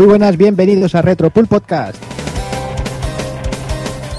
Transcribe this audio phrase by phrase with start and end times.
[0.00, 2.02] Muy buenas, bienvenidos a Retro Pool Podcast.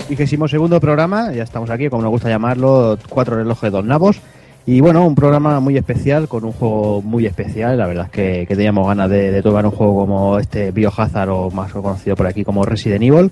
[0.08, 4.20] Vigésimo segundo programa, ya estamos aquí, como nos gusta llamarlo, cuatro relojes, dos nabos.
[4.68, 7.80] Y bueno, un programa muy especial, con un juego muy especial.
[7.80, 11.30] La verdad es que, que teníamos ganas de, de tocar un juego como este Biohazard
[11.32, 13.32] o más conocido por aquí como Resident Evil.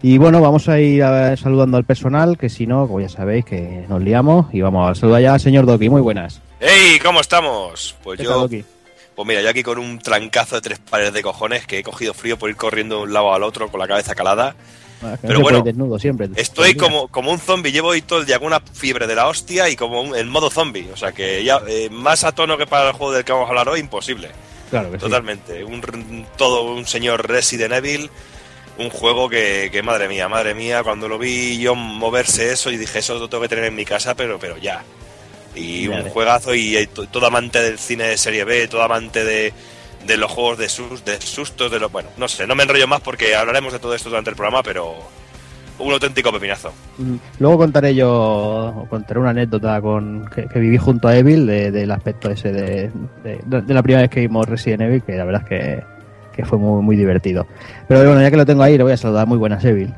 [0.00, 3.44] Y bueno, vamos a ir a- saludando al personal, que si no, como ya sabéis,
[3.44, 4.46] que nos liamos.
[4.54, 5.90] Y vamos a saludar ya al señor Doki.
[5.90, 6.40] Muy buenas.
[6.60, 7.00] ¡Hey!
[7.04, 7.96] ¿Cómo estamos?
[8.04, 8.64] Pues ¿Qué tal, yo, Doki?
[9.18, 12.14] Pues mira, yo aquí con un trancazo de tres pares de cojones que he cogido
[12.14, 14.54] frío por ir corriendo de un lado al otro con la cabeza calada.
[15.02, 16.28] Ah, que Pero no bueno, desnudo siempre.
[16.36, 19.26] Estoy como, como un zombie, llevo hoy todo el día con una fiebre de la
[19.26, 20.88] hostia y como un- en modo zombie.
[20.92, 23.46] O sea que ya eh, más a tono que para el juego del que vamos
[23.46, 24.30] a hablar hoy, imposible.
[24.70, 25.00] Claro que sí.
[25.04, 25.64] Totalmente.
[25.64, 28.10] Un, todo un señor Resident Evil.
[28.78, 32.76] Un juego que, que, madre mía, madre mía, cuando lo vi yo moverse eso, y
[32.76, 34.84] dije, eso lo tengo que tener en mi casa, pero, pero ya.
[35.58, 39.24] Y un juegazo y, eh, to- todo amante del cine de serie B, todo amante
[39.24, 39.52] de,
[40.06, 41.90] de los juegos de, sus, de sustos, de los...
[41.90, 44.62] Bueno, no sé, no me enrollo más porque hablaremos de todo esto durante el programa,
[44.62, 44.94] pero
[45.80, 46.72] un auténtico pepinazo.
[46.98, 51.70] Mm, Luego contaré yo, contaré una anécdota con que, que viví junto a Evil de-
[51.70, 52.90] del aspecto ese de,
[53.22, 55.82] de- de la primera vez que vimos Resident Evil, que la verdad es que,
[56.34, 57.46] que fue muy, muy divertido.
[57.86, 59.26] Pero bueno, ya que lo tengo ahí, le voy a saludar.
[59.26, 59.94] Muy buenas, Evil.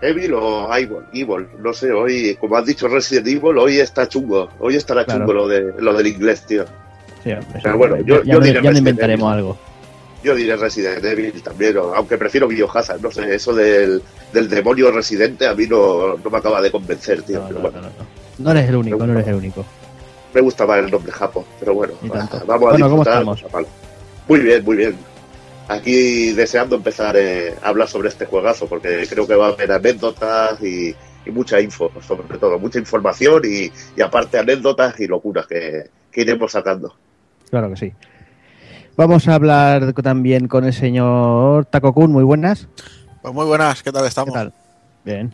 [0.00, 4.48] Evil o Evil, Evil, no sé, hoy, como has dicho Resident Evil, hoy está chungo,
[4.58, 5.20] hoy estará Claro.
[5.20, 6.64] chungo lo, de, lo del inglés, tío.
[7.22, 9.38] Sí, hombre, Pero bueno, yo- ya, yo diré ya no Resident inventaremos Evil.
[9.38, 9.58] algo.
[10.22, 15.46] Yo diré Resident Evil también, aunque prefiero Biohazard, no sé, eso del, del demonio residente
[15.46, 17.40] a mí no, no me acaba de convencer, tío.
[17.40, 18.24] No, pero no, bueno, no, no.
[18.38, 19.64] No eres el único, no eres el único.
[20.34, 23.12] me gusta más el nombre Japo, pero bueno, vamos a Bueno, ¿cómo disfrutar.
[23.14, 23.40] estamos?
[23.40, 23.66] chaval.
[24.28, 24.96] Muy bien, muy bien.
[25.68, 29.72] Aquí deseando empezar eh, a hablar sobre este juegazo, porque creo que va a haber
[29.72, 35.46] anécdotas y, y mucha info, sobre todo, mucha información y, y aparte anécdotas y locuras
[35.46, 36.94] que, que iremos sacando.
[37.50, 37.92] Claro que sí.
[38.96, 42.12] Vamos a hablar también con el señor Takokun.
[42.12, 42.68] Muy buenas.
[43.22, 44.34] Pues muy buenas, ¿qué tal ¿Qué estamos?
[44.34, 44.52] tal?
[45.04, 45.32] Bien.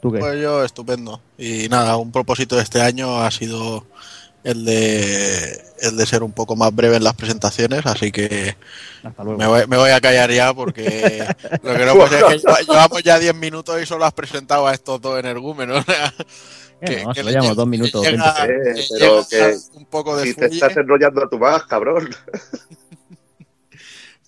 [0.00, 0.18] ¿Tú qué?
[0.18, 1.20] Pues yo estupendo.
[1.36, 3.86] Y nada, un propósito de este año ha sido
[4.44, 8.54] el de el de ser un poco más breve en las presentaciones, así que
[9.02, 9.38] Hasta luego.
[9.38, 11.26] me voy, me voy a callar ya porque
[11.62, 14.12] lo que no puede ser es que lleva- llevamos ya 10 minutos y solo has
[14.12, 15.84] presentado a estos dos energúmenos.
[16.82, 18.02] Eh, no, que le dos minutos.
[18.02, 22.08] llega- Eh, pero que un poco de Si te estás enrollando a tu más, cabrón.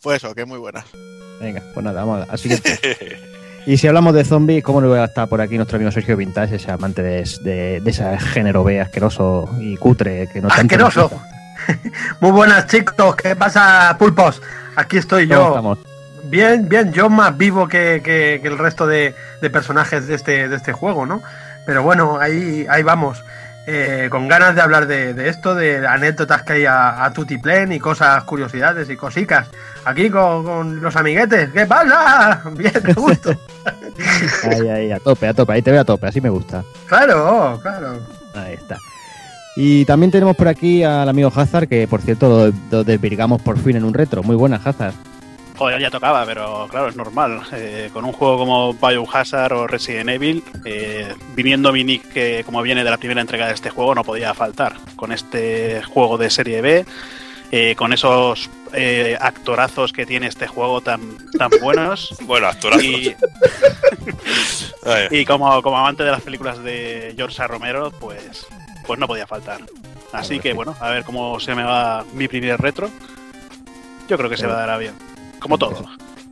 [0.02, 0.84] Pues eso, que muy buenas.
[1.40, 2.78] Venga, pues nada, vamos a la siguiente.
[3.66, 6.16] Y si hablamos de zombies, ¿cómo no va a estar por aquí nuestro amigo Sergio
[6.16, 11.10] Vintage, ese amante de, de, de ese género B asqueroso y cutre que no ¡Asqueroso!
[12.20, 14.42] Muy buenas chicos, ¿qué pasa pulpos?
[14.74, 15.48] Aquí estoy ¿Cómo yo.
[15.48, 15.78] estamos?
[16.24, 20.48] Bien, bien, yo más vivo que, que- que el resto de, de personajes de este,
[20.48, 21.22] de este juego, ¿no?
[21.64, 23.22] Pero bueno, ahí, ahí vamos.
[23.66, 27.72] Eh, con ganas de hablar de, de esto, de anécdotas que hay a, a Tutiplen
[27.72, 29.48] y cosas, curiosidades y cosicas.
[29.84, 32.42] Aquí con, con los amiguetes, ¿qué pasa?
[32.56, 33.30] Bien, de gusto.
[34.50, 36.64] Ahí, ahí, a tope, a tope, ahí te veo a tope, así me gusta.
[36.86, 38.00] claro, claro.
[38.34, 38.78] Ahí está.
[39.54, 43.58] Y también tenemos por aquí al amigo Hazard, que por cierto lo, lo desvirgamos por
[43.58, 44.22] fin en un retro.
[44.22, 44.94] Muy buena, Hazard.
[45.62, 47.40] Joder, ya tocaba, pero claro, es normal.
[47.52, 52.62] Eh, con un juego como Biohazard o Resident Evil, eh, viniendo mi nick que como
[52.62, 54.74] viene de la primera entrega de este juego, no podía faltar.
[54.96, 56.84] Con este juego de serie B,
[57.52, 62.12] eh, con esos eh, actorazos que tiene este juego tan, tan buenos.
[62.22, 62.84] Bueno, actorazos.
[65.12, 67.46] Y, como, como amante de las películas de George A.
[67.46, 68.48] Romero, pues,
[68.84, 69.60] pues no podía faltar.
[70.12, 72.90] Así que bueno, a ver cómo se me va mi primer retro.
[74.08, 75.11] Yo creo que se me dará bien.
[75.42, 75.74] Como todo.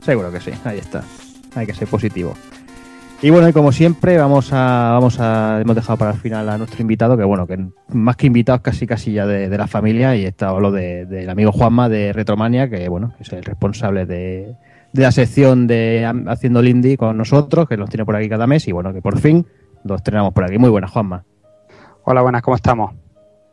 [0.01, 1.03] Seguro que sí, ahí está.
[1.55, 2.33] Hay que ser positivo.
[3.21, 6.57] Y bueno, y como siempre, vamos a, vamos a, hemos dejado para el final a
[6.57, 10.15] nuestro invitado, que bueno, que más que invitados casi casi ya de, de la familia,
[10.15, 14.07] y está hablo de- del amigo Juanma de Retromania, que bueno, que es el responsable
[14.07, 14.55] de,
[14.91, 18.47] de la sección de Haciendo el Indie con nosotros, que nos tiene por aquí cada
[18.47, 19.45] mes, y bueno, que por fin
[19.83, 20.57] lo estrenamos por aquí.
[20.57, 21.23] Muy buenas, Juanma.
[22.05, 22.93] Hola, buenas, ¿cómo estamos?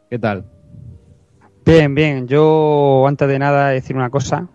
[0.08, 0.44] ¿Qué tal?
[1.66, 2.26] Bien, bien.
[2.26, 4.46] Yo, antes de nada, decir una cosa.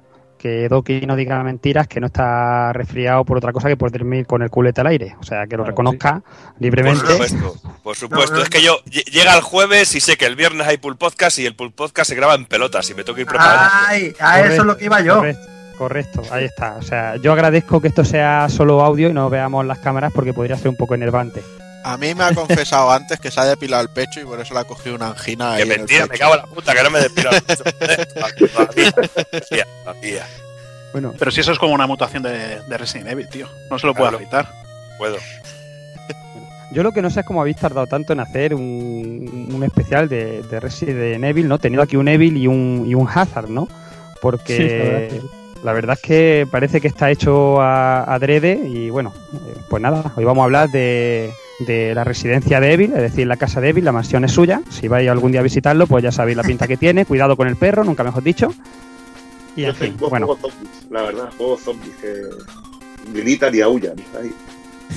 [0.44, 4.26] Que Doki no diga mentiras, que no está resfriado por otra cosa que por dormir
[4.26, 5.16] con el culete al aire.
[5.22, 7.00] O sea, que lo Claro, reconozca por libremente.
[7.08, 8.32] supuesto, por supuesto.
[8.34, 10.76] No, no, es que yo lle- llega el jueves y sé que el viernes hay
[10.80, 13.28] pool podcast y el pool podcast se graba en pelotas y me tengo que ir
[13.28, 13.70] preparando.
[13.88, 15.16] Ay, a eso es lo que iba yo.
[15.16, 15.48] Correcto,
[15.78, 16.76] correcto, ahí está.
[16.76, 20.34] O sea, yo agradezco que esto sea solo audio y no veamos las cámaras porque
[20.34, 21.42] podría ser un poco enervante.
[21.84, 24.54] A mí me ha confesado antes que se ha depilado el pecho y por eso
[24.54, 25.56] le ha cogido una angina.
[25.58, 26.22] Que el mentira, me pecho.
[26.22, 27.30] cago en la puta, que no me despiro.
[27.32, 30.28] Todavía, todavía, todavía.
[30.94, 33.48] Bueno, Pero si eso es como una mutación de, de Resident Evil, tío.
[33.70, 34.48] No se lo puedo afeitar.
[34.98, 35.18] Puedo.
[36.72, 40.08] yo lo que no sé es cómo habéis tardado tanto en hacer un, un especial
[40.08, 41.58] de, de Resident Evil, ¿no?
[41.60, 43.68] Teniendo aquí un Evil y un, y un Hazard, ¿no?
[43.68, 45.22] Sí, la verdad Porque es que-
[45.64, 50.14] La verdad es que parece que está hecho a, adrede y bueno, eh, pues nada,
[50.16, 51.34] hoy vamos a hablar de,
[51.66, 54.62] de la residencia de Evil, es decir, la casa de Evil, la mansión es suya.
[54.70, 57.06] Si vais algún día a visitarlo, pues ya sabéis la pinta que tiene.
[57.06, 58.54] Cuidado con el perro, nunca mejor dicho.
[59.56, 62.14] Y Yo en fin, tengo bueno, juegos zombies, la verdad, juegos zombies que
[63.14, 63.96] gritan y aullan.
[64.20, 64.34] ahí.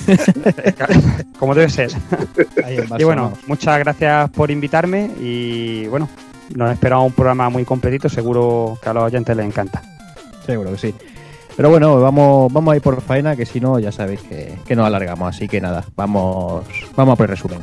[1.39, 1.91] como debe ser.
[2.63, 6.09] Ahí Y bueno, muchas gracias por invitarme y bueno,
[6.55, 9.81] nos esperamos un programa muy completito, seguro que a los oyentes les encanta.
[10.45, 10.95] Seguro que sí.
[11.57, 14.85] Pero bueno, vamos, vamos a ir por faena, que si no, ya sabéis que, nos
[14.85, 15.35] alargamos.
[15.35, 16.63] Así que nada, vamos,
[16.95, 17.59] vamos a por el resumen.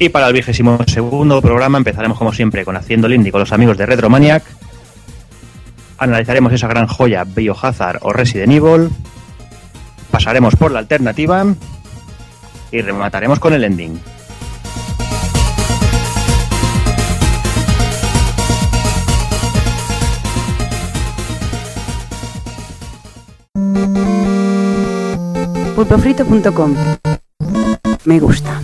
[0.00, 3.52] Y para el vigésimo segundo programa empezaremos como siempre con Haciendo el Indie con los
[3.52, 4.44] amigos de Retromaniac.
[5.98, 8.90] Analizaremos esa gran joya Biohazard o Resident Evil.
[10.12, 11.44] Pasaremos por la alternativa.
[12.70, 13.98] Y remataremos con el ending.
[25.74, 26.74] pulpofrito.com.
[28.04, 28.60] Me gusta.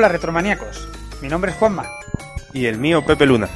[0.00, 0.88] Hola retromaníacos,
[1.20, 1.84] mi nombre es Juanma.
[2.54, 3.50] Y el mío Pepe Luna.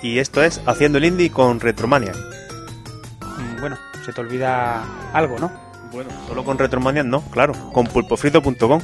[0.00, 2.12] Y esto es Haciendo el Indie con Retromania.
[3.20, 5.50] Mm, Bueno, se te olvida algo, ¿no?
[5.90, 8.80] Bueno, solo con Retromania no, claro, con pulpofrito.com.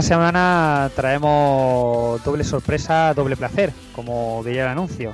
[0.00, 5.12] esta semana traemos doble sorpresa, doble placer, como diría el anuncio.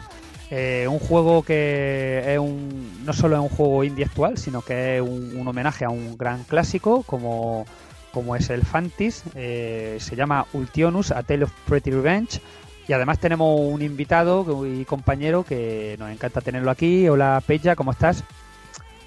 [0.48, 4.96] Eh, un juego que es un, no solo es un juego indie actual, sino que
[4.96, 7.66] es un, un homenaje a un gran clásico como,
[8.12, 9.24] como es el Fantis.
[9.34, 12.40] Eh, se llama Ultionus, A Tale of Pretty Revenge.
[12.86, 17.08] Y además tenemos un invitado y compañero que nos encanta tenerlo aquí.
[17.08, 18.22] Hola Peña, ¿cómo estás?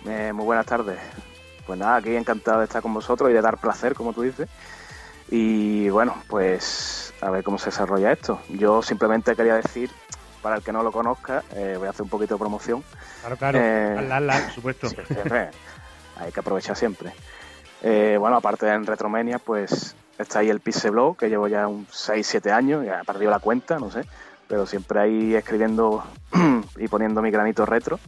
[0.06, 1.00] Eh, muy buenas tardes.
[1.66, 4.50] Pues nada, aquí encantado de estar con vosotros y de dar placer, como tú dices.
[5.32, 8.42] Y bueno, pues a ver cómo se desarrolla esto.
[8.50, 9.92] Yo simplemente quería decir,
[10.42, 12.84] para el que no lo conozca, eh, voy a hacer un poquito de promoción.
[13.22, 13.60] Claro, claro.
[13.62, 14.90] Eh, Hazla, hazla, por supuesto.
[14.90, 15.50] Sí, siempre.
[16.18, 17.14] Hay que aprovechar siempre.
[17.82, 21.68] Eh, bueno, aparte de en Retromania, pues está ahí el Pixel Blog, que llevo ya
[21.68, 24.02] un 6-7 años, ya he perdido la cuenta, no sé,
[24.48, 26.04] pero siempre ahí escribiendo
[26.78, 28.00] y poniendo mi granito retro.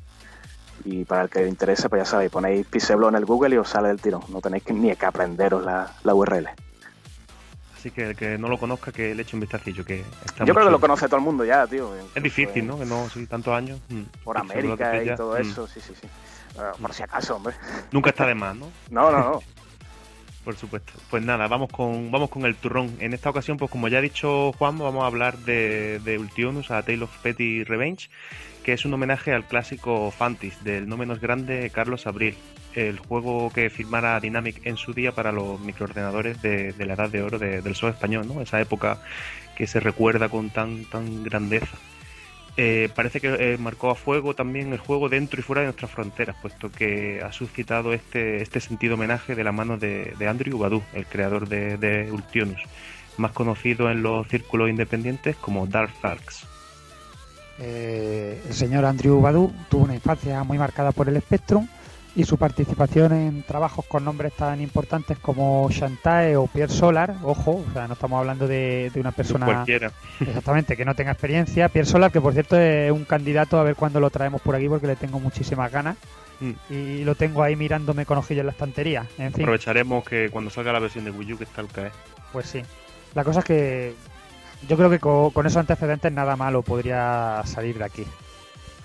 [0.84, 3.56] Y para el que le interese, pues ya sabéis, ponéis Pixel Blog en el Google
[3.56, 4.24] y os sale el tirón.
[4.30, 6.50] No tenéis que, ni que aprenderos la, la URL.
[7.82, 9.84] Así que el que no lo conozca, que le eche un vistacillo.
[9.84, 11.92] Que está Yo creo que lo conoce todo el mundo ya, tío.
[12.14, 12.78] Es difícil, ¿no?
[12.78, 13.80] Que no, sí, tantos años.
[13.90, 14.02] mm.
[14.24, 15.42] Por América y ya, todo mm.
[15.42, 16.06] eso, sí, sí, sí.
[16.60, 17.56] Eh, por si acaso, hombre.
[17.92, 18.70] Nunca está de más, ¿no?
[18.92, 19.42] No, no, no.
[20.46, 20.94] Por supuesto.
[21.10, 22.96] Pues nada, vamos con, vamos con el turrón.
[23.00, 26.70] En esta ocasión, pues como ya ha dicho Juan, vamos a hablar de, de Ultionus,
[26.70, 28.10] a Tale of Petty Revenge,
[28.64, 32.36] que es un homenaje al clásico Fantis del no menos grande Carlos Abril,
[32.76, 37.22] el juego que firmara Dynamic en su día para los microordenadores de, la edad de
[37.22, 38.42] oro de- del SOE español, ¿no?
[38.42, 39.02] Esa época
[39.58, 41.78] que se recuerda con tan, tan grandeza.
[42.58, 45.92] Eh, parece que eh, marcó a fuego también el juego dentro y fuera de nuestras
[45.92, 50.84] fronteras, puesto que ha suscitado este, este sentido homenaje de la mano de, Andrew Badu,
[50.94, 52.62] el creador de, Ultionus,
[53.18, 56.46] más conocido en los círculos independientes como Dark Arcs.
[57.64, 61.68] Eh, el señor Andrew Badu tuvo una infancia muy marcada por el Spectrum
[62.16, 67.64] y su participación en trabajos con nombres tan importantes como Shantae o Pierre Solar, ojo,
[67.70, 69.92] o sea, no estamos hablando de, de una persona Cualquiera.
[70.20, 71.70] exactamente que no tenga experiencia.
[71.70, 74.68] Pierre Solar, que por cierto es un candidato a ver cuándo lo traemos por aquí
[74.68, 75.96] porque le tengo muchísimas ganas
[76.42, 76.74] Mm.
[76.74, 79.02] y lo tengo ahí mirándome con ojillos en la estantería.
[79.20, 81.92] En fin, Aprovecharemos que cuando salga la versión de Wii U que está al caer.
[82.34, 82.64] pues sí.
[83.14, 83.94] La cosa es que
[84.68, 88.06] yo creo que co- con, esos antecedentes nada malo podría salir de aquí.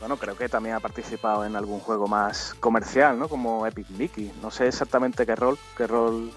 [0.00, 3.28] Bueno, creo que también ha participado en algún juego más comercial, ¿no?
[3.28, 4.30] Como Epic Mickey.
[4.42, 6.30] No sé exactamente qué rol, qué rol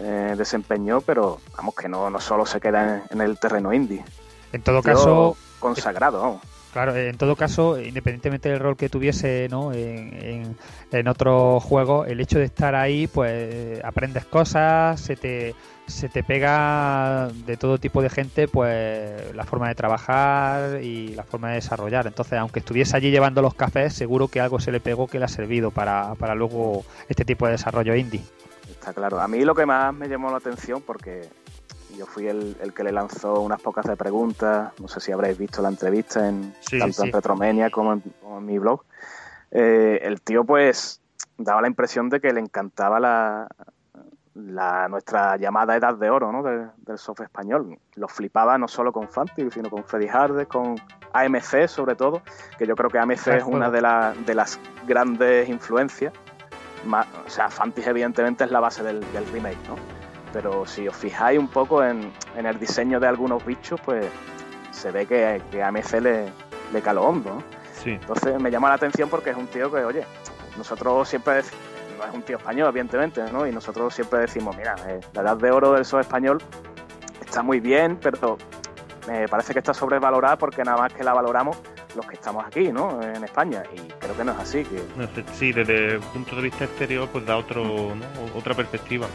[0.00, 4.04] eh, desempeñó, pero vamos que no, no solo se queda en, en el terreno indie.
[4.52, 6.42] En todo Tío caso, consagrado, vamos.
[6.72, 9.72] Claro, en todo caso, independientemente del rol que tuviese ¿no?
[9.72, 10.56] en, en,
[10.92, 15.54] en otros juegos, el hecho de estar ahí, pues aprendes cosas, se te,
[15.88, 21.24] se te pega de todo tipo de gente, pues la forma de trabajar y la
[21.24, 22.06] forma de desarrollar.
[22.06, 25.24] Entonces, aunque estuviese allí llevando los cafés, seguro que algo se le pegó que le
[25.24, 28.22] ha servido para, para luego este tipo de desarrollo indie.
[28.70, 29.20] Está claro.
[29.20, 31.28] A mí lo que más me llamó la atención, porque
[31.96, 35.38] yo fui el, el que le lanzó unas pocas de preguntas, no sé si habréis
[35.38, 37.10] visto la entrevista en Sí, tanto sí.
[37.10, 38.84] en como en, como en mi blog.
[39.50, 41.00] Eh, el tío pues
[41.38, 43.48] daba la impresión de que le encantaba la,
[44.46, 46.42] la nuestra llamada edad de oro ¿no?
[46.42, 47.78] del, del software español.
[47.96, 50.76] Lo flipaba no solo con Fantasy, sino con Freddy Hardes, con
[51.12, 52.22] AMC sobre todo,
[52.58, 56.12] que yo creo que AMC es una de, la- de las grandes influencias.
[56.86, 59.74] Ma- o sea, Fantasy evidentemente es la base del, del remake, ¿no?
[60.32, 64.06] Pero si os fijáis un poco en, en el diseño de algunos bichos, pues
[64.70, 66.26] se ve que, AMC le,
[66.72, 67.42] le caló hondo, ¿no?
[67.72, 67.90] Sí.
[67.92, 70.04] Entonces me llama la atención porque es un tío que, oye,
[70.56, 71.52] nosotros siempre dec-
[71.98, 73.46] no es un tío español, evidentemente, ¿no?
[73.46, 76.38] Y nosotros siempre decimos, mira, eh, la edad de oro del sol español
[77.20, 78.38] está muy bien, pero
[79.06, 81.58] me parece que está sobrevalorada porque nada más que la valoramos
[81.94, 83.02] los que estamos aquí, ¿no?
[83.02, 83.62] En España.
[83.74, 86.64] Y creo que no es así, que No sé, Sí, desde el punto de vista
[86.64, 88.04] exterior, pues da otro, ¿no?
[88.36, 89.06] otra perspectiva.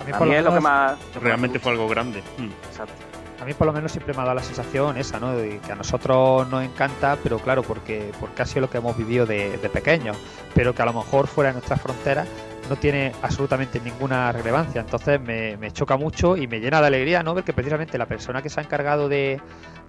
[0.00, 0.98] A mí, a es lo que más...
[1.20, 2.22] Realmente fue algo grande.
[2.38, 2.50] Mm.
[2.68, 3.03] Exacto.
[3.40, 5.32] A mí por lo menos siempre me ha dado la sensación esa, ¿no?
[5.36, 8.96] De que a nosotros nos encanta, pero claro, porque, porque ha sido lo que hemos
[8.96, 10.16] vivido de, de pequeños,
[10.54, 12.28] pero que a lo mejor fuera de nuestras fronteras
[12.68, 14.80] no tiene absolutamente ninguna relevancia.
[14.80, 17.34] Entonces me, me choca mucho y me llena de alegría, ¿no?
[17.34, 19.40] Ver que precisamente la persona que se ha encargado de,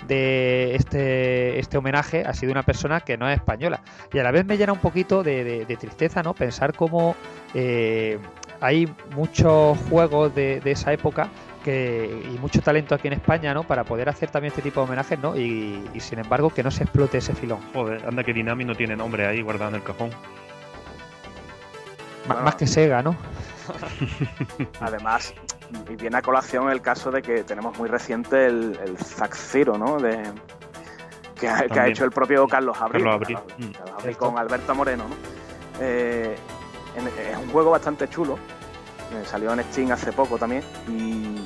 [0.08, 3.82] de este, este homenaje ha sido una persona que no es española.
[4.12, 6.34] Y a la vez me llena un poquito de, tristeza, ¿no?
[6.34, 7.16] Pensar cómo
[7.54, 8.20] eh,
[8.62, 11.30] hay muchos juegos de, de esa época
[11.66, 13.64] que, y mucho talento aquí en España, ¿no?
[13.64, 15.36] Para poder hacer también este tipo de homenajes, ¿no?
[15.36, 17.60] Y, y sin embargo que no se explote ese filón.
[17.74, 20.12] Joder, anda que Dynamic no tiene nombre ahí guardado en el cajón.
[22.30, 23.16] M- Más que Sega, ¿no?
[24.80, 25.34] Además,
[25.90, 29.78] y viene a colación el caso de que tenemos muy reciente el, el Zack Zero,
[29.78, 29.98] ¿no?
[29.98, 30.22] De,
[31.40, 31.86] que, ha, que ha También.
[31.88, 33.04] hecho el propio Carlos Abril.
[33.04, 33.38] Carlos Abril,
[33.74, 34.18] Carlos- mm.
[34.18, 35.16] Con Alberto Moreno, ¿no?
[35.82, 36.36] Eh,
[36.96, 38.38] es un juego bastante chulo.
[39.14, 40.64] Eh, salió en Steam hace poco también.
[40.88, 41.46] Y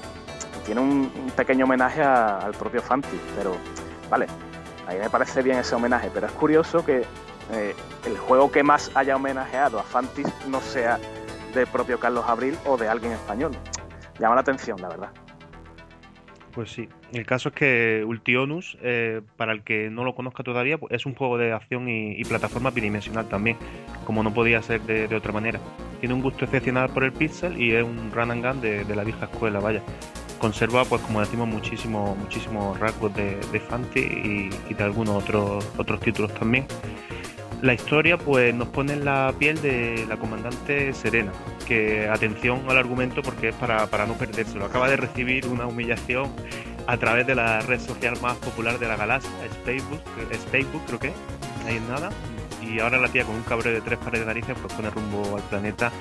[0.66, 3.20] tiene un, pequeño homenaje al propio Fanti.
[3.36, 3.56] Pero,
[4.10, 4.28] vale,
[4.88, 6.10] a mí me parece bien ese homenaje.
[6.14, 7.06] Pero es curioso que
[7.52, 7.76] eh,
[8.06, 11.00] el juego que más haya homenajeado a Fantis no sea
[11.54, 13.52] del propio Carlos Abril o de alguien español.
[14.20, 15.10] Llama la atención, la verdad.
[16.54, 16.90] Pues sí.
[17.14, 21.06] El caso es que Ultionus, eh, para el que no lo conozca todavía, pues es
[21.06, 23.58] un juego de acción y, plataforma bidimensional también,
[24.06, 25.60] como no podía ser de, otra manera.
[26.00, 29.04] Tiene un gusto excepcional por el pixel y es un run and gun de, la
[29.04, 29.82] vieja escuela, vaya.
[30.40, 35.70] Conserva, pues como decimos, muchísimos muchísimos rasgos de, de Fanti y, y de algunos otros
[35.78, 36.66] otros títulos también.
[37.62, 41.32] La historia pues nos pone en la piel de la comandante Serena,
[41.68, 44.66] que atención al argumento porque es para, para no perdérselo.
[44.66, 46.32] Acaba de recibir una humillación
[46.88, 50.00] a través de la red social más popular de la galaxia, es Facebook,
[50.32, 51.12] es Facebook creo que,
[51.68, 52.10] ahí en nada.
[52.62, 55.36] Y ahora la tía con un cabreo de tres pares de narices pues pone rumbo
[55.36, 55.92] al planeta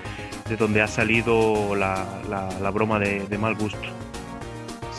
[0.49, 3.79] de donde ha salido la, la- broma de mal gusto.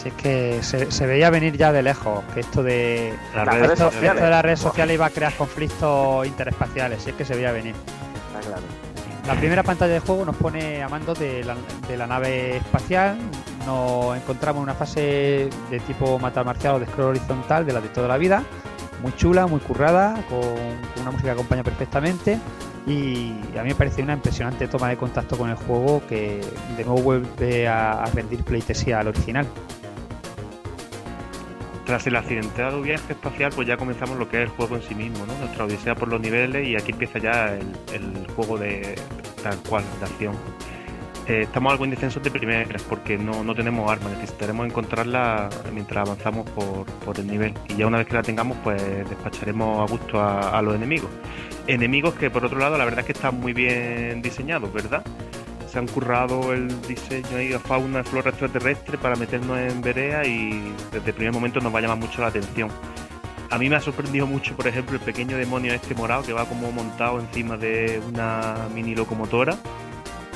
[0.02, 4.30] Si es que se, se veía venir ya de lejos que esto de esto, de
[4.30, 7.76] las redes sociales iba a crear conflictos interespaciales, si es que se veía venir.
[8.28, 8.64] Está claro.
[9.28, 11.56] La primera pantalla de juego nos pone a mando de la,
[11.88, 13.18] de la nave espacial.
[13.66, 17.82] Nos encontramos en una fase de tipo matar marcial o de scroll horizontal de la
[17.82, 18.42] de toda la vida.
[19.04, 22.40] Muy chula, muy currada, con, con una música que acompaña perfectamente.
[22.88, 26.42] Y a mí me parece una impresionante toma de contacto con el juego que
[26.78, 29.46] de nuevo vuelve a, a rendir pleitesía al original.
[31.90, 34.94] Tras el accidentado viaje espacial, pues ya comenzamos lo que es el juego en sí
[34.94, 35.36] mismo, ¿no?
[35.40, 38.94] Nuestra odisea por los niveles y aquí empieza ya el, juego de
[39.42, 40.36] tal cual, de acción.
[41.26, 46.48] Eh, estamos algo indefensos de primeras porque no, no tenemos armas, necesitaremos encontrarla mientras avanzamos
[46.52, 47.56] por, por el nivel.
[47.70, 48.80] Y ya una vez que la tengamos, pues
[49.10, 51.10] despacharemos a gusto a, a los enemigos.
[51.66, 55.04] Enemigos que por otro lado la verdad es que están muy bien diseñados, ¿verdad?
[55.72, 60.74] Se han currado el diseño ahí de fauna, flora extraterrestre para meternos en Berea y
[60.92, 62.70] desde el primer momento nos va a llamar mucho la atención.
[63.52, 66.46] A mí me ha sorprendido mucho, por ejemplo, el pequeño demonio este morado que va
[66.46, 69.58] como montado encima de una mini locomotora,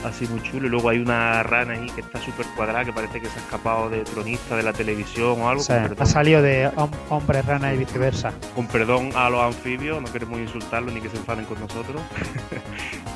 [0.04, 0.66] así muy chulo.
[0.66, 3.42] Y luego hay una rana ahí que está súper cuadrada, que parece que se ha
[3.44, 5.62] escapado de tronista de la televisión o algo.
[5.62, 8.34] O sea, ha salido de hom- hombre, rana y viceversa.
[8.56, 12.02] con perdón a los anfibios, no queremos insultarlos ni que se enfaden con nosotros.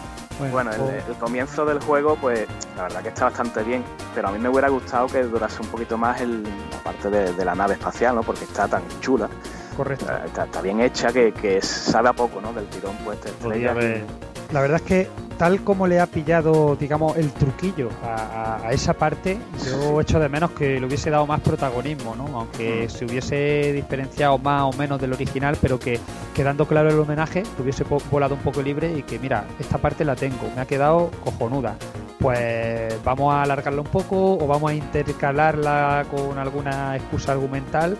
[0.51, 4.32] Bueno, el, el comienzo del juego, pues la verdad que está bastante bien, pero a
[4.32, 7.56] mí me hubiera gustado que durase un poquito más el, la parte de, de la
[7.56, 8.22] nave espacial, ¿no?
[8.24, 9.27] Porque está tan chula,
[9.75, 10.06] Correcto.
[10.25, 12.53] está, está bien hecha que, que sabe a poco, ¿no?
[12.53, 16.00] Del tirón, pues te Podría estrellas y- haber- La verdad es que tal como le
[16.00, 18.16] ha pillado, digamos, el truquillo a,
[18.63, 19.38] a- a esa parte,
[19.70, 22.39] yo echo de menos que le hubiese dado más protagonismo, ¿no?
[22.39, 26.00] Aunque se hubiese diferenciado más o menos del original, pero que
[26.34, 30.04] quedando claro el homenaje, que hubiese volado un poco libre y que, mira, esta parte
[30.06, 31.75] la tengo, me ha quedado cojonuda.
[32.20, 37.95] Pues vamos a alargarla un poco o vamos a intercalarla con alguna excusa argumental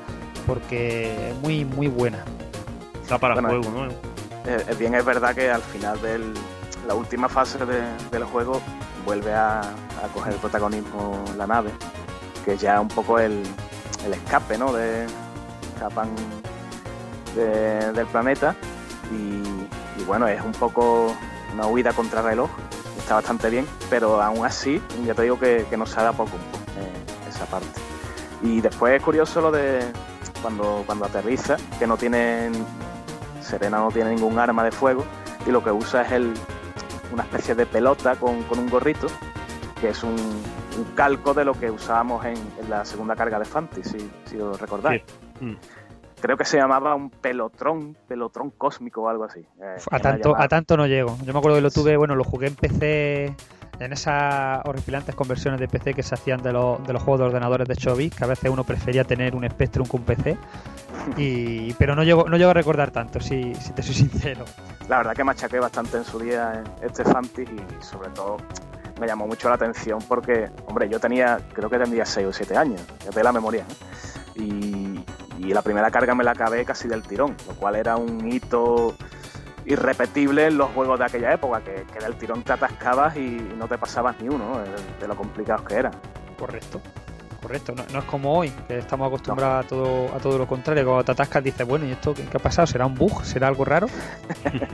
[0.48, 2.24] porque es muy, muy buena.
[3.02, 4.17] Está para Bueno, juego, ¿no?
[4.48, 6.20] Eh, eh, bien es verdad que al final de
[6.88, 8.62] la última fase de- del juego
[9.06, 11.72] vuelve a, a coger el protagonismo la nave,
[12.46, 13.44] que ya un poco el,
[14.06, 14.72] el escape, ¿no?
[14.74, 15.06] De,
[15.76, 16.10] escapan
[17.36, 18.56] de- del planeta
[19.12, 21.14] y, bueno, es un poco
[21.54, 22.50] una huida contra reloj,
[22.98, 26.36] está bastante bien, pero aún así, ya te digo que, que nos sabe a poco
[26.36, 27.68] un poco, eh, esa parte.
[28.44, 29.80] Y después es curioso lo de
[30.42, 32.54] cuando, cuando aterriza, que no tienen
[33.48, 35.04] Serena no tiene ningún arma de fuego
[35.46, 36.34] y lo que usa es el,
[37.12, 39.08] una especie de pelota con, con un gorrito,
[39.80, 43.46] que es un, un calco de lo que usábamos en, en la segunda carga de
[43.46, 45.02] Fantasy, si, si os recordáis.
[45.40, 45.46] Sí.
[45.46, 45.56] Mm.
[46.20, 49.42] Creo que se llamaba un pelotrón, pelotrón cósmico o algo así.
[49.62, 51.16] Eh, A tanto, a tanto no llego.
[51.24, 53.36] Yo me acuerdo que lo tuve, bueno, lo jugué en PC,
[53.80, 57.26] en esas horripilantes conversiones de PC que se hacían de los, de los juegos de
[57.28, 60.38] ordenadores de Chobis, que a veces uno prefería tener un Spectrum que un PC.
[61.16, 64.44] Y, pero no llego, no llego a recordar tanto, si, si te soy sincero.
[64.90, 68.38] La verdad que machaqué bastante en su día este Fantasy y sobre todo
[69.00, 72.58] me llamó mucho la atención porque, hombre, yo tenía, creo que tendría 6 o 7
[72.58, 74.44] años, ya te la memoria, ¿no?
[74.44, 75.06] Y,
[75.40, 78.96] y la primera carga me la acabé casi del tirón, lo cual era un hito
[79.68, 83.78] irrepetible en los juegos de aquella época, que, que tirón te atascabas y no te
[83.78, 84.60] pasabas ni uno, ¿no?
[84.60, 85.94] de, lo complicados que eran.
[86.40, 86.82] Correcto.
[87.42, 90.84] Correcto, no, no es como hoy, que estamos acostumbrados a todo a todo lo contrario.
[90.86, 92.66] Cuando te atascas dices, bueno, ¿y esto qué, qué ha pasado?
[92.68, 93.24] ¿Será un bug?
[93.24, 93.88] ¿Será algo raro?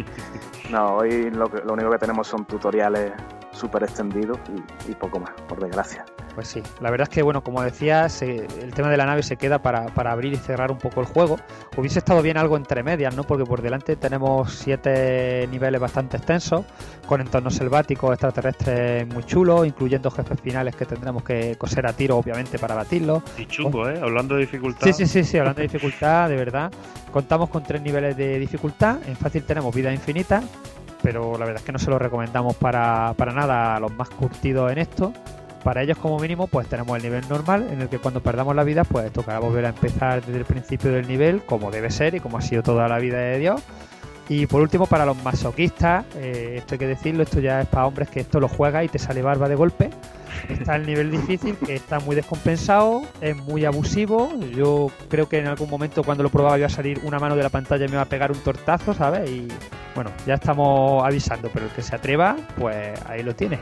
[0.71, 3.11] No, hoy lo, que- lo único que tenemos son tutoriales
[3.51, 4.39] súper extendidos
[4.87, 6.03] y, y poco más, por desgracia.
[6.33, 9.21] Pues sí, la verdad es que, bueno, como decía, se- el tema de la nave
[9.21, 11.37] se queda para, para abrir y cerrar un poco el juego.
[11.77, 13.23] Hubiese estado bien algo entre medias, ¿no?
[13.23, 16.65] Porque por delante tenemos siete niveles bastante extensos,
[17.05, 22.17] con entornos selváticos, extraterrestres muy chulos, incluyendo jefes finales que tendremos que coser a tiro,
[22.17, 23.23] obviamente, para batirlos.
[23.37, 23.99] Y chungo, ¿eh?
[24.01, 24.85] Hablando de dificultad.
[24.85, 26.71] Sí, sí, sí, sí, hablando de dificultad, de verdad.
[27.11, 28.97] Contamos con tres niveles de dificultad.
[29.07, 30.43] En fácil tenemos vida infinita,
[31.01, 34.09] pero la verdad es que no se lo recomendamos para, para nada a los más
[34.09, 35.13] curtidos en esto.
[35.63, 38.65] Para ellos, como mínimo, pues tenemos el nivel normal, en el que cuando perdamos la
[38.65, 42.19] vida, pues tocará volver a empezar desde el principio del nivel, como debe ser y
[42.19, 43.63] como ha sido toda la vida de Dios.
[44.29, 47.85] Y por último, para los masoquistas, eh, esto hay que decirlo, esto ya es para
[47.85, 49.89] hombres que esto lo juega y te sale barba de golpe.
[50.49, 54.33] Está el nivel difícil, que está muy descompensado, es muy abusivo.
[54.55, 57.43] Yo creo que en algún momento cuando lo probaba iba a salir una mano de
[57.43, 59.29] la pantalla y me iba a pegar un tortazo, ¿sabes?
[59.29, 59.47] Y
[59.93, 63.59] bueno, ya estamos avisando, pero el que se atreva, pues ahí lo tiene.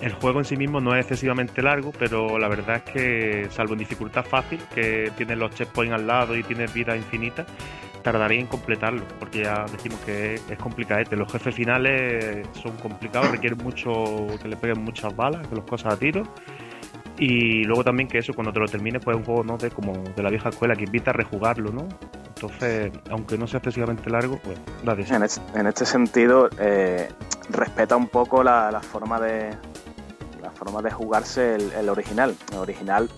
[0.00, 3.72] El juego en sí mismo no es excesivamente largo, pero la verdad es que, salvo
[3.72, 7.46] en dificultad fácil, que tienes los checkpoints al lado y tienes vida infinita,
[8.04, 11.16] tardaría en completarlo, porque ya decimos que es, es complicadete.
[11.16, 15.94] Los jefes finales son complicados, requieren mucho que le peguen muchas balas, que los cosas
[15.94, 16.22] a tiro.
[17.18, 19.56] Y luego también que eso, cuando te lo termines, pues es un juego ¿no?
[19.56, 21.86] de, como de la vieja escuela, que invita a rejugarlo, ¿no?
[22.34, 24.58] Entonces, aunque no sea excesivamente largo, pues.
[25.10, 27.08] En, es- en este sentido, eh,
[27.50, 29.50] respeta un poco la, la forma de
[30.42, 32.34] la forma de jugarse el, el original.
[32.52, 33.08] El original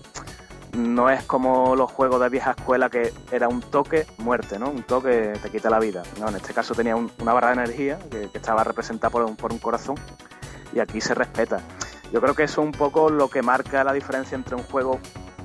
[0.73, 4.69] no es como los juegos de vieja escuela que era un toque muerte, ¿no?
[4.69, 6.03] Un toque te quita la vida.
[6.19, 9.35] No, en este caso tenía un- una barra de energía que, estaba representada por un,
[9.35, 9.95] por un corazón
[10.73, 11.59] y aquí se respeta.
[12.11, 14.99] Yo creo que eso es un poco lo que marca la diferencia entre un juego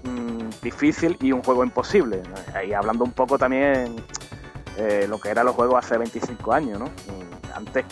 [0.04, 2.22] mm, difícil y un juego imposible.
[2.54, 3.96] Ahí hablando un poco también
[4.76, 6.87] eh, lo que eran los juegos hace 25 años, ¿no?
[6.87, 7.85] Mm, Antes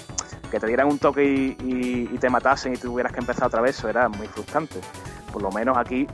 [0.51, 3.61] que te dieran un toque y, y- y te matasen y tuvieras que empezar otra
[3.61, 4.81] vez, eso era muy frustrante.
[5.33, 6.07] Por lo menos aquí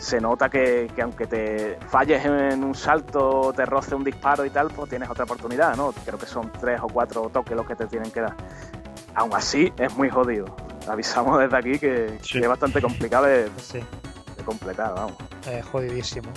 [0.00, 4.50] se nota que, que aunque te falles en un salto, te roce un disparo y
[4.50, 5.92] tal, pues tienes otra oportunidad, ¿no?
[5.92, 8.34] Creo que son tres o cuatro toques los que te tienen que dar.
[9.14, 10.56] Aún así, es muy jodido.
[10.88, 15.16] Avisamos desde aquí que, que es bastante complicado de, de completar, vamos.
[15.46, 16.30] Es jodidísimo.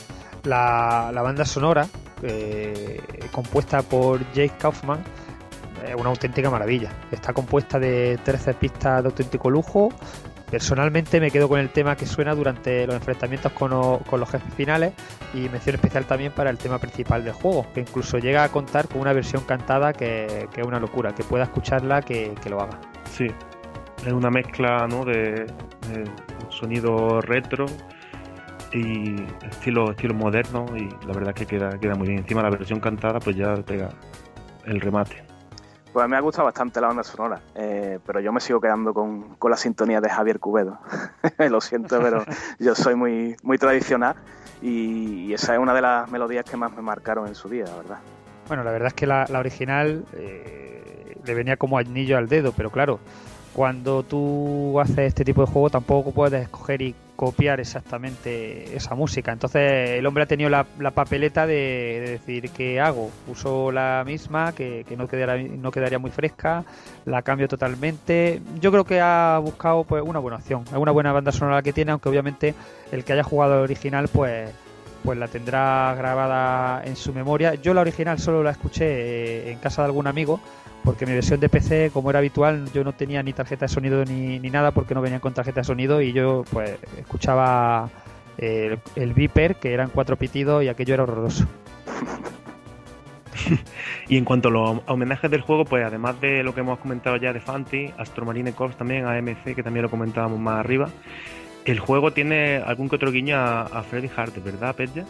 [0.43, 1.87] La, la banda sonora,
[2.21, 5.03] eh, compuesta por Jake Kaufman,
[5.87, 6.91] es una auténtica maravilla.
[7.11, 9.89] Está compuesta de 13 pistas de auténtico lujo.
[10.53, 13.71] Personalmente me quedo con el tema que suena durante los enfrentamientos con,
[14.03, 14.93] con los jefes finales
[15.33, 18.87] y mención especial también para el tema principal del juego, que incluso llega a contar
[18.87, 21.15] con una versión cantada que, que es una locura.
[21.15, 22.79] Que pueda escucharla, que, que lo haga.
[23.09, 23.25] Sí,
[24.05, 25.03] es una mezcla ¿no?
[25.03, 25.47] de,
[26.49, 27.65] sonido retro
[28.73, 29.15] y
[29.49, 32.19] estilo estilo moderno y la verdad que queda, queda muy bien.
[32.19, 33.89] Encima la versión cantada pues ya pega
[34.65, 35.32] el remate.
[35.93, 39.35] Pues me ha gustado bastante la banda sonora, eh, pero yo me sigo quedando con,
[39.35, 40.79] con la sintonía de Javier Cubedo.
[41.37, 42.25] Lo siento, pero
[42.57, 44.15] yo soy muy, muy tradicional
[44.59, 47.75] y, esa es una de las melodías que más me marcaron en su día, la
[47.75, 47.97] verdad.
[48.47, 52.53] Bueno, la verdad es que la, la original eh, le venía como anillo al dedo,
[52.53, 52.99] pero claro,
[53.53, 59.31] cuando tú haces este tipo de juego tampoco puedes escoger y copiar exactamente esa música.
[59.31, 63.11] Entonces el hombre ha tenido la, la papeleta de, de decir qué hago.
[63.27, 66.63] Uso la misma, que, que no, quedara, no quedaría muy fresca,
[67.05, 68.41] la cambio totalmente.
[68.59, 70.63] Yo creo que ha buscado pues una buena opción.
[70.75, 72.55] Una buena banda sonora que tiene, aunque obviamente
[72.91, 74.49] el que haya jugado el original pues
[75.03, 77.55] pues la tendrá grabada en su memoria.
[77.55, 80.39] Yo la original solo la escuché eh, en casa de algún amigo,
[80.83, 84.03] porque mi versión de PC, como era habitual, yo no tenía ni tarjeta de sonido
[84.05, 87.89] ni, ni nada, porque no venían con tarjeta de sonido y yo pues escuchaba
[88.37, 91.45] eh, el, el Viper, que eran cuatro pitidos y aquello era horroroso.
[94.07, 97.15] Y en cuanto a los homenajes del juego, pues además de lo que hemos comentado
[97.15, 100.89] ya de Fanti, Astro Marine Corps también, AMC, que también lo comentábamos más arriba,
[101.65, 105.05] el juego tiene algún que otro guiño a, Freddy Hart, ¿verdad, Pedja?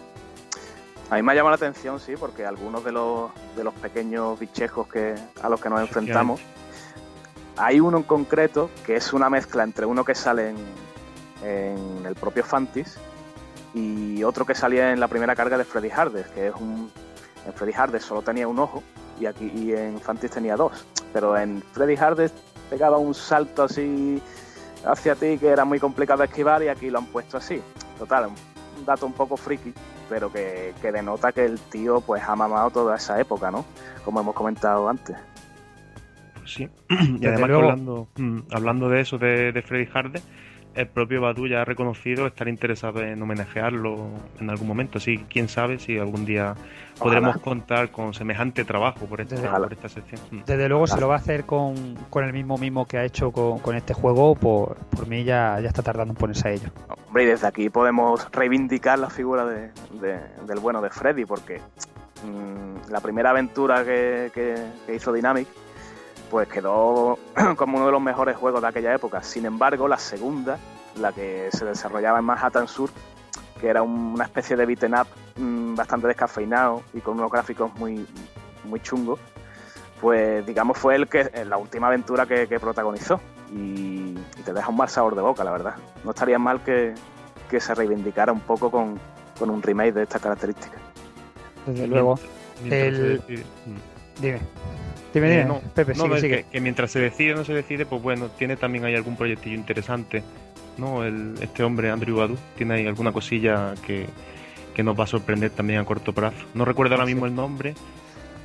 [1.14, 4.40] A mí me ha llamado la atención, sí, porque algunos de los, de los pequeños
[4.40, 6.42] bichejos que, a los que nos enfrentamos,
[7.56, 10.58] hay uno en concreto que es una mezcla entre uno que sale en,
[11.44, 12.98] en el propio Fantis
[13.76, 16.92] y otro que salía en la primera carga de Freddy Hardes, que es un...
[17.46, 18.82] En Freddy Hardes solo tenía un ojo
[19.20, 20.84] y aquí y en Fantis tenía dos.
[21.14, 22.34] Pero en Freddy Hardes
[22.72, 24.20] pegaba un salto así
[24.84, 27.62] hacia ti que era muy complicado de esquivar y aquí lo han puesto así.
[28.00, 29.76] Total, un dato un poco friki,
[30.14, 33.66] pero que, que denota que el tío pues ha mamado toda esa época, ¿no?
[34.06, 35.18] Como hemos comentado antes.
[36.46, 36.70] Sí.
[37.20, 37.64] y además luego.
[37.64, 40.24] hablando, mm, hablando de eso de, de Freddy Hardes,
[40.76, 45.00] el propio Badu ya ha reconocido estar interesado en homenajearlo en algún momento.
[45.00, 46.54] Así quién sabe si algún día
[47.04, 49.66] podremos contar con semejante trabajo por, este, Ojalá.
[49.68, 50.22] por esta sección.
[50.32, 50.40] Mm.
[50.46, 53.32] Desde luego, si lo va a hacer con, con el mismo mimo que ha hecho
[53.32, 56.70] con, con este juego, por, por mí ya, ya está tardando en ponerse a ello.
[57.08, 61.62] Hombre, y desde aquí podemos reivindicar la figura de, de- del bueno de Freddy, porque
[62.24, 65.48] mm, la primera aventura que, que- que hizo Dynamic,
[66.32, 67.20] pues quedó
[67.56, 69.22] como uno de los mejores juegos de aquella época.
[69.24, 70.58] Sin embargo, la segunda,
[71.00, 72.90] la que se desarrollaba en Manhattan Sur,
[73.60, 77.74] que era un- una especie de beaten up mm, bastante descafeinado y con unos gráficos
[77.76, 78.06] muy,
[78.66, 79.20] muy chungos,
[80.02, 83.20] pues digamos fue el que la última aventura que, que protagonizó
[83.52, 85.76] y, y te deja un mal sabor de boca, la verdad.
[86.04, 86.94] No estaría mal que,
[87.50, 89.00] que se reivindicara un poco con,
[89.40, 90.80] con un remake de estas características.
[91.66, 92.20] Desde luego.
[92.62, 94.22] Mientras El- se decide- mm.
[94.22, 94.40] Dime.
[95.14, 95.46] Dime, Eh, dime.
[95.46, 96.44] no, Pepe, no, sigue.
[96.44, 99.16] Que, que mientras se decide o no se decide, pues bueno, tiene también ahí algún
[99.16, 100.24] proyectillo interesante.
[100.78, 101.04] ¿No?
[101.04, 104.08] El, este hombre, Andrew Badu, tiene ahí alguna cosilla que,
[104.74, 106.38] que nos va a sorprender también a corto plazo.
[106.54, 107.74] No recuerdo ahora mismo el nombre.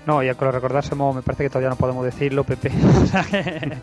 [0.07, 2.71] No, ya que lo recordásemos, me parece que todavía no podemos decirlo, Pepe.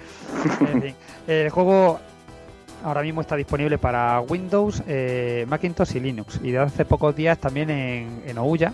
[0.73, 0.95] En fin.
[1.27, 1.99] El juego
[2.83, 6.39] ahora mismo está disponible para Windows, eh, Macintosh y Linux.
[6.43, 8.73] Y de hace pocos días también en, en Ouya.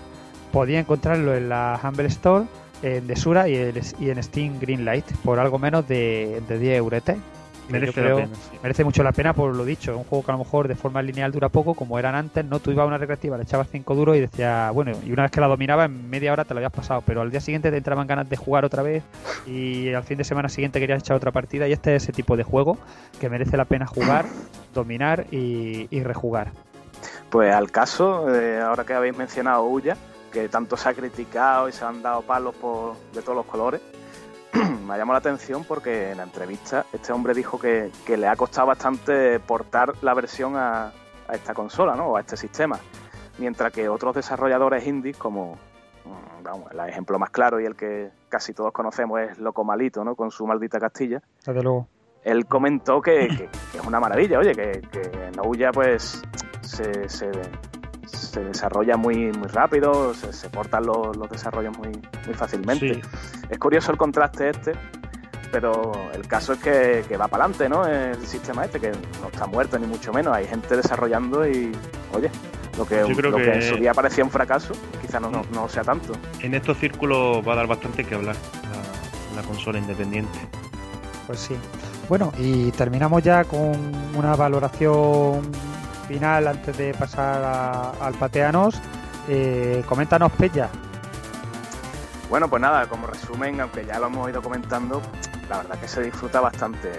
[0.52, 2.46] Podía encontrarlo en la Humble Store,
[2.84, 7.18] en Desura y, el- y en Steam Greenlight por algo menos de, de 10 euretes.
[7.72, 8.58] Merece yo la creo pena, sí.
[8.62, 9.92] merece mucho la pena por lo dicho.
[9.92, 12.46] Es un juego que a lo mejor de forma lineal dura poco, como eran antes,
[12.46, 12.60] ¿no?
[12.60, 15.32] Tú ibas a una recreativa, le echabas 5 duros y decía, bueno, y una vez
[15.32, 17.78] que la dominaba, en media hora te lo habías pasado, pero al día siguiente te
[17.78, 19.04] entraban ganas de jugar otra vez
[19.46, 21.68] y al fin de semana siguiente querías echar otra partida.
[21.68, 22.78] Y este es ese tipo de juego
[23.20, 24.26] que merece la pena jugar,
[24.74, 26.52] dominar y, y rejugar.
[27.30, 29.96] Pues al caso, eh, ahora que habéis mencionado Uya,
[30.32, 33.82] que tanto se ha criticado y se han dado palos por, de todos los colores,
[34.88, 38.28] me ha llamado la atención porque en la entrevista este hombre dijo que, que le
[38.28, 40.88] ha costado bastante portar la versión a,
[41.28, 42.08] a esta consola, ¿no?
[42.08, 42.78] O a este sistema.
[43.38, 45.56] Mientras que otros desarrolladores indies, como
[46.06, 50.04] mm, vamos, el ejemplo más claro y el que casi todos conocemos es Loco Malito,
[50.04, 50.16] ¿no?
[50.16, 51.22] Con su maldita Castilla.
[51.46, 51.88] Desde luego.
[52.24, 56.22] Él comentó que, que- que es una maravilla, oye, que, que en Ouya pues
[56.62, 57.32] se, se,
[58.12, 62.96] se desarrolla muy, muy rápido, se, se portan los, los desarrollos muy, muy fácilmente.
[62.96, 63.02] Sí.
[63.50, 64.74] Es curioso el contraste este,
[65.52, 67.86] pero el caso es que, que va para adelante, ¿no?
[67.86, 70.34] El sistema este, que no está muerto ni mucho menos.
[70.36, 71.72] Hay gente desarrollando y,
[72.14, 72.30] oye,
[72.78, 73.44] lo que, Yo creo lo que...
[73.44, 76.14] que- en su día parecía un fracaso, quizá no, no, no sea tanto.
[76.40, 78.36] En estos círculos va a dar bastante que hablar
[79.36, 80.40] la, la consola independiente.
[81.28, 81.56] Pues sí.
[82.10, 83.72] Bueno, y terminamos ya con
[84.16, 85.42] una valoración
[86.12, 88.76] final antes de pasar al pateanos.
[89.30, 90.70] Eh, coméntanos, Pella.
[92.30, 95.02] Bueno, pues nada, como resumen, aunque ya lo hemos ido comentando,
[95.50, 96.92] la verdad que se disfruta bastante.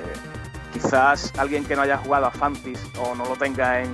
[0.72, 3.92] Quizás alguien que no haya jugado a Fantis o no lo tenga en,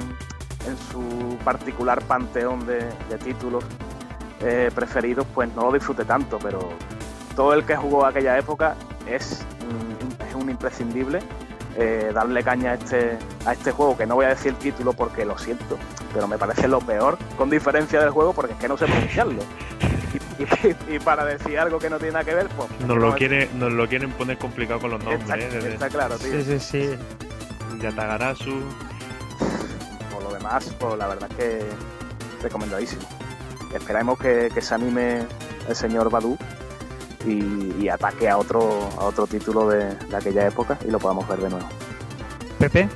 [0.93, 2.83] su particular panteón de,
[3.25, 3.65] títulos
[4.41, 6.69] eh, preferidos, pues no lo disfrute tanto, pero
[7.35, 8.75] todo el que jugó aquella época
[9.09, 11.21] es, mm, es un imprescindible.
[11.81, 14.93] Eh, darle caña a este, a este juego, que no voy a decir el título
[14.93, 15.79] porque lo siento,
[16.13, 19.43] pero me parece lo peor, con diferencia del juego, porque es que no sé pronunciarlo.
[20.39, 20.43] Y,
[20.93, 22.69] y- y para decir algo que no tiene nada que ver, pues.
[22.81, 25.49] Nos no lo, es- quiere, nos lo quieren poner complicado con los nombres, Está, ¿eh?
[25.51, 26.33] Desde está claro, tío.
[26.33, 26.99] Sí, sí, sí.
[27.81, 28.61] Yatagarasu.
[30.13, 31.61] Por lo demás, pues la verdad que
[32.43, 33.03] recomendadísimo.
[33.75, 35.27] Esperemos que, que se anime
[35.69, 36.37] el señor Badu
[37.29, 41.29] y, y ataque a otro, a otro título de, de aquella época y lo podamos
[41.29, 41.69] ver de nuevo.
[42.59, 42.89] Pepe.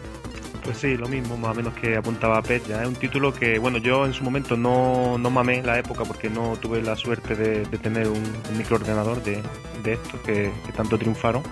[0.65, 2.65] Pues sí, lo mismo, más o menos que apuntaba Pet.
[2.69, 6.05] Ya es un título que, bueno, yo en su momento no, no mamé la época
[6.05, 9.43] porque no tuve la suerte de, de tener un, un microordenador de,
[9.83, 11.43] de estos que, que tanto triunfaron.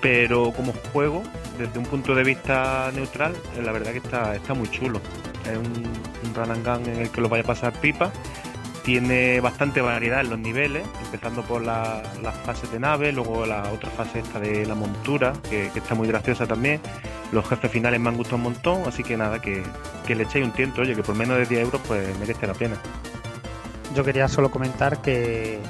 [0.00, 1.22] Pero como juego,
[1.58, 5.00] desde un punto de vista neutral, la verdad que está, está muy chulo.
[5.48, 5.84] Es un,
[6.26, 8.10] un run and gun en el que lo vaya a pasar pipa.
[8.84, 13.62] Tiene bastante variedad en los niveles, empezando por la- las fases de nave, luego la
[13.72, 16.80] otra fase esta de la montura, que, está muy graciosa también.
[17.30, 19.62] Los jefes finales me han gustado un montón, así que nada, que,
[20.08, 22.76] le echéis un tiento, oye, que por menos de 10 euros pues merece la pena.
[23.94, 25.60] Yo quería solo comentar que,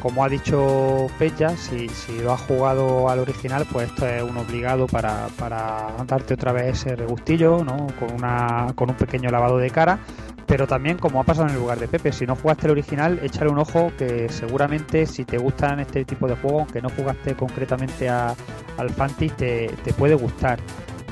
[0.00, 1.08] como ha dicho
[1.56, 6.34] si, si lo has jugado al original, pues esto es un obligado para, para darte
[6.34, 7.88] otra vez ese regustillo, ¿no?
[7.98, 9.98] Con, una, con un pequeño lavado de cara.
[10.46, 13.18] Pero también, como ha pasado en el lugar de Pepe, si no jugaste el original,
[13.22, 17.34] échale un ojo que seguramente si te gustan este tipo de juegos, aunque no jugaste
[17.34, 18.32] concretamente a-
[18.78, 20.60] al Fantis, te, te puede gustar.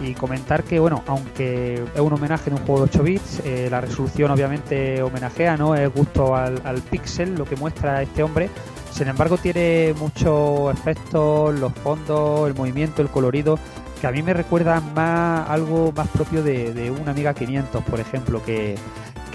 [0.01, 3.69] Y comentar que, bueno, aunque es un homenaje en un juego de 8 bits, eh,
[3.71, 5.75] la resolución obviamente homenajea, ¿no?
[5.75, 8.51] Es gusto al, al pixel, lo que muestra este hombre.
[8.93, 13.59] Sin embargo, tiene muchos efectos, los fondos, el movimiento, el colorido,
[14.01, 17.99] que a mí me recuerdan más algo más propio de, de un Amiga 500, por
[18.01, 18.77] ejemplo, que,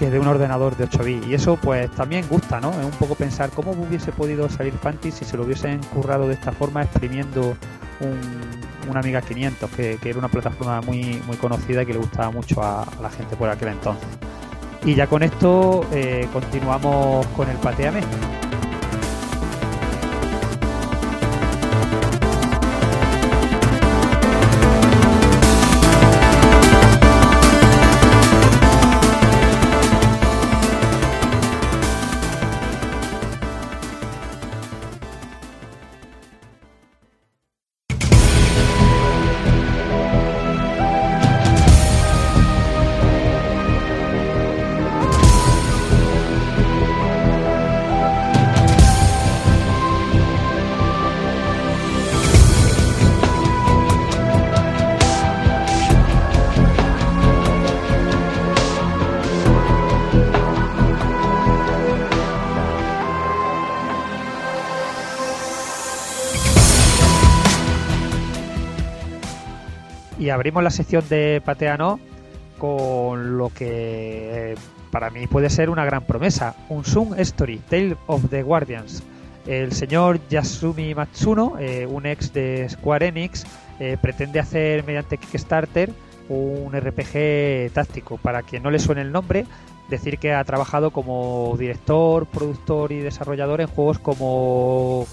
[0.00, 1.26] que de un ordenador de 8 bits.
[1.26, 2.70] Y eso pues también gusta, ¿no?
[2.70, 6.34] Es un poco pensar cómo hubiese podido salir Fantis si se lo hubiesen currado de
[6.34, 7.54] esta forma, exprimiendo
[8.00, 11.98] un, un Amiga 500, que, que era una plataforma muy, muy conocida y que le
[11.98, 14.08] gustaba mucho a, a la gente por aquel entonces.
[14.86, 18.00] Y ya con esto eh, continuamos con el Pateame.
[70.30, 72.00] Abrimos la sección de Pateano
[72.60, 74.54] con lo que eh,
[74.90, 79.02] para mí puede ser una gran promesa, un Sun Story, Tale of the Guardians.
[79.46, 83.46] El señor Yasumi Matsuno, eh, un ex de Square Enix,
[83.80, 85.90] eh, pretende hacer mediante Kickstarter
[86.28, 88.18] un RPG táctico.
[88.18, 89.46] Para quien no le suene el nombre,
[89.88, 95.06] decir que ha trabajado como director, productor y desarrollador en juegos como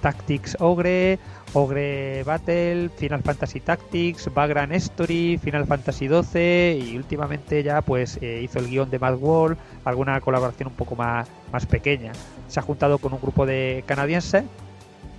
[0.00, 1.18] Tactics Ogre,
[1.52, 8.40] Ogre Battle, Final Fantasy Tactics, Vagrant Story, Final Fantasy XII y últimamente ya pues eh,
[8.42, 12.12] hizo el guion de Mad World, alguna colaboración un poco más, más pequeña.
[12.48, 14.44] Se ha juntado con un grupo de canadienses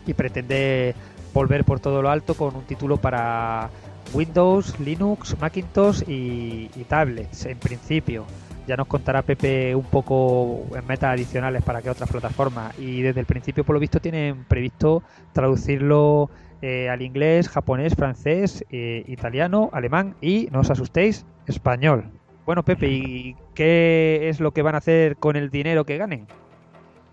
[0.08, 0.96] y pretende
[1.34, 3.70] volver por todo lo alto con un título para
[4.13, 8.26] Windows, Linux, Macintosh y, y tablets en principio.
[8.67, 12.78] Ya nos contará Pepe un poco en metas adicionales para que otras plataformas.
[12.80, 16.30] Y desde el principio, por lo visto, tienen previsto traducirlo
[16.62, 22.06] eh, al inglés, japonés, francés, eh, italiano, alemán y, no os asustéis, español.
[22.45, 26.28] Bueno, Pepe, ¿y qué es lo que van a hacer con el dinero que ganen?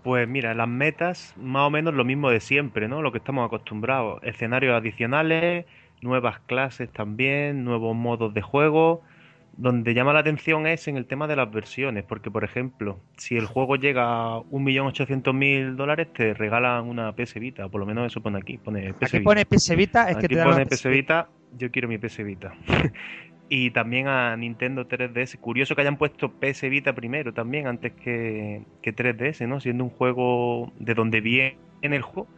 [0.03, 3.01] Pues mira, las metas, más o menos lo mismo de siempre, ¿no?
[3.01, 4.21] Lo que estamos acostumbrados.
[4.23, 5.65] Escenarios adicionales,
[6.01, 9.01] nuevas clases también, nuevos modos de juego.
[9.59, 13.35] Donde llama la atención es en el tema de las versiones, porque por ejemplo, si
[13.35, 18.21] el juego llega a 1.800.000 dólares, te regalan una PS Vita, por lo menos eso
[18.21, 20.85] pone aquí, pone PS Aquí pone PS Vita, es que Aquí te dan pone PS
[20.85, 22.53] Vita, yo quiero mi PS Vita.
[23.49, 25.37] y también a Nintendo 3DS.
[25.39, 29.59] Curioso que hayan puesto PS Vita primero también, antes que, que 3DS, ¿no?
[29.59, 32.29] Siendo un juego de donde viene el juego,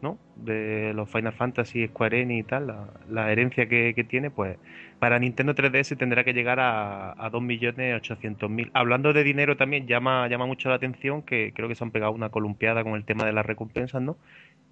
[0.00, 0.18] ¿no?
[0.36, 4.56] De los Final Fantasy, Square Enix y tal, la, la herencia que, que tiene, pues
[5.00, 8.70] para Nintendo 3DS tendrá que llegar a, a 2.800.000.
[8.74, 12.12] Hablando de dinero también, llama, llama mucho la atención que creo que se han pegado
[12.12, 14.18] una columpiada con el tema de las recompensas, ¿no?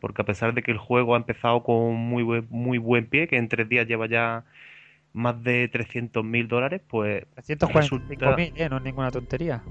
[0.01, 3.27] Porque a pesar de que el juego ha empezado con muy buen, muy buen pie,
[3.27, 4.45] que en tres días lleva ya
[5.15, 9.63] más de 300.000 dólares, pues 345.000, eh, no es ninguna tontería.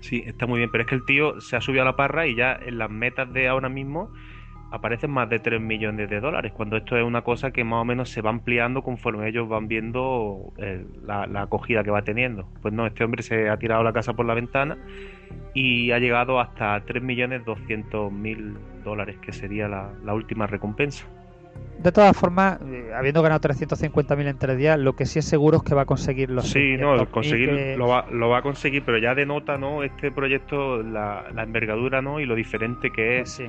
[0.00, 2.26] Sí, está muy bien, pero es que el tío se ha subido a la parra
[2.26, 4.10] y ya en las metas de ahora mismo
[4.72, 7.84] aparecen más de 3 millones de dólares, cuando esto es una cosa que más o
[7.84, 12.48] menos se va ampliando conforme ellos van viendo eh, la, la acogida que va teniendo.
[12.62, 14.78] Pues no, este hombre se ha tirado la casa por la ventana
[15.54, 21.06] y ha llegado hasta 3 millones 200 mil dólares, que sería la, la última recompensa.
[21.78, 25.58] De todas formas, eh, habiendo ganado 350.000 en tres días, lo que sí es seguro
[25.58, 28.38] es que va a conseguir los Sí, no, 600.000 conseguir que- lo va, lo va
[28.38, 29.82] a conseguir, pero ya denota, ¿no?
[29.82, 32.20] Este proyecto, la, la envergadura, ¿no?
[32.20, 33.42] Y lo diferente que es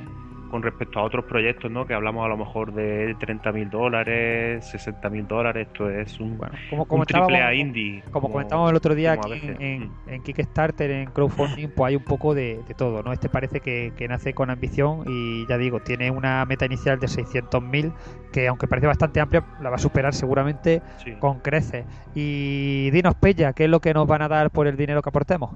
[0.53, 1.87] con respecto a otros proyectos, ¿no?
[1.87, 6.37] Que hablamos a lo mejor de 30 mil dólares, 60 mil dólares, esto es un,
[6.69, 8.03] como un triple A indie.
[8.11, 9.57] Como comentábamos el otro día como aquí veces.
[9.59, 13.11] en, en Kickstarter, en crowdfunding, pues hay un poco de, de todo, ¿no?
[13.13, 17.07] Este parece que, que nace con ambición y ya digo, tiene una meta inicial de
[17.07, 17.91] 600.000
[18.31, 21.13] que aunque parece bastante amplia, la va a superar seguramente Sí.
[21.13, 21.83] con creces.
[22.13, 25.09] Y dinos, Pella, ¿qué es lo que nos van a dar por el dinero que
[25.09, 25.55] aportemos?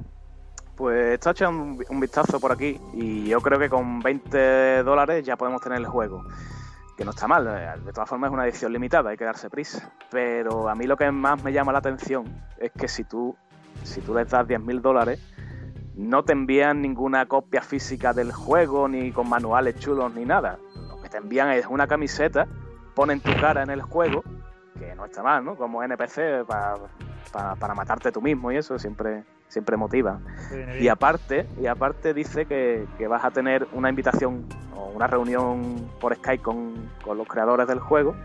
[0.78, 5.36] Pues está echando un, vistazo por aquí y yo creo que con 20 dólares ya
[5.36, 6.24] podemos tener el juego.
[6.96, 9.50] Que no está mal, eh, de todas formas es una edición limitada, hay que darse
[9.50, 9.92] prisa.
[10.12, 12.26] Pero a mí lo que más me llama la atención
[12.60, 13.36] es que si tú,
[13.82, 15.20] si tú les das 10.000 dólares,
[15.96, 20.60] no te envían ninguna copia física del juego, ni con manuales chulos, ni nada.
[20.90, 22.48] Lo que te envían es una camiseta,
[22.94, 24.24] ponen tu cara en el juego,
[24.80, 25.56] que no está mal, ¿no?
[25.56, 26.76] Como NPC pa-
[27.32, 30.20] pa- para matarte tú mismo y eso siempre, siempre motiva.
[30.82, 35.90] Y aparte, y aparte dice que, que vas a tener una invitación o una reunión
[36.00, 38.16] por Skype con, con los creadores del juego.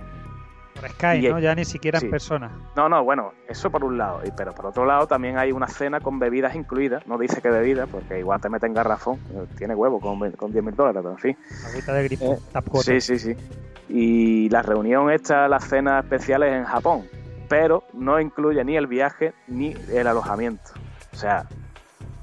[0.89, 1.39] Skype, ¿no?
[1.39, 2.07] Ya ni siquiera sí.
[2.07, 2.51] en persona.
[2.77, 6.01] No, no, bueno, eso por un lado, pero por otro lado también hay una cena
[6.01, 7.07] con bebidas incluidas.
[7.07, 10.75] No dice que bebidas, porque igual te meten garrafón, eh, tiene huevo con, con 10.000
[10.75, 11.37] dólares, pero en fin.
[11.69, 13.01] Agüita de grifo, tap water.
[13.01, 13.43] Sí, sí, sí.
[13.89, 17.07] Y la reunión esta, las cenas especiales en Japón,
[17.49, 20.71] pero no incluye ni el viaje ni el alojamiento.
[21.13, 21.47] O sea,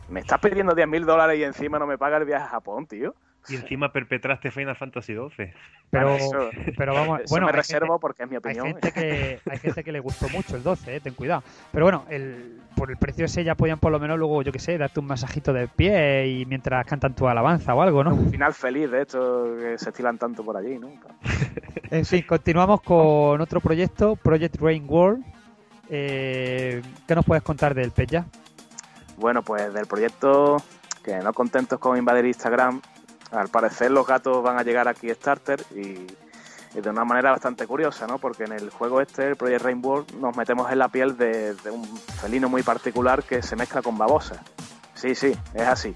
[0.10, 3.14] me estás pidiendo 10.000 dólares y encima no me paga el viaje a Japón, tío.
[3.50, 5.52] Y encima perpetraste Final Fantasy XII.
[5.90, 8.66] Pero, Eso- pero vamos, eso bueno, me hay reservo gente- porque es mi Hay opinión.
[8.68, 11.44] gente que, hay gente que le gustó mucho el 12, eh, ten cuidado.
[11.72, 14.60] Pero bueno, el, por el precio ese ya podían por lo menos luego, yo que
[14.60, 18.14] sé, darte un masajito de pie y mientras cantan tu alabanza o algo, ¿no?
[18.14, 20.92] Un final feliz de esto que se estilan tanto por allí, ¿no?
[21.92, 25.24] En fin, continuamos con otro proyecto, Project Rain World.
[25.90, 28.26] Eh, ¿Qué nos puedes contar del Pella?
[29.18, 30.58] Bueno, pues del proyecto,
[31.04, 32.80] que no contentos con invadir Instagram,
[33.32, 36.08] al parecer los gatos van a llegar a Kickstarter y,
[36.74, 38.20] de una manera bastante curiosa, ¿no?
[38.20, 41.84] Porque en el juego este, el Project Rainbow, nos metemos en la piel de, un
[42.22, 44.44] felino muy particular que se mezcla con babosa.
[44.94, 45.94] Sí, sí, es así.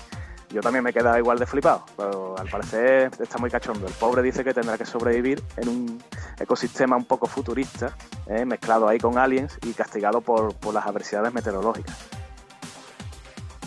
[0.49, 3.87] Yo también me he quedado igual de flipado, pero al parecer está muy cachondo.
[3.87, 6.03] El pobre dice que tendrá que sobrevivir en un
[6.39, 7.95] ecosistema un poco futurista,
[8.27, 8.45] ¿eh?
[8.45, 12.12] mezclado ahí con aliens y castigado por las adversidades meteorológicas.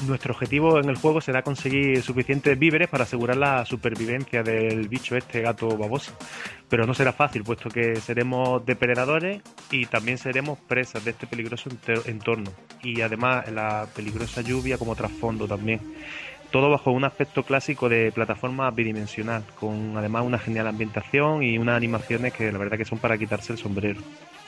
[0.03, 5.17] Nuestro objetivo en el juego será conseguir suficientes víveres para asegurar la supervivencia del bicho
[5.17, 6.13] este gato baboso.
[6.69, 11.71] Pero no será fácil, puesto que seremos depredadores y también seremos presas de este peligroso
[12.07, 12.51] entorno.
[12.83, 15.81] Y además la peligrosa lluvia como trasfondo también.
[16.51, 21.77] Todo bajo un aspecto clásico de plataforma bidimensional, con además una genial ambientación y unas
[21.77, 24.01] animaciones que la verdad que son para quitarse el sombrero.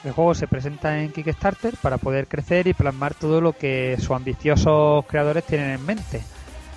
[0.04, 4.12] El juego se presenta en Kickstarter para poder crecer y plasmar todo lo que sus
[4.12, 6.22] ambiciosos creadores tienen en mente.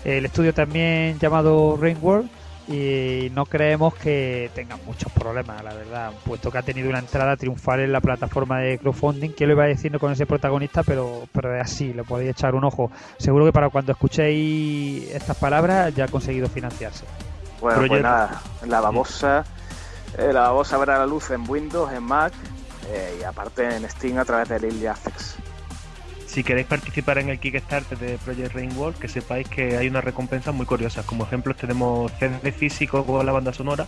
[0.03, 2.29] El estudio también llamado Rain World
[2.67, 7.35] y no creemos que tenga muchos problemas, la verdad, puesto que ha tenido una entrada
[7.35, 11.55] triunfal en la plataforma de crowdfunding, que lo iba diciendo con ese protagonista, pero, pero
[11.55, 12.91] es así, le podéis echar un ojo.
[13.17, 17.05] Seguro que para cuando escuchéis estas palabras ya ha conseguido financiarse.
[17.59, 19.43] Bueno, pues nada, la babosa,
[20.17, 22.33] eh, la babosa verá la luz en Windows, en Mac
[22.89, 25.37] eh, y aparte en Steam a través de Access.
[26.31, 30.55] Si queréis participar en el Kickstarter de Project Rainbow, que sepáis que hay unas recompensas
[30.55, 31.05] muy curiosas.
[31.05, 33.85] Como ejemplos tenemos CD físico con la banda sonora,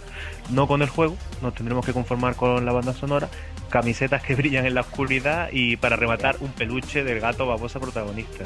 [0.50, 3.30] no con el juego, nos tendremos que conformar con la banda sonora,
[3.70, 8.44] camisetas que brillan en la oscuridad y para rematar un peluche del gato babosa protagonista.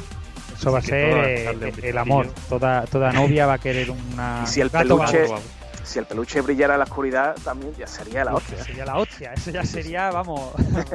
[0.56, 2.32] Eso va a ser el, amor.
[2.50, 5.42] Toda, toda novia va a querer una Y si el gato peluche, baboso.
[5.88, 8.64] Si el peluche brillara en la oscuridad, también ya sería la hostia.
[8.64, 10.52] Sería la hostia, eso ya sería, vamos.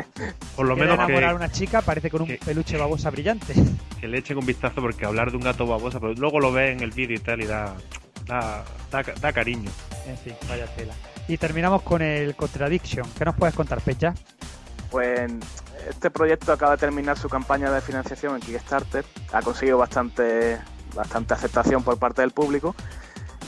[0.56, 3.54] Por lo menos enamorar que, a una chica, parece con un que- peluche babosa brillante.
[4.00, 6.76] que le echen un vistazo porque hablar de un gato babosa, pero luego lo ves
[6.76, 7.74] en el vídeo y tal y da,
[8.26, 9.70] da, da, da cariño.
[10.06, 10.94] En fin, vaya tela.
[11.28, 13.06] Y terminamos con el Contradiction.
[13.16, 14.12] ¿Qué nos puedes contar, Pecha?
[14.90, 15.32] Pues
[15.88, 20.58] este proyecto acaba de terminar su campaña de financiación en Kickstarter, ha conseguido bastante,
[20.94, 22.74] bastante aceptación por parte del público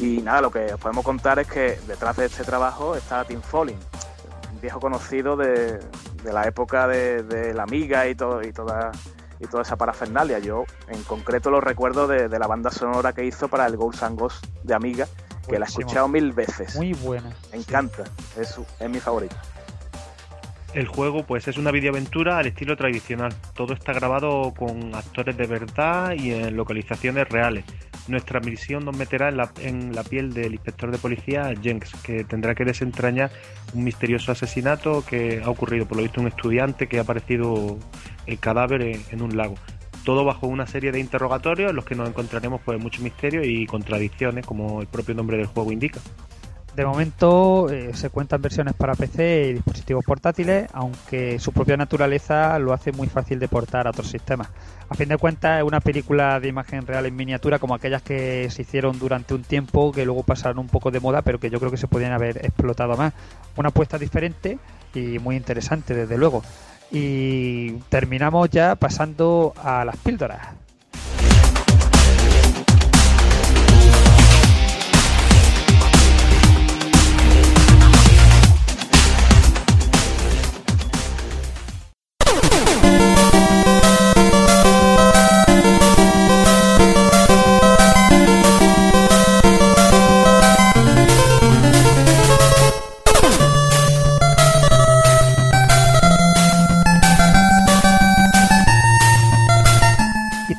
[0.01, 3.41] y nada, lo que os podemos contar es que detrás de este trabajo está Tim
[3.41, 3.79] Folling,
[4.53, 5.79] un viejo conocido de,
[6.23, 8.93] de la época de, de la Amiga y, todo, y, toda,
[9.41, 10.39] y toda esa parafernalia.
[10.39, 14.03] Yo en concreto lo recuerdo de, de la banda sonora que hizo para el Ghosts
[14.03, 15.07] and Ghosts de Amiga,
[15.49, 16.75] que la he escuchado mil veces.
[16.77, 17.31] Muy buena.
[17.53, 18.05] Me encanta,
[18.39, 19.37] es, es mi favorito.
[20.73, 23.33] El juego pues es una videoaventura al estilo tradicional.
[23.55, 27.65] Todo está grabado con actores de verdad y en localizaciones reales.
[28.07, 32.25] Nuestra misión nos meterá en la, en la piel del inspector de policía Jenks, que
[32.25, 33.31] tendrá que desentrañar
[33.73, 37.79] un misterioso asesinato que ha ocurrido, por lo visto, un estudiante que ha aparecido
[38.27, 39.55] el cadáver en, en un lago.
[40.05, 43.65] Todo bajo una serie de interrogatorios en los que nos encontraremos pues mucho misterio y
[43.65, 46.01] contradicciones, como el propio nombre del juego indica.
[46.75, 52.59] De momento eh, se cuentan versiones para PC y dispositivos portátiles, aunque su propia naturaleza
[52.59, 54.49] lo hace muy fácil de portar a otros sistemas.
[54.89, 58.51] A fin de cuentas es una película de imagen real en miniatura como aquellas que
[58.51, 61.61] se hicieron durante un tiempo, que luego pasaron un poco de moda, pero que yo
[61.61, 63.13] creo que se podían haber explotado más.
[63.57, 64.59] Una apuesta diferente
[64.95, 66.43] y muy interesante, desde luego.
[66.91, 70.64] Y terminamos ya pasando a las píldoras.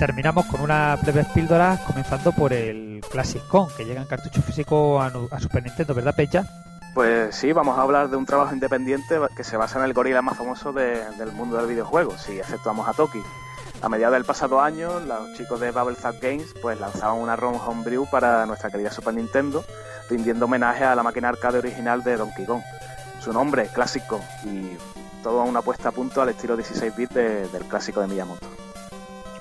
[0.05, 5.01] Terminamos con unas breves píldoras, comenzando por el Classic Con, que llega en cartucho físico
[5.01, 6.43] a, Super Nintendo, ¿verdad, Pecha?
[6.93, 10.21] Pues sí, vamos a hablar de un trabajo independiente que se basa en el gorila
[10.21, 13.19] más famoso de- del mundo del videojuego, si efectuamos a Toki.
[13.81, 17.55] A mediados del pasado año, los chicos de Bubble Zap Games pues lanzaban una ROM
[17.55, 19.65] homebrew para nuestra querida Super Nintendo,
[20.07, 22.61] rindiendo homenaje a la máquina arcade original de Donkey Kong.
[23.19, 24.77] Su nombre, Clásico, y
[25.23, 28.45] toda una puesta a punto al estilo 16 bits de- del clásico de Miyamoto.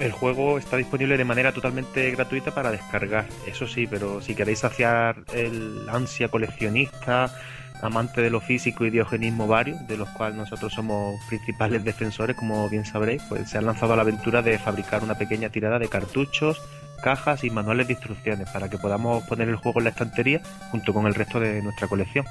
[0.01, 4.59] El juego está disponible de manera totalmente gratuita para descargar, eso sí, pero si queréis
[4.59, 7.33] saciar el ansia coleccionista,
[7.81, 12.69] amante de lo físico y diogenismo varios, de los cuales nosotros somos principales defensores, como
[12.69, 15.89] bien sabréis, pues se ha lanzado a la aventura de fabricar una pequeña tirada de
[15.89, 16.61] cartuchos,
[17.03, 20.41] cajas y manuales de instrucciones para que podamos poner el juego en la estantería
[20.71, 22.25] junto con el resto de nuestra colección.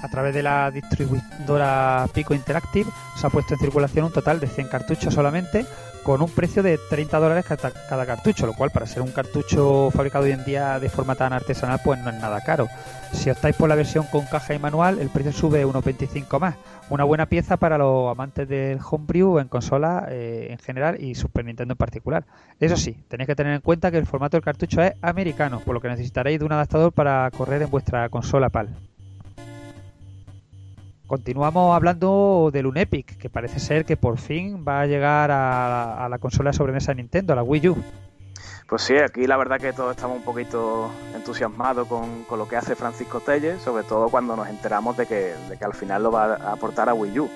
[0.00, 4.46] A través de la distribuidora Pico Interactive se ha puesto en circulación un total de
[4.46, 5.66] 100 cartuchos solamente,
[6.08, 10.24] con un precio de 30 dólares cada, cartucho, lo cual para ser un cartucho fabricado
[10.24, 12.66] hoy en día de forma tan artesanal pues no es nada caro.
[13.12, 16.54] Si optáis por la versión con caja y manual, el precio sube unos 25 más.
[16.88, 21.44] Una buena pieza para los amantes del homebrew en consola eh, en general y Super
[21.44, 22.24] Nintendo en particular.
[22.58, 25.74] Eso sí, tenéis que tener en cuenta que el formato del cartucho es americano, por
[25.74, 28.87] lo que necesitaréis de un adaptador para correr en vuestra consola PAL.
[31.08, 36.18] Continuamos hablando del Unepic, que parece ser que por fin va a llegar a, la
[36.18, 37.76] consola de sobremesa de Nintendo, a la Wii U.
[38.68, 42.74] Pues sí, aquí la verdad que todos estamos un poquito entusiasmados con, lo que hace
[42.74, 46.34] Francisco Telles, sobre todo cuando nos enteramos de que, de que al final lo va
[46.34, 47.30] a aportar a Wii U.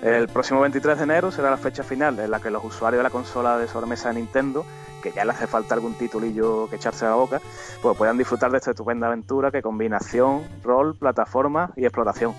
[0.00, 3.02] El próximo 23 de enero será la fecha final en la que los usuarios de
[3.02, 4.64] la consola de sobremesa de Nintendo,
[5.02, 7.42] que ya le hace falta algún titulillo que echarse a la boca,
[7.82, 12.34] pues puedan disfrutar de esta estupenda aventura que combina acción, rol, plataforma y exploración.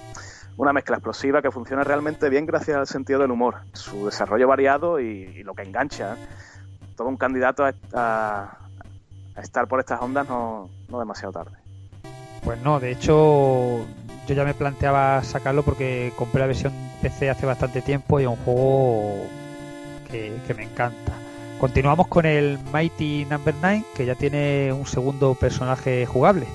[0.61, 4.99] Una mezcla explosiva que funciona realmente bien gracias al sentido del humor, su desarrollo variado
[4.99, 6.13] y, lo que engancha.
[6.13, 6.17] ¿eh?
[6.95, 8.59] Todo un candidato a,
[9.41, 11.57] estar por estas ondas no, no demasiado tarde.
[12.43, 13.87] Pues no, de hecho
[14.27, 18.29] yo ya me planteaba sacarlo porque compré la versión PC hace bastante tiempo y es
[18.29, 19.25] un juego
[20.11, 21.13] que, que me encanta.
[21.59, 26.45] Continuamos con el Mighty Number 9 que ya tiene un segundo personaje jugable.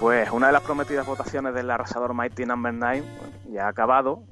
[0.00, 3.04] Pues una de las prometidas votaciones del arrasador Mighty Number 9
[3.50, 4.22] ya ha acabado.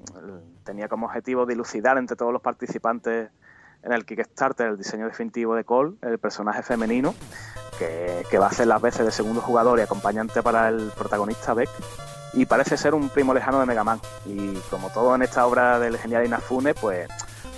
[0.65, 3.29] Tenía como objetivo dilucidar entre todos los participantes
[3.83, 7.15] en el Kickstarter el diseño definitivo de Cole, el personaje femenino,
[7.79, 11.53] que, que va a hacer las veces de segundo jugador y acompañante para el protagonista
[11.53, 11.69] Beck.
[12.33, 14.01] Y parece ser un primo lejano de Mega Man.
[14.25, 17.11] Y como todo en esta obra del genial Inafune, pues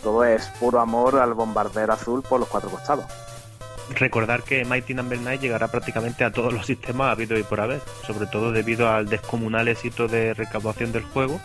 [0.02, 3.04] todo es puro amor al bombardero azul por los cuatro costados.
[3.94, 7.80] Recordar que Mighty Number 9 llegará prácticamente a todos los sistemas habido y por haber,
[8.06, 11.40] sobre todo debido al descomunal éxito de recaudación del juego,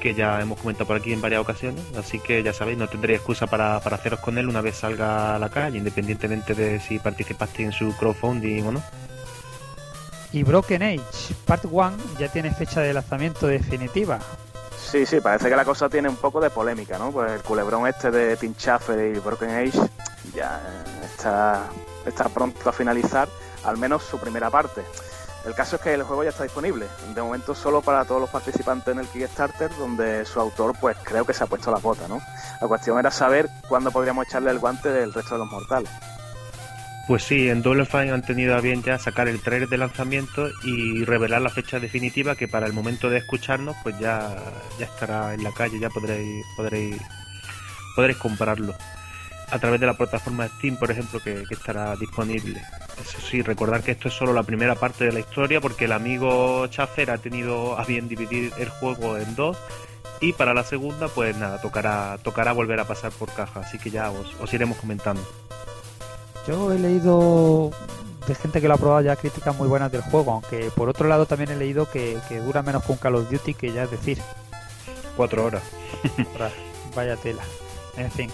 [0.00, 3.18] que ya hemos comentado por aquí en varias ocasiones, así que ya sabéis, no tendréis
[3.18, 6.98] excusa para, para haceros con él una vez salga a la calle, independientemente de si
[6.98, 8.82] participaste en su crowdfunding o no.
[10.32, 14.20] Y Broken Age Part 1 ya tiene fecha de lanzamiento definitiva.
[14.78, 17.10] Sí, sí, parece que la cosa tiene un poco de polémica, ¿no?
[17.10, 19.80] Pues el culebrón este de Tim Schafer y Broken Age
[20.34, 20.60] ya
[21.04, 21.68] está,
[22.04, 23.28] está pronto a finalizar,
[23.64, 24.82] al menos su primera parte.
[25.46, 28.30] El caso es que el juego ya está disponible, de momento solo para todos los
[28.30, 32.08] participantes en el Kickstarter, donde su autor pues creo que se ha puesto la bota,
[32.08, 32.20] ¿no?
[32.60, 35.90] La cuestión era saber cuándo podríamos echarle el guante del resto de los mortales.
[37.06, 40.48] Pues sí, en Double Fine han tenido a bien ya sacar el trailer de lanzamiento
[40.64, 44.36] y revelar la fecha definitiva que para el momento de escucharnos pues ya,
[44.80, 47.00] ya estará en la calle, ya podréis, podréis,
[47.94, 48.74] podréis comprarlo.
[49.50, 52.60] A través de la plataforma Steam, por ejemplo, que, que estará disponible.
[53.00, 55.92] Eso sí, recordar que esto es solo la primera parte de la historia porque el
[55.92, 59.56] amigo Chafer ha tenido a bien dividir el juego en dos
[60.20, 63.90] y para la segunda pues nada, tocará, tocará volver a pasar por caja, así que
[63.90, 65.22] ya os, os iremos comentando.
[66.48, 67.70] Yo he leído
[68.26, 71.06] de gente que lo ha probado ya críticas muy buenas del juego, aunque por otro
[71.06, 73.84] lado también he leído que, que dura menos que un Call of Duty, que ya
[73.84, 74.18] es decir,
[75.16, 75.62] Cuatro horas.
[76.94, 77.42] Vaya tela.
[77.96, 78.30] En fin.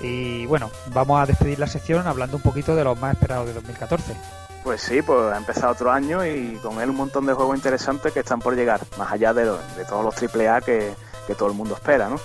[0.00, 3.54] Y bueno, vamos a despedir la sección hablando un poquito de los más esperados de
[3.54, 4.14] 2014.
[4.62, 8.12] Pues sí, pues ha empezado otro año y con él un montón de juegos interesantes
[8.12, 10.92] que están por llegar, más allá de, de todos los AAA que,
[11.26, 12.18] que todo el mundo espera, ¿no?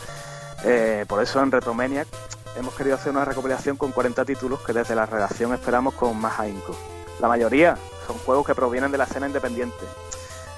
[0.63, 2.07] Eh, por eso en Retromaniac
[2.55, 6.39] hemos querido hacer una recopilación con 40 títulos que desde la redacción esperamos con más
[6.39, 6.75] ahínco.
[7.19, 9.85] La mayoría son juegos que provienen de la escena independiente,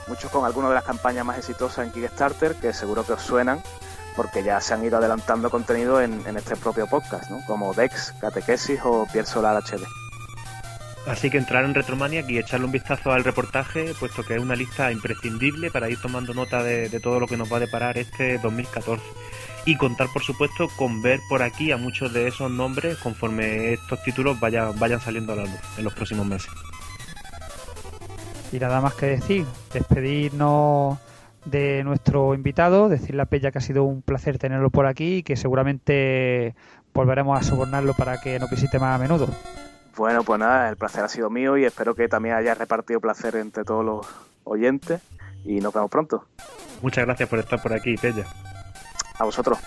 [0.07, 3.61] muchos con algunas de las campañas más exitosas en Kickstarter que seguro que os suenan
[4.16, 7.39] porque ya se han ido adelantando contenido en, en este propio podcast, ¿no?
[7.45, 9.84] como Dex, Catequesis o Pierre Solar HD.
[11.05, 14.55] Así que entrar en Retromaniac y echarle un vistazo al reportaje, puesto que es una
[14.55, 17.97] lista imprescindible para ir tomando nota de, de todo lo que nos va a deparar
[17.97, 19.03] este 2014.
[19.66, 24.01] Y contar, por supuesto, con ver por aquí a muchos de esos nombres conforme estos
[24.03, 26.51] títulos vayan, vayan saliendo a la luz en los próximos meses.
[28.53, 30.99] Y nada más que decir, despedirnos
[31.45, 35.23] de nuestro invitado, decirle a Pella que ha sido un placer tenerlo por aquí y
[35.23, 36.55] que seguramente
[36.93, 39.27] volveremos a sobornarlo para que nos visite más a menudo.
[39.95, 43.35] Bueno, pues nada, el placer ha sido mío y espero que también haya repartido placer
[43.35, 44.07] entre todos los
[44.43, 45.01] oyentes
[45.43, 46.25] y nos vemos pronto.
[46.81, 48.25] Muchas gracias por estar por aquí, Pella.
[49.19, 49.59] A vosotros.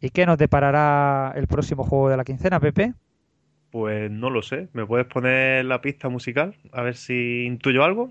[0.00, 2.94] ¿Y qué nos deparará el próximo juego de la quincena, Pepe?
[3.76, 4.70] Pues no lo sé.
[4.72, 6.56] ¿Me puedes poner la pista musical?
[6.72, 8.08] A ver si intuyo algo.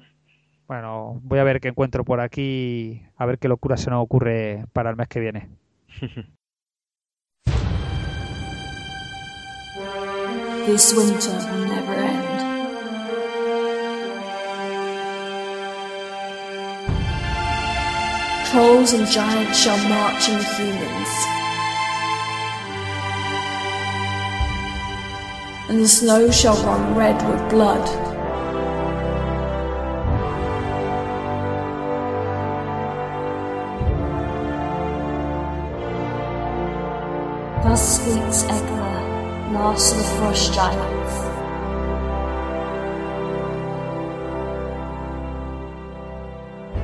[0.68, 4.66] Bueno, voy a ver qué encuentro por aquí, a ver qué locura se nos ocurre
[4.74, 5.50] para el mes que viene.
[10.68, 12.44] This winter will never end.
[18.52, 21.45] Trolls and giants shall march in humans.
[25.70, 27.86] and the snow shall run red with blood.
[37.64, 41.14] Thus speaks Egmer, last of the frost giants.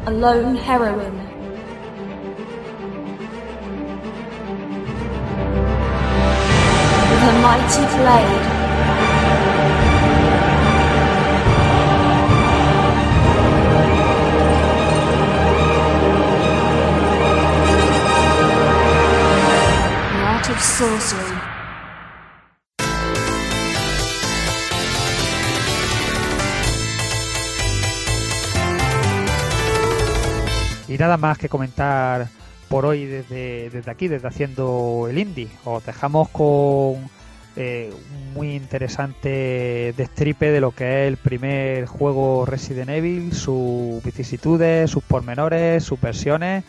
[0.08, 1.32] A lone heroine
[7.42, 8.61] mighty blade
[30.88, 32.30] Y nada más que comentar
[32.68, 35.50] por hoy desde, desde aquí, desde haciendo el indie.
[35.66, 37.12] Os dejamos con
[37.56, 44.04] eh, un muy interesante destripe de lo que es el primer juego Resident Evil, sus
[44.04, 46.64] vicisitudes, sus pormenores, sus versiones,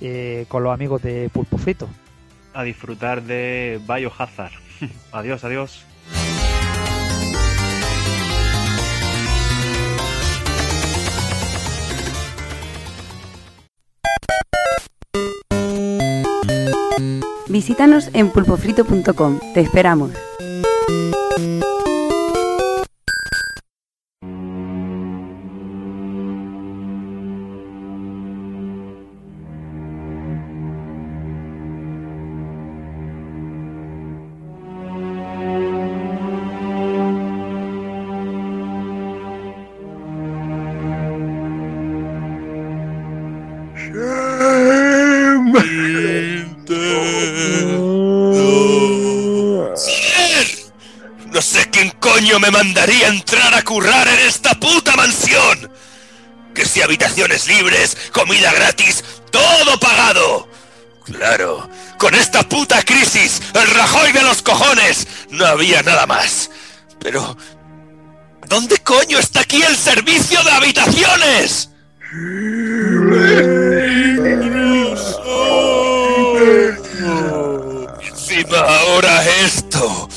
[0.00, 1.86] eh, con los amigos de Pulpo Frito.
[2.54, 4.52] A disfrutar de Biohazard.
[5.12, 5.84] adiós, adiós.
[17.48, 19.40] Visítanos en pulpofrito.com.
[19.54, 20.12] Te esperamos.
[52.38, 55.70] Me mandaría entrar a currar en esta puta mansión.
[56.54, 60.48] Que si habitaciones libres, comida gratis, todo pagado.
[61.04, 61.68] Claro,
[61.98, 66.50] con esta puta crisis, el Rajoy de los cojones, no había nada más.
[67.00, 67.36] Pero,
[68.46, 71.70] ¿dónde coño está aquí el servicio de habitaciones?
[78.00, 80.08] Encima ahora esto.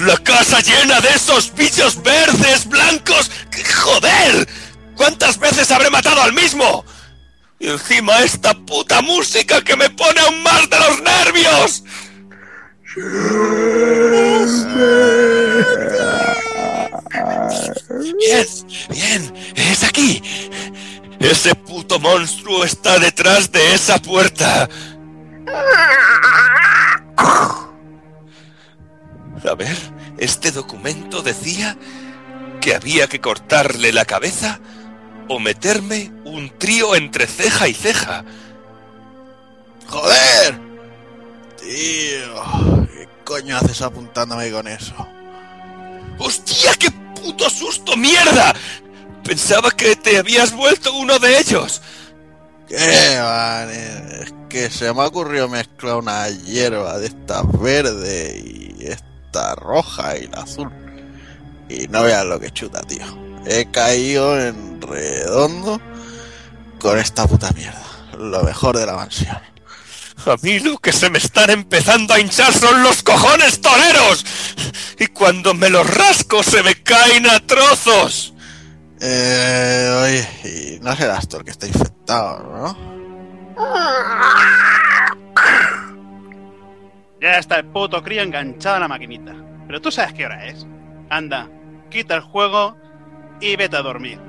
[0.00, 3.30] La casa llena de esos bichos verdes, blancos.
[3.50, 4.48] ¡Qué ¡Joder!
[4.96, 6.84] ¿Cuántas veces habré matado al mismo?
[7.58, 11.82] Y encima esta puta música que me pone aún más de los nervios.
[18.18, 18.46] Bien,
[18.90, 20.22] bien, es aquí.
[21.18, 24.68] Ese puto monstruo está detrás de esa puerta.
[29.44, 29.76] A ver,
[30.18, 31.76] este documento decía
[32.60, 34.60] que había que cortarle la cabeza
[35.28, 38.24] o meterme un trío entre ceja y ceja.
[39.86, 40.60] ¡Joder!
[41.58, 44.94] Tío, ¿qué coño haces apuntándome con eso?
[46.18, 48.54] ¡Hostia, qué puto susto, mierda!
[49.22, 51.82] Pensaba que te habías vuelto uno de ellos.
[52.66, 53.70] ¿Qué, man?
[53.70, 58.67] Es que se me ha ocurrido mezclar una hierba de esta verde y
[59.54, 60.70] roja y la azul.
[61.68, 63.04] Y no veas lo que chuta, tío.
[63.46, 65.80] He caído en redondo
[66.80, 67.82] con esta puta mierda.
[68.18, 69.38] Lo mejor de la mansión.
[70.26, 74.24] A mí lo que se me están empezando a hinchar son los cojones toreros.
[74.98, 78.34] Y cuando me los rasco se me caen a trozos.
[79.00, 82.76] Eh, oye, y no serás tú el que está infectado, ¿no?
[87.20, 89.34] Ya está el puto crío enganchado a la maquinita.
[89.66, 90.66] Pero tú sabes qué hora es.
[91.10, 91.48] Anda,
[91.90, 92.76] quita el juego
[93.40, 94.27] y vete a dormir.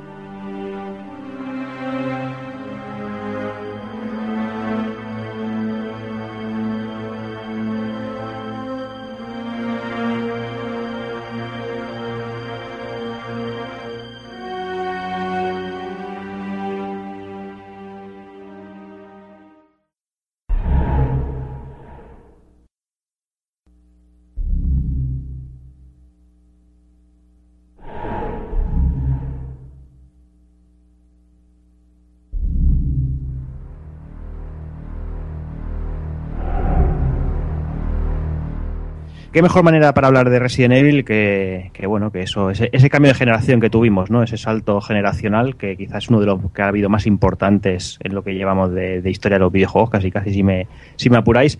[39.40, 43.14] Qué mejor manera para hablar de Resident Evil que, bueno, que eso, ese, ese cambio
[43.14, 44.22] de generación que tuvimos, ¿no?
[44.22, 48.16] Ese salto generacional que quizás es uno de los que ha habido más importantes en
[48.16, 50.68] lo que llevamos de, de historia de los videojuegos, casi casi si me,
[50.98, 51.58] si me apuráis.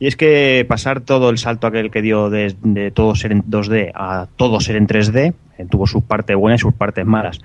[0.00, 3.44] Y es que pasar todo el salto aquel que dio de, de todo ser en
[3.44, 7.38] 2D a todo ser en 3D, eh, tuvo sus partes buenas y sus partes malas.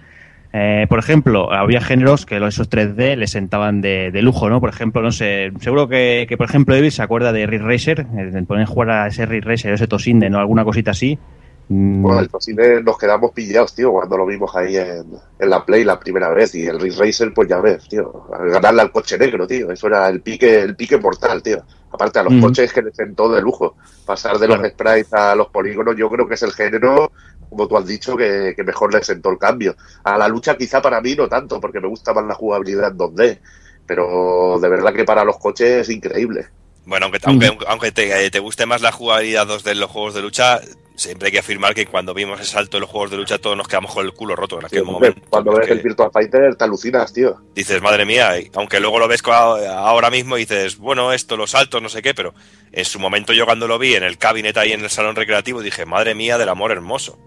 [0.57, 4.61] Eh, por ejemplo, había géneros que esos 3D le sentaban de, de, lujo, ¿no?
[4.61, 8.07] Por ejemplo, no sé, seguro que, que por ejemplo, Evil se acuerda de Ridge Racer,
[8.07, 10.39] de poner a jugar a ese Ridge Racer, ese Tosinde, ¿no?
[10.39, 11.19] Alguna cosita así,
[11.67, 15.05] Mm, Bueno, el cine nos quedamos pillados, tío, cuando lo vimos ahí en,
[15.39, 16.53] en la Play la primera vez.
[16.55, 18.25] Y el Ridge Racer, pues ya ves, tío.
[18.29, 19.71] Ganarle al coche negro, tío.
[19.71, 21.63] Eso era el pique, el pique mortal, tío.
[21.91, 22.41] Aparte a los Ujú.
[22.47, 23.75] coches que le sentó de lujo.
[24.05, 27.11] Pasar de los sprites a los polígonos, yo creo que es el género,
[27.49, 29.75] como tú has dicho, que, que mejor le sentó el cambio.
[30.03, 32.97] A la lucha quizá para mí no tanto, porque me gusta más la jugabilidad en
[32.97, 33.39] 2D.
[33.87, 36.47] Pero de verdad que para los coches es increíble.
[36.85, 40.21] Bueno, aunque, aunque, aunque te, te guste más la jugabilidad 2D en los juegos de
[40.21, 40.61] lucha,
[40.95, 43.57] siempre hay que afirmar que cuando vimos ese salto en los juegos de lucha todos
[43.57, 45.21] nos quedamos con el culo roto en aquel momento.
[45.29, 47.37] cuando ves el Virtua Fighter te alucinas, tío.
[47.53, 51.81] Dices, madre mía, aunque luego lo ves ahora mismo y dices, bueno, esto, los saltos,
[51.81, 52.33] no sé qué, pero
[52.71, 55.61] en su momento yo cuando lo vi en el cabinet ahí en el salón recreativo
[55.61, 57.17] dije, madre mía del amor hermoso.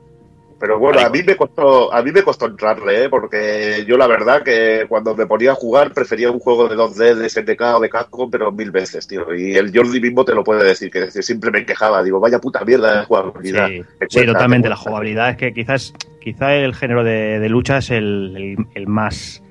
[0.60, 3.08] Pero bueno, a mí me costó, a mí me costó entrarle, ¿eh?
[3.08, 7.14] porque yo la verdad que cuando me ponía a jugar prefería un juego de 2D
[7.14, 9.32] de SNK o de Capcom, pero mil veces, tío.
[9.34, 12.64] Y el Jordi mismo te lo puede decir, que siempre me quejaba, digo, vaya puta
[12.64, 13.68] mierda de jugabilidad.
[13.68, 14.64] Sí, sí, totalmente.
[14.66, 18.66] te La jugabilidad es que quizás, quizá el género de, de lucha es el, el-
[18.74, 19.42] el más.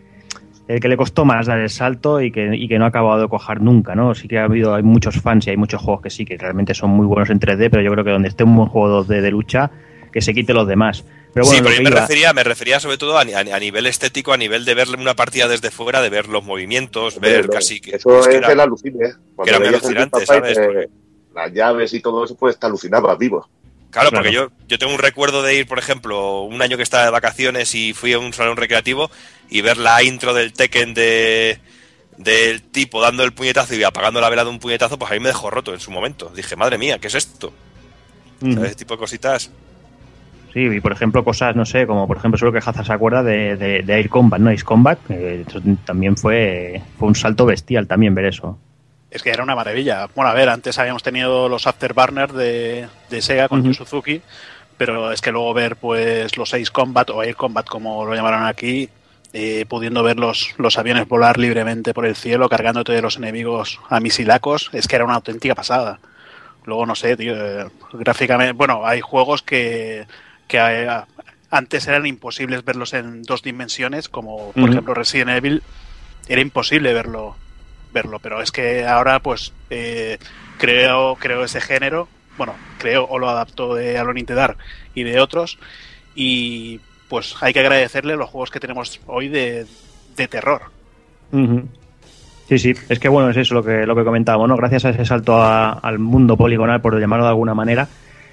[0.68, 3.22] El que le costó más dar el salto y que, y que no ha acabado
[3.22, 4.14] de cojar nunca, ¿no?
[4.14, 6.74] Sí que ha habido, hay muchos fans y hay muchos juegos que sí, que realmente
[6.74, 9.22] son muy buenos en 3D, pero yo creo que donde esté un buen juego 2D
[9.22, 9.72] de lucha,
[10.12, 11.03] que se quite los demás.
[11.34, 13.39] Pero bueno, sí, pero yo me iba- refería, me refería sobre todo a, ni- a-
[13.39, 17.20] a nivel estético, a nivel de ver una partida desde fuera, de ver los movimientos,
[17.20, 19.12] ver casi que, Eso es es, que era- el alucine, ¿eh?
[19.43, 20.26] que era muy alucinante,
[21.36, 23.47] las llaves y todo eso, pues te alucinabas vivo.
[23.91, 27.05] Claro, porque yo, yo tengo un recuerdo de ir, por ejemplo, un año que estaba
[27.05, 29.10] de vacaciones y fui a un salón recreativo
[29.49, 31.60] y ver la intro del Tekken de
[32.18, 35.20] del tipo dando el puñetazo y apagando la vela de un puñetazo, pues a mí
[35.20, 36.32] me dejó roto en su momento.
[36.36, 37.53] Dije, madre mía, ¿qué es esto?
[38.41, 38.53] Ujú.
[38.55, 38.70] ¿Sabes?
[38.70, 39.51] Ese tipo de cositas.
[40.58, 43.22] Sí, y por ejemplo, cosas, no sé, como por ejemplo, solo que Hazard se acuerda
[43.22, 44.49] de, de, de Air Combat, ¿no?
[44.49, 48.58] Ace Combat, eso también fue, fue un salto bestial también ver eso.
[49.12, 50.08] Es que era una maravilla.
[50.16, 53.64] Bueno, a ver, antes habíamos tenido los Afterburner de, de Sega con.
[53.64, 54.24] Yu Suzuki,
[54.78, 58.43] pero es que luego ver pues los Ace Combat o Air Combat como lo llamaron
[58.43, 58.89] aquí,
[59.34, 63.80] eh, pudiendo ver los, los aviones volar libremente por el cielo, cargándote de los enemigos
[63.89, 65.99] a misilacos, es que era una auténtica pasada.
[66.66, 70.08] Luego no sé, tío, eh, gráficamente, bueno, hay juegos que,
[70.48, 70.89] que eh,
[71.50, 75.64] antes eran imposibles verlos en dos dimensiones, como por ejemplo Resident Evil,
[76.28, 77.36] era imposible verlo
[77.93, 80.18] verlo, pero es que ahora pues eh,
[80.58, 84.58] creo creo ese género, bueno, creo o lo adaptó de Alone in the Dark
[84.93, 85.58] y de otros
[86.16, 89.66] y pues hay que agradecerle los juegos que tenemos hoy de,
[90.18, 90.64] de terror.
[92.50, 94.56] Sí, sí, es que bueno, es eso lo que, lo que comentábamos, ¿no?
[94.58, 97.88] Gracias a ese salto a- al mundo poligonal, por llamarlo de alguna manera,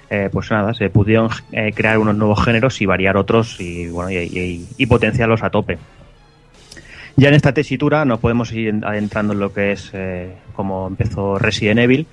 [0.09, 4.11] eh, pues nada, se pudieron eh, crear unos nuevos géneros y variar otros y, bueno,
[4.11, 5.77] y, potenciarlos a tope.
[7.17, 10.87] Ya en esta tesitura nos podemos ir en- adentrando en lo que es eh, como
[10.87, 12.07] empezó Resident Evil.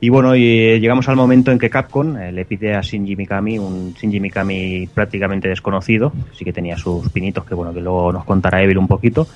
[0.00, 3.16] Y bueno, y eh, llegamos al momento en que Capcom eh, le pide a Shinji
[3.16, 8.12] Mikami, un Shinji Mikami prácticamente desconocido, sí que tenía sus pinitos que bueno, que luego
[8.12, 9.26] nos contará Evil un poquito,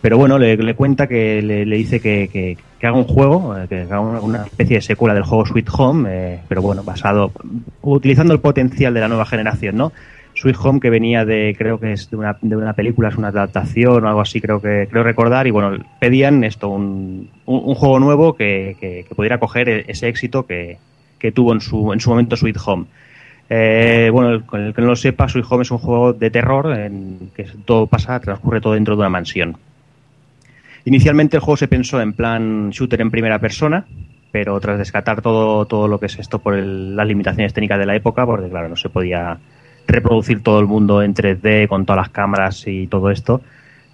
[0.00, 3.80] pero bueno, le, cuenta que le, le dice que, que- haga un juego, eh, que
[3.82, 7.30] haga una, especie de secuela del juego Sweet Home, eh, pero bueno, basado,
[7.82, 9.92] utilizando el potencial de la nueva generación, ¿no?
[10.34, 13.28] Sweet Home que venía de, creo que es de una, de una película, es una
[13.28, 17.74] adaptación o algo así, creo que creo recordar, y bueno, pedían esto, un, un, un
[17.74, 20.78] juego nuevo que, que- pudiera coger e- ese éxito que,
[21.18, 22.86] que tuvo en su, en su momento Sweet Home.
[23.50, 26.30] Eh, bueno, el, con el que no lo sepa, Sweet Home es un juego de
[26.30, 29.56] terror en que todo pasa, transcurre todo dentro de una mansión.
[30.84, 33.84] Inicialmente el juego se pensó en plan shooter en primera persona,
[34.32, 37.86] pero tras descartar todo, todo lo que es esto por el- las limitaciones técnicas de
[37.86, 39.38] la época, porque claro, no se podía
[39.86, 43.40] reproducir todo el mundo en 3D con todas las cámaras y todo esto,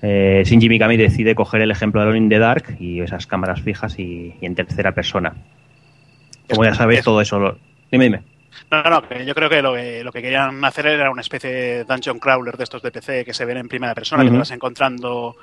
[0.02, 3.62] eh, Shinji Mikami decide coger el ejemplo de Alone in the Dark y esas cámaras
[3.62, 5.32] fijas y, y en tercera persona.
[6.50, 7.40] Como ya sabéis, todo eso...
[7.40, 7.58] Lo...
[7.90, 8.22] Dime, dime.
[8.70, 11.50] No, no, no, yo creo que lo, que lo que querían hacer era una especie
[11.50, 14.36] de dungeon crawler de estos de PC que se ven en primera persona, que te
[14.38, 15.36] vas encontrando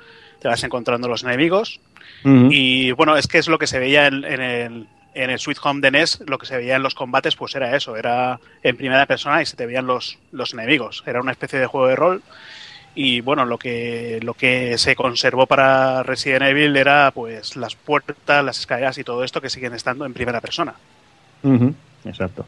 [0.44, 1.80] te vas encontrando los enemigos.
[2.22, 5.56] Y bueno, es que es lo que se veía en, en el, en el Sweet
[5.62, 8.76] Home de NES, lo que se veía en los combates, pues era eso, era en
[8.76, 11.02] primera persona y se te veían los, los enemigos.
[11.06, 12.22] Era una especie de juego de rol.
[12.94, 18.44] Y bueno, lo que, lo que se conservó para Resident Evil era pues las puertas,
[18.44, 20.74] las escaleras y todo esto que siguen estando en primera persona.
[22.04, 22.44] Exacto.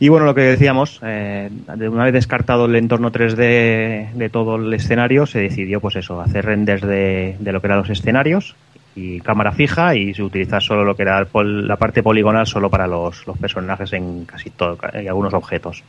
[0.00, 4.72] Y bueno, lo que decíamos, eh, una vez descartado el entorno 3D de todo el
[4.74, 8.56] escenario, se decidió, pues eso, hacer renders de, de lo que eran los escenarios
[8.96, 10.22] y cámara fija y se
[10.60, 14.78] solo lo que era la parte poligonal solo para los, los personajes en casi todo
[15.00, 15.82] y algunos objetos.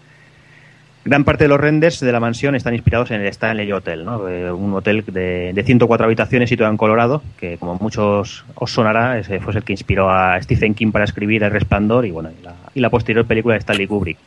[1.07, 4.27] Gran parte de los renders de la mansión están inspirados en el Stanley Hotel, ¿no?
[4.27, 9.21] Eh, un hotel de, de 104 habitaciones situado en Colorado, que como muchos os sonará,
[9.41, 12.55] fue el que inspiró a Stephen King para escribir El Resplandor y bueno y la,
[12.73, 14.17] y la posterior película de Stanley Kubrick.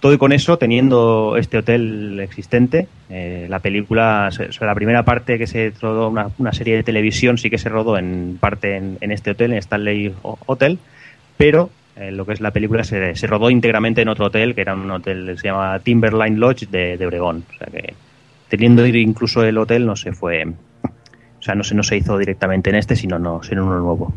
[0.00, 4.28] todo y con eso, teniendo este hotel existente, eh, la película,
[4.60, 7.96] la primera parte que se rodó, una, una serie de televisión, sí que se rodó
[7.96, 10.80] en parte en, en este hotel, en Stanley Ho- Hotel,
[11.36, 14.60] pero eh, lo que es la película se, se rodó íntegramente en otro hotel, que
[14.62, 17.44] era un hotel, se llama Timberline Lodge de, de Obregón.
[17.48, 17.94] O sea que,
[18.48, 22.70] teniendo incluso el hotel, no se fue, o sea, no se, no se hizo directamente
[22.70, 24.12] en este, sino, no, sino en uno nuevo.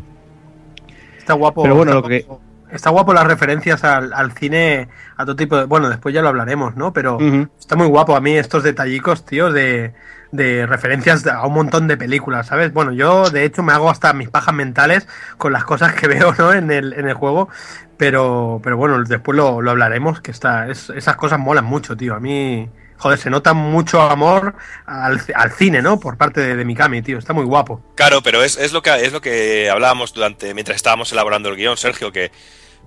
[1.18, 1.62] Está guapo.
[1.62, 2.26] Pero bueno, está lo que-
[2.72, 5.66] Está guapo las referencias al, al cine, a todo tipo de...
[5.66, 6.92] Bueno, después ya lo hablaremos, ¿no?
[6.92, 7.16] Pero
[7.56, 9.92] está muy guapo a mí estos detallicos, tío, de,
[10.32, 12.72] de referencias a un montón de películas, ¿sabes?
[12.72, 15.06] Bueno, yo de hecho me hago hasta mis pajas mentales
[15.38, 16.52] con las cosas que veo, ¿no?
[16.52, 17.48] En el, en el juego.
[17.96, 22.14] Pero, pero bueno, después lo, lo hablaremos, que está, es- esas cosas molan mucho, tío.
[22.14, 22.68] A mí,
[22.98, 24.54] joder, se nota mucho amor
[24.84, 25.98] al, al cine, ¿no?
[25.98, 27.18] Por parte de, de Mikami, tío.
[27.18, 27.80] Está muy guapo.
[27.94, 31.56] Claro, pero es, es lo que es lo que hablábamos durante mientras estábamos elaborando el
[31.56, 32.30] guion, Sergio, que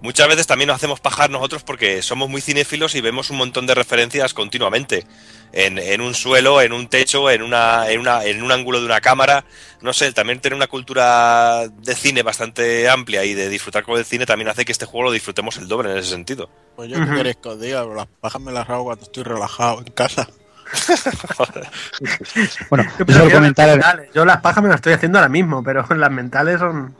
[0.01, 3.67] muchas veces también nos hacemos pajar nosotros porque somos muy cinéfilos y vemos un montón
[3.67, 5.05] de referencias continuamente.
[5.51, 8.85] En, en un suelo, en un techo, en una, en una, en un ángulo de
[8.85, 9.45] una cámara.
[9.81, 14.05] No sé, también tener una cultura de cine bastante amplia y de disfrutar con el
[14.05, 16.49] cine también hace que este juego lo disfrutemos el doble en ese sentido.
[16.75, 19.23] Pues yo qué queréis que os diga, pero las pajas me las hago cuando estoy
[19.23, 20.29] relajado en casa.
[22.69, 24.09] Bueno, Yo, solo comentar, mentales.
[24.13, 26.93] Yo las pajas me las estoy haciendo ahora mismo, pero las mentales son...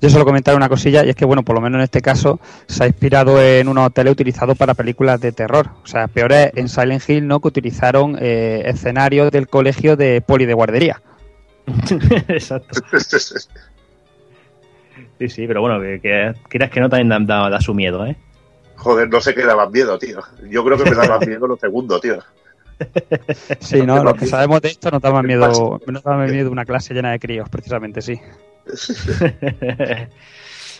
[0.00, 2.40] Yo solo comentar una cosilla, y es que, bueno, por lo menos en este caso
[2.66, 5.68] se ha inspirado en un hotel utilizado para películas de terror.
[5.82, 7.40] O sea, peor es en Silent Hill, ¿no?
[7.40, 11.00] Que utilizaron eh, escenarios del colegio de poli de guardería.
[12.28, 12.80] Exacto.
[15.18, 18.06] Sí, sí, pero bueno, que, que quieras que no también da, da- da su miedo,
[18.06, 18.16] ¿eh?
[18.76, 20.20] Joder, no sé qué da más miedo, tío.
[20.50, 22.18] Yo creo que me da más miedo lo segundo, tío.
[23.60, 24.02] Sí, ¿no?
[24.04, 27.10] Los que sabemos de esto nos da más miedo, da más miedo una clase llena
[27.12, 28.20] de críos, precisamente, sí.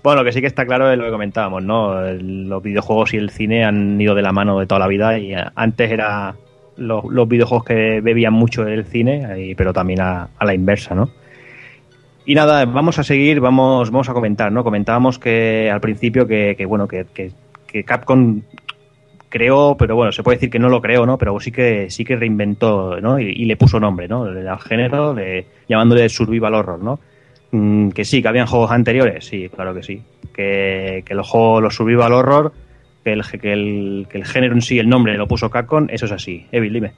[0.03, 2.01] bueno, lo que sí que está claro es lo que comentábamos, ¿no?
[2.13, 5.35] Los videojuegos y el cine han ido de la mano de toda la vida y
[5.35, 6.35] eh, antes era
[6.77, 11.11] los, los videojuegos que bebían mucho el cine, pero también a, a la inversa, ¿no?
[12.29, 14.65] Y nada, vamos a seguir, vamos, vamos a comentar, ¿no?
[14.65, 17.31] Comentábamos que al principio que, que, bueno, que, que-
[17.67, 18.43] que Capcom
[19.37, 21.19] creó, pero bueno, se puede decir que no lo creó, ¿no?
[21.19, 23.21] Pero sí que sí que reinventó, ¿no?
[23.21, 24.25] Y, y le puso nombre, ¿no?
[24.25, 26.99] Al género, de, llamándole survival horror, ¿no?
[27.51, 30.03] Mm, que sí, que habían juegos anteriores, sí, claro que sí.
[30.33, 32.53] Que, que los juegos, los survival horror,
[33.05, 36.07] que el, que, el, que el género en sí, el nombre lo puso Capcom, eso
[36.07, 36.47] es así.
[36.51, 36.95] Evil, dime.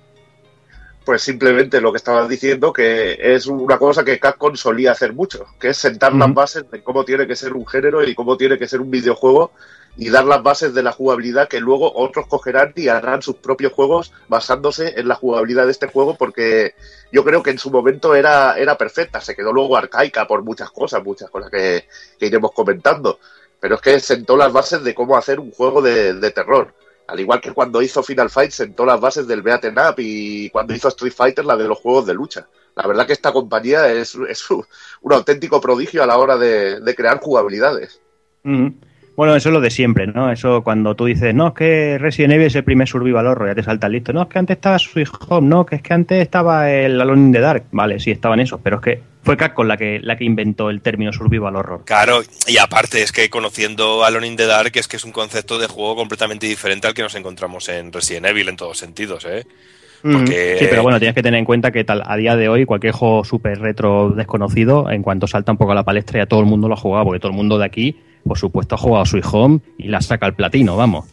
[1.05, 5.47] Pues simplemente lo que estabas diciendo, que es una cosa que Capcom solía hacer mucho,
[5.59, 8.59] que es sentar las bases de cómo tiene que ser un género y cómo tiene
[8.59, 9.53] que ser un videojuego
[9.99, 13.73] y dar las bases de la jugabilidad que luego otros cogerán y harán sus propios
[13.73, 16.77] juegos basándose en la jugabilidad de este juego porque
[17.11, 20.71] yo creo que en su momento era, era perfecta, se quedó luego arcaica por muchas
[20.71, 21.89] cosas, muchas cosas que,
[22.21, 23.19] iremos comentando,
[23.59, 26.73] pero es que sentó las bases de cómo hacer un juego de, terror.
[27.09, 30.75] Al igual que cuando hizo Final Fight sentó las bases del Beaten Up y cuando
[30.75, 32.47] hizo Street Fighter la de los juegos de lucha.
[32.77, 34.65] La verdad que esta compañía es, es un,
[35.13, 38.01] auténtico prodigio a la hora de, crear jugabilidades.
[39.19, 40.31] Bueno, eso es lo de siempre, ¿no?
[40.31, 43.55] Eso cuando tú dices, no, es que Resident Evil es el primer survival horror, ya
[43.57, 44.13] te salta listo.
[44.13, 47.23] No, es que antes estaba Sweet Home, no, que es que antes estaba el Alone
[47.23, 47.65] in the Dark.
[47.73, 50.83] Vale, sí, estaban esos, pero es que fue Capcom la que, la que inventó el
[50.83, 51.83] término survival horror.
[51.85, 55.59] Claro, y aparte es que conociendo Alone in the Dark es que es un concepto
[55.59, 59.45] de juego completamente diferente al que nos encontramos en Resident Evil en todos sentidos, ¿eh?
[60.01, 62.65] Porque- Sí, pero bueno, tienes que tener en cuenta que tal, a día de hoy
[62.67, 66.39] cualquier juego súper retro desconocido, en cuanto salta un poco a la palestra, ya todo
[66.39, 69.05] el mundo lo ha jugado, porque todo el mundo de aquí, por supuesto, ha jugado
[69.07, 71.07] Sweet Home y la saca al platino, vamos.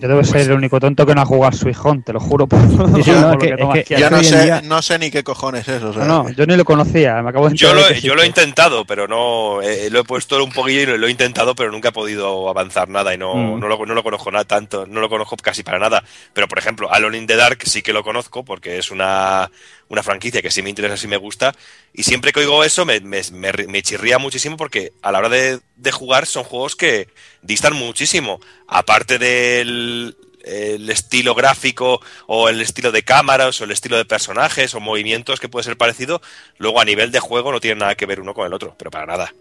[0.00, 2.48] Yo debo ser el único tonto que no ha jugado Sweet Home, te lo juro.
[2.48, 4.02] Por, Sí, sí, por no, lo es que- tomas es que aquí.
[4.02, 5.92] Yo no hoy en sé, día- no sé ni qué cojones es eso.
[5.92, 8.22] sea, No, no, yo ni lo conocía, me acabo de Yo lo, de yo lo
[8.22, 9.62] he intentado, pero no.
[9.62, 12.48] eh, lo he puesto un poquillo y lo, lo he intentado, pero nunca he podido
[12.48, 13.60] avanzar nada y no, Mm.
[13.60, 16.02] no, lo, no lo conozco nada tanto, no lo conozco casi para nada.
[16.32, 19.48] Pero por ejemplo, Alone in the Dark sí que lo conozco porque es una,
[19.90, 21.52] una franquicia que sí me interesa, sí me gusta.
[21.92, 25.28] Y siempre que oigo eso me, me, me, me chirría muchísimo porque a la hora
[25.28, 27.08] de, de jugar son juegos que
[27.42, 28.40] distan muchísimo.
[28.68, 34.74] Aparte del el estilo gráfico o el estilo de cámaras o el estilo de personajes
[34.74, 36.22] o movimientos que puede ser parecido,
[36.56, 38.90] luego a nivel de juego no tiene nada que ver uno con el otro, pero
[38.90, 39.34] para nada.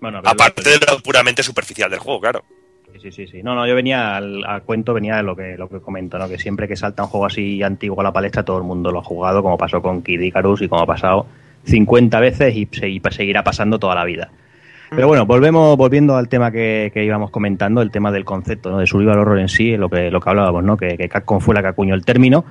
[0.00, 2.44] Bueno, Aparte de lo puramente superficial del juego, claro.
[3.00, 3.42] Sí, sí, sí.
[3.42, 6.28] No, no, yo venía al, al cuento, venía de lo que, lo que comento, ¿no?
[6.28, 9.00] Que siempre que salta un juego así antiguo a la palestra, todo el mundo lo
[9.00, 11.26] ha jugado, como pasó con Kid Icarus y como ha pasado
[11.64, 14.30] 50 veces y, se- y seguirá pasando toda la vida.
[14.90, 18.78] Pero bueno, volvemos, volviendo al tema que, que íbamos comentando, el tema del concepto, ¿no?
[18.78, 20.76] De survival horror en sí, lo que, lo que hablábamos, ¿no?
[20.76, 22.44] Que, que Capcom fue la que acuñó el término.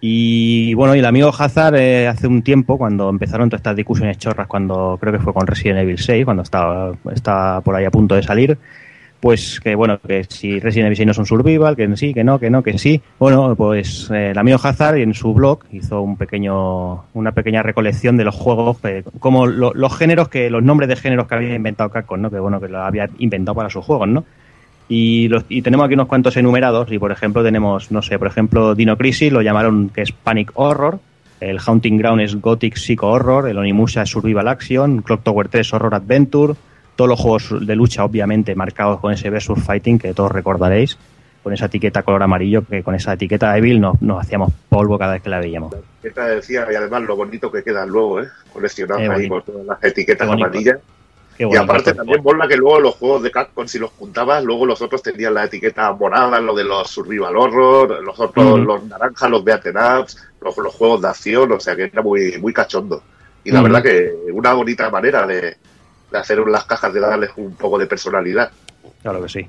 [0.00, 4.18] Y bueno, y el amigo Hazard eh, hace un tiempo, cuando empezaron todas estas discusiones
[4.18, 7.90] chorras, cuando creo que fue con Resident Evil 6, cuando estaba, estaba por ahí a
[7.90, 8.58] punto de salir,
[9.22, 12.24] pues que bueno, que si Resident Evil 6 no es un survival, que sí, que
[12.24, 13.00] no, que no, que sí.
[13.20, 18.16] Bueno, pues eh, el amigo Hazard en su blog hizo un pequeño, una pequeña recolección
[18.16, 21.54] de los juegos, eh, como lo- los géneros que, los nombres de géneros que había
[21.54, 22.30] inventado Capcom, ¿no?
[22.32, 24.24] Que bueno, que lo había inventado para sus juegos, ¿no?
[24.88, 28.26] Y, los- y tenemos aquí unos cuantos enumerados y por ejemplo tenemos, no sé, por
[28.26, 30.98] ejemplo Dino Crisis lo llamaron que es Panic Horror,
[31.40, 35.72] el Haunting Ground es Gothic Psycho Horror, el Onimusha es Survival Action, Clock Tower 3
[35.74, 36.54] Horror Adventure,
[36.96, 40.98] todos los juegos de lucha obviamente marcados con ese Versus Fighting que todos recordaréis,
[41.42, 45.14] con esa etiqueta color amarillo, que con esa etiqueta Evil nos, nos hacíamos polvo cada
[45.14, 45.74] vez que la veíamos.
[46.00, 46.66] ¿Qué te decía?
[46.70, 48.28] Y además lo bonito que quedan luego, ¿eh?
[48.52, 50.78] Coleccionados ahí con todas las etiquetas amarillas.
[51.38, 54.80] Y aparte también mola que luego los juegos de Capcom, si los juntabas, luego los
[54.82, 59.42] otros tenían la etiqueta morada, lo de los Survival Horror, los otros, los naranjas, los
[59.42, 63.02] Beaten Ups, los, los juegos de acción, o sea que era muy, muy cachondo.
[63.44, 65.56] Y la verdad que una bonita manera de,
[66.12, 68.50] de hacer las cajas, de darles un poco de personalidad.
[69.02, 69.46] Claro que sí.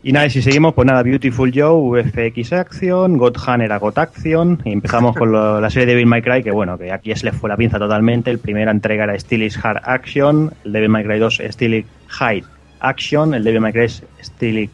[0.00, 3.98] Y nada, y si seguimos, pues nada, Beautiful Joe, VFX Action, God Hand era God
[3.98, 7.12] Action, y empezamos con lo- la serie de Devil May Cry, que bueno, que aquí
[7.16, 10.88] se le fue la pinza totalmente, el primera entrega era Stylish Hard Action, el Devil
[10.88, 12.44] May Cry 2 Stylish High
[12.78, 13.88] Action, el Devil May Cry
[14.22, 14.70] Stylish,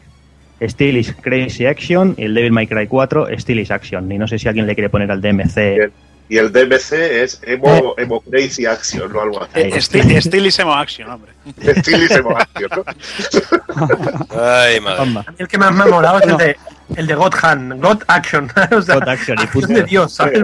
[0.61, 4.47] Stylish Crazy Action, y el Devil May Cry 4 Stylish Action, y no sé si
[4.47, 5.91] alguien le quiere poner al DMC.
[6.27, 9.51] Y el DMC es Emo, Emo Crazy Action o algo así.
[9.59, 11.31] Eh, Sti- Stilisimo Action, hombre.
[11.81, 12.83] Stylish Emo Action, ¿no?
[14.41, 15.21] Ay, madre.
[15.37, 16.57] El que más me ha molado es el de,
[16.95, 18.51] el de God Hand, God Action.
[18.71, 19.79] o sea, God Action y acción punto.
[19.79, 20.43] de Dios, ¿sabes?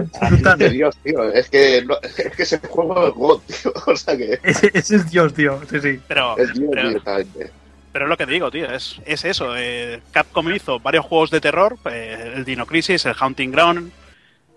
[0.58, 1.32] De Dios, tío.
[1.32, 3.72] Es que, no- es que ese juego es God, tío.
[3.86, 5.60] O sea que Ese, ese es Dios, tío.
[5.68, 6.00] Sí, sí.
[6.06, 7.50] Pero, es Dios pero, directamente.
[7.92, 9.54] pero es lo que te digo, tío, es, es eso.
[9.56, 13.90] eh, Capcom hizo varios juegos de terror, eh, el Dino Crisis, el Haunting Ground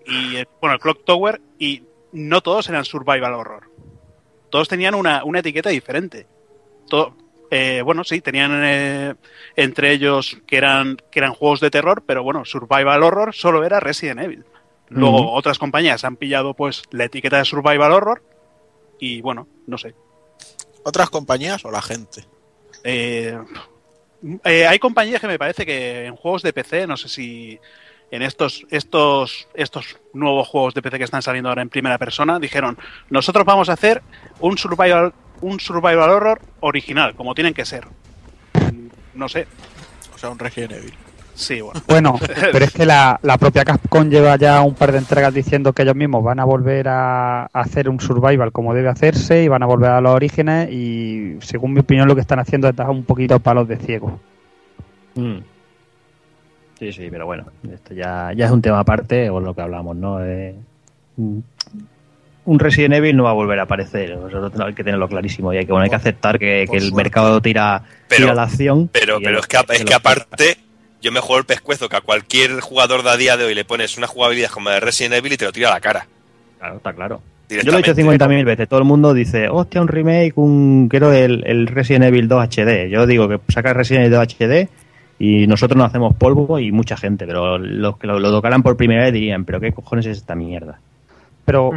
[0.06, 1.82] y bueno, el Clock Tower, y
[2.12, 3.70] no todos eran Survival Horror.
[4.50, 6.26] Todos tenían una, una etiqueta diferente.
[6.88, 7.16] Todo,
[7.50, 9.14] eh, bueno, sí, tenían eh,
[9.56, 13.80] entre ellos que eran, que eran juegos de terror, pero bueno, Survival Horror solo era
[13.80, 14.44] Resident Evil.
[14.88, 18.22] Luego otras compañías han pillado pues la etiqueta de Survival Horror
[19.00, 19.94] y bueno, no sé.
[20.84, 22.24] ¿Otras compañías o la gente?
[22.84, 23.36] Eh,
[24.44, 27.58] eh, hay compañías que me parece que en juegos de PC, no sé si
[28.10, 32.38] en estos, estos, estos nuevos juegos de PC que están saliendo ahora en primera persona,
[32.38, 32.78] dijeron,
[33.10, 34.02] nosotros vamos a hacer
[34.40, 37.86] un survival, un survival horror original, como tienen que ser.
[39.14, 39.46] No sé.
[40.14, 40.94] O sea, un Resident Evil.
[41.34, 41.80] Sí, bueno.
[41.88, 42.18] Bueno,
[42.52, 45.82] pero es que la, la propia Capcom lleva ya un par de entregas diciendo que
[45.82, 49.62] ellos mismos van a volver a, a hacer un survival como debe hacerse y van
[49.62, 52.88] a volver a los orígenes y según mi opinión lo que están haciendo es dar
[52.88, 54.20] un poquito palos de ciego.
[55.14, 55.55] Mm.
[56.78, 59.96] Sí, sí, pero bueno, esto ya, ya es un tema aparte, o lo que hablamos,
[59.96, 60.22] ¿no?
[60.24, 60.54] Eh,
[61.16, 65.56] un Resident Evil no va a volver a aparecer, eso hay que tenerlo clarísimo y
[65.58, 68.88] hay que, bueno, hay que aceptar que, que el mercado tira, Pero- tira la acción.
[68.92, 70.56] Pero, pero el- es que, es que aparte,
[71.02, 73.64] yo me juego el pescuezo que a cualquier jugador de a día de hoy le
[73.64, 76.06] pones una jugabilidad como de Resident Evil y te lo tira a la cara.
[76.58, 77.20] Claro, está claro.
[77.48, 78.68] Yo lo he dicho 50.000 veces.
[78.68, 82.88] Todo el mundo dice, hostia, un remake, un quiero el, el Resident Evil 2 HD.
[82.90, 84.68] Yo digo que saca Resident Evil 2 HD
[85.18, 88.76] y nosotros nos hacemos polvo y mucha gente, pero los que lo, lo tocaran por
[88.76, 90.78] primera vez dirían, pero qué cojones es esta mierda.
[91.44, 91.72] Pero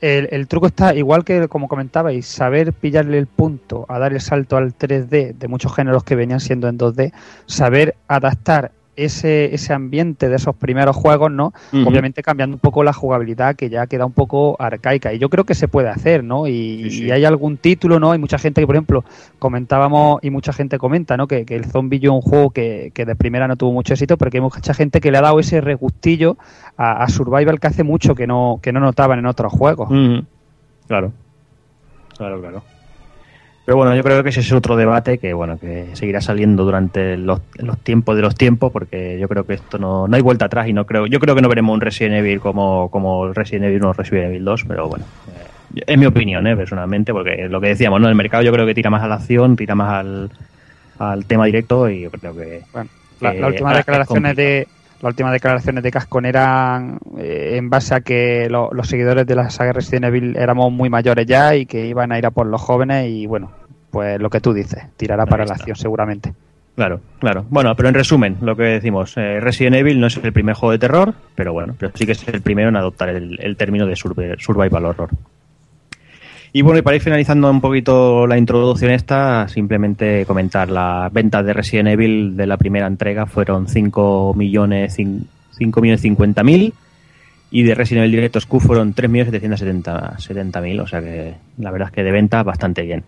[0.00, 4.20] el, el truco está, igual que como comentabais, saber pillarle el punto a dar el
[4.20, 7.12] salto al 3D de muchos géneros que venían siendo en 2D,
[7.46, 11.52] saber adaptar ese, ese ambiente de esos primeros juegos, ¿no?
[11.86, 15.12] Obviamente cambiando un poco la jugabilidad que ya queda un poco arcaica.
[15.12, 16.46] Y yo creo que se puede hacer, ¿no?
[16.46, 17.04] Y, Sí, sí.
[17.06, 18.12] y hay algún título, ¿no?
[18.12, 19.04] Hay mucha gente que, por ejemplo,
[19.38, 21.26] comentábamos y mucha gente comenta, ¿no?
[21.26, 24.16] Que, que el Zombie es un juego que, que de primera no tuvo mucho éxito,
[24.16, 26.36] pero que hay mucha gente que le ha dado ese regustillo
[26.76, 29.88] a, a Survival que hace mucho que no, que no notaban en otros juegos.
[30.86, 31.12] Claro.
[32.16, 32.62] Claro, claro.
[33.64, 37.16] Pero bueno, yo creo que ese es otro debate que bueno que seguirá saliendo durante
[37.16, 40.44] los, los tiempos de los tiempos, porque yo creo que esto no, no hay vuelta
[40.46, 43.64] atrás y no creo, yo creo que no veremos un Resident Evil como, como Resident
[43.66, 47.48] Evil 1 o Resident Evil 2, pero bueno, eh, es mi opinión, eh, personalmente, porque
[47.48, 48.08] lo que decíamos, ¿no?
[48.08, 50.30] El mercado yo creo que tira más a la acción, tira más al,
[50.98, 52.90] al tema directo y yo creo que Bueno,
[53.20, 54.68] La, que la última ahora es declaraciones de
[55.04, 59.34] las últimas declaraciones de Cascon eran eh, en base a que lo- los seguidores de
[59.36, 62.46] la saga Resident Evil éramos muy mayores ya y que iban a ir a por
[62.46, 63.50] los jóvenes y bueno,
[63.90, 66.32] pues lo que tú dices, tirará para la acción seguramente.
[66.74, 67.44] Claro, claro.
[67.50, 70.72] Bueno, pero en resumen, lo que decimos, eh, Resident Evil no es el primer juego
[70.72, 73.86] de terror, pero bueno, pero sí que es el primero en adoptar el, el término
[73.86, 75.10] de survi- survival horror.
[76.56, 81.44] Y bueno, y para ir finalizando un poquito la introducción esta, simplemente comentar las ventas
[81.44, 86.72] de Resident Evil de la primera entrega fueron 5 millones, 5 millones 50 mil
[87.50, 91.72] y de Resident Evil Directos Q fueron 3 millones 770 mil, o sea que la
[91.72, 93.02] verdad es que de ventas bastante bien.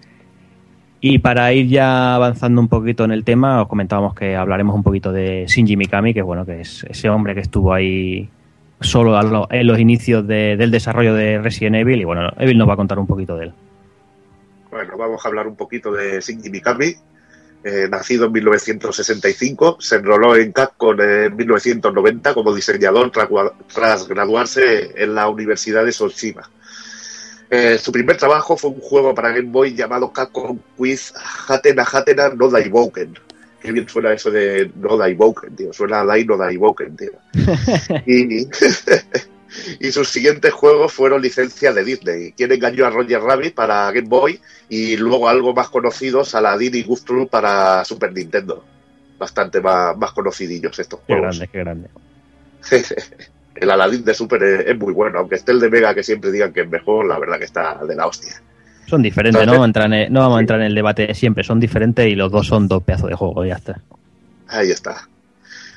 [1.01, 4.83] Y para ir ya avanzando un poquito en el tema, os comentábamos que hablaremos un
[4.83, 8.29] poquito de Shinji Mikami, que bueno, que es ese hombre que estuvo ahí
[8.81, 12.01] solo lo- en los inicios de- del desarrollo de Resident Evil.
[12.01, 13.53] Y bueno, Evil nos va a contar un poquito de él.
[14.71, 16.95] Bueno, vamos a hablar un poquito de Shinji Mikami.
[17.65, 25.15] Eh, nacido en 1965, se enroló en Capcom en 1990 como diseñador tras, graduarse en
[25.17, 26.49] la Universidad de Tsushima.
[27.51, 31.13] Eh, su primer trabajo fue un juego para Game Boy llamado Capcom Quiz
[31.49, 33.19] Hatena Hatena no Daiboken.
[33.61, 35.73] Qué bien suena eso de no Daiboken, tío.
[35.73, 37.13] Suena a Dai no Daiboken, tío.
[38.07, 38.47] y,
[39.81, 42.33] y sus siguientes juegos fueron licencias de Disney.
[42.33, 46.83] Quien engañó a Roger Rabbit para Game Boy y luego algo más conocidos Aladdin y
[46.83, 48.65] Goof Troop para Super Nintendo.
[49.19, 51.39] Bastante más, más conocidillos estos Qué juegos.
[51.39, 51.89] grande, qué grande.
[53.55, 56.31] el Aladdin de Super es, es muy bueno, aunque esté el de Mega que siempre
[56.31, 58.43] digan que es mejor, la verdad que está de la hostia.
[58.87, 61.07] Son diferentes, no Entonces- vamos, a entrar en, no vamos a entrar en el debate
[61.07, 63.81] de siempre, son diferentes y los dos son dos pedazos de juego, ya está.
[64.49, 65.09] Ahí está.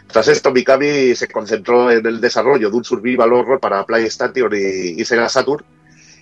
[0.07, 4.99] Tras esto, Mikami se concentró en el desarrollo de un survival horror para PlayStation y,
[5.01, 5.63] y Sega Saturn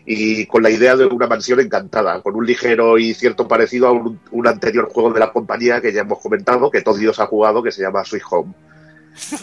[0.05, 3.91] y con la idea de una mansión encantada, con un ligero y cierto parecido a
[3.91, 7.25] un, un anterior juego de la compañía que ya hemos comentado, que todos Dios ha
[7.25, 8.53] jugado, que se llama Sweet Home.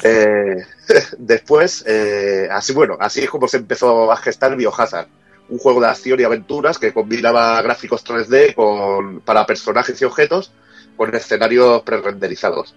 [0.05, 0.65] Eh,
[1.19, 5.09] después, eh, así bueno, así es como se empezó a gestar Biohazard,
[5.49, 10.53] un juego de acción y aventuras que combinaba gráficos 3D con, para personajes y objetos
[10.97, 12.75] con escenarios prerenderizados.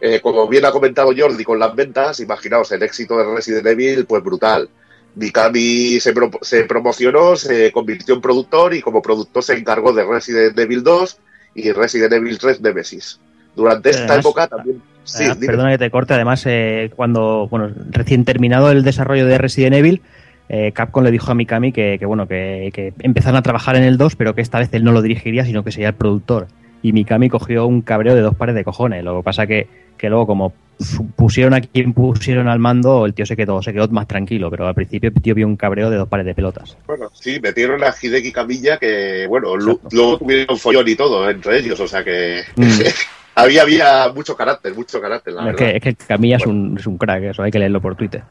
[0.00, 4.04] Eh, como bien ha comentado Jordi con las ventas, imaginaos el éxito de Resident Evil,
[4.06, 4.68] pues brutal.
[5.14, 10.04] Mikami se, pro- se promocionó, se convirtió en productor y como productor se encargó de
[10.04, 11.18] Resident Evil 2
[11.54, 13.18] y Resident Evil 3 Nemesis.
[13.54, 14.82] Durante esta Además- época también...
[15.04, 19.38] Sí, Ah, perdona que te corte, además, eh, cuando, bueno, recién terminado el desarrollo de
[19.38, 20.02] Resident Evil,
[20.48, 23.84] eh, Capcom le dijo a Mikami que, que, bueno, que, que empezaran a trabajar en
[23.84, 26.46] el 2, pero que esta vez él no lo dirigiría, sino que sería el productor.
[26.82, 29.02] Y Mikami cogió un cabreo de dos pares de cojones.
[29.02, 29.66] Lo que pasa que,
[29.96, 33.72] que luego, como pu- pusieron a quien pusieron al mando, el tío se quedó, se
[33.72, 36.34] quedó más tranquilo, pero al principio el tío vio un cabreo de dos pares de
[36.34, 36.76] pelotas.
[36.86, 41.58] Bueno, sí, metieron a Hideki Kamiya que, bueno, lu- luego tuvieron follón y todo entre
[41.58, 42.62] ellos, o sea que Mm.
[43.34, 45.58] había, había mucho carácter, mucho carácter, la es, verdad.
[45.58, 48.22] que, es que Camilla es, un, es un crack, eso hay que leerlo por Twitter.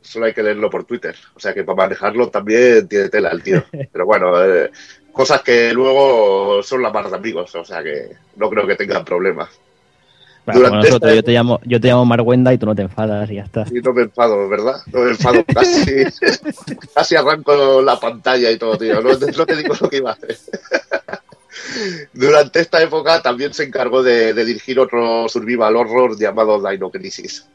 [0.00, 1.16] Solo hay que leerlo por Twitter.
[1.34, 3.64] O sea que para manejarlo también tiene tela el tío.
[3.92, 4.70] Pero bueno, eh,
[5.12, 9.04] cosas que luego son la mar de amigos, o sea que no creo que tengan
[9.04, 9.48] problemas.
[10.46, 12.80] Bueno, Durante nosotros, esta yo te llamo, yo te llamo Marwenda y tú no te
[12.80, 13.66] enfadas y ya está.
[13.70, 14.80] Y no me enfado, ¿verdad?
[14.90, 15.44] No me enfado.
[15.54, 16.04] Casi,
[16.94, 19.02] casi arranco la pantalla y todo, tío.
[19.02, 20.38] No, no te digo lo que iba a hacer.
[22.14, 27.46] Durante esta época también se encargó de, de dirigir otro survival horror llamado Dino Crisis.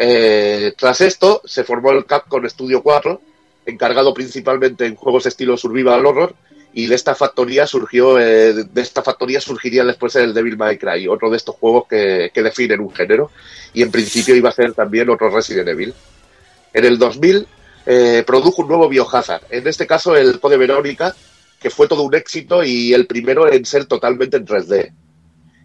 [0.00, 3.20] Eh, tras esto, se formó el Capcom Studio 4,
[3.66, 6.36] encargado principalmente en juegos estilo survival horror,
[6.72, 11.08] y de esta factoría surgió, eh, de esta factoría surgiría después el Devil May Cry,
[11.08, 13.32] otro de estos juegos que, definen un género,
[13.74, 15.92] y en principio iba a ser también otro Resident Evil.
[16.72, 17.48] En el 2000
[17.86, 21.16] eh, produjo un nuevo Biohazard, en este caso el Code Verónica,
[21.58, 24.92] que fue todo un éxito y el primero en ser totalmente en 3D.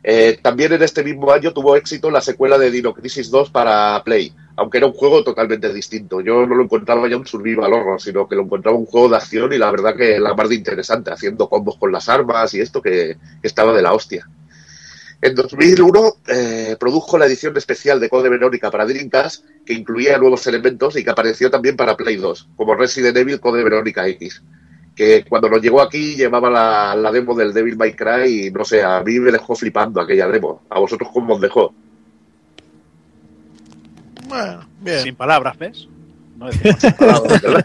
[0.06, 4.04] Eh, también en este mismo año tuvo éxito la secuela de Dino Crisis 2 para
[4.04, 6.20] Play, aunque era un juego totalmente distinto.
[6.20, 9.16] Yo no lo encontraba ya un survival horror, sino que lo encontraba un juego de
[9.16, 12.60] acción y la verdad que la más de interesante, haciendo combos con las armas y
[12.60, 14.28] esto que, estaba de la hostia.
[15.22, 20.46] En 2001 eh, produjo la edición especial de Code Verónica para Dreamcast, que incluía nuevos
[20.48, 24.44] elementos y que apareció también para Play 2, como Resident Evil Code Verónica X
[24.96, 28.64] que cuando nos llegó aquí llevaba la, la demo del Devil May Cry y no
[28.64, 30.62] sé, a mí me dejó flipando aquella demo.
[30.70, 31.74] ¿A vosotros cómo os dejó?
[34.28, 35.00] Bueno, bien.
[35.02, 35.88] Sin palabras, ¿ves?
[36.38, 36.48] No
[36.98, 37.64] Palabras, ¿verdad?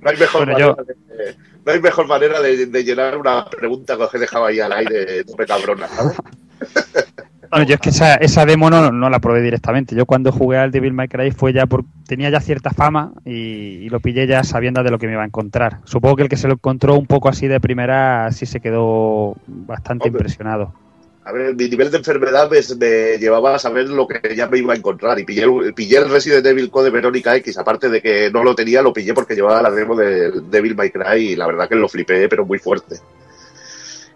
[0.00, 3.44] no hay mejor Bueno, yo- manera, de, no hay mejor manera de, de llenar una
[3.46, 6.16] pregunta que os he dejado ahí al aire, tope cabrona, ¿sabes?
[7.54, 9.94] Yo es que esa, esa demo no, no la probé directamente.
[9.94, 13.32] Yo cuando jugué al Devil May Cry fue ya por, tenía ya cierta fama y,
[13.32, 15.80] y lo pillé ya sabiendo de lo que me iba a encontrar.
[15.84, 19.36] Supongo que el que se lo encontró un poco así de primera sí se quedó
[19.46, 20.20] bastante Hombre.
[20.20, 20.72] impresionado.
[21.24, 24.58] A ver, mi nivel de enfermedad me, me llevaba a saber lo que ya me
[24.58, 28.00] iba a encontrar y pillé, el- pillé el Resident Evil Code Verónica X, aparte de
[28.00, 31.36] que no lo tenía, lo pillé porque llevaba la demo del Devil May Cry y
[31.36, 32.96] la verdad que lo flipé, pero muy fuerte.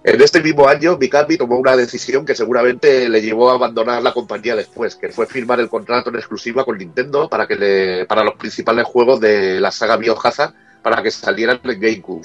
[0.07, 4.13] En este mismo año, Mikami tomó una decisión que seguramente le llevó a abandonar la
[4.13, 8.37] compañía después, que fue firmar el contrato en exclusiva con Nintendo para, que para los
[8.37, 12.25] principales juegos de la saga Biohazard para que salieran en GameCube.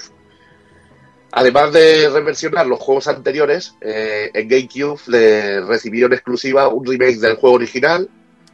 [1.32, 7.18] Además de reversionar los juegos anteriores, eh, en GameCube le recibió en exclusiva un remake
[7.18, 8.08] del juego original,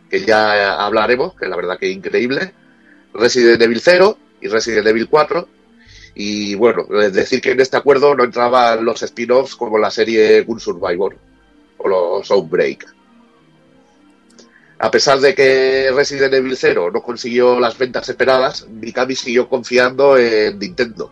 [0.09, 2.53] que ya hablaremos, que la verdad que es increíble,
[3.13, 5.49] Resident Evil 0 y Resident Evil 4,
[6.19, 10.59] Y bueno, decir que en este acuerdo no entraban los spin-offs como la serie Gun
[10.59, 11.15] Survivor
[11.77, 12.87] o los Outbreak.
[14.79, 20.17] A pesar de que Resident Evil 0 no consiguió las ventas esperadas, Mikami siguió confiando
[20.17, 21.11] en Nintendo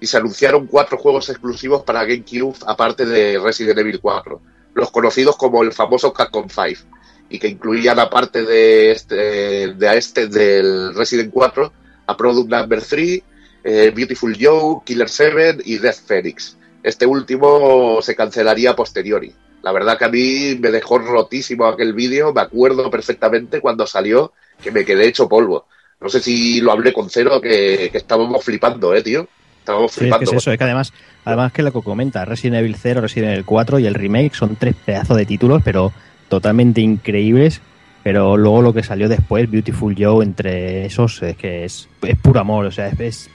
[0.00, 4.40] y se anunciaron cuatro juegos exclusivos para GameCube aparte de Resident Evil 4,
[4.74, 6.90] los conocidos como el famoso Capcom 5
[7.28, 9.14] y que incluían aparte de este,
[9.74, 11.72] de este del Resident 4
[12.08, 13.22] a Product Number 3,
[13.64, 16.56] eh, Beautiful Joe, Killer 7 y Death Phoenix.
[16.82, 19.32] Este último se cancelaría a posteriori.
[19.62, 24.32] La verdad que a mí me dejó rotísimo aquel vídeo, me acuerdo perfectamente cuando salió
[24.62, 25.66] que me quedé hecho polvo.
[26.00, 29.28] No sé si lo hablé con Cero, que, que estábamos flipando, eh, tío.
[29.58, 30.30] Estábamos Sí, es que flipando.
[30.30, 30.92] es eso, es que además,
[31.26, 34.56] además que lo que comenta, Resident Evil 0, Resident Evil 4 y el remake son
[34.56, 35.92] tres pedazos de títulos, pero
[36.30, 37.60] totalmente increíbles.
[38.02, 42.40] Pero luego lo que salió después, Beautiful Joe, entre esos, es que es, es puro
[42.40, 42.64] amor.
[42.64, 43.30] O sea, es, es-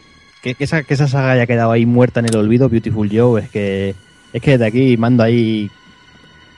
[0.46, 3.42] que, que esa, que esa saga haya quedado ahí muerta en el olvido, Beautiful Joe,
[3.42, 3.96] es que
[4.32, 5.70] es que desde aquí mando ahí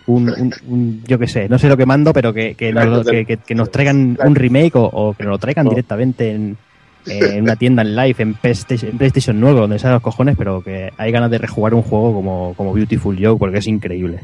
[0.08, 3.08] un, un- un- yo qué sé, no sé lo que mando, pero que, que, nos,
[3.08, 6.58] que, que- que nos traigan un remake o, o que nos lo traigan directamente en,
[7.06, 10.62] en una tienda en live, en PlayStation, en PlayStation 9, donde salen los cojones, pero
[10.62, 14.20] que hay ganas de rejugar un juego como, como Beautiful Joe, porque es increíble.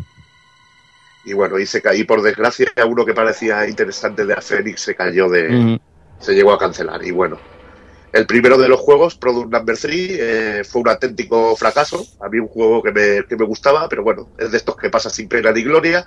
[1.26, 5.30] Y bueno, y se caí por desgracia, uno que parecía interesante de Phoenix se cayó
[5.30, 5.50] de.
[5.50, 5.80] Mm.
[6.20, 7.02] se llegó a cancelar.
[7.06, 7.38] Y bueno,
[8.14, 12.06] el primero de los juegos, Product Number 3, eh, fue un auténtico fracaso.
[12.22, 14.92] A mí un juego que me, que me gustaba, pero bueno, es de estos que
[14.92, 16.06] pasa sin pena ni gloria.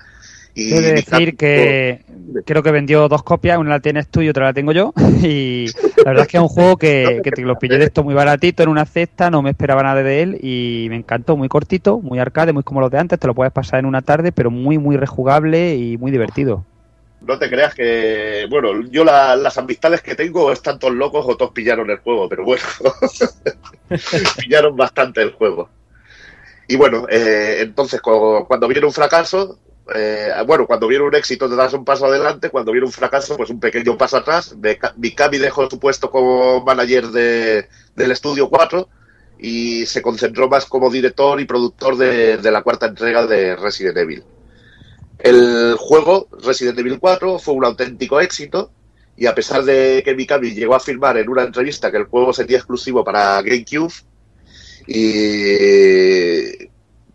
[0.54, 2.04] Y He de decir que
[2.46, 4.94] creo que vendió dos copias, una la tienes tú y otra la tengo yo.
[5.22, 5.66] Y
[5.96, 8.14] la verdad es que es un juego que, que te lo pillé de esto muy
[8.14, 12.00] baratito en una cesta, no me esperaba nada de él y me encantó, muy cortito,
[12.00, 14.52] muy arcade, muy como los de antes, te lo puedes pasar en una tarde, pero
[14.52, 16.64] muy, muy rejugable y muy divertido.
[17.26, 21.36] No te creas que, bueno, yo la- las amistades que tengo están todos locos o
[21.36, 22.62] todos pillaron el juego, pero bueno,
[24.38, 25.68] pillaron bastante el juego.
[26.68, 29.58] Y bueno, eh, entonces cu- cuando viene un fracaso,
[29.94, 33.36] eh, bueno, cuando viene un éxito te das un paso adelante, cuando viene un fracaso,
[33.36, 34.56] pues un pequeño paso atrás.
[34.56, 38.88] Mika- Mikami dejó su puesto como manager de- del estudio 4
[39.38, 43.96] y se concentró más como director y productor de, de la cuarta entrega de Resident
[43.98, 44.24] Evil.
[45.18, 48.70] El juego, Resident Evil 4, fue un auténtico éxito
[49.16, 52.32] y a pesar de que Mikami llegó a afirmar en una entrevista que el juego
[52.34, 53.92] sería exclusivo para GameCube,
[54.86, 56.68] y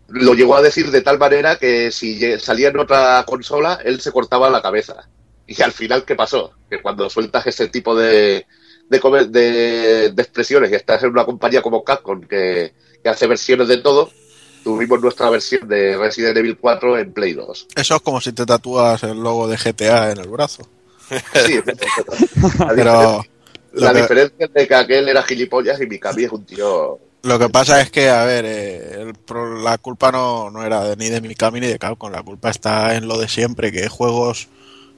[0.08, 4.12] lo llegó a decir de tal manera que si salía en otra consola, él se
[4.12, 5.08] cortaba la cabeza.
[5.46, 6.52] Y al final, ¿qué pasó?
[6.68, 8.46] Que cuando sueltas ese tipo de,
[8.88, 12.72] de, de- expresiones y estás en una compañía como Capcom que
[13.04, 14.10] hace versiones de todo,
[14.62, 17.68] tuvimos nuestra versión de Resident Evil 4 en Play 2.
[17.76, 20.66] Eso es como si te tatúas el logo de GTA en el brazo.
[21.46, 21.60] Sí,
[22.58, 23.24] la, Pero
[23.74, 26.98] la que- diferencia es de que aquel era gilipollas y Mikami es un tío...
[27.24, 30.82] Lo que pasa es que, a ver, eh, el pro- la culpa no, no era
[30.84, 33.88] de- ni de Mikami ni de Capcom, la culpa está en lo de siempre, que
[33.88, 34.48] juegos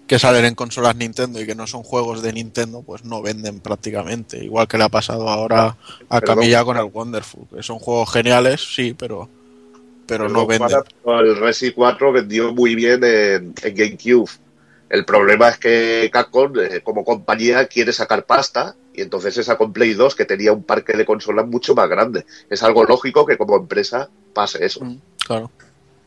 [0.07, 3.61] que salen en consolas Nintendo y que no son juegos de Nintendo, pues no venden
[3.61, 4.43] prácticamente.
[4.43, 5.77] Igual que le ha pasado ahora
[6.09, 6.21] a.
[6.21, 9.29] Camilla con el Wonderful, que son juegos geniales, sí, pero,
[10.07, 10.45] pero no.
[10.45, 10.83] Juana,
[11.21, 14.31] El Resi 4 vendió muy bien en, en GameCube.
[14.91, 19.73] El problema es que Capcom, eh, como compañía, quiere sacar pasta y entonces esa con
[19.73, 22.25] Play 2, que tenía un parque de consolas mucho más grande.
[22.49, 24.87] Es algo lógico que como empresa pase eso.
[25.27, 25.51] Claro.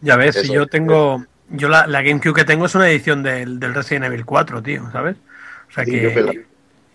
[0.02, 1.26] Ya ves, si yo tengo.
[1.50, 4.90] Yo la, la GameCube que tengo es una edición del, del Resident Evil 4, tío,
[4.92, 5.16] ¿sabes?
[5.70, 6.46] O sea Sí, que.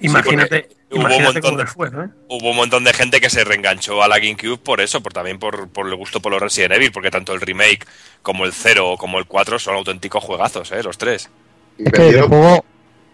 [0.01, 1.89] Imagínate, Sí, porque hubo un montón de- les fue.
[2.29, 5.39] Hubo un montón de gente que se reenganchó a la GameCube por eso, por también
[5.39, 7.87] por, por el gusto por los Resident Evil, porque tanto el remake
[8.23, 10.83] como el 0 como el 4 son auténticos juegazos, ¿eh?
[10.83, 11.31] Los tres.
[11.79, 12.65] Es que el juego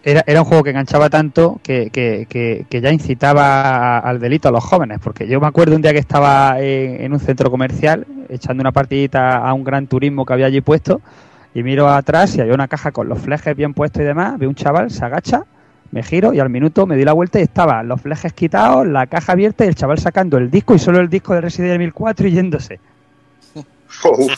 [0.03, 4.19] era, era un juego que enganchaba tanto que, que, que, que ya incitaba a- al
[4.19, 4.99] delito a los jóvenes.
[5.03, 8.71] Porque yo me acuerdo un día que estaba en, en un centro comercial echando una
[8.71, 11.01] partidita a un gran turismo que había allí puesto
[11.53, 14.37] y miro atrás y había una caja con los flejes bien puestos y demás.
[14.37, 15.43] Veo un chaval, se agacha,
[15.91, 19.07] me giro y al minuto me di la vuelta y estaban los flejes quitados, la
[19.07, 21.93] caja abierta y el chaval sacando el disco y solo el disco de Resident Evil
[21.93, 22.79] 4 y yéndose.
[23.55, 24.01] Uf,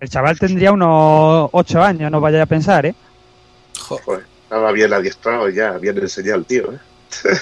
[0.00, 2.94] El chaval tendría unos 8 años, no vaya a pensar, ¿eh?
[3.78, 6.72] joder, estaba bien adiestrado ya, bien enseñado el tío.
[6.72, 6.78] ¿eh?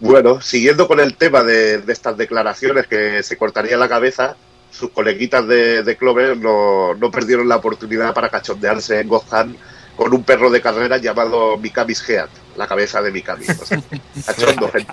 [0.00, 4.36] bueno, siguiendo con el tema de, de estas declaraciones que se cortaría la cabeza,
[4.70, 9.56] sus coleguitas de, de Clover no, no perdieron la oportunidad para cachondearse en Gohan
[9.98, 13.44] con un perro de carrera llamado Mikami's Head, la cabeza de Mikami.
[13.46, 13.82] O sea,
[14.26, 14.92] cachondo, gente.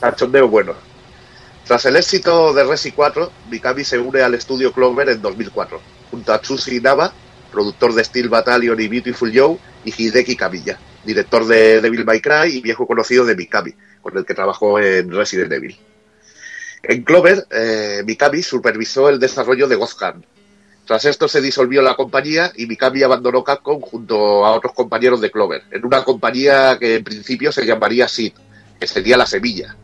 [0.00, 0.74] Cachondeo bueno.
[1.64, 5.80] Tras el éxito de Resi 4, Mikami se une al estudio Clover en 2004,
[6.10, 7.12] junto a Tsushi Naba,
[7.52, 12.56] productor de Steel Battalion y Beautiful Joe, y Hideki Kamiya, director de Devil May Cry
[12.56, 15.78] y viejo conocido de Mikami, con el que trabajó en Resident Evil.
[16.82, 20.02] En Clover, eh, Mikami supervisó el desarrollo de Ghost.
[20.86, 25.32] Tras esto se disolvió la compañía y Mikami abandonó Capcom junto a otros compañeros de
[25.32, 28.32] Clover, en una compañía que en principio se llamaría SID,
[28.78, 29.74] que sería la semilla,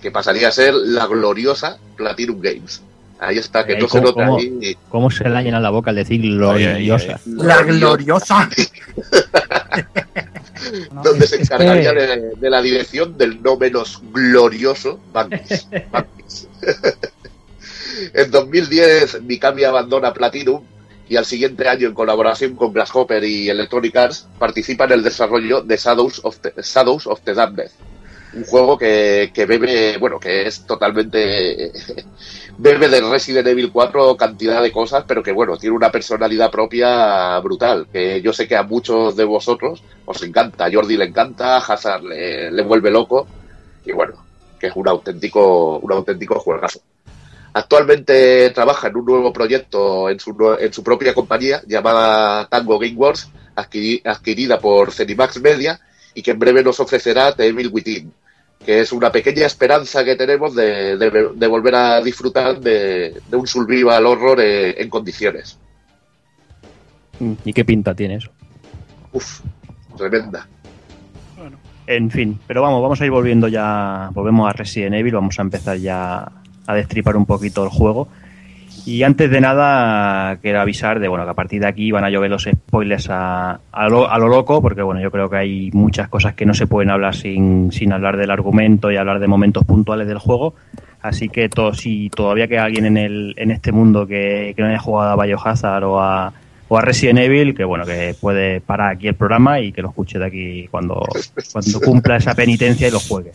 [0.00, 2.80] que pasaría a ser la gloriosa Platinum Games.
[3.18, 4.76] Ahí está, que Eh, no se ¿cómo- nota cómo- ahí.
[4.90, 7.18] ¿Cómo se le ha llenado la boca al decir gloriosa?
[7.26, 8.48] La gloriosa.
[11.02, 15.66] donde se encargaría de, de la dirección del no menos glorioso Banquis.
[18.16, 20.62] En 2010 Mikami abandona Platinum
[21.06, 25.60] y al siguiente año en colaboración con Grasshopper y Electronic Arts participa en el desarrollo
[25.60, 27.70] de Shadows of the, Shadows of the Damned.
[28.32, 31.72] Un juego que, que bebe, bueno, que es totalmente
[32.56, 37.38] bebe de Resident Evil 4 cantidad de cosas, pero que bueno, tiene una personalidad propia
[37.40, 41.56] brutal, que yo sé que a muchos de vosotros os encanta, a Jordi le encanta,
[41.56, 43.26] a Hazard le, le vuelve loco,
[43.84, 44.24] y bueno,
[44.58, 46.80] que es un auténtico, un auténtico juegazo.
[47.58, 53.30] Actualmente trabaja en un nuevo proyecto en su, en su propia compañía llamada Tango Gameworks,
[53.56, 55.80] adquiri- adquirida por Zenimax Media
[56.12, 58.12] y que en breve nos ofrecerá The Evil Within,
[58.62, 63.36] que es una pequeña esperanza que tenemos de, de- de volver a disfrutar de, de
[63.36, 65.58] un survival horror eh, en condiciones.
[67.42, 68.30] ¿Y qué pinta tiene eso?
[69.14, 69.40] Uf,
[69.96, 70.46] tremenda.
[71.86, 75.42] En fin, pero vamos, vamos a ir volviendo ya, volvemos a Resident Evil, vamos a
[75.42, 76.30] empezar ya
[76.66, 78.08] a destripar un poquito el juego.
[78.84, 82.10] Y antes de nada, quiero avisar de bueno que a partir de aquí van a
[82.10, 85.70] llover los spoilers a, a, lo, a lo loco, porque bueno, yo creo que hay
[85.72, 89.26] muchas cosas que no se pueden hablar sin, sin hablar del argumento y hablar de
[89.26, 90.54] momentos puntuales del juego.
[91.02, 94.68] Así que to- si todavía queda alguien en, el, en este mundo que, que no
[94.68, 96.32] haya jugado a Biohazard o a,
[96.68, 99.88] o a Resident Evil, que bueno, que puede parar aquí el programa y que lo
[99.88, 101.02] escuche de aquí cuando,
[101.52, 103.32] cuando cumpla esa penitencia y lo juegue.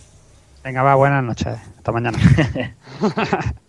[0.63, 1.57] Venga, va, buenas noches.
[1.77, 2.17] Hasta mañana.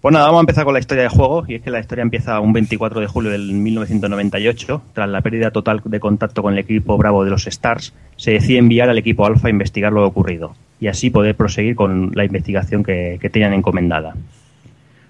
[0.00, 2.02] Pues nada, vamos a empezar con la historia del juego, y es que la historia
[2.02, 4.82] empieza un 24 de julio del 1998.
[4.94, 8.58] Tras la pérdida total de contacto con el equipo Bravo de los Stars, se decide
[8.58, 12.82] enviar al equipo Alpha a investigar lo ocurrido, y así poder proseguir con la investigación
[12.82, 14.16] que, que tenían encomendada.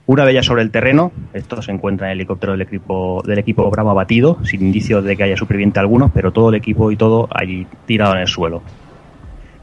[0.05, 3.39] Una vez ya sobre el terreno, esto se encuentra en el helicóptero del equipo, del
[3.39, 6.97] equipo Bravo abatido, sin indicios de que haya superviviente alguno, pero todo el equipo y
[6.97, 8.61] todo allí tirado en el suelo.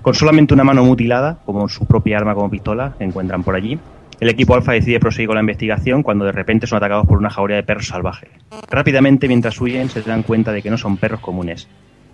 [0.01, 3.77] Con solamente una mano mutilada, como su propia arma como pistola, encuentran por allí,
[4.19, 7.29] el equipo Alfa decide proseguir con la investigación cuando de repente son atacados por una
[7.29, 8.29] jauría de perros salvajes.
[8.69, 11.67] Rápidamente, mientras huyen, se dan cuenta de que no son perros comunes.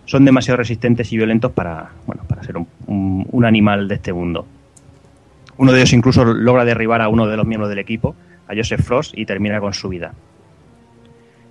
[0.06, 4.14] Son demasiado resistentes y violentos para, bueno, para ser un, un- un animal de este
[4.14, 4.46] mundo.
[5.58, 8.16] Uno de ellos incluso logra derribar a uno de los miembros del equipo,
[8.48, 10.14] a Joseph Frost, y termina con su vida.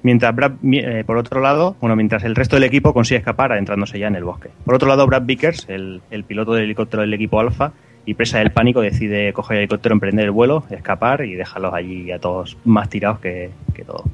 [0.04, 3.98] Mientras Brad, eh, por otro lado, bueno, mientras el resto del equipo consigue escapar adentrándose
[3.98, 4.50] ya en el bosque.
[4.66, 7.72] Por otro lado, Brad Vickers, el, el piloto del helicóptero del equipo Alfa,
[8.04, 12.12] y presa del pánico, decide coger el helicóptero, emprender el vuelo, escapar y dejarlos allí
[12.12, 14.04] a todos más tirados que, que todo.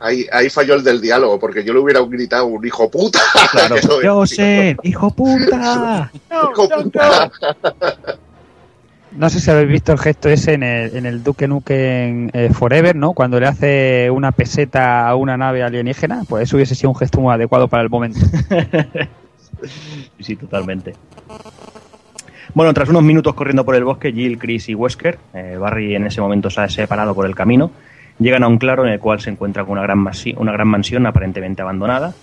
[0.00, 3.20] Ahí, ahí falló el del diálogo, porque yo le hubiera gritado un hijo puta.
[3.52, 3.76] Claro.
[4.02, 4.78] ¡Joseph!
[4.84, 6.10] ¡Hijo puta!
[6.30, 7.30] ¡Hijo puta!
[7.62, 8.18] No
[9.30, 12.96] sé si habéis visto el gesto ese en el, en el Duke Nukem eh, Forever,
[12.96, 13.12] ¿no?
[13.12, 17.20] Cuando le hace una peseta a una nave alienígena, pues eso hubiese sido un gesto
[17.20, 18.18] muy adecuado para el momento.
[20.20, 20.94] Sí, totalmente.
[22.52, 26.06] Bueno, tras unos minutos corriendo por el bosque, Jill, Chris y Wesker, eh, Barry en
[26.06, 27.70] ese momento se ha separado por el camino,
[28.18, 30.04] llegan a un claro en el cual se encuentra con una gran,
[30.36, 32.14] una gran mansión aparentemente abandonada.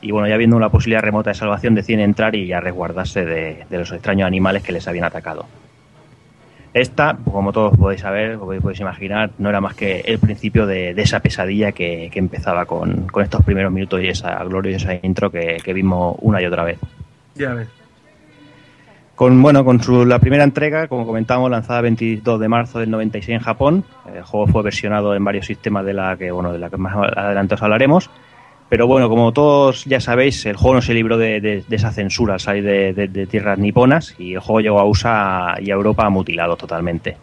[0.00, 3.66] Y bueno, ya viendo una posibilidad remota de salvación, deciden entrar y a resguardarse de
[3.70, 5.46] los extraños animales que les habían atacado.
[6.78, 10.94] Esta, como todos podéis saber, o podéis imaginar, no era más que el principio de,
[10.94, 15.28] de esa pesadilla que, que empezaba con, con estos primeros minutos y esa gloriosa intro
[15.28, 16.78] que, que vimos una y otra vez.
[17.34, 17.68] Ya ves.
[19.16, 22.90] Con, bueno, con su, la primera entrega, como comentábamos, lanzada el 22 de marzo del
[22.92, 23.84] 96 en Japón.
[24.14, 26.94] El juego fue versionado en varios sistemas de la que, bueno, de la que más
[27.16, 28.08] adelante os hablaremos.
[28.68, 31.90] Pero bueno, como todos ya sabéis, el juego no se libró de, de- de esa
[31.90, 36.08] censura al de- de tierras niponas y el juego llegó a USA y a Europa
[36.10, 37.16] mutilado totalmente.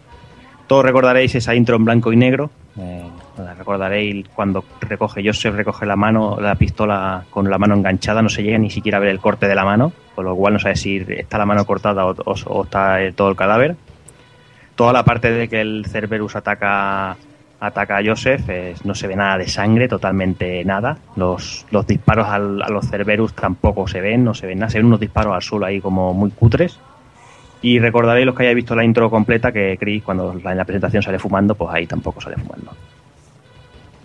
[0.68, 2.50] Todos recordaréis esa intro en blanco y negro.
[2.80, 3.04] eh,
[3.38, 8.28] la recordaréis cuando recoge Joseph, recoge la mano, la pistola con la mano enganchada, no
[8.30, 10.60] se llega ni siquiera a ver el corte de la mano, con lo cual no
[10.60, 13.76] sabe si está la mano cortada o, o- o está eh, todo el cadáver.
[14.76, 17.16] Toda la parte de que el Cerberus ataca
[17.60, 20.98] ataca a Joseph, eh, no se ve nada de sangre, totalmente nada.
[21.16, 24.78] Los, los disparos al- a los Cerberus tampoco se ven, no se ven nada, se
[24.80, 26.80] ven unos disparos al suelo ahí como muy cutres.
[27.62, 31.02] Y recordaréis los que hayáis visto la intro completa que Chris cuando en la presentación
[31.02, 32.72] sale fumando, pues ahí tampoco sale fumando.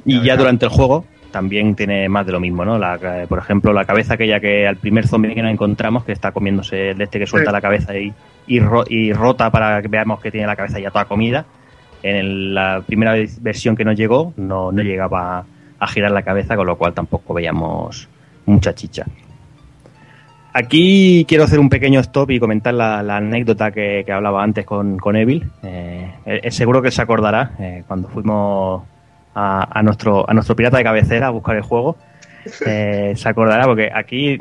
[0.05, 2.79] Y ya durante el juego, también tiene más de lo mismo, ¿no?
[2.79, 6.13] La, eh, por ejemplo, la cabeza aquella que al primer zombie que nos encontramos, que
[6.13, 7.55] está comiéndose el de este que suelta Sí.
[7.55, 8.13] la cabeza y,
[8.47, 11.45] y, ro- y rota para que veamos que tiene la cabeza ya toda comida.
[12.03, 15.45] En el- la primera versión que nos llegó no, no llegaba
[15.79, 18.09] a girar la cabeza, con lo cual tampoco veíamos
[18.47, 19.05] mucha chicha.
[20.53, 24.67] Aquí quiero hacer un pequeño stop y comentar la, la anécdota que, que hablaba antes
[24.67, 25.49] con, con Evil.
[25.63, 28.83] Eh, eh, seguro que se acordará eh, cuando fuimos
[29.35, 31.97] a, a nuestro, a nuestro pirata de cabecera a buscar el juego.
[32.67, 34.41] Eh, se acordará porque aquí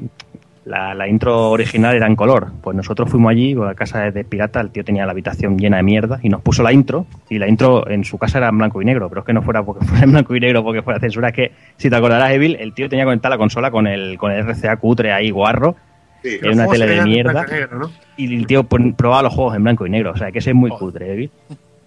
[0.69, 2.51] la, la intro original era en color.
[2.61, 5.77] Pues nosotros fuimos allí, a la casa de, pirata, el tío tenía la habitación llena
[5.77, 7.07] de mierda y nos puso la intro.
[7.27, 9.41] Y la intro en su casa era en blanco y negro, pero es que no
[9.41, 11.29] fuera porque fuera en blanco y negro porque fuera censura.
[11.29, 14.31] Es que, si te acordarás, Evil, el tío tenía conectada la consola con el, con
[14.31, 15.75] el RCA cutre ahí, guarro.
[16.21, 17.31] Sí, Era una tele de mierda.
[17.31, 17.91] Blanco y negro, ¿no?
[18.17, 20.11] Y el tío probaba los juegos en blanco y negro.
[20.11, 21.31] O sea, que ese es muy cutre, Evil.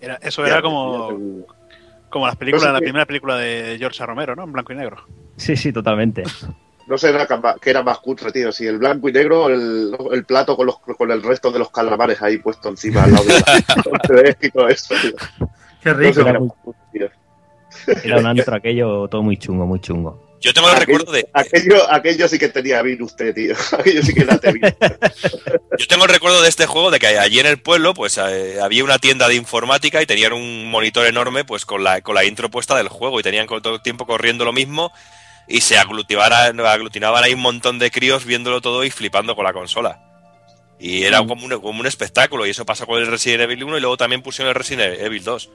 [0.01, 1.17] Era- eso era como,
[2.09, 4.43] como las películas, la primera película de George Romero, ¿no?
[4.43, 4.97] En blanco y negro.
[5.37, 6.25] Sí, sí, totalmente.
[6.87, 7.27] No sé era
[7.61, 8.51] que era más cutre, tío.
[8.53, 11.71] Si el blanco y negro, el, el plato con, los, con el resto de los
[11.71, 15.13] calamares ahí puesto encima al lado de la y todo eso, tío.
[15.83, 16.21] Qué No sé rico.
[16.29, 17.11] era cutre, tío.
[18.05, 20.31] Era un antro aquello todo muy chungo, muy chungo.
[20.41, 21.29] Yo tengo el Aquello- recuerdo de.
[21.33, 23.55] Aquello, aquello sí que tenía bien usted, tío.
[23.79, 24.41] Aquello sí que era.
[25.79, 28.59] Yo tengo el recuerdo de este juego de que allí en el pueblo, pues eh,
[28.61, 32.25] había una tienda de informática y tenían un monitor enorme, pues con la, con la
[32.25, 34.91] intro puesta del juego y tenían todo el tiempo corriendo lo mismo
[35.49, 39.53] y se aglutinaban, aglutinaban ahí un montón de críos viéndolo todo y flipando con la
[39.53, 40.01] consola.
[40.79, 43.79] Y era como un, como un espectáculo y eso pasó con el Resident Evil 1
[43.79, 45.51] y luego también pusieron el Resident Evil 2.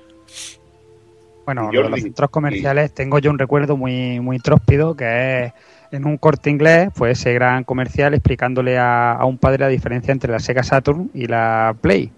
[1.45, 5.45] Bueno, Y lo de los centros comerciales tengo yo un recuerdo muy, muy tróspido que
[5.45, 5.53] es
[5.91, 10.11] en un corte inglés, pues ese gran comercial explicándole a, a un padre la diferencia
[10.11, 12.11] entre la Sega Saturn y la Play.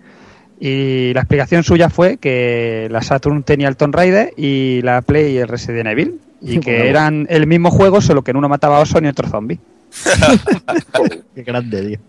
[0.60, 5.38] Y la explicación suya fue que la Saturn tenía el Tomb Raider y la Play
[5.38, 6.20] el Resident Evil.
[6.42, 6.90] Y Sí, que bueno.
[6.90, 9.60] eran el mismo juego, solo que en uno mataba a oso y en otro zombie.
[11.36, 12.00] Qué grande, tío.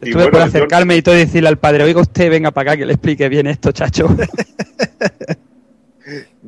[0.00, 2.72] Estuve bueno, por yo- acercarme y todo y decirle al padre, oiga usted, venga para
[2.72, 4.08] acá que le explique bien esto, chacho.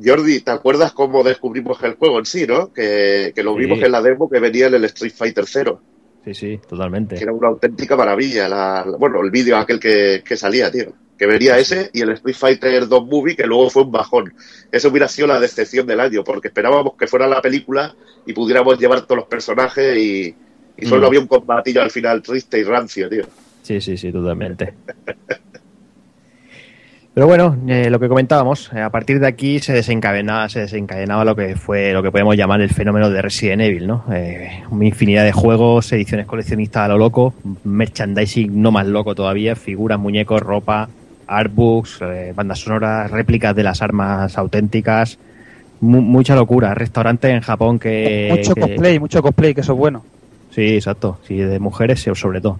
[0.03, 2.73] Jordi, ¿te acuerdas cómo descubrimos el juego en sí, no?
[2.73, 3.59] Que, que lo Sí.
[3.59, 5.81] vimos en la demo que venía en el Street Fighter 0.
[6.25, 7.15] Sí, sí, totalmente.
[7.15, 8.49] Que era una auténtica maravilla.
[8.49, 10.91] La, la- bueno, el vídeo aquel que, que salía, tío.
[11.17, 14.33] Que venía ese y el Street Fighter 2 Movie, que luego fue un bajón.
[14.71, 18.77] Eso hubiera sido la decepción del año, porque esperábamos que fuera la película y pudiéramos
[18.77, 20.35] llevar todos los personajes y,
[20.77, 21.05] y solo Mm.
[21.07, 23.23] había un combatillo al final triste y rancio, tío.
[23.63, 24.73] Sí, sí, sí, totalmente.
[27.13, 31.23] Pero bueno, eh, lo que comentábamos, eh, a partir de aquí se desencadenaba, se desencadenaba
[31.23, 34.03] lo que fue lo que podemos llamar el fenómeno de Resident Evil, ¿no?
[34.11, 37.33] Eh, una infinidad de juegos, ediciones coleccionistas a lo loco,
[37.63, 40.89] merchandising no más loco todavía, figuras, muñecos, ropa,
[41.27, 45.17] artbooks, eh, bandas sonoras, réplicas de las armas auténticas,
[45.81, 46.73] mu- mucha locura.
[46.73, 50.03] Restaurantes en Japón que mucho que- cosplay, mucho cosplay, que eso es bueno.
[50.51, 51.19] Sí, exacto.
[51.27, 52.59] Sí, de mujeres sobre todo.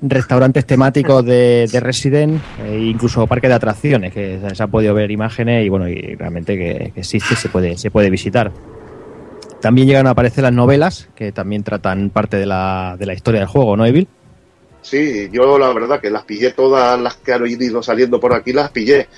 [0.00, 4.94] Restaurantes temáticos de, de Resident, e incluso parques de atracciones, que se- se ha podido
[4.94, 8.52] ver imágenes y bueno, y realmente que, que existe, se puede, se puede visitar.
[9.60, 13.40] También llegan a aparecer las novelas, que también tratan parte de la, de la historia
[13.40, 14.06] del juego, ¿no, Evil?
[14.82, 18.52] Sí, yo la verdad que las pillé todas las que han ido saliendo por aquí,
[18.52, 19.08] las pillé.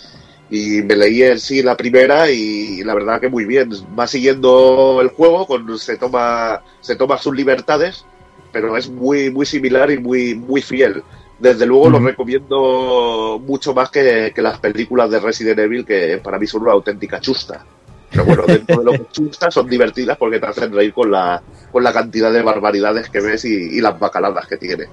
[0.50, 3.70] Y me leí en sí la primera y la verdad que muy bien.
[3.98, 8.04] Va siguiendo el juego, con, se, toma, se toma sus libertades,
[8.52, 11.04] pero es muy, muy similar y muy, muy fiel.
[11.38, 16.38] Desde luego lo recomiendo mucho más que, que las películas de Resident Evil, que para
[16.38, 17.64] mí son una auténtica chusta.
[18.10, 21.40] Pero bueno, dentro de lo que chusta son divertidas porque te hacen reír con la,
[21.70, 24.88] con la cantidad de barbaridades que ves y, y las bacaladas que tiene.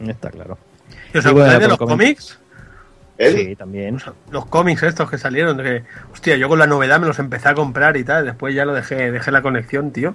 [0.00, 0.58] Está claro.
[1.14, 2.38] ¿Y os acordáis de los cómics?
[3.18, 3.32] ¿Eh?
[3.32, 3.98] Sí, también.
[4.30, 7.54] Los cómics estos que salieron, que, hostia, yo con la novedad me los empecé a
[7.54, 10.14] comprar y tal, después ya lo dejé, dejé la conexión, tío.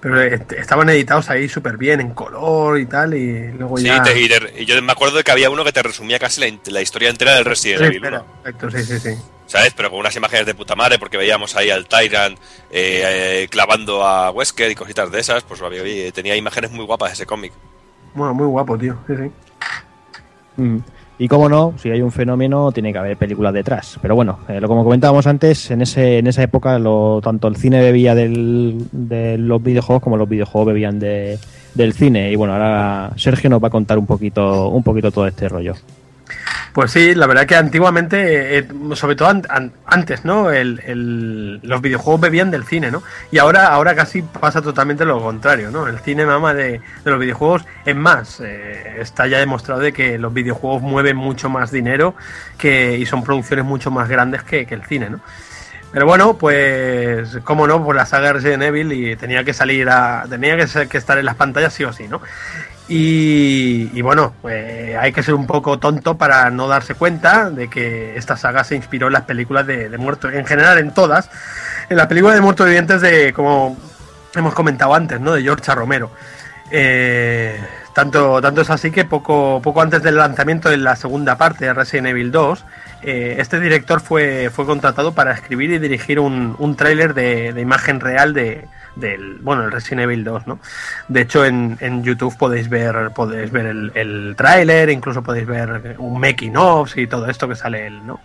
[0.00, 4.02] Pero est- estaban editados ahí súper bien, en color y tal, y luego Sí, ya...
[4.02, 6.42] te- y, te- y yo me acuerdo de que había uno que te resumía casi
[6.42, 8.42] la, la historia entera del Resident Sí, Evil espera, 1.
[8.42, 9.18] perfecto, sí, sí, sí.
[9.46, 9.72] ¿Sabes?
[9.74, 12.38] Pero con unas imágenes de puta madre, porque veíamos ahí al Tyrant
[12.70, 17.12] eh, eh, clavando a Wesker y cositas de esas, pues había- tenía imágenes muy guapas
[17.12, 17.54] ese cómic.
[18.14, 18.96] Bueno, muy guapo, tío.
[21.18, 23.98] Y como no, si hay un fenómeno, tiene que haber películas detrás.
[24.02, 27.56] Pero bueno, eh, lo como comentábamos antes, en ese en esa época lo, tanto el
[27.56, 31.38] cine bebía del, de los videojuegos como los videojuegos bebían de,
[31.74, 32.32] del cine.
[32.32, 35.74] Y bueno, ahora Sergio nos va a contar un poquito, un poquito todo este rollo.
[36.72, 40.50] Pues sí, la verdad que antiguamente, eh, sobre todo an- an- antes, ¿no?
[40.50, 43.02] El, los videojuegos bebían del cine, ¿no?
[43.30, 45.86] Y ahora, ahora casi pasa totalmente lo contrario, ¿no?
[45.86, 47.64] El cine mama de, de los videojuegos.
[47.84, 52.14] Es más, eh, está ya demostrado de que los videojuegos mueven mucho más dinero
[52.58, 55.20] que, y son producciones mucho más grandes que, el cine, ¿no?
[55.92, 59.88] Pero bueno, pues, cómo no, por la saga de Resident Evil y tenía que salir
[59.88, 60.24] a.
[60.28, 62.20] tenía que, ser- que estar en las pantallas sí o sí, ¿no?
[62.86, 68.16] Y, bueno, pues hay que ser un poco tonto para no darse cuenta de que
[68.16, 71.30] esta saga se inspiró en las películas de, muertos, en general en todas,
[71.88, 73.78] en la película de muertos vivientes de, como
[74.34, 75.32] hemos comentado antes, ¿no?
[75.32, 75.74] De George.
[75.74, 76.10] Romero.
[76.70, 77.58] Eh,
[77.94, 81.72] tanto, tanto es así que poco, poco antes del lanzamiento de la segunda parte de
[81.72, 82.64] Resident Evil 2,
[83.04, 87.60] eh, este director fue, fue contratado para escribir y dirigir un, un tráiler de, de
[87.60, 88.66] imagen real de,
[88.96, 90.58] del bueno el Resident Evil 2, ¿no?
[91.08, 96.18] De hecho en, en YouTube podéis ver podéis ver el, tráiler, incluso podéis ver un
[96.20, 98.20] making of y todo esto que sale él, ¿no?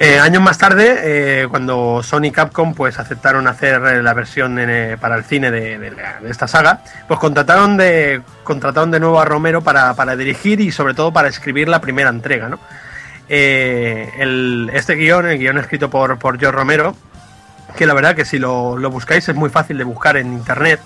[0.00, 4.58] Eh, años más tarde, eh, cuando Sony y Capcom pues aceptaron hacer la versión
[5.00, 9.24] para el cine de, de de esta saga, pues contrataron de contrataron de nuevo a
[9.24, 12.58] Romero para, para dirigir y sobre todo para escribir la primera entrega, ¿no?
[13.28, 16.96] Eh, este guion, el guion escrito por, por George Romero,
[17.76, 20.80] que la verdad que si lo, buscáis es muy fácil de buscar en internet,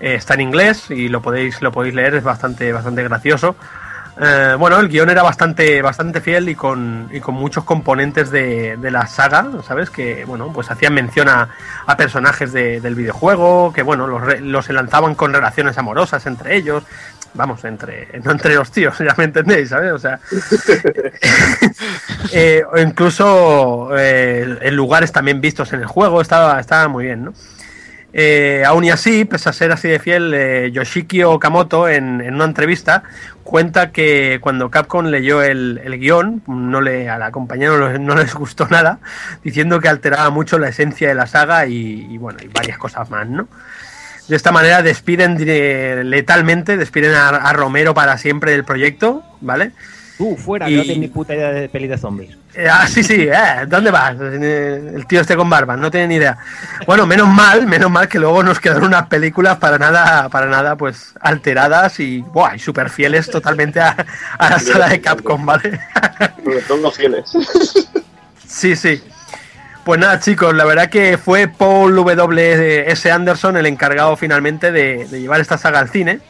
[0.00, 3.56] eh, está en inglés y lo podéis, lo podéis leer, es bastante, bastante gracioso.
[4.20, 8.76] Eh, bueno, el guion era bastante, bastante fiel y con, y con muchos componentes de,
[8.76, 9.90] de la saga, ¿sabes?
[9.90, 11.48] Que, bueno, pues hacían mención a,
[11.84, 16.84] a personajes de- del videojuego, que, bueno, los, los enlazaban con relaciones amorosas entre ellos.
[17.34, 19.92] Vamos, entre, no entre los tíos, ya me entendéis, ¿sabes?
[19.92, 20.20] O sea,
[22.32, 27.24] eh, o incluso eh, en lugares también vistos en el juego, estaba, estaba muy bien,
[27.26, 27.34] ¿no?
[28.16, 32.34] Eh, aún y así, pese a ser así de fiel, eh, Yoshiki Okamoto en, en
[32.36, 33.02] una entrevista
[33.42, 37.98] cuenta que cuando Capcom leyó el, el guion, no le, a la compañía no, le-
[37.98, 39.00] no les gustó nada,
[39.42, 43.10] diciendo que alteraba mucho la esencia de la saga y, y bueno, y varias cosas
[43.10, 43.48] más, ¿no?
[44.28, 45.36] De esta manera despiden
[46.08, 49.72] letalmente, despiden a, a Romero para siempre del proyecto, ¿vale?
[50.16, 52.36] Tú, fuera, Y- que no tienes ni puta idea de peli de zombies.
[52.54, 54.14] Eh, ah, sí, sí, eh, ¿dónde vas?
[54.20, 56.38] Eh, El tío este con barba, no tiene ni idea.
[56.86, 60.76] Bueno, menos mal, menos mal que luego nos quedaron unas películas para nada, para nada,
[60.76, 63.96] pues alteradas y, buah, y súper fieles totalmente a,
[64.38, 65.80] a la sala de Capcom, ¿vale?
[66.44, 67.24] Sobre todo los fieles.
[68.46, 69.02] Sí, sí.
[69.84, 72.90] Pues nada, chicos, la verdad que fue Paul W.
[72.90, 73.10] S.
[73.10, 76.20] Anderson el encargado finalmente de, de llevar esta saga al cine.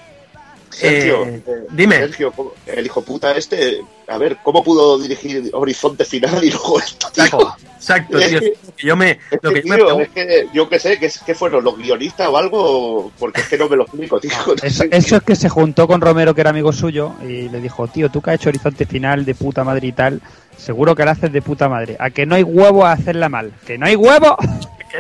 [0.75, 1.97] Sergio, Eh, dime.
[1.99, 6.79] Sergio, ¿cómo- el hijo puta este, a ver, ¿cómo pudo dirigir Horizonte Final y luego
[6.81, 7.55] esto, tío?
[7.77, 8.41] Exacto, Es tío.
[8.41, 10.99] que- que Yo me, lo que yo me Tío, pregunto- es que yo qué sé,
[10.99, 14.19] que, es- que fueron los guionistas o algo, porque es que no me lo explico,
[14.21, 14.31] tío.
[14.63, 17.87] Eso, eso es que se juntó con Romero, que era amigo suyo, y le dijo,
[17.89, 20.21] tío, tú que has hecho Horizonte Final de puta madre y tal,
[20.57, 21.97] seguro que la haces de puta madre.
[22.01, 23.53] A que no hay huevo a hacerla mal.
[23.67, 24.37] ¡Que no hay huevo!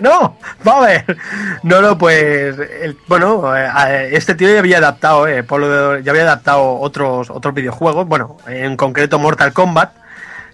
[0.01, 1.17] No, va a ver.
[1.63, 3.69] No, no, pues, el- bueno, eh,
[4.13, 8.77] este tío ya había adaptado, eh, Pablo ya había adaptado otros, otros videojuegos, bueno, en
[8.77, 9.93] concreto Mortal Kombat,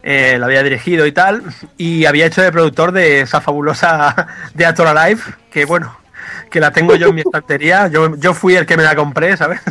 [0.03, 1.43] eh, lo había dirigido y tal,
[1.77, 5.97] y había hecho de productor de esa fabulosa de Ator Alive, que bueno,
[6.51, 9.37] que la tengo yo en mi estantería, yo, yo fui el que me la compré,
[9.37, 9.61] ¿sabes?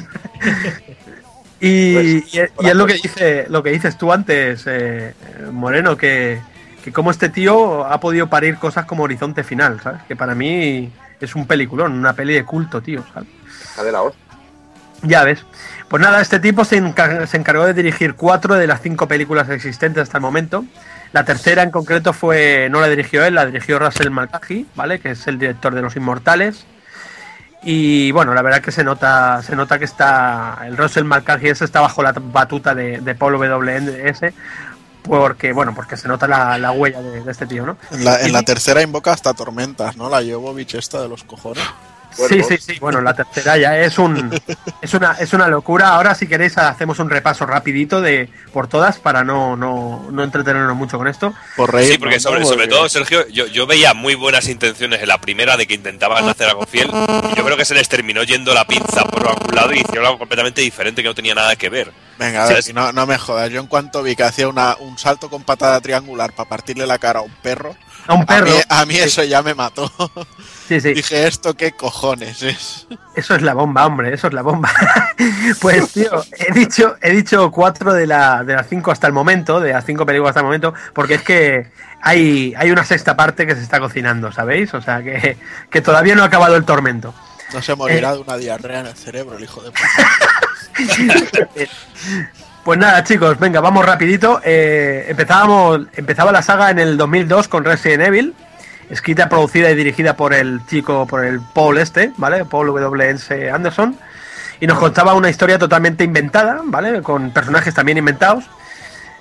[1.62, 5.14] Y, Pues, y es- y es lo que dice, lo que dices tú antes, eh,
[5.52, 6.40] Moreno, que,
[6.84, 10.02] que como este tío ha podido parir cosas como Horizonte Final, ¿sabes?
[10.08, 13.30] Que para mí es un peliculón, una peli de culto, tío, ¿sabes?
[13.70, 14.24] Está de la hostia.
[15.02, 15.46] Ya ves.
[15.88, 19.50] Pues nada, este tipo se, encar- se encargó de dirigir cuatro de las cinco películas
[19.50, 20.66] existentes hasta el momento.
[21.14, 25.00] La tercera en concreto fue, no la dirigió él, la dirigió Russell Mulcahy, ¿vale?
[25.00, 26.66] Que es el director de Los Inmortales.
[27.64, 31.66] Y bueno, la verdad que se nota, se nota que está, el Russell Mulcahy ese
[31.66, 34.34] está bajo la batuta de, de Paul W.S.
[35.10, 37.78] Porque, bueno, porque se nota la, la huella de, de este tío, ¿no?
[37.92, 40.08] En la, en Y- la tercera invoca hasta tormentas, ¿no?
[40.10, 41.64] La Jovovich esta de los cojones.
[42.12, 42.78] Sí, sí, sí.
[42.80, 44.30] Bueno, la tercera ya es un
[44.82, 45.90] es una es una locura.
[45.90, 50.76] Ahora si queréis hacemos un repaso rapidito de por todas para no no, no entretenernos
[50.76, 51.34] mucho con esto.
[51.56, 55.20] Por Sí, porque sobre, sobre todo, Sergio, yo, yo veía muy buenas intenciones en la
[55.20, 56.90] primera de que intentaban hacer algo fiel.
[56.90, 60.06] Y yo creo que se les terminó yendo la pinza por algún lado y hicieron
[60.06, 61.92] algo completamente diferente que no tenía nada que ver.
[62.18, 63.50] Venga, a ver, si no, no me jodas.
[63.50, 66.98] Yo en cuanto vi que hacía una, un salto con patada triangular para partirle la
[66.98, 67.76] cara a un perro,
[68.08, 68.46] A un perro.
[68.48, 69.92] mí, a mí eso ya me mató.
[70.68, 70.94] Sí, sí.
[70.94, 72.88] Dije, ¿esto qué cojones es?
[73.16, 74.70] Eso es la bomba, hombre, eso es la bomba.
[75.62, 79.60] pues tío, he dicho, he dicho cuatro de, la, de las cinco hasta el momento,
[79.60, 81.72] de las cinco películas hasta el momento, porque es que
[82.02, 84.74] hay, hay una sexta parte que se está cocinando, ¿sabéis?
[84.74, 85.38] O sea que,
[85.70, 87.14] que todavía no ha acabado el tormento.
[87.54, 87.76] No se Eh.
[87.76, 89.88] morirá de una diarrea en el cerebro, el hijo de puta.
[92.70, 94.42] Pues nada, chicos, venga, vamos rapidito.
[94.46, 98.36] Eh, empezábamos, empezaba la saga en el 2002 con Resident Evil,
[98.92, 102.46] escrita, producida y dirigida por el chico, por el Paul este, ¿vale?
[102.46, 103.50] Paul W.S.
[103.50, 103.98] Anderson.
[104.60, 107.02] Y nos contaba una historia totalmente inventada, ¿vale?
[107.02, 108.44] Con personajes también inventados.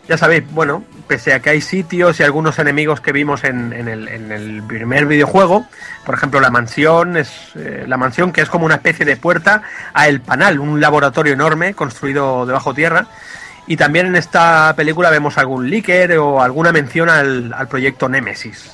[0.07, 3.89] ya sabéis, bueno, pese a que hay sitios y algunos enemigos que vimos en, en
[3.89, 5.65] el, en el primer videojuego,
[6.05, 9.63] por ejemplo, la mansión es eh, la mansión que es como una especie de puerta
[9.95, 13.07] a El Panal, un laboratorio enorme construido debajo tierra.
[13.69, 18.73] Y también en esta película vemos algún leaker o alguna mención al, al proyecto Nemesis.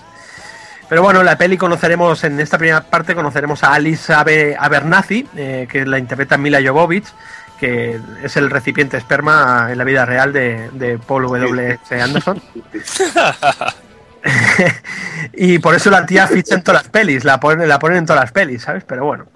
[0.88, 5.26] Pero bueno, en la peli conoceremos, en esta primera parte conoceremos a Alice Abe- Abernathy,
[5.36, 7.06] eh, que la interpreta Mila Jovovich,
[7.58, 11.78] que es el recipiente esperma en la vida real de, Paul W.
[11.90, 12.40] Anderson.
[15.32, 18.06] y por eso la tía ficha en todas las pelis, la ponen, la ponen en
[18.06, 18.84] todas las pelis, ¿sabes?
[18.86, 19.26] Pero bueno.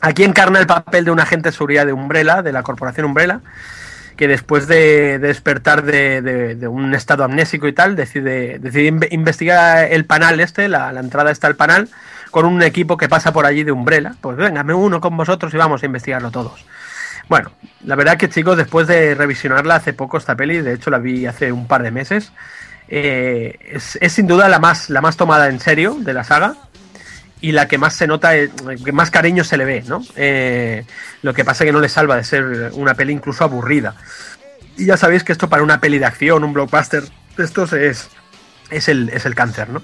[0.00, 3.40] Aquí encarna el papel de un agente de seguridad de Umbrella, de la corporación Umbrella,
[4.16, 9.08] que después de, de despertar de, de- un estado amnésico y tal, decide, decide inve-
[9.10, 11.88] investigar el panal este, la, la entrada está al panal,
[12.30, 14.14] con un equipo que pasa por allí de Umbrella.
[14.20, 16.64] Pues venga, me uno con vosotros y vamos a investigarlo todos.
[17.28, 17.50] Bueno,
[17.84, 21.26] la verdad que chicos, después de revisionarla hace poco esta peli, de hecho la vi
[21.26, 22.32] hace un par de meses,
[22.88, 26.54] eh, es, es sin duda la más, la más tomada en serio de la saga
[27.48, 28.50] y la que más se nota, eh,
[28.82, 30.02] que más cariño se le ve, ¿no?
[30.16, 30.84] Eh,
[31.20, 33.96] lo que pasa que no le salva de ser una peli incluso aburrida.
[34.78, 37.02] Y ya sabéis que esto para una peli de acción, un blockbuster
[37.36, 38.08] de estos es,
[38.70, 39.82] es, el, es el cáncer, ¿no?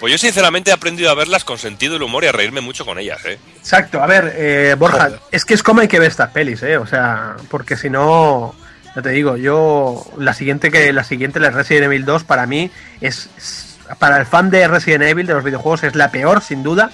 [0.00, 2.86] Pues yo sinceramente he aprendido a verlas con sentido del humor y a reírme mucho
[2.86, 3.38] con ellas, ¿eh?
[3.58, 6.78] Exacto, a ver, eh, Borja, es que es como hay que ver estas pelis, ¿eh?
[6.78, 8.54] O sea, porque si no,
[8.94, 12.70] ya te digo, yo la siguiente que la siguiente, la Resident Evil 2, para mí
[13.02, 13.65] es, es-
[13.98, 16.90] para el fan de Resident Evil de los videojuegos es la peor, sin duda.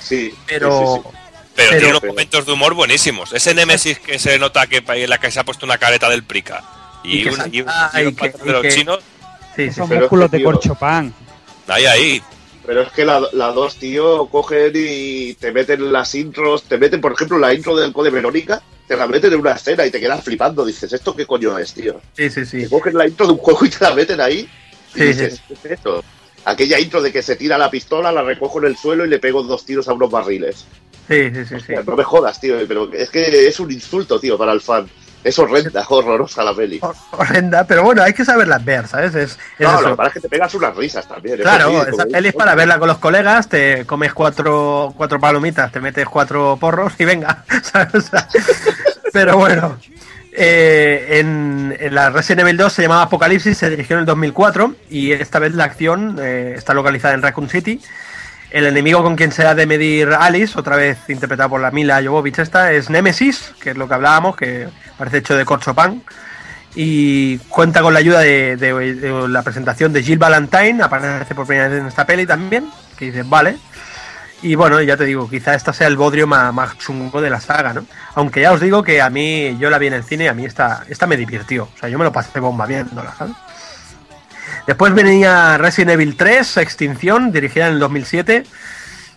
[0.00, 1.02] Sí, pero
[1.56, 3.32] Pero, Pero- tiene unos momentos de humor buenísimos.
[3.32, 6.24] Ese Nemesis que se nota que en la que se ha puesto una careta del
[6.24, 6.64] prica.
[7.04, 8.98] Y, Y que un, y ah, y que- de los que- chinos.
[9.54, 11.14] Sí, Son pero músculos de tío, corchopán.
[11.68, 12.22] Ahí, ahí.
[12.66, 17.00] Pero es que la, la dos, tío, cogen y te meten las intros, te meten,
[17.00, 20.00] por ejemplo, la intro del Code Verónica, te la meten en una escena y te
[20.00, 20.64] quedas flipando.
[20.64, 22.00] Dices, ¿esto qué coño es, tío?
[22.16, 22.62] Sí, sí, sí.
[22.64, 24.48] Te cogen la intro de un juego y te la meten ahí.
[24.94, 26.02] Y Sí, dices, ¿qué es esto?
[26.44, 29.18] Aquella intro de que se tira la pistola, la recojo en el suelo y le
[29.18, 30.66] pego dos tiros a unos barriles.
[31.08, 31.72] Sí, sí, sí, sí.
[31.86, 34.88] No me jodas, tío, pero es que es un insulto, tío, para el fan.
[35.22, 36.80] Es horrenda, horrorosa la peli.
[37.12, 39.14] Horrenda, pero bueno, hay que saberlas ver, ¿sabes?
[39.14, 41.38] Es, es No, lo que pasa es que te pegas unas risas también.
[41.38, 45.18] Claro, sí, esa como- peli es para verla con los colegas, te comes cuatro, cuatro
[45.18, 47.42] palomitas, te metes cuatro porros y venga.
[49.14, 49.78] pero bueno,
[50.36, 55.12] eh, en, la Resident Evil 2 se llamaba Apocalipsis, se dirigió en el 2004 y
[55.12, 57.80] esta vez la acción eh, está localizada en Raccoon City.
[58.50, 62.00] El enemigo con quien se ha de medir Alice, otra vez interpretado por la Mila
[62.04, 66.02] Jovovich esta, es Nemesis, que es lo que hablábamos, que parece hecho de corchopán
[66.76, 71.46] y cuenta con la ayuda de, de- de la presentación de Jill Valentine, aparece por
[71.46, 72.66] primera vez en esta peli también,
[72.98, 73.56] que dices, vale.
[74.44, 77.72] Y bueno, ya te digo, quizá esta sea el bodrio más, chungo de la saga,
[77.72, 77.86] ¿no?
[78.14, 80.34] Aunque ya os digo que a mí, yo la vi en el cine y a
[80.34, 81.64] mí esta, esta me divirtió.
[81.74, 83.34] O sea, yo me lo pasé bomba viéndola, ¿sabes?
[84.66, 88.44] Después venía Resident Evil 3, Extinción, dirigida en el 2007.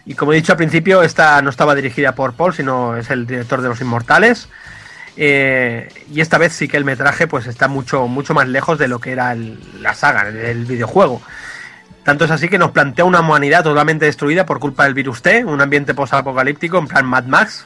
[0.06, 3.28] Y como he dicho al principio, esta no estaba dirigida por Paul, sino es el
[3.28, 4.48] director de Los Inmortales.
[5.18, 8.88] Eh, y esta vez sí que el metraje pues está mucho, mucho más lejos de
[8.88, 11.22] lo que era la saga, el, el videojuego.
[12.08, 15.44] Tanto es así que nos plantea una humanidad totalmente destruida por culpa del virus T,
[15.44, 17.66] un ambiente post-apocalíptico en plan Mad Max.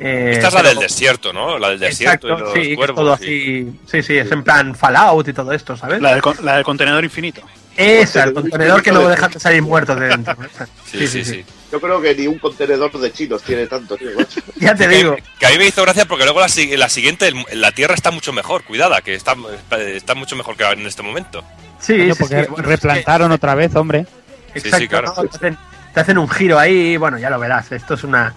[0.00, 1.56] Eh, Esta es la pero- del desierto, ¿no?
[1.56, 2.96] La del desierto Exacto, y los sí, cuervos.
[2.96, 3.22] todo sí.
[3.22, 3.80] así.
[3.88, 6.02] Sí, sí, es en plan Fallout y todo esto, ¿sabes?
[6.02, 7.42] La del, con- la del contenedor infinito.
[7.76, 10.36] Esa, el contenedor que no dejan de salir muertos de dentro.
[10.90, 11.44] Sí, sí, sí.
[11.70, 14.08] Yo creo que ni un contenedor de chinos tiene tanto, tío.
[14.56, 15.16] Ya te Que- digo.
[15.38, 18.32] Que a mí me hizo gracia porque luego la, la siguiente, la Tierra está mucho
[18.32, 19.36] mejor, cuidada, que está,
[19.70, 21.44] está mucho mejor que en este momento.
[21.80, 24.06] Sí, Coño, sí, porque sí, bueno, replantaron otra vez, hombre.
[24.54, 25.12] Exacto, sí, claro.
[25.16, 25.24] ¿no?
[25.24, 25.58] Te, hacen,
[25.94, 27.70] te hacen un giro ahí, bueno, ya lo verás.
[27.72, 28.34] Esto es una.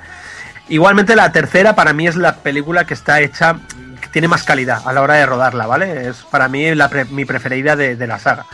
[0.68, 3.56] Igualmente, la tercera para mí es la película que está hecha,
[4.02, 6.10] que tiene más calidad a la hora de rodarla, ¿vale?
[6.10, 8.46] Es para mí la pre- mi preferida de, de la saga.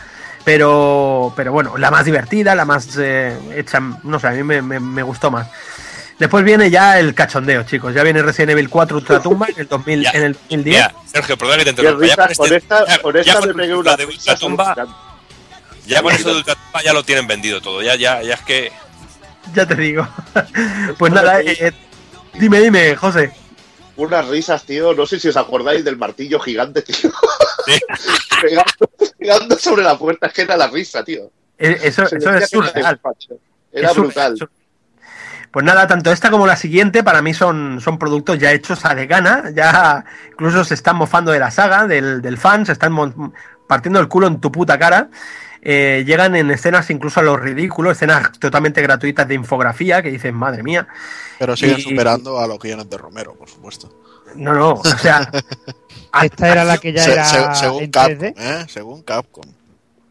[0.44, 4.62] Pero, pero bueno, la más divertida, la más eh, hecha, no sé, a mí me,
[4.62, 5.48] me- me gustó más.
[6.18, 7.94] Después viene ya el cachondeo, chicos.
[7.94, 10.10] Ya viene Resident Evil 4 Ultratumba en el, 2000, Ya.
[10.12, 10.74] en el 2010.
[10.76, 12.06] Mira, Sergio, perdona que te interrumpa.
[12.06, 14.06] Ya con, risas, con este- esta, ya- con ya esta me pegué la una de
[14.06, 14.74] Ultratumba,
[15.86, 17.82] ya con eso de Ultratumba ya lo tienen vendido todo.
[17.82, 18.72] Ya, ya, ya es que.
[19.54, 20.08] Ya te digo.
[20.98, 21.72] pues nada, eh, eh,
[22.34, 23.32] dime, dime, José.
[23.96, 24.94] Unas risas, tío.
[24.94, 27.10] No sé si os acordáis del martillo gigante, tío.
[28.42, 30.26] pegando, pegando sobre la puerta.
[30.28, 31.30] Es que era la risa, tío.
[31.58, 33.00] Eh, Eso, eso es surreal.
[33.72, 34.36] Era Es brutal.
[34.36, 34.50] sur-
[35.56, 38.94] Pues nada, tanto esta como la siguiente para mí son, son productos ya hechos a
[38.94, 42.94] de gana, ya incluso se están mofando de la saga, del, del fan, se están
[43.66, 45.08] partiendo el culo en tu puta cara.
[45.62, 50.34] Eh, llegan en escenas incluso a lo ridículo, escenas totalmente gratuitas de infografía que dicen,
[50.34, 50.88] madre mía.
[51.38, 53.90] Pero siguen Y- superando a los guiones de Romero, por supuesto.
[54.34, 55.26] No, no, o sea.
[56.22, 58.34] Esta era la que ya Se- era se- según en Capcom, 3D.
[58.36, 58.66] ¿eh?
[58.68, 59.44] Según Capcom.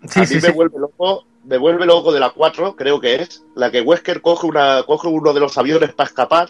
[0.09, 0.51] Sí, a mí sí, me sí.
[0.53, 4.47] vuelve loco, me vuelve loco de la 4, creo que es, la que Wesker coge
[4.47, 6.49] una coge uno de los aviones para escapar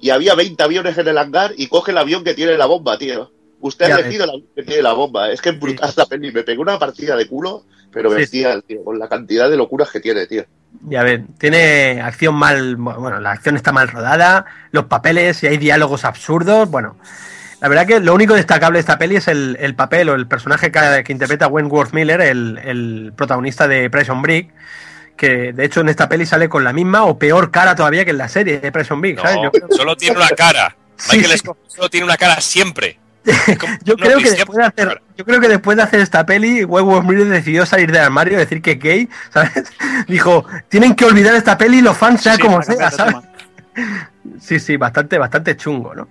[0.00, 2.98] y había 20 aviones en el hangar y coge el avión que tiene la bomba,
[2.98, 3.32] tío.
[3.60, 5.30] Usted ha elegido el avión que tiene la bomba.
[5.30, 6.30] Es que es brutal la peli.
[6.30, 9.90] Me pegó una partida de culo, pero Sí, bestial, tío, con la cantidad de locuras
[9.90, 10.44] que tiene, tío.
[10.82, 15.56] Ya ven, tiene acción mal, bueno, la acción está mal rodada, los papeles y hay
[15.56, 16.96] diálogos absurdos, bueno.
[17.60, 20.26] La verdad que lo único destacable de esta peli es el, el papel o el
[20.26, 24.48] personaje que, que interpreta Wentworth Miller, el, el protagonista de Prison Break,
[25.16, 28.10] que de hecho en esta peli sale con la misma o peor cara todavía que
[28.10, 29.36] en la serie de Prison Break, ¿sabes?
[29.36, 30.76] No, Yo creo- solo tiene una cara.
[30.98, 31.38] Sí, Michael sí.
[31.40, 32.98] Scott solo tiene una cara siempre.
[33.84, 37.04] Yo creo que después de hacer, yo creo que después de hacer esta peli, Wentworth
[37.04, 39.64] Miller decidió salir del armario y decir que es gay, ¿sabes?
[40.08, 43.16] Dijo, tienen que olvidar esta peli los fans sea Sí, como sea, ¿sabes?
[44.40, 46.08] Sí, sí, bastante, bastante chungo, ¿no?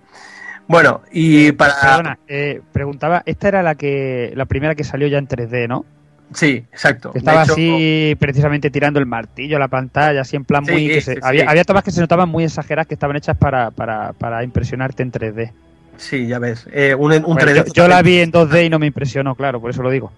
[0.67, 1.73] Bueno, y para.
[1.79, 5.85] Perdona, eh, preguntaba, esta era la que la primera que salió ya en 3D, ¿no?
[6.33, 7.11] Sí, exacto.
[7.13, 10.87] Estaba hecho, así precisamente tirando el martillo a la pantalla, así en plan Sí, muy...
[10.87, 11.19] que se- sí.
[11.21, 15.03] había, había tomas que se notaban muy exageradas que estaban hechas para, para, para impresionarte
[15.03, 15.51] en 3D.
[15.97, 16.67] Sí, ya ves.
[16.73, 19.35] eh, un, un Bueno, 3D yo, yo la vi en 2D y no me impresionó,
[19.35, 20.11] claro, por eso lo digo.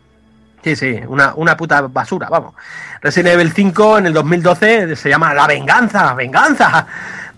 [0.64, 2.56] Sí, sí, una, una puta basura, vamos.
[3.02, 6.88] Resident Evil 5 en el 2012 se llama La Venganza, Venganza.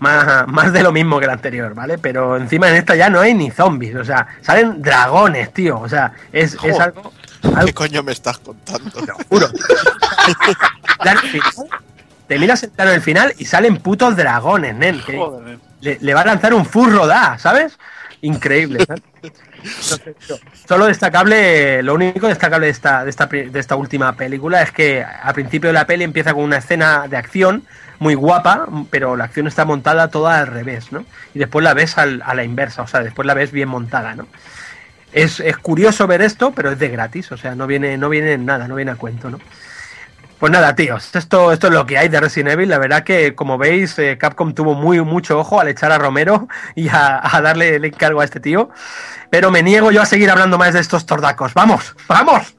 [0.00, 1.98] Más, más de lo mismo que el anterior, ¿vale?
[1.98, 5.78] Pero encima en esta ya no hay ni zombies, o sea, salen dragones, tío.
[5.78, 7.12] O sea, es, es algo,
[7.66, 8.90] ¿Qué coño me estás contando?
[9.28, 9.46] juro.
[11.02, 11.52] Plano final,
[12.26, 15.00] Te miras el plano del final y salen putos dragones, nen.
[15.04, 17.78] que Joder, le, le va a lanzar un furro da, ¿sabes?
[18.22, 18.84] Increíble.
[18.86, 19.02] ¿sabes?
[19.22, 20.16] Entonces,
[20.68, 24.70] Solo destacable, lo único destacable de esta, de, esta, pri- de esta última película es
[24.72, 27.64] que al principio de la peli empieza con una escena de acción
[28.00, 31.04] muy guapa, pero la acción está montada toda al revés, ¿no?
[31.34, 34.14] Y después la ves al- a la inversa, o sea, después la ves bien montada,
[34.16, 34.26] ¿no?
[35.12, 38.32] Es, es curioso ver esto, pero es de gratis, o sea, no viene, no viene
[38.32, 39.38] en nada, no viene a cuento, ¿no?
[40.38, 42.70] Pues nada, tíos, esto, esto es lo que hay de Resident Evil.
[42.70, 46.48] La verdad que, como veis, eh, Capcom tuvo muy mucho ojo al echar a Romero
[46.74, 48.70] y a, a darle el encargo a este tío.
[49.28, 51.52] Pero me niego yo a seguir hablando más de estos tordacos.
[51.52, 51.94] ¡Vamos!
[52.08, 52.54] ¡Vamos!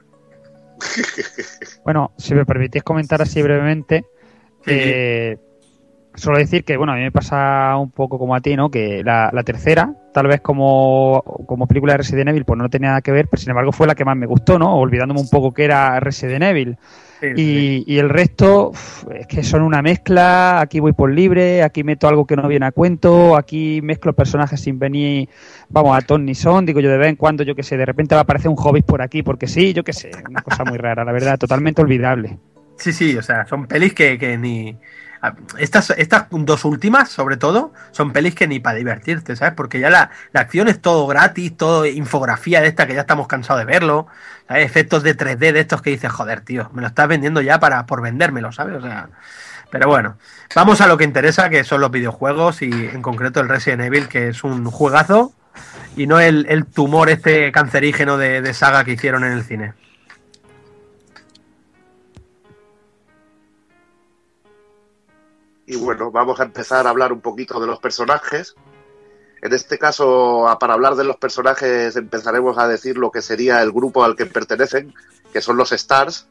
[1.84, 4.04] Bueno, si me permitís comentar así brevemente,
[4.66, 5.38] eh,
[6.14, 8.70] solo decir que, bueno, a mí me pasa un poco como a ti, ¿no?
[8.70, 12.90] Que la, la tercera, tal vez como, como película de Resident Evil, pues no tenía
[12.90, 14.76] nada que ver, pero sin embargo fue la que más me gustó, ¿no?
[14.76, 16.76] Olvidándome un poco que era Resident Evil.
[17.36, 18.72] Y, y el resto
[19.14, 22.66] es que son una mezcla, aquí voy por libre, aquí meto algo que no viene
[22.66, 25.28] a cuento, aquí mezclo personajes sin venir,
[25.68, 27.86] vamos, a ton ni son, digo yo de vez en cuando, yo que sé, de
[27.86, 30.64] repente va a aparecer un hobbit por aquí, porque sí, yo que sé, una cosa
[30.64, 32.38] muy rara, la verdad, totalmente olvidable.
[32.82, 34.76] Sí, sí, o sea, son pelis que, que ni.
[35.56, 39.54] Estas, estas dos últimas, sobre todo, son pelis que ni para divertirte, ¿sabes?
[39.54, 43.28] Porque ya la, la acción es todo gratis, todo infografía de esta que ya estamos
[43.28, 44.08] cansados de verlo,
[44.48, 44.66] ¿sabes?
[44.66, 47.86] Efectos de 3D de estos que dices, joder, tío, me lo estás vendiendo ya para
[47.86, 48.78] por vendérmelo, ¿sabes?
[48.78, 49.10] O sea.
[49.70, 50.18] Pero bueno,
[50.56, 54.08] vamos a lo que interesa, que son los videojuegos y en concreto el Resident Evil,
[54.08, 55.32] que es un juegazo
[55.94, 59.74] y no el, el tumor este cancerígeno de, de saga que hicieron en el cine.
[65.72, 68.54] Y bueno, vamos a empezar a hablar un poquito de los personajes.
[69.40, 73.72] En este caso, para hablar de los personajes, empezaremos a decir lo que sería el
[73.72, 74.92] grupo al que pertenecen,
[75.32, 76.26] que son los STARS,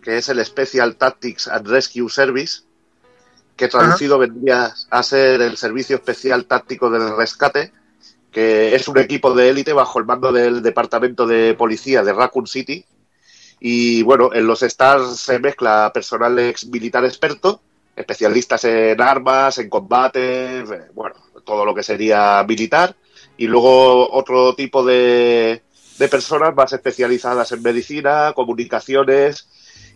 [0.00, 2.62] que es el Special Tactics and Rescue Service,
[3.56, 7.72] que traducido vendría a ser el Servicio Especial Táctico del Rescate,
[8.30, 12.46] que es un equipo de élite bajo el mando del Departamento de Policía de Raccoon
[12.46, 12.86] City.
[13.58, 17.60] Y bueno, en los STARS se mezcla personal ex militar experto,
[17.98, 20.64] especialistas en armas, en combate, eh,
[20.94, 22.96] bueno, todo lo que sería militar,
[23.36, 25.62] y luego otro tipo de,
[25.98, 29.48] de personas más especializadas en medicina, comunicaciones,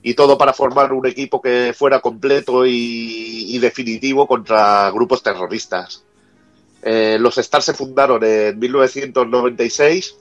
[0.02, 6.02] y todo para formar un equipo que fuera completo y, definitivo contra grupos terroristas.
[6.82, 10.16] Eh, los STAR se fundaron en 1996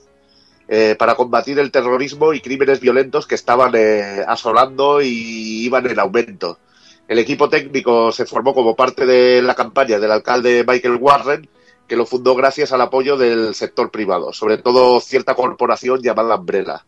[0.68, 5.98] eh, para combatir el terrorismo y crímenes violentos que estaban eh, asolando y iban en
[5.98, 6.58] aumento.
[7.08, 11.48] El equipo técnico se formó como parte de la campaña del alcalde Michael Warren,
[11.86, 16.86] que lo fundó gracias al apoyo del sector privado, sobre todo cierta corporación llamada Umbrella.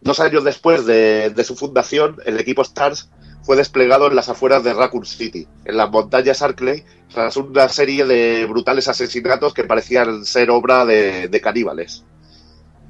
[0.00, 3.10] Dos años después de, su fundación, el equipo STARS
[3.42, 8.04] fue desplegado en las afueras de Raccoon City, en las montañas Arkley, tras una serie
[8.04, 12.04] de brutales asesinatos que parecían ser obra de, de caníbales.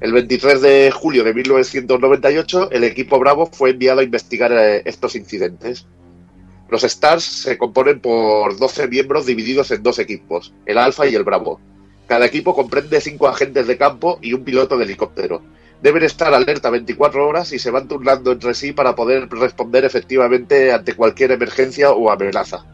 [0.01, 5.15] El 23 de julio de 1998, el equipo Bravo fue enviado a investigar eh, estos
[5.15, 5.87] incidentes.
[6.69, 11.23] Los Stars se componen por 12 miembros divididos en dos equipos, el Alfa y el
[11.23, 11.59] Bravo.
[12.07, 15.41] Cada equipo comprende cinco agentes de campo y un piloto de helicóptero.
[15.81, 20.71] Deben estar alerta 24 horas y se van turnando entre sí para poder responder efectivamente
[20.71, 22.65] ante cualquier emergencia o amenaza.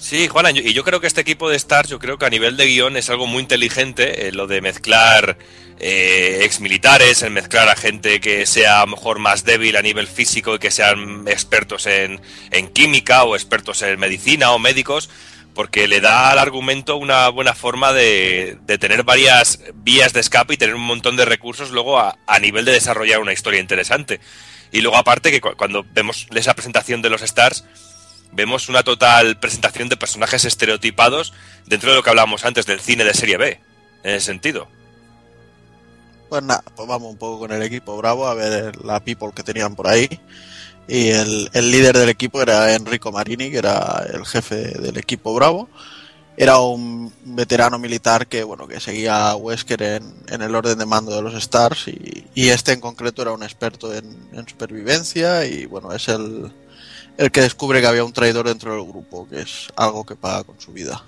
[0.00, 2.56] Sí, Juana, y yo creo que este equipo de Stars, yo creo que a nivel
[2.56, 5.36] de guion es algo muy inteligente, eh, lo de mezclar
[5.80, 9.82] eh, ex militares, el mezclar a gente que sea a lo mejor más débil a
[9.82, 12.20] nivel físico y que sean expertos en,
[12.52, 15.10] en química o expertos en medicina o médicos,
[15.52, 20.54] porque le da al argumento una buena forma de, de tener varias vías de escape
[20.54, 24.20] y tener un montón de recursos luego a, a nivel de desarrollar una historia interesante.
[24.70, 27.64] Y luego aparte que cu- cuando vemos esa presentación de los Stars,
[28.32, 31.32] vemos una total presentación de personajes estereotipados
[31.66, 33.60] dentro de lo que hablábamos antes del cine de serie B,
[34.02, 34.68] en ese sentido.
[36.28, 39.42] Pues nada, pues vamos un poco con el equipo Bravo a ver la people que
[39.42, 40.08] tenían por ahí.
[40.86, 45.68] Y el, líder del equipo era Enrico Marini, que era el jefe del equipo Bravo.
[46.36, 50.86] Era un veterano militar que bueno que seguía a Wesker en, en el orden de
[50.86, 55.92] mando de los Stars y, este en concreto era un experto en supervivencia y bueno
[55.92, 56.52] es el,
[57.18, 60.44] el que descubre que había un traidor dentro del grupo, que es algo que paga
[60.44, 61.04] con su vida.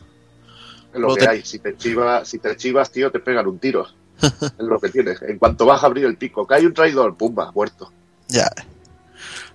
[0.92, 1.42] Es lo Luego que te- hay.
[1.44, 3.86] Si te, chivas, si te chivas, tío, te pegan un tiro.
[4.20, 5.22] es lo que tienes.
[5.22, 7.90] En cuanto vas a abrir el pico, que hay un traidor, pumba, muerto.
[8.28, 8.50] Ya.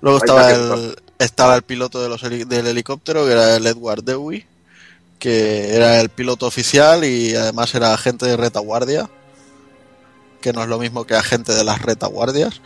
[0.01, 4.03] Luego estaba el, estaba el piloto de los heli- del helicóptero, que era el Edward
[4.03, 4.45] Dewey,
[5.19, 9.09] que era el piloto oficial y además era agente de retaguardia,
[10.41, 12.61] que no es lo mismo que agente de las retaguardias.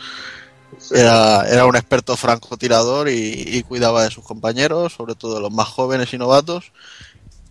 [0.92, 5.52] Era, era un experto francotirador y, y cuidaba de sus compañeros, sobre todo de los
[5.52, 6.72] más jóvenes y novatos.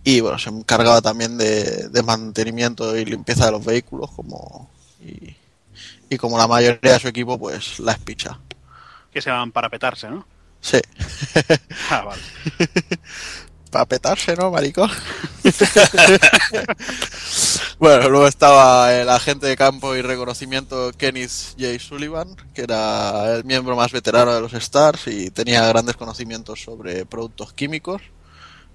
[0.05, 4.71] Y bueno, se encargaba también de, de mantenimiento y limpieza de los vehículos, como
[5.01, 5.37] y,
[6.11, 8.39] y como la mayoría de su equipo, pues la espicha.
[9.13, 10.27] Que se van para petarse, ¿no?
[10.61, 10.81] Sí.
[11.91, 12.23] Ah, vale.
[13.71, 14.91] Para petarse, ¿no, maricón?
[17.79, 21.79] bueno, luego estaba el agente de campo y reconocimiento Kenneth J.
[21.79, 27.07] Sullivan, que era el miembro más veterano de los Stars y tenía grandes conocimientos sobre
[27.07, 28.03] productos químicos.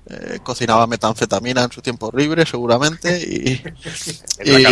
[0.09, 3.21] Eh, cocinaba metanfetamina en su tiempo libre, seguramente.
[3.21, 3.63] Y,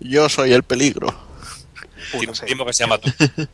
[0.00, 1.08] yo soy el peligro.
[2.12, 3.10] Que se llama tú.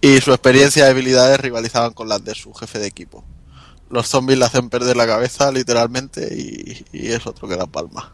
[0.00, 3.24] Y su experiencia y habilidades rivalizaban con las de su jefe de equipo.
[3.90, 8.12] Los zombies le hacen perder la cabeza, literalmente, y, y es otro que la palma.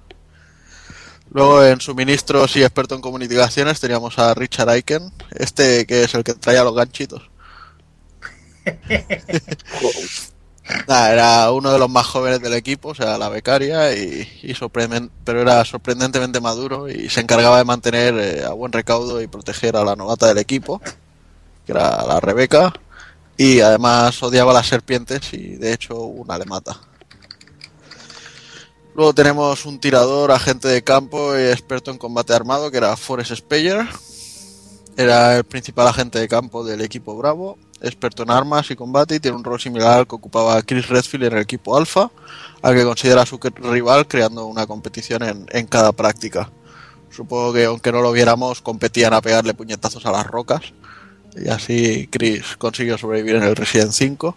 [1.31, 6.25] Luego en suministros y experto en comunicaciones teníamos a Richard Aiken, este que es el
[6.25, 7.31] que traía los ganchitos.
[10.87, 14.29] Nada, era uno de los más jóvenes del equipo, o sea, la becaria, y,
[15.25, 19.77] pero era sorprendentemente maduro y se encargaba de mantener eh, a buen recaudo y proteger
[19.77, 20.81] a la novata del equipo,
[21.65, 22.75] que era la Rebeca,
[23.37, 26.79] y además odiaba las serpientes y de hecho una le mata.
[28.99, 33.33] Luego tenemos un tirador, agente de campo y experto en combate armado, que era Forrest
[33.33, 33.87] Speyer.
[34.97, 39.21] Era el principal agente de campo del equipo Bravo, experto en armas y combate y
[39.21, 42.11] tiene un rol similar al que ocupaba Chris Redfield en el equipo Alpha,
[42.61, 46.51] al que considera su rival creando una competición en, en cada práctica.
[47.09, 50.73] Supongo que aunque no lo viéramos, competían a pegarle puñetazos a las rocas.
[51.37, 54.37] Y así Chris consiguió sobrevivir en el Resident 5.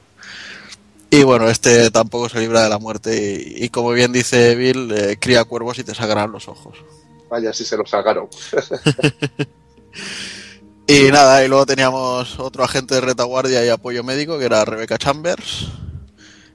[1.11, 3.53] Y bueno, este tampoco se libra de la muerte.
[3.55, 6.77] Y, y como bien dice Bill, eh, cría cuervos y te sacarán los ojos.
[7.29, 8.27] Vaya, si se lo sacaron.
[10.88, 14.97] Y nada, y luego teníamos otro agente de retaguardia y apoyo médico, que era Rebecca
[14.97, 15.67] Chambers,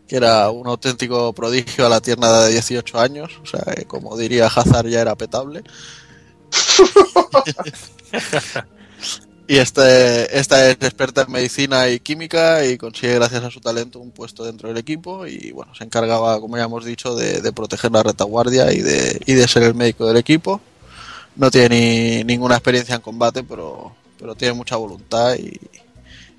[0.06, 3.40] que era un auténtico prodigio a la tierna de 18 años.
[3.42, 5.62] O sea, que como diría Hazard, ya era petable.
[9.48, 14.01] Y este, esta es experta en medicina y química y consigue gracias a su talento
[14.01, 17.52] un puesto dentro del equipo y bueno, se encargaba, como ya hemos dicho, de, de
[17.52, 20.60] proteger la retaguardia y de, y de ser el médico del equipo.
[21.36, 25.60] No tiene ni, ninguna experiencia en combate, pero, pero tiene mucha voluntad y,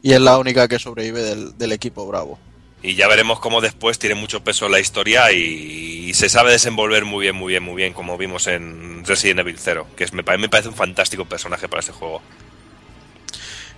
[0.02, 2.40] y es la única que sobrevive del, equipo Bravo.
[2.84, 7.04] Y ya veremos cómo después tiene mucho peso en la historia y, se sabe desenvolver
[7.06, 10.24] muy bien, muy bien, muy bien, como vimos en Resident Evil 0, que es, me,
[10.24, 12.22] me parece un fantástico personaje para este juego.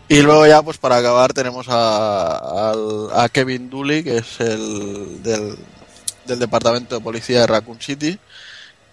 [0.10, 5.22] Y luego ya, pues para acabar, tenemos a, al- a Kevin Dooley, que es el
[5.22, 5.56] del,
[6.26, 8.19] del departamento de policía de Raccoon City.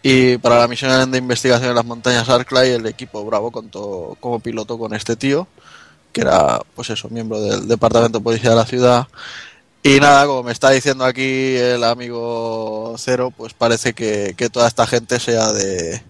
[0.02, 4.40] Y para la misión de investigación en las montañas Arclay, el equipo Bravo contó como
[4.40, 5.48] piloto con este tío,
[6.12, 9.08] que era, pues eso, miembro del departamento de policía de la ciudad.
[9.82, 14.68] Y nada, como me está diciendo aquí el amigo Cero, pues parece que, que toda
[14.68, 16.02] esta gente sea de,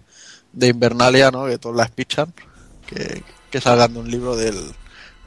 [0.52, 1.46] de Invernalia, ¿no?
[1.46, 2.34] Que todos la espichan,
[2.86, 4.56] que, que salgan de un libro del,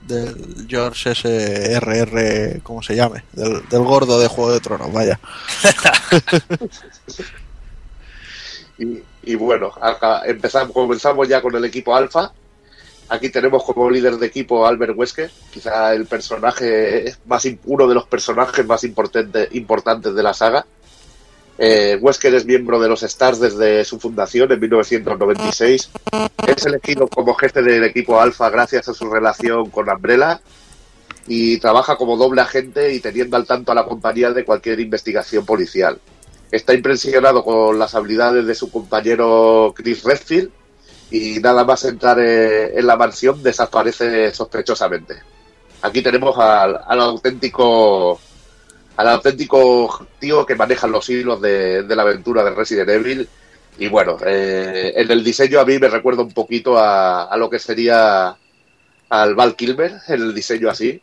[0.10, 2.60] del George S.R.R.
[2.64, 3.24] ¿cómo se llame?
[3.32, 5.20] Del, del gordo de Juego de Tronos, vaya.
[8.78, 9.74] Y, y bueno,
[10.26, 12.32] empezamos, comenzamos ya con el equipo Alfa.
[13.10, 18.06] Aquí tenemos como líder de equipo Albert Wesker, quizá el personaje más uno de los
[18.06, 20.66] personajes más importante- importantes de la saga.
[21.62, 25.90] Eh, Wesker es miembro de los Stars desde su fundación en 1996.
[26.48, 30.40] Es elegido como jefe del equipo Alfa gracias a su relación con Umbrella
[31.28, 35.46] y trabaja como doble agente y teniendo al tanto a la compañía de cualquier investigación
[35.46, 36.00] policial.
[36.50, 40.52] Está impresionado con las habilidades de su compañero Chris Redfield
[41.12, 45.16] y nada más entrar eh, en la mansión desaparece sospechosamente.
[45.82, 48.18] Aquí tenemos al auténtico
[49.00, 53.30] al auténtico tío que maneja los hilos de, de la aventura de Resident Evil
[53.78, 57.50] y bueno, eh, en el diseño a mí me recuerda un poquito a, a lo
[57.50, 58.36] que sería
[59.10, 61.02] al Val Kilmer, en el diseño así,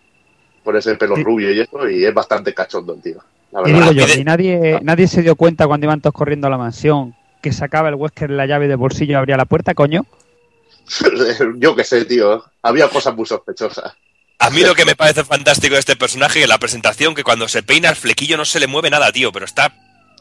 [0.63, 3.17] por ese pelo rubio y eso, y es bastante cachondo el tío.
[3.51, 6.51] La Y digo yo, y nadie, nadie se dio cuenta cuando iban todos corriendo a
[6.51, 10.05] la mansión que sacaba el Wesker la llave del bolsillo y abría la puerta, coño.
[11.57, 12.45] Yo qué sé, tío.
[12.61, 13.97] Había cosas muy sospechosas.
[14.39, 17.49] A mí lo que me parece fantástico de este personaje es la presentación, que cuando
[17.49, 19.75] se peina el flequillo no se le mueve nada, tío, pero está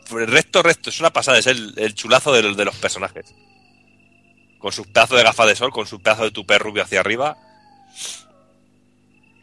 [0.10, 0.90] recto, recto.
[0.90, 3.34] Es una pasada, es el, chulazo de los, personajes.
[4.60, 7.38] Con su pedazo de gafas de sol, con su pedazo de tupé rubio hacia arriba.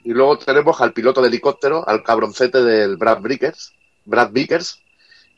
[0.05, 3.73] Y luego tenemos al piloto de helicóptero, al cabroncete del Brad Vickers,
[4.05, 4.81] Brad Vickers,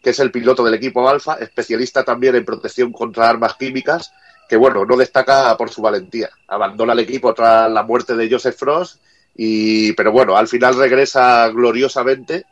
[0.03, 4.13] que es el piloto del equipo Alfa, especialista también en protección contra armas químicas,
[4.49, 6.31] que bueno, no destaca por su valentía.
[6.49, 9.01] Abandona el equipo tras la muerte de Joseph Frost,
[9.35, 12.45] y, pero bueno, al final regresa gloriosamente.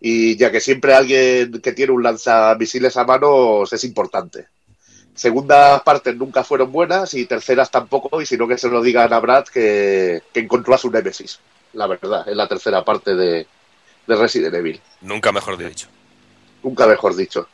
[0.00, 4.46] Y ya que siempre alguien que tiene un lanzamisiles a manos es importante.
[5.14, 9.20] Segundas partes nunca fueron buenas y terceras tampoco, y sino que se lo digan a
[9.20, 11.38] Brad que, que encontró a su némesis,
[11.74, 13.46] la verdad, en la tercera parte de,
[14.06, 14.80] de Resident Evil.
[15.02, 15.86] Nunca mejor dicho.
[16.62, 17.46] Nunca mejor dicho.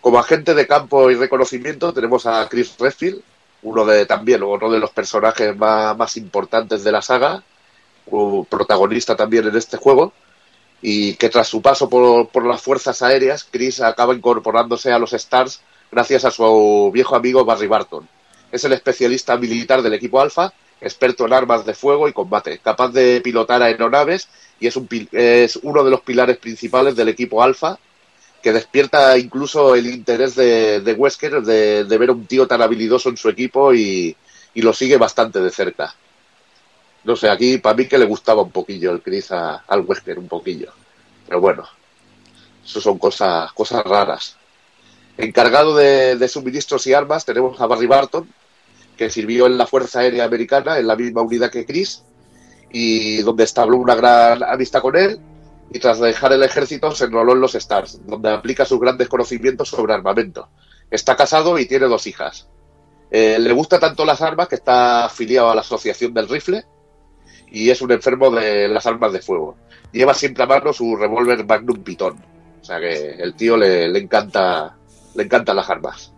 [0.00, 3.22] Como agente de campo y reconocimiento tenemos a Chris Redfield,
[3.62, 7.42] uno de también uno de los personajes más, más importantes de la saga,
[8.48, 10.12] protagonista también en este juego,
[10.82, 15.12] y que tras su paso por, por las fuerzas aéreas, Chris acaba incorporándose a los
[15.14, 15.60] Stars
[15.90, 18.08] gracias a su viejo amigo Barry Barton.
[18.52, 22.88] Es el especialista militar del equipo Alpha, experto en armas de fuego y combate, capaz
[22.88, 24.28] de pilotar aeronaves
[24.60, 27.78] y es, un, es uno de los pilares principales del equipo Alpha,
[28.42, 32.60] que despierta incluso el interés de, de Wesker de, de ver a un tío tan
[32.60, 34.14] habilidoso en su equipo y,
[34.52, 35.94] y lo sigue bastante de cerca.
[37.04, 40.18] No sé, aquí para mí que le gustaba un poquillo el Chris a- al Wesker,
[40.18, 40.72] un poquillo.
[41.26, 41.64] Pero bueno,
[42.64, 44.36] eso son cosas, cosas raras.
[45.16, 48.28] Encargado de, de suministros y armas tenemos a Barry Barton,
[48.96, 52.02] que sirvió en la Fuerza Aérea Americana, en la misma unidad que Chris,
[52.70, 55.18] y donde establó una gran amistad con él,
[55.70, 59.68] y tras dejar el ejército se enroló en los Stars, donde aplica sus grandes conocimientos
[59.68, 60.48] sobre armamento.
[60.90, 62.48] Está casado y tiene dos hijas.
[63.10, 66.64] Eh, le gusta tanto las armas que está afiliado a la Asociación del Rifle
[67.54, 69.56] y es un enfermo de las armas de fuego.
[69.92, 72.16] Lleva siempre a mano su revólver Magnum Pitón.
[72.60, 74.74] O sea que el tío le, le encanta
[75.14, 76.12] le encantan las armas.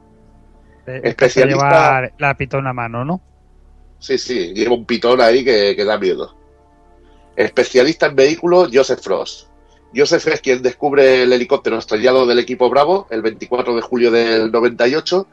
[0.86, 3.20] Eh, Especialista- llevar la pitona a mano, ¿no?
[3.98, 6.34] Sí, sí, lleva un pitón ahí que, que da miedo.
[7.34, 9.48] Especialista en vehículos, Joseph Frost.
[9.94, 14.50] Joseph es quien descubre el helicóptero estrellado del equipo Bravo el 24 de julio del
[14.50, 15.26] 98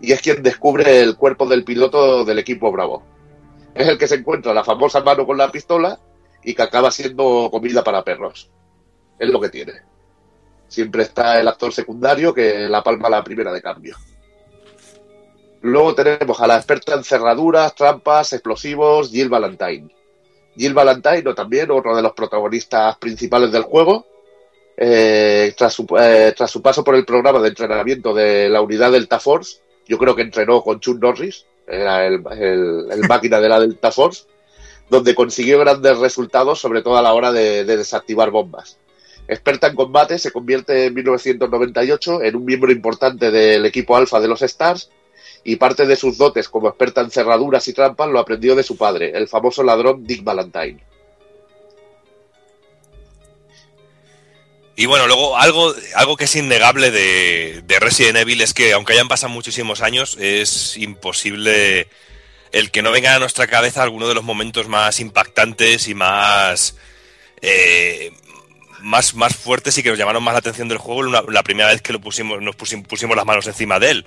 [0.00, 3.02] y es quien descubre el cuerpo del piloto del equipo Bravo.
[3.78, 6.00] Es el que se encuentra la famosa mano con la pistola
[6.42, 8.50] y que acaba siendo comida para perros.
[9.16, 9.74] Es lo que tiene.
[10.66, 13.96] Siempre está el actor secundario que la palma la primera de cambio.
[15.60, 19.94] Luego tenemos a la experta en cerraduras, trampas, explosivos, Jill Valentine.
[20.56, 24.06] Jill Valentine, o también otro de los protagonistas principales del juego,
[24.76, 28.90] eh, tras, su, eh, tras su paso por el programa de entrenamiento de la unidad
[28.90, 32.22] Delta Force, yo creo que entrenó con Chuck Norris, era el,
[32.90, 34.24] el- máquina de la Delta Force,
[34.90, 38.78] donde consiguió grandes resultados, sobre todo a la hora de, de desactivar bombas.
[39.26, 44.28] Experta en combate, se convierte en 1998 en un miembro importante del equipo alfa de
[44.28, 44.90] los Stars
[45.44, 48.76] y parte de sus dotes como experta en cerraduras y trampas lo aprendió de su
[48.76, 50.82] padre, el famoso ladrón Dick Valentine.
[54.80, 58.92] Y bueno, luego algo, algo que es innegable de, de Resident Evil es que aunque
[58.92, 61.88] hayan pasado muchísimos años, es imposible
[62.52, 66.76] el que no venga a nuestra cabeza alguno de los momentos más impactantes y más,
[67.42, 68.12] eh,
[68.80, 71.82] más, más fuertes y que nos llamaron más la atención del juego la, primera vez
[71.82, 74.06] que lo pusimos, nos pusim- pusimos las manos encima de él.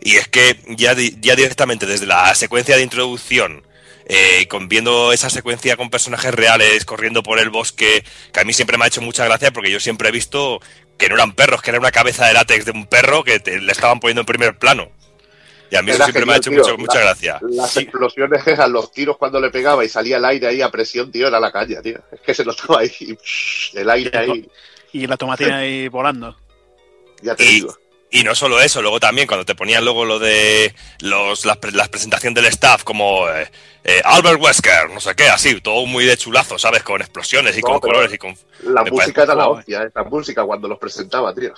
[0.00, 3.62] Y es que ya, ya directamente desde la secuencia de introducción,
[4.06, 8.52] eh, con viendo esa secuencia con personajes reales corriendo por el bosque, que a mí
[8.52, 10.60] siempre me ha hecho mucha gracia porque yo siempre he visto
[10.98, 13.60] que no eran perros, que era una cabeza de látex de un perro que te-
[13.60, 14.90] le estaban poniendo en primer plano.
[15.70, 16.58] Y a mí eso siempre me ha hecho tío.
[16.60, 17.38] mucho- mucha La- gracia.
[17.48, 21.10] Las explosiones esas, los tiros cuando le pegaba y salía el aire ahí a presión,
[21.10, 21.98] tío, era la caña, tío.
[22.12, 23.16] Es que se notaba ahí,
[23.72, 24.48] el aire ahí,
[24.92, 26.36] Y la tomatina ahí volando.
[27.22, 27.78] ya te Y, digo.
[28.12, 32.34] Y no solo eso, luego también cuando te ponían luego lo de los, las presentación
[32.34, 33.50] del staff como eh,
[33.84, 36.82] eh, Albert Wesker, no sé qué, así, todo muy de chulazo, ¿sabes?
[36.82, 38.36] Con explosiones y No, con colores y con...
[38.64, 41.54] La música era la hostia, esa música cuando los presentaba, tío.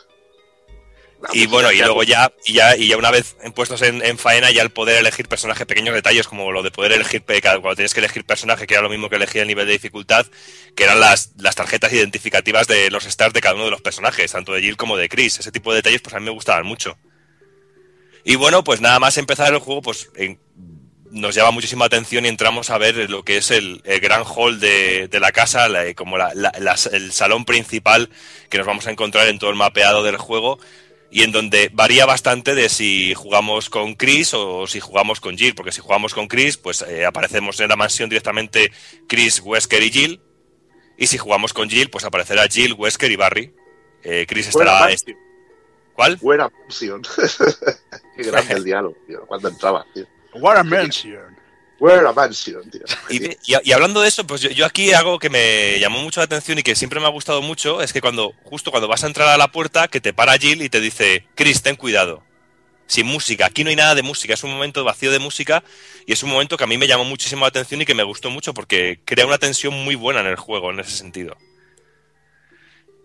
[1.33, 4.19] Y bueno, y luego como- ya, y ya, y ya una vez puestos en, en
[4.19, 7.95] faena, ya el poder elegir personajes, pequeños detalles, como lo de poder elegir, cuando tienes
[7.95, 10.27] que elegir personaje, que era lo mismo que elegir el nivel de dificultad,
[10.77, 14.33] que eran las, las tarjetas identificativas de los stars de cada uno de los personajes,
[14.33, 15.39] tanto de Jill como de Chris.
[15.39, 16.99] Ese tipo de detalles, pues a mí me gustaban mucho.
[18.25, 20.39] Y bueno, pues nada más empezar el juego, pues en-
[21.11, 24.59] nos llama muchísima atención y entramos a ver lo que es el, el gran hall
[24.59, 28.11] de, de la casa, la- como la- la- el salón principal
[28.51, 30.59] que nos vamos a encontrar en todo el mapeado del juego
[31.15, 35.55] y en donde varía bastante de si jugamos con Chris o si jugamos con Jill,
[35.55, 38.73] porque si jugamos con Chris, pues eh, aparecemos en la mansión directamente
[39.07, 40.21] Chris, Wesker y Jill,
[40.99, 43.55] y si jugamos con Jill, pues aparecerá Jill, Wesker y Barry.
[44.03, 44.89] Eh, Chris Buena estará...
[44.89, 45.17] mansión.
[45.95, 46.17] ¿Cuál?
[46.17, 47.03] Buena mansión.
[48.17, 50.07] Qué grande el diálogo, tío, cuando entraba, tío.
[50.35, 50.65] What a
[51.81, 52.05] mention.
[52.05, 52.83] Buena mansión, tío.
[53.11, 56.21] Y, y- y hablando de eso, pues yo, yo aquí algo que me llamó mucho
[56.21, 59.05] la atención y que siempre me ha gustado mucho es que cuando justo cuando vas
[59.05, 62.23] a entrar a la puerta, que te para Jill y te dice, Chris, ten cuidado.
[62.87, 65.65] Sin música, aquí no hay nada de música, es un momento vacío de música
[66.07, 68.03] y es un momento que a mí me llamó muchísimo la atención y que me
[68.03, 71.35] gustó mucho porque crea una tensión muy buena en el juego en ese sentido.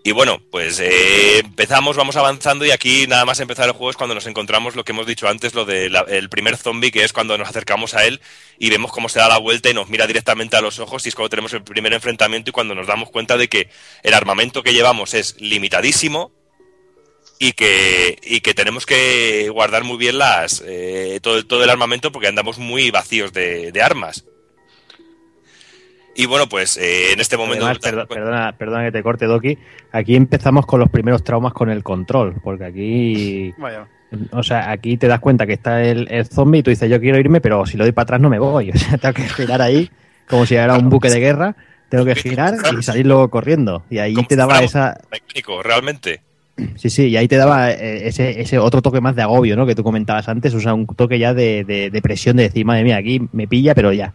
[0.10, 3.96] Y bueno, pues eh, empezamos, vamos avanzando y aquí nada más empezar el juego es
[3.96, 7.38] cuando nos encontramos lo que hemos dicho antes, lo del primer zombie, que es cuando
[7.38, 8.20] nos acercamos a él
[8.58, 11.10] y vemos cómo se da la vuelta y nos mira directamente a los ojos y
[11.10, 13.70] es cuando tenemos el primer enfrentamiento y cuando nos damos cuenta de que
[14.02, 16.32] el armamento que llevamos es limitadísimo
[17.38, 22.12] y que, y que tenemos que guardar muy bien las eh, todo, todo el armamento
[22.12, 24.26] porque andamos muy vacíos de, de armas.
[26.20, 27.66] Y bueno, pues eh, en este momento...
[27.66, 29.58] Además, perdo- perdona, perdona que te corte, Doki.
[29.94, 33.88] Aquí empezamos con los primeros traumas con el control, porque aquí, Vaya.
[34.32, 37.00] o sea, aquí te das cuenta que está el, el zombie y tú dices, yo
[37.00, 38.70] quiero irme, pero si lo doy para atrás no me voy.
[38.76, 39.90] O sea, tengo que girar ahí,
[40.28, 41.56] como si era un buque de guerra,
[41.88, 43.84] tengo que girar y salir luego corriendo.
[43.90, 46.20] Y ahí te daba esa, mecánico, realmente.
[46.76, 49.66] Sí, sí, y ahí te daba eh, ese, ese otro toque más de agobio, ¿no?
[49.66, 52.66] Que tú comentabas antes, o sea, un toque ya de, de, de presión de decir,
[52.66, 54.14] madre mía, aquí me pilla, pero ya.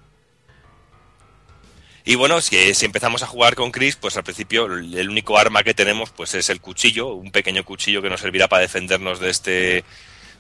[2.07, 5.63] Y bueno, si, si empezamos a jugar con Chris, pues al principio el único arma
[5.63, 9.31] que tenemos pues es el cuchillo, un pequeño cuchillo que nos servirá para defendernos de
[9.31, 9.85] este,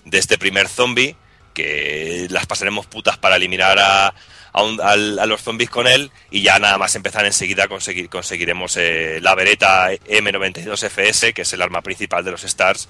[0.04, 1.16] de este primer zombie,
[1.54, 4.14] que las pasaremos putas para eliminar a,
[4.52, 4.96] a,
[5.26, 9.90] los zombies con él y ya nada más empezar enseguida conseguir, conseguiremos eh, la Beretta
[9.92, 12.88] M92FS, que es el arma principal de los Stars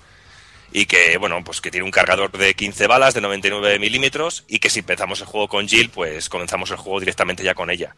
[0.72, 4.58] y que bueno pues que tiene un cargador de 15 balas de 99 milímetros y
[4.58, 7.94] que si empezamos el juego con Jill pues comenzamos el juego directamente ya con ella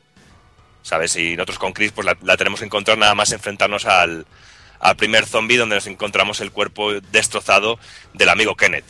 [0.87, 4.27] sabes y nosotros con Chris pues la, la tenemos que encontrar nada más enfrentarnos al,
[4.79, 7.79] al primer zombie donde nos encontramos el cuerpo destrozado
[8.15, 8.85] del amigo Kenneth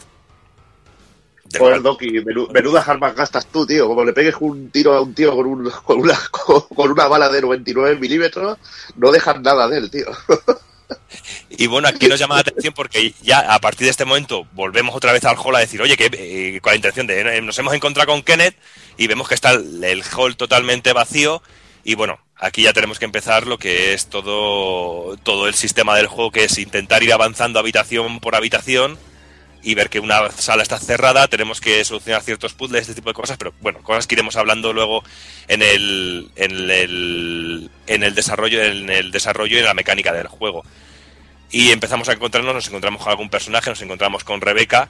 [1.58, 3.86] Joder, Doki, menu- menudas armas gastas tú, tío.
[3.86, 7.28] Como le pegues un tiro a un tío con, un, con, una, con una bala
[7.28, 8.58] de 99 milímetros,
[8.96, 10.06] no dejas nada de él, tío.
[11.50, 14.94] Y bueno, aquí nos llama la atención porque ya a partir de este momento volvemos
[14.94, 17.58] otra vez al hall a decir, oye, que eh, con la intención de eh, nos
[17.58, 18.56] hemos encontrado con Kenneth
[18.96, 21.42] y vemos que está el, el hall totalmente vacío
[21.86, 26.08] y bueno, aquí ya tenemos que empezar lo que es todo, todo el sistema del
[26.08, 28.98] juego, que es intentar ir avanzando habitación por habitación
[29.62, 33.14] y ver que una sala está cerrada, tenemos que solucionar ciertos puzzles, este tipo de
[33.14, 35.04] cosas, pero bueno, cosas que iremos hablando luego
[35.46, 40.26] en el, en el, en el desarrollo, en el desarrollo y en la mecánica del
[40.26, 40.64] juego.
[41.52, 44.88] Y empezamos a encontrarnos, nos encontramos con algún personaje, nos encontramos con Rebeca,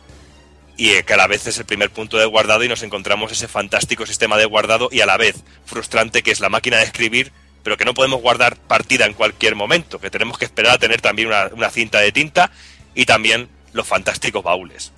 [0.77, 3.48] y que a la vez es el primer punto de guardado y nos encontramos ese
[3.48, 7.32] fantástico sistema de guardado y a la vez frustrante que es la máquina de escribir,
[7.62, 11.01] pero que no podemos guardar partida en cualquier momento, que tenemos que esperar a tener
[11.01, 12.51] también una, una cinta de tinta
[12.94, 14.93] y también los fantásticos baúles.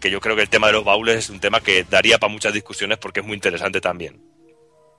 [0.00, 2.32] Que yo creo que el tema de los baúles es un tema que daría para
[2.32, 4.20] muchas discusiones porque es muy interesante también.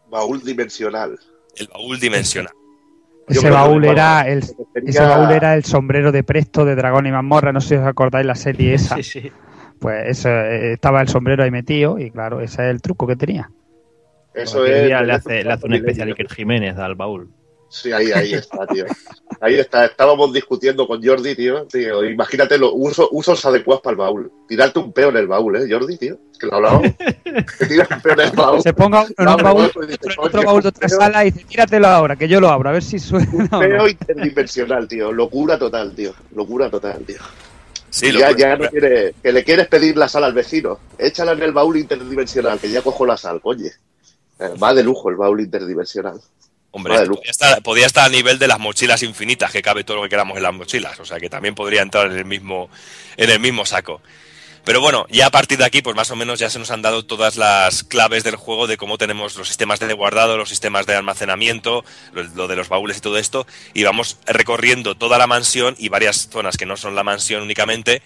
[0.10, 1.18] Baúl dimensional.
[1.56, 2.53] El baúl dimensional.
[3.27, 4.43] Ese baúl era el,
[4.85, 7.88] ese baúl era el sombrero de Presto de Dragón y Mazmorra, no sé si os
[7.88, 8.98] acordáis la serie esa.
[8.98, 9.31] Sí, sí.
[9.81, 13.15] Pues eso, eh, estaba el sombrero ahí metido y claro, ese es el truco que
[13.15, 13.49] tenía.
[14.31, 14.87] Eso es.
[14.87, 17.31] le hace, le hace un especial Iker Jiménez al baúl.
[17.67, 18.85] Sí, ahí, ahí está, tío.
[19.39, 19.85] Ahí está.
[19.85, 21.65] Estábamos discutiendo con Jordi, tío.
[21.65, 24.31] tío imagínate los usos, usos adecuados para el baúl.
[24.47, 26.15] Tirarte un peo en el baúl, ¿eh, Jordi, tío?
[26.39, 26.95] Que lo hablábamos.
[27.57, 28.61] Te tiras un peo en el baúl.
[28.61, 30.99] Se ponga en un baúl, otro en otro "Oye, baúl de un otra peo".
[30.99, 33.31] sala y dice, tíratelo ahora, que yo lo abro, a ver si suena.
[33.51, 33.59] no".
[33.59, 35.11] Peo interdimensional, tío.
[35.11, 36.13] Locura total, tío.
[36.35, 37.17] Locura total, tío.
[37.91, 40.80] Sí, ya, ya no quiere, que le quieres pedir la sal al vecino.
[40.97, 43.68] Échala en el baúl interdimensional, que ya cojo la sal, coño.
[44.39, 46.19] Eh, va de lujo el baúl interdimensional.
[46.72, 47.19] Hombre, Va de esto lujo.
[47.19, 50.09] podía estar, podía estar a nivel de las mochilas infinitas, que cabe todo lo que
[50.09, 50.97] queramos en las mochilas.
[51.01, 52.69] O sea que también podría entrar en el mismo,
[53.18, 54.01] en el mismo saco.
[54.63, 56.83] Pero bueno, ya a partir de aquí, pues más o menos ya se nos han
[56.83, 60.85] dado todas las claves del juego de cómo tenemos los sistemas de guardado, los sistemas
[60.85, 61.83] de almacenamiento,
[62.13, 66.29] lo, de los baúles y todo esto, y vamos recorriendo toda la mansión y varias
[66.31, 68.03] zonas que no son la mansión únicamente,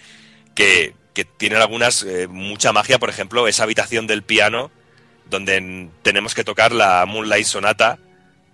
[0.54, 4.70] que, que tienen algunas, eh, mucha magia, por ejemplo, esa habitación del piano,
[5.28, 7.98] donde en- tenemos que tocar la Moonlight Sonata,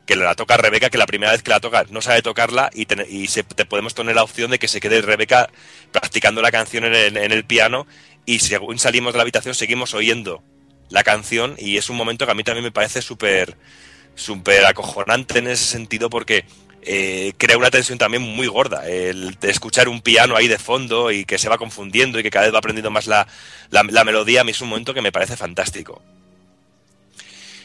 [0.06, 2.86] que la toca Rebeca, que la primera vez que la toca no sabe tocarla y,
[2.86, 5.48] ten- y se- te podemos tener la opción de que se quede Rebeca
[5.92, 7.86] practicando la canción en el, en el piano
[8.26, 10.42] y según salimos de la habitación seguimos oyendo
[10.90, 13.56] la canción y es un momento que a mí también me parece súper
[14.14, 16.44] súper acojonante en ese sentido porque
[16.82, 18.86] eh, crea una tensión también muy gorda.
[18.88, 22.30] El de escuchar un piano ahí de fondo y que se va confundiendo y que
[22.30, 23.26] cada vez va aprendiendo más la,
[23.70, 26.02] la- la melodía, a mí es un momento que me parece fantástico.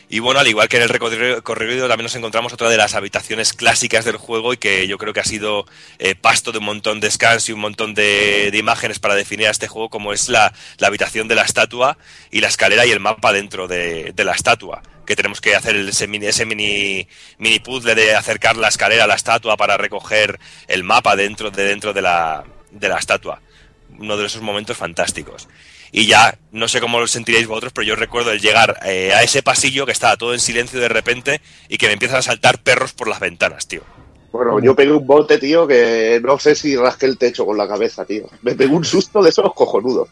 [0.10, 3.52] Y bueno, al igual que en el recorrido, también nos encontramos otra de las habitaciones
[3.52, 5.66] clásicas del juego y que yo creo que ha sido
[6.00, 9.48] eh, pasto de un montón de scans y un montón de, de imágenes para definir
[9.48, 11.98] a este juego, como es la, habitación de la estatua
[12.32, 14.82] y la escalera y el mapa dentro de, de la estatua.
[15.06, 17.06] Que tenemos que hacer ese mini, ese mini,
[17.38, 20.40] mini puzzle de acercar la escalera a la estatua para recoger
[20.70, 23.42] el mapa dentro de, dentro de, la, de la estatua.
[24.00, 25.50] Uno de esos momentos fantásticos.
[25.92, 29.24] Y ya, no sé cómo lo sentiréis vosotros, pero yo recuerdo el llegar eh, a
[29.24, 32.60] ese pasillo que estaba todo en silencio de repente y que me empiezan a saltar
[32.60, 33.82] perros por las ventanas, tío.
[34.32, 37.68] Bueno, yo pegué un bote, tío, que no sé si rasqué el techo con la
[37.68, 38.30] cabeza, tío.
[38.42, 40.10] Me pegó un susto de esos cojonudos.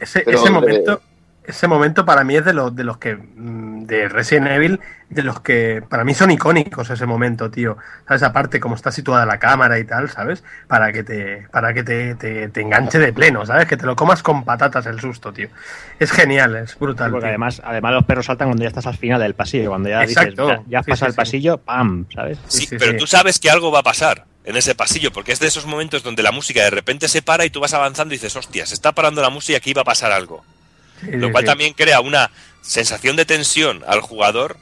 [0.00, 1.02] Ese, Pero, ese eh, momento,
[1.50, 5.22] ese momento para mí es de los de los que mm, de Resident Evil, de
[5.22, 7.76] los que para mí son icónicos ese momento, tío.
[8.06, 8.22] ¿Sabes?
[8.22, 10.42] Aparte cómo está situada la cámara y tal, ¿sabes?
[10.68, 13.66] Para que te para que te, te- te enganche de pleno, ¿sabes?
[13.66, 15.48] Que te lo comas con patatas el susto, tío.
[15.98, 17.10] Es genial, es brutal.
[17.10, 17.28] Porque tío.
[17.30, 19.70] además, además los perros saltan cuando ya estás al final del pasillo.
[19.70, 20.46] Cuando ya Exacto.
[20.46, 21.16] dices, ya, ya has Sí, pasado sí, el sí.
[21.16, 22.06] pasillo, ¡pam!
[22.14, 22.38] ¿Sabes?
[22.46, 25.48] Sí, pero tú sabes que algo va a pasar en ese pasillo, porque es de
[25.48, 28.34] esos momentos donde la música de repente se para y tú vas avanzando y dices,
[28.36, 30.42] hostia, se está parando la música y aquí va a pasar algo.
[31.00, 31.46] Sí, Lo cual sí.
[31.46, 32.30] también crea una
[32.62, 34.56] sensación de tensión al jugador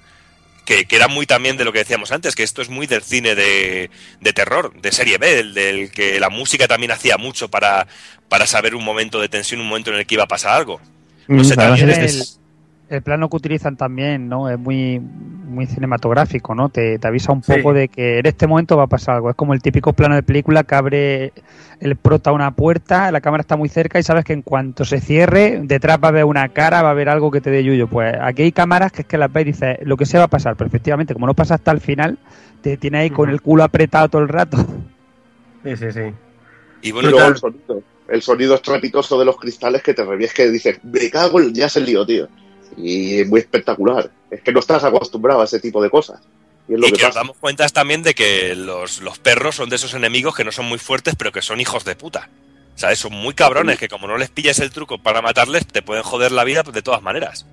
[0.64, 3.02] que, que era muy también de lo que decíamos antes, que esto es muy del
[3.02, 3.90] cine de,
[4.20, 7.86] de terror, de serie B, del, del que la música también hacía mucho para,
[8.28, 10.80] para saber un momento de tensión, un momento en el que iba a pasar algo.
[11.26, 12.37] No sé, Además, también es-
[12.88, 14.48] El plano que utilizan también, ¿no?
[14.48, 16.70] Es muy, muy cinematográfico, ¿no?
[16.70, 17.52] Te, te avisa un Sí.
[17.52, 19.28] poco de que en este momento va a pasar algo.
[19.28, 21.32] Es como el típico plano de película que abre
[21.80, 25.00] el prota una puerta, la cámara está muy cerca y sabes que en cuanto se
[25.00, 27.88] cierre, detrás va a haber una cara, va a haber algo que te dé yuyo.
[27.88, 30.24] Pues aquí hay cámaras que es que las ves y dices, lo que se va
[30.24, 32.18] a pasar, pero efectivamente, como no pasa hasta el final,
[32.62, 34.56] te tiene ahí con el culo apretado todo el rato.
[35.62, 36.00] Sí, sí, sí.
[36.82, 40.50] y bueno, luego el sonido, el sonido estrepitoso de los cristales que te revies que
[40.50, 42.28] dices, me cago, ya se lío, tío.
[42.80, 44.10] Y es muy espectacular.
[44.30, 46.20] Es que no estás acostumbrado a ese tipo de cosas.
[46.68, 49.18] Y es lo y que que nos damos cuenta es también de que los, los
[49.18, 51.96] perros son de esos enemigos que no son muy fuertes, pero que son hijos de
[51.96, 52.28] puta.
[52.74, 53.00] ¿Sabes?
[53.00, 56.30] Son muy cabrones, que como no les pillas el truco para matarles, te pueden joder
[56.30, 57.44] la vida de todas maneras.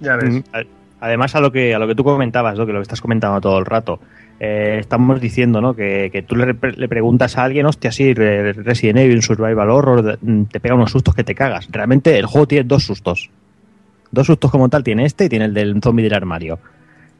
[0.00, 0.30] Ya ves.
[0.34, 0.62] Mm, a-
[1.04, 2.64] Además, a lo que a lo que tú comentabas, ¿no?
[2.64, 3.98] que lo que estás comentando todo el rato,
[4.38, 5.74] eh, estamos diciendo ¿no?
[5.74, 10.18] que, que tú le, le preguntas a alguien, hostia, sí, Re- Resident Evil, Survival Horror,
[10.48, 11.66] te pega unos sustos que te cagas.
[11.72, 13.30] Realmente el juego tiene dos sustos.
[14.12, 16.58] Dos sustos como tal, tiene este y tiene el del zombie del armario.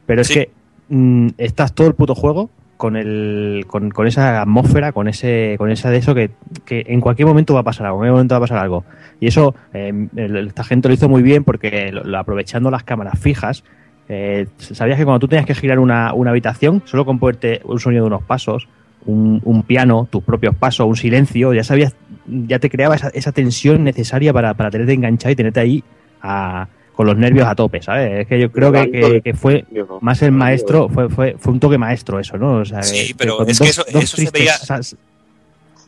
[0.05, 0.33] Pero es Sí.
[0.35, 0.49] que
[0.89, 5.71] mm, estás todo el puto juego con el con, con esa atmósfera, con ese con
[5.71, 6.31] esa de eso que,
[6.65, 8.83] que en cualquier momento va a pasar algo, en cualquier momento va a pasar algo.
[9.19, 12.83] Y eso eh, el- esta gente lo hizo muy bien porque lo- lo- aprovechando las
[12.83, 13.63] cámaras fijas,
[14.09, 17.79] eh, sabías que cuando tú tenías que girar una, una habitación, solo con ponerte un
[17.79, 18.67] sonido de unos pasos,
[19.05, 21.95] un, un piano, tus propios pasos, un silencio, ya sabías,
[22.27, 25.83] ya te creaba esa, esa tensión necesaria para, para tenerte enganchado y tenerte ahí
[26.21, 28.21] a- con los nervios a tope, ¿sabes?
[28.21, 29.65] Es que yo creo que, que- que fue
[30.01, 32.57] más el maestro, fue, fue, fue un toque maestro eso, ¿no?
[32.61, 34.57] O sea, Sí, pero es que eso- eso se veía-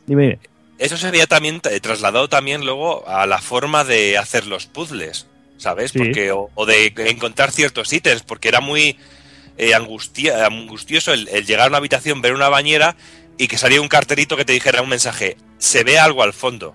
[0.06, 0.38] Dime, dime.
[0.78, 5.26] Eso se había también trasladado también luego a la forma de hacer los puzzles,
[5.56, 5.92] ¿sabes?
[5.92, 5.98] Sí.
[5.98, 8.98] Porque, o, o de encontrar ciertos ítems, porque era muy
[9.58, 12.94] eh, angustia- angustioso el, el llegar a una habitación, ver una bañera
[13.38, 16.74] y que salía un carterito que te dijera un mensaje, se ve algo al fondo.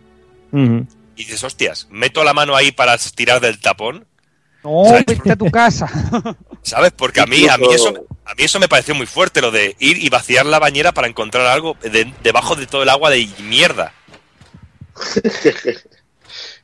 [1.15, 4.05] Y dices, hostias, meto la mano ahí para tirar del tapón.
[4.63, 5.87] No, vete a tu casa.
[6.61, 6.91] ¿Sabes?
[6.95, 7.89] Porque a mí, a mí eso,
[8.25, 11.07] a mí eso me pareció muy fuerte, lo de ir y vaciar la bañera para
[11.07, 13.93] encontrar algo de- debajo de todo el agua de mierda.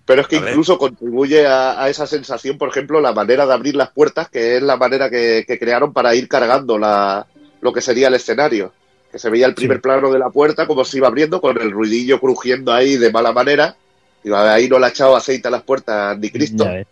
[0.06, 0.50] Pero es que A ver.
[0.52, 4.56] incluso contribuye a, a esa sensación, por ejemplo, la manera de abrir las puertas, que
[4.56, 7.28] es la manera que, que crearon para ir cargando la,
[7.60, 8.72] lo que sería el escenario.
[9.12, 11.72] Que se veía el primer plano de la puerta, como se iba abriendo, con el
[11.72, 13.76] ruidillo crujiendo ahí de mala manera.
[14.24, 16.64] Y ahí no le ha echado aceite a las puertas ni Cristo.
[16.66, 16.86] Ya.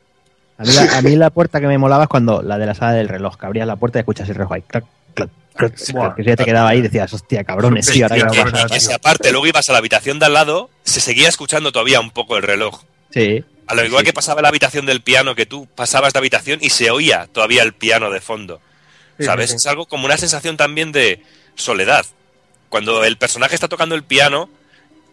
[0.57, 2.73] A mí, la, a mí la puerta que me molaba es cuando la de la
[2.75, 4.61] sala del reloj, que abrías la puerta y escuchas el reloj ahí.
[4.61, 8.05] Clac, clac, clac, clac, que si ya te quedaba ahí y decías, hostia, cabrones, tío,
[8.05, 8.67] ahora Y, que va a que- pasar.
[8.69, 11.71] y que si aparte luego ibas a la habitación de al lado, se seguía escuchando
[11.71, 12.83] todavía un poco el reloj.
[13.11, 13.43] Sí.
[13.67, 16.69] A lo igual que pasaba la habitación del piano, que tú pasabas de habitación y
[16.69, 18.61] se oía todavía el piano de fondo.
[19.17, 19.49] Sí, ¿Sabes?
[19.49, 19.57] sí, sí.
[19.57, 21.23] Es algo como una sensación también de
[21.55, 22.05] soledad.
[22.69, 24.49] Cuando el personaje está tocando el piano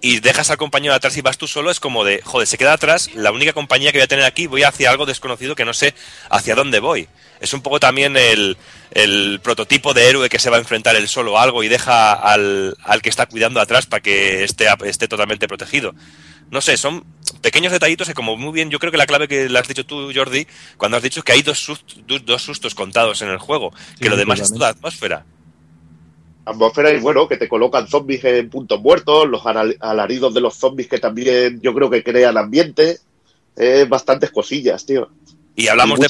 [0.03, 2.73] y dejas al compañero atrás y vas tú solo, es como de, joder, se queda
[2.73, 5.73] atrás, la única compañía que voy a tener aquí, voy hacia algo desconocido que no
[5.73, 5.95] sé
[6.29, 7.09] hacia dónde voy.
[7.41, 8.57] Es un poco también el,
[8.91, 12.12] el prototipo de héroe que se va a enfrentar él solo a algo y deja
[12.12, 15.95] al, al que está cuidando atrás para que esté, esté totalmente protegido.
[16.51, 17.05] No sé, son
[17.41, 19.87] pequeños detallitos que como muy bien, yo creo que la clave que le has dicho
[19.87, 20.47] tú, Jordi,
[20.77, 24.09] cuando has dicho que hay dos sustos, dos, sustos contados en el juego, que Sí,
[24.09, 25.24] lo demás es toda atmósfera.
[26.44, 30.89] Atmósfera y bueno, que te colocan zombies en puntos muertos, los alaridos de los zombies
[30.89, 32.98] que también yo creo que crean ambiente,
[33.56, 35.09] eh, bastantes cosillas, tío.
[35.55, 36.09] Y hablamos Y de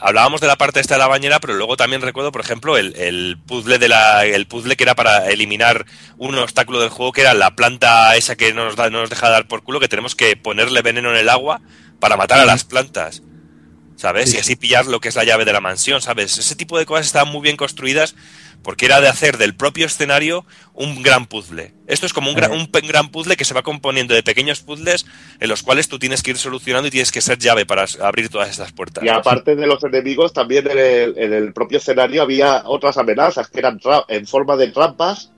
[0.00, 2.94] hablábamos de la parte esta de la bañera, pero luego también recuerdo, por ejemplo, el,
[2.96, 5.86] el puzzle de la, el puzzle que era para eliminar
[6.18, 9.10] un obstáculo del juego, que era la planta esa que no nos, da, no nos
[9.10, 11.60] deja dar por culo, que tenemos que ponerle veneno en el agua
[11.98, 13.22] para matar a las plantas.
[13.96, 14.34] ¿Sabes?
[14.34, 16.36] Y así pillar lo que es la llave de la mansión, ¿sabes?
[16.38, 18.16] Ese tipo de cosas estaban muy bien construidas
[18.62, 20.44] porque era de hacer del propio escenario
[20.74, 21.74] un gran puzzle.
[21.86, 25.04] Esto es como un, gran- un gran puzzle que se va componiendo de pequeños puzzles
[25.40, 28.28] en los cuales tú tienes que ir solucionando y tienes que ser llave para abrir
[28.28, 29.04] todas estas puertas.
[29.04, 33.48] Y aparte de los enemigos, también en el, en el propio escenario había otras amenazas
[33.48, 35.30] que eran en forma de trampas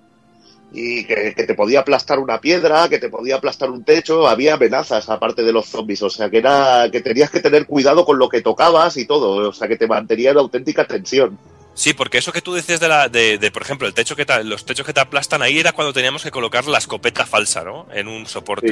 [0.77, 4.55] y que, que te podía aplastar una piedra, que te podía aplastar un techo, había
[4.55, 8.19] amenazas aparte de los zombies, o sea que era que tenías que tener cuidado con
[8.19, 11.39] lo que tocabas y todo, o sea que te mantenía en auténtica tensión.
[11.75, 14.25] Sí, porque eso que tú dices de, la, de, de, por ejemplo, el techo que
[14.25, 17.65] te- los techos que te aplastan ahí era cuando teníamos que colocar la escopeta falsa,
[17.65, 17.87] ¿no?
[17.93, 18.69] En un soporte.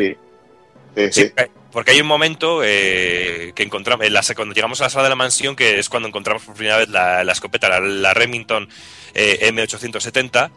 [1.10, 4.90] Sí, porque- porque hay un momento eh, que encontramos, en la, cuando llegamos a la
[4.90, 7.80] sala de la mansión, que es cuando encontramos por primera vez la, la escopeta, la,
[7.80, 8.68] la Remington
[9.14, 10.50] eh, M870,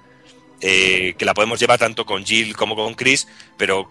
[0.61, 3.27] eh, que la podemos llevar tanto con Jill como con Chris,
[3.57, 3.89] pero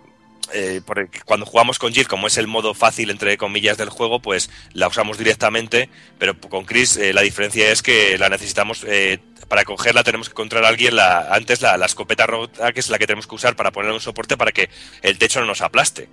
[0.53, 4.21] eh, por- cuando jugamos con Jill, como es el modo fácil, entre comillas, del juego,
[4.21, 5.89] pues la usamos directamente,
[6.19, 9.19] pero con Chris eh, la diferencia es que la necesitamos, eh,
[9.49, 12.99] para cogerla tenemos que encontrar a alguien la, antes la, escopeta rota, que es la
[12.99, 14.69] que tenemos que usar para poner un soporte para que
[15.03, 16.09] el techo no nos aplaste.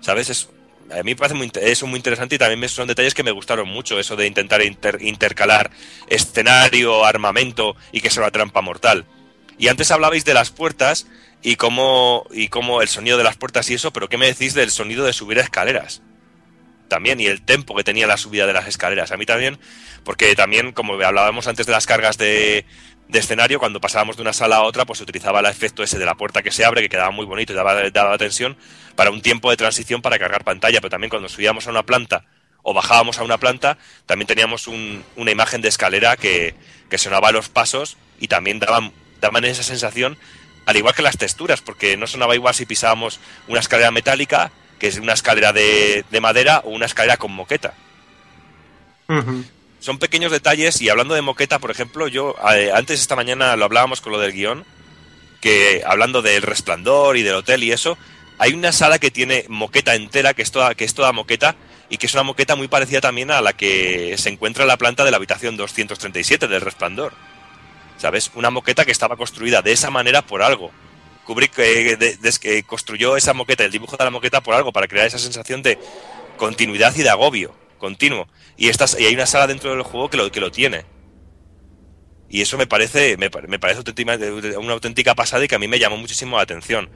[0.00, 0.28] ¿Sabes?
[0.28, 0.48] Es,
[0.90, 1.50] a mí me parece muy,
[1.86, 5.70] muy interesante y también son detalles que me gustaron mucho, eso de intentar inter- intercalar
[6.08, 9.06] escenario, armamento y que sea una trampa mortal.
[9.58, 11.06] Y antes hablabais de las puertas
[11.44, 14.54] y cómo, y cómo el sonido de las puertas y eso, pero ¿qué me decís
[14.54, 16.02] del sonido de subir escaleras?
[16.88, 19.12] También, y el tempo que tenía la subida de las escaleras.
[19.12, 19.58] A mí también,
[20.04, 22.64] porque también, como hablábamos antes de las cargas de,
[23.08, 25.98] de escenario, cuando pasábamos de una sala a otra, pues se utilizaba el efecto ese
[25.98, 28.56] de la puerta que se abre, que quedaba muy bonito y daba, daba tensión,
[28.96, 32.24] para un tiempo de transición para cargar pantalla, pero también cuando subíamos a una planta
[32.62, 33.76] o bajábamos a una planta,
[34.06, 36.54] también teníamos un- una imagen de escalera que,
[36.88, 40.16] que sonaba a los pasos y también daban, daban esa sensación,
[40.66, 44.88] al igual que las texturas, porque no sonaba igual si pisábamos una escalera metálica, que
[44.88, 47.74] es una escalera de, de madera, o una escalera con moqueta.
[49.80, 53.66] Son pequeños detalles y hablando de moqueta, por ejemplo, yo eh, antes esta mañana lo
[53.66, 54.64] hablábamos con lo del guion,
[55.40, 57.98] que hablando del resplandor y del hotel y eso,
[58.38, 61.54] hay una sala que tiene moqueta entera, que es toda, que es toda moqueta,
[61.90, 64.78] y que es una moqueta muy parecida también a la que se encuentra en la
[64.78, 67.12] planta de la habitación 237 del resplandor.
[68.04, 68.30] ¿Sabes?
[68.34, 70.70] Una moqueta que estaba construida de esa manera por algo.
[71.24, 75.06] Kubrick eh, que construyó esa moqueta, el dibujo de la moqueta por algo, para crear
[75.06, 75.78] esa sensación de
[76.36, 78.28] continuidad y de agobio continuo.
[78.58, 80.84] Y, estas, y hay una sala dentro del juego que lo, que lo tiene.
[82.28, 83.80] Y eso me parece, me, me parece
[84.58, 86.90] una auténtica pasada y que a mí me llamó muchísimo la atención.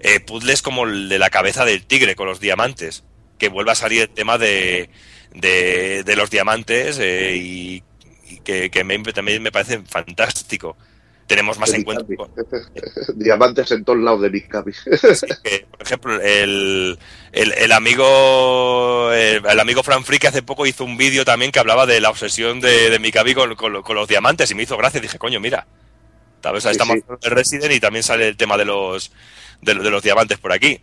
[0.00, 3.04] Eh, puzzles como el de la cabeza del tigre con los diamantes,
[3.36, 4.88] que vuelve a salir el tema de,
[5.34, 7.82] de, de los diamantes eh, y
[8.44, 10.76] que, que me- también me parece fantástico.
[11.26, 12.06] Tenemos más encuentros.
[12.08, 12.30] Mikami.
[13.14, 14.28] Diamantes en todos lados de
[15.42, 16.98] que, por ejemplo, el,
[17.32, 21.50] el, el amigo el, el amigo Fran Free que hace poco hizo un vídeo también
[21.50, 22.98] que hablaba de la obsesión de, de
[23.34, 25.00] con, con, lo- con los diamantes y me hizo gracia.
[25.00, 25.66] Dije, coño, mira,
[26.42, 27.02] tal vez Sí, estamos sí.
[27.02, 29.10] hablando de Resident y también sale el tema de los
[29.62, 30.82] de, de los diamantes por aquí.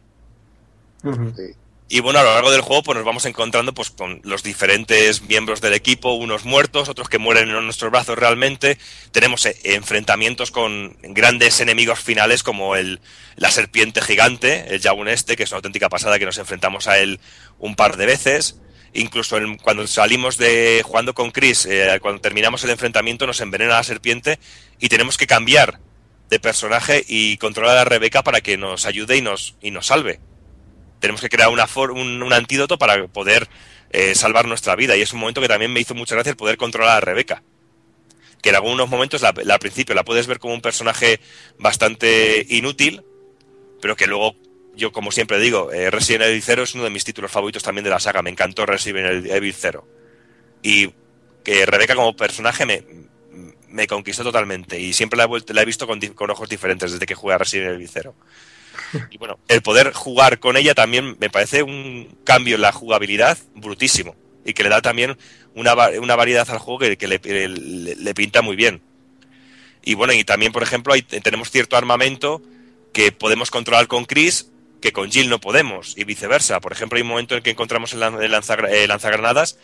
[1.93, 5.23] Y bueno, a lo largo del juego pues nos vamos encontrando pues con los diferentes
[5.23, 8.77] miembros del equipo, unos muertos, otros que mueren en nuestros brazos realmente.
[9.11, 13.01] Tenemos eh, enfrentamientos con grandes enemigos finales como el,
[13.35, 16.97] la serpiente gigante, el Yagun este, que es una auténtica pasada que nos enfrentamos a
[16.97, 17.19] él
[17.59, 18.55] un par de veces.
[18.93, 23.83] Incluso cuando salimos de jugando con Chris, eh, cuando terminamos el enfrentamiento nos envenena la
[23.83, 24.39] serpiente
[24.79, 25.81] y tenemos que cambiar
[26.29, 30.21] de personaje y controlar a Rebeca para que nos ayude y nos, y nos salve
[31.01, 33.49] tenemos que crear una for- un, antídoto para poder
[33.89, 34.95] eh, salvar nuestra vida.
[34.95, 37.43] Y es un momento que también me hizo mucha gracia el poder controlar a Rebeca.
[38.41, 41.19] Que en algunos momentos, al principio, la puedes ver como un personaje
[41.59, 43.03] bastante inútil,
[43.81, 44.35] pero que luego,
[44.75, 47.83] yo como siempre digo, eh, Resident Evil 0 es uno de mis títulos favoritos también
[47.83, 48.21] de la saga.
[48.23, 49.87] Me encantó Resident Evil 0.
[50.63, 50.93] Y
[51.43, 52.83] que Rebeca como personaje me,
[53.67, 54.79] me conquistó totalmente.
[54.79, 57.37] Y siempre la he, vuelto- la he visto con ojos diferentes desde que jugué a
[57.37, 58.15] Resident Evil 0.
[59.09, 63.37] Y bueno, el poder jugar con ella también me parece un cambio en la jugabilidad
[63.55, 64.15] brutísimo.
[64.45, 65.17] Y que le da también
[65.55, 68.81] una, una variedad al juego que, le, le- pinta muy bien.
[69.83, 72.41] Y bueno, y también, por ejemplo, hay- tenemos cierto armamento
[72.93, 74.47] que podemos controlar con Chris
[74.81, 76.59] que con Jill no podemos, y viceversa.
[76.59, 78.33] Por ejemplo, hay un momento en que encontramos el, lan- el
[78.73, 79.59] eh, lanzagranadas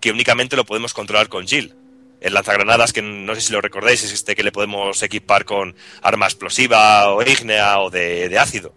[0.00, 1.72] que únicamente lo podemos controlar con Jill.
[2.20, 5.74] El lanzagranadas, que no sé si lo recordáis, es este que le podemos equipar con
[6.02, 8.72] arma explosiva o ígnea o de, de ácido.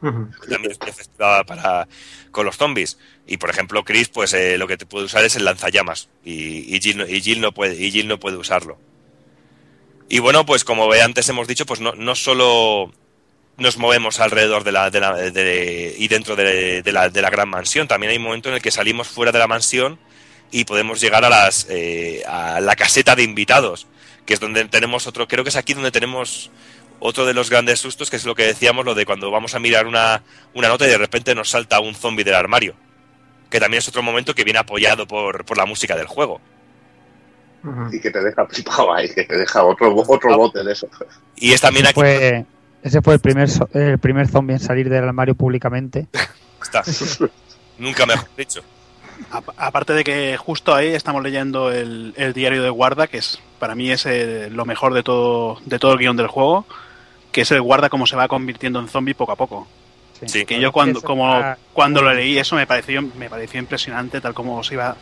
[0.00, 1.88] También es efectiva para
[2.30, 2.98] con los zombies.
[3.26, 6.08] Y por ejemplo, Chris, pues eh, lo que te puede usar es el lanzallamas.
[6.24, 8.78] Y, y, Jill, no- y, Jill no puede, y Jill no puede usarlo.
[10.08, 12.92] Y bueno, pues como antes hemos dicho, pues no, no solo
[13.56, 17.30] nos movemos alrededor de la, de la- de- y dentro de, de la, de la
[17.30, 19.98] gran mansión, también hay un momento en el que salimos fuera de la mansión
[20.50, 23.86] y podemos llegar a las eh, a la caseta de invitados,
[24.26, 26.50] que es donde tenemos otro, creo que es aquí donde tenemos
[27.00, 29.58] otro de los grandes sustos, que es lo que decíamos, lo de cuando vamos a
[29.60, 30.22] mirar una,
[30.54, 32.74] una nota y de repente nos salta un zombie del armario,
[33.50, 36.40] que también es otro momento que viene apoyado por, por la música del juego.
[37.92, 40.88] Y que te deja flipado ahí, que te deja otro, otro bote de eso.
[41.36, 42.44] Y es también ese aquí fue,
[42.82, 46.06] ese fue el primer, so- el primer zombie en salir del armario públicamente.
[46.62, 46.82] está.
[47.78, 48.60] Nunca mejor dicho.
[49.56, 53.74] Aparte de que justo ahí estamos leyendo el, el diario de guarda, que es para
[53.74, 56.64] mí es eh, lo mejor de todo, de todo el guion del juego,
[57.32, 59.66] que es el guarda cómo se va convirtiendo en zombie poco a poco.
[60.26, 60.44] Sí.
[60.44, 61.40] Que yo cuando, como,
[61.72, 64.96] cuando lo leí eso me pareció, me pareció impresionante tal como se iba,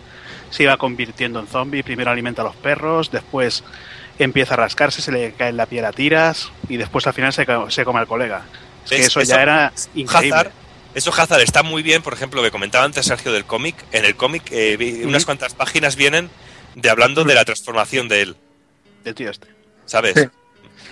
[0.50, 1.82] se iba convirtiendo en zombie.
[1.82, 3.64] Primero alimenta a los perros, después
[4.18, 7.32] empieza a rascarse, se le cae en la piel a tiras y después al final
[7.32, 8.42] se, se come al colega.
[8.84, 10.36] Es que eso, Eso- ya era increíble.
[10.36, 10.52] Hazard,
[10.96, 13.76] eso Hazard está muy bien, por ejemplo, lo que comentaba antes Sergio del cómic.
[13.92, 16.30] En el cómic, eh, vi- unas cuantas páginas vienen
[16.74, 18.36] de hablando de la transformación de él,
[19.04, 19.46] Del tío este.
[19.84, 20.14] ¿sabes?
[20.16, 20.24] Sí.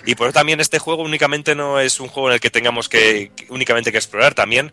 [0.05, 2.87] Y por eso también este juego únicamente no es un juego en el que tengamos
[2.89, 4.71] que, que- únicamente que explorar, también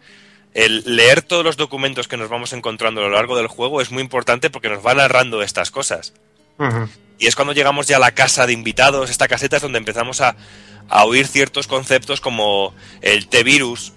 [0.54, 3.90] el leer todos los documentos que nos vamos encontrando a lo largo del juego es
[3.90, 6.12] muy importante porque nos va narrando estas cosas.
[7.18, 10.20] Y es cuando llegamos ya a la casa de invitados, esta caseta es donde empezamos
[10.20, 10.36] a,
[10.90, 13.94] a oír ciertos conceptos como el T-Virus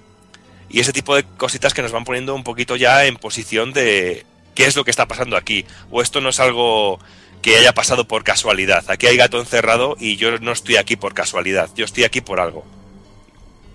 [0.76, 4.26] y ese tipo de cositas que nos van poniendo un poquito ya en posición de
[4.56, 5.64] qué es lo que está pasando aquí.
[5.90, 7.00] O esto no es algo
[7.42, 8.84] que haya pasado por casualidad.
[8.90, 12.42] Aquí hay gato encerrado y yo no estoy aquí por casualidad, yo estoy aquí por
[12.42, 12.66] algo.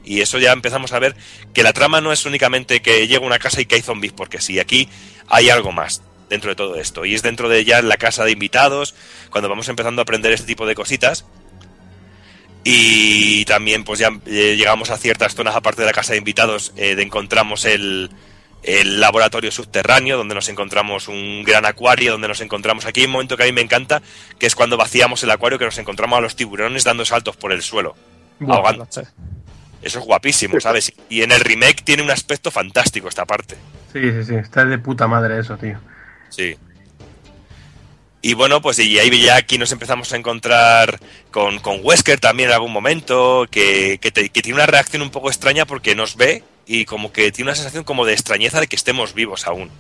[0.05, 1.17] Y eso ya empezamos a ver
[1.55, 4.43] que la trama no es únicamente que llega una casa y que hay zombies, porque
[4.43, 4.87] sí, aquí
[5.27, 7.07] hay algo más dentro de todo esto.
[7.07, 8.95] Y es dentro de ya la casa de invitados,
[9.31, 11.25] cuando vamos empezando a aprender este tipo de cositas.
[12.63, 16.73] Y también pues ya eh, llegamos a ciertas zonas aparte de la casa de invitados,
[16.77, 18.11] eh, de encontramos el,
[18.63, 23.13] el laboratorio subterráneo, donde nos encontramos un gran acuario, donde nos encontramos aquí hay un
[23.13, 24.03] momento que a mí me encanta,
[24.39, 27.53] que es cuando vaciamos el acuario, que nos encontramos a los tiburones dando saltos por
[27.53, 27.97] el suelo,
[28.39, 29.07] Buah, ahogándose.
[29.83, 30.93] Eso es guapísimo, ¿sabes?
[31.09, 33.57] Y en el remake tiene un aspecto fantástico esta parte.
[33.93, 34.35] Sí, sí, sí.
[34.35, 35.81] Está de puta madre eso, tío.
[36.29, 36.57] Sí.
[38.23, 42.51] Y bueno, pues y ahí ya aquí nos empezamos a encontrar con, con Wesker también
[42.51, 46.17] en algún momento, que, que, te- que tiene una reacción un poco extraña porque nos
[46.17, 49.71] ve y como que tiene una sensación como de extrañeza de que estemos vivos aún.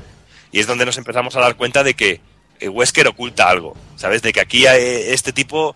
[0.52, 2.20] Y es donde nos empezamos a dar cuenta de que
[2.60, 4.22] eh, Wesker oculta algo, ¿sabes?
[4.22, 5.74] De que aquí eh, este tipo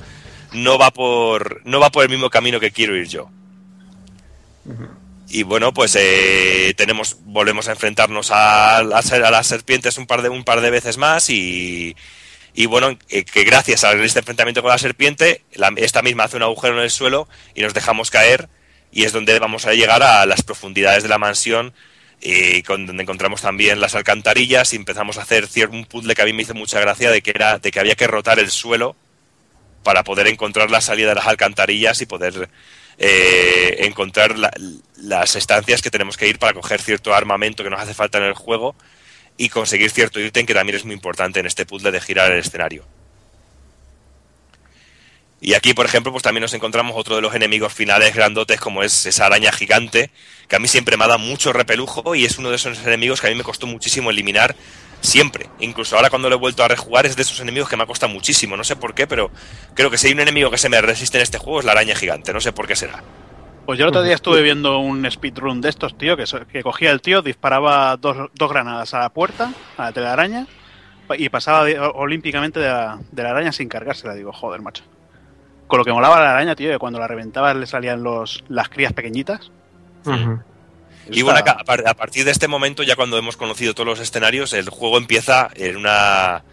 [0.52, 3.28] no va por no va por el mismo camino que quiero ir yo.
[5.28, 10.22] Y bueno, pues eh, tenemos, volvemos a enfrentarnos a, a, a las serpientes un par
[10.22, 11.94] de un par de veces más y,
[12.54, 16.36] y bueno, eh, que gracias a este enfrentamiento con la serpiente, la- esta misma hace
[16.36, 18.48] un agujero en el suelo y nos dejamos caer
[18.92, 21.74] y es donde vamos a llegar a las profundidades de la mansión
[22.20, 26.24] y con, donde encontramos también las alcantarillas y empezamos a hacer un puzzle que a
[26.24, 28.94] mí me hizo mucha gracia de que era de que había que rotar el suelo
[29.82, 32.48] para poder encontrar la salida de las alcantarillas y poder
[32.98, 34.52] eh, encontrar la-
[34.96, 38.24] las estancias que tenemos que ir para coger cierto armamento que nos hace falta en
[38.24, 38.76] el juego
[39.36, 42.38] y conseguir cierto ítem que también es muy importante en este puzzle de girar el
[42.38, 42.84] escenario.
[45.40, 48.82] Y aquí, por ejemplo, pues también nos encontramos otro de los enemigos finales grandotes, como
[48.82, 50.10] es esa araña gigante,
[50.48, 53.20] que a mí siempre me ha dado mucho repelujo y es uno de esos enemigos
[53.20, 54.56] que a mí me costó muchísimo eliminar
[55.02, 55.50] siempre.
[55.60, 57.86] Incluso ahora cuando lo he vuelto a rejugar es de esos enemigos que me ha
[57.86, 58.56] costado muchísimo.
[58.56, 59.30] No sé por qué, pero
[59.74, 61.72] creo que si hay un enemigo que se me resiste en este juego es la
[61.72, 62.32] araña gigante.
[62.32, 63.04] No sé por qué será.
[63.66, 67.00] Pues yo el otro día estuve viendo un speedrun de estos, tío, que, cogía el
[67.00, 70.46] tío, disparaba dos, dos granadas a la puerta, a la telaraña,
[71.16, 74.14] y pasaba de- olímpicamente de la, de la araña sin cargársela.
[74.14, 74.84] Digo, joder, macho.
[75.66, 78.68] Con lo que molaba la araña, tío, que cuando la reventaba le salían los, las
[78.68, 79.50] crías pequeñitas.
[81.10, 84.68] Y bueno, a partir de este momento, ya cuando hemos conocido todos los escenarios, el
[84.68, 86.44] juego empieza en una,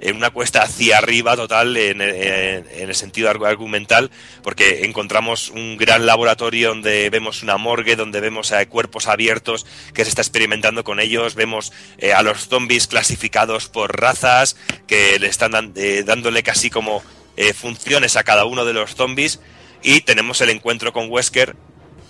[0.00, 4.10] en una cuesta hacia arriba total en, el sentido argu- argumental,
[4.42, 10.04] porque encontramos un gran laboratorio donde vemos una morgue, donde vemos eh, cuerpos abiertos que
[10.04, 14.56] se está experimentando con ellos, vemos eh, a los zombies clasificados por razas,
[14.86, 17.02] que le están eh, dándole casi como
[17.36, 19.40] eh, funciones a cada uno de los zombies,
[19.82, 21.56] y tenemos el encuentro con Wesker,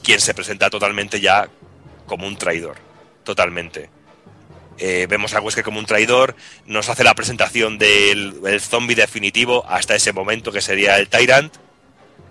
[0.02, 1.48] quien se presenta totalmente ya
[2.06, 2.77] como un traidor,
[3.24, 3.90] totalmente.
[4.79, 6.37] Eh, vemos a Wesker como un traidor,
[6.67, 11.53] nos hace la presentación del el zombie definitivo hasta ese momento que sería el Tyrant,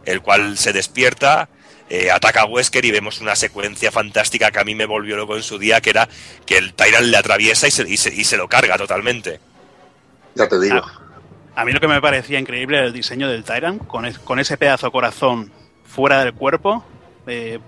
[0.06, 1.49] el cual se despierta,
[1.90, 5.36] eh, ataca a Wesker y vemos una secuencia fantástica que a mí me volvió loco
[5.36, 6.07] en su día, que era
[6.45, 9.40] que el Tyrant le atraviesa y se, y se- y se lo carga totalmente.
[10.36, 10.82] Ya te digo.
[11.56, 14.40] A mí lo que me parecía increíble era el diseño del Tyrant, con, es- con
[14.40, 15.52] ese pedazo corazón
[15.86, 16.86] fuera del cuerpo,
[17.26, 17.60] eh,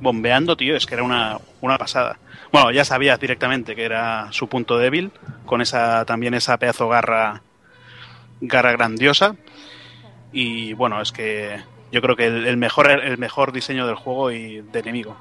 [0.00, 2.18] bombeando, tío, es que era una, una pasada.
[2.52, 5.10] Bueno, ya sabías directamente que era su punto débil,
[5.46, 7.42] con esa también esa pedazo garra,
[8.40, 9.36] garra grandiosa.
[10.32, 11.58] Y bueno, es que
[11.90, 15.16] yo creo que el, mejor, el mejor diseño del juego y de enemigo.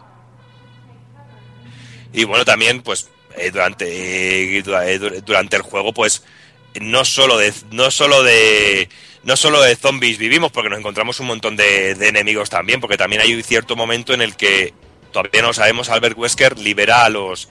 [2.14, 6.24] Y bueno, también, pues, eh, durante, eh, eh, dur- durante el juego, pues,
[6.80, 8.90] no solo de, no solo de,
[9.24, 12.98] no solo de zombies vivimos, porque nos encontramos un montón de, de enemigos también, porque
[12.98, 14.74] también hay un cierto momento en el que
[15.12, 17.50] todavía no sabemos, Albert Wesker libera a los,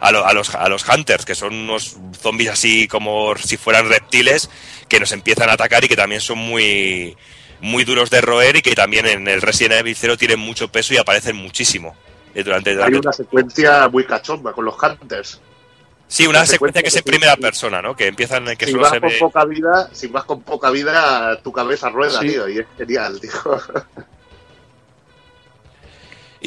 [0.00, 3.88] a, lo- a los, a los Hunters, que son unos zombies así como si fueran
[3.88, 4.50] reptiles,
[4.88, 7.16] que nos empiezan a atacar y que también son muy,
[7.60, 10.92] muy duros de roer y que también en el Resident Evil 0 tienen mucho peso
[10.94, 11.96] y aparecen muchísimo.
[12.34, 15.40] eh, Durante, Hay durante una secuencia muy cachonda con los Hunters.
[16.06, 17.96] Sí, una Una secuencia que es en primera persona, ¿no?
[17.96, 19.16] Que empiezan que si solo vas se con ve.
[19.18, 22.28] poca vida, si vas con poca vida, tu cabeza rueda, Sí.
[22.28, 23.30] tío, y es genial, tío.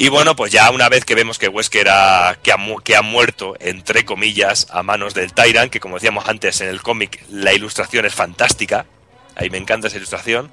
[0.00, 2.94] Y bueno, pues ya una vez que vemos que Wesker ha, que, ha, mu- que
[2.94, 7.20] ha muerto, entre comillas, a manos del Tyrant, que como decíamos antes en el cómic,
[7.32, 8.86] la ilustración es fantástica.
[9.34, 10.52] Ahí me encanta esa ilustración.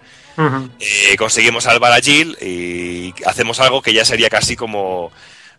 [0.80, 5.12] Eh, conseguimos salvar a Jill y hacemos algo que ya sería casi como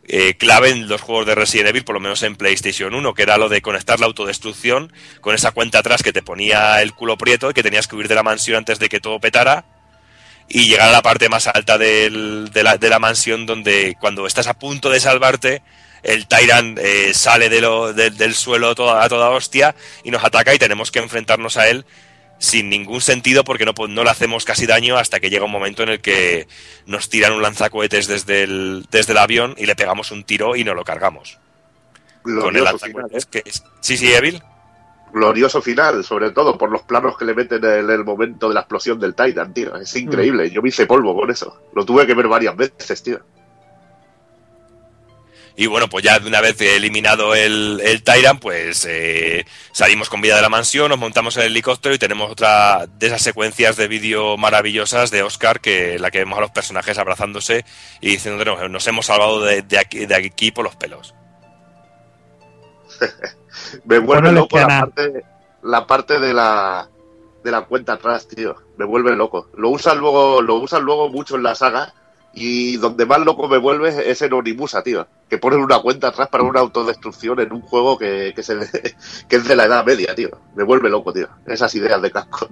[0.09, 3.23] eh, clave en los juegos de Resident Evil, por lo menos en PlayStation 1, que
[3.23, 7.17] era lo de conectar la autodestrucción con esa cuenta atrás que te ponía el culo
[7.17, 9.65] prieto y que tenías que huir de la mansión antes de que todo petara
[10.49, 14.27] y llegar a la parte más alta del- de, la, de la mansión donde cuando
[14.27, 15.63] estás a punto de salvarte
[16.03, 19.75] el Tyrant eh, sale de lo- de- del suelo toda, a toda hostia
[20.05, 21.85] y nos ataca y tenemos que enfrentarnos a él
[22.39, 25.83] sin ningún sentido porque no, no le hacemos casi daño hasta que llega un momento
[25.83, 26.47] en el que
[26.85, 30.63] nos tiran un lanzacohetes desde el, desde el avión y le pegamos un tiro y
[30.63, 31.39] nos lo cargamos.
[32.23, 33.27] Con el lanzacohetes.
[33.27, 34.43] que es- Sí, sí, Evil.
[35.13, 38.61] Glorioso final, sobre todo por los planos que le meten en el momento de la
[38.61, 39.75] explosión del Titan, tío.
[39.77, 39.99] Es Mm.
[39.99, 40.51] increíble.
[40.51, 41.59] Yo me hice polvo con eso.
[41.75, 43.21] Lo tuve que ver varias veces, tío.
[45.59, 50.21] Y bueno, pues ya de una vez eliminado el, el Tyrant, pues eh, salimos con
[50.21, 53.77] vida de la mansión, nos montamos en el helicóptero y tenemos otra de esas secuencias
[53.77, 57.65] de vídeo maravillosas de Oscar, que la que vemos a los personajes abrazándose
[58.03, 61.15] y diciendo nos, nos hemos salvado de, de aquí, de aquí por los pelos.
[63.85, 65.25] Me vuelve Bueno, loco la parte,
[65.63, 66.89] la parte de la
[67.47, 68.57] de la cuenta atrás, tío.
[68.77, 69.49] Me vuelve loco.
[69.57, 71.95] Lo usan luego, lo usan luego mucho en la saga.
[72.35, 75.07] Y donde más loco me vuelve es en Onimusa, tío.
[75.31, 78.59] Que ponen una cuenta atrás para una autodestrucción en un juego que, que, se,
[79.29, 80.31] que es de la edad media, tío.
[80.55, 81.29] Me vuelve loco, tío.
[81.47, 82.49] Esas ideas de Capcom.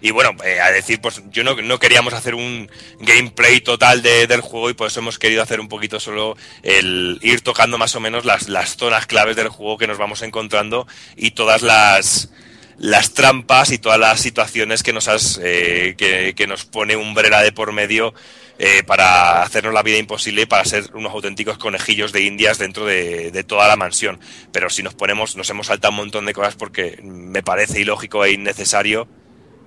[0.00, 2.70] Y bueno, eh, a decir, pues yo no, no queríamos hacer un
[3.00, 7.18] gameplay total de- del juego y por eso hemos querido hacer un poquito solo el
[7.20, 10.86] ir tocando más o menos las, las zonas claves del juego que nos vamos encontrando
[11.16, 12.30] y todas las,
[12.78, 17.40] las trampas y todas las situaciones que nos has, eh, que, que nos pone Umbrella
[17.40, 18.14] de por medio
[18.60, 22.84] eh, para hacernos la vida imposible y para ser unos auténticos conejillos de indias dentro
[22.86, 24.20] de, de toda la mansión.
[24.52, 28.24] Pero si nos ponemos, nos hemos saltado un montón de cosas porque me parece ilógico
[28.24, 29.08] e innecesario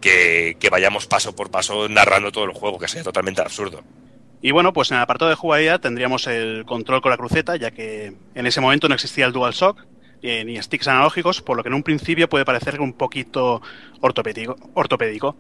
[0.01, 3.81] que, vayamos paso por paso narrando todo el juego, que sería totalmente absurdo.
[4.41, 7.71] Y bueno, pues en el apartado de jugabilidad tendríamos el control con la cruceta, ya
[7.71, 9.85] que en ese momento no existía el DualShock
[10.23, 13.61] eh, ni sticks analógicos, por lo que en un principio puede parecer un poquito
[14.01, 14.55] ortopédico.
[14.73, 15.37] ortopédico.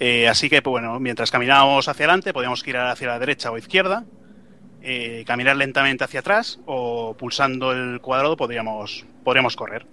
[0.00, 3.58] Eh, así que, pues, bueno, mientras caminábamos hacia adelante, podíamos girar hacia la derecha o
[3.58, 4.04] izquierda,
[4.82, 9.86] eh, caminar lentamente hacia atrás o pulsando el cuadrado podríamos, podríamos correr.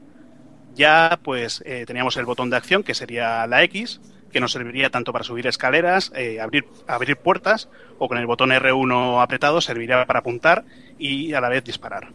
[0.75, 3.99] Ya pues eh, teníamos el botón de acción que sería la X,
[4.31, 7.69] que nos serviría tanto para subir escaleras, eh, abrir, abrir puertas
[7.99, 10.63] o con el botón R1 apretado serviría para apuntar
[10.97, 12.07] y a la vez disparar.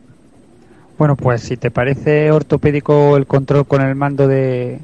[0.99, 4.78] Bueno, pues si te parece ortopédico el control con el mando de,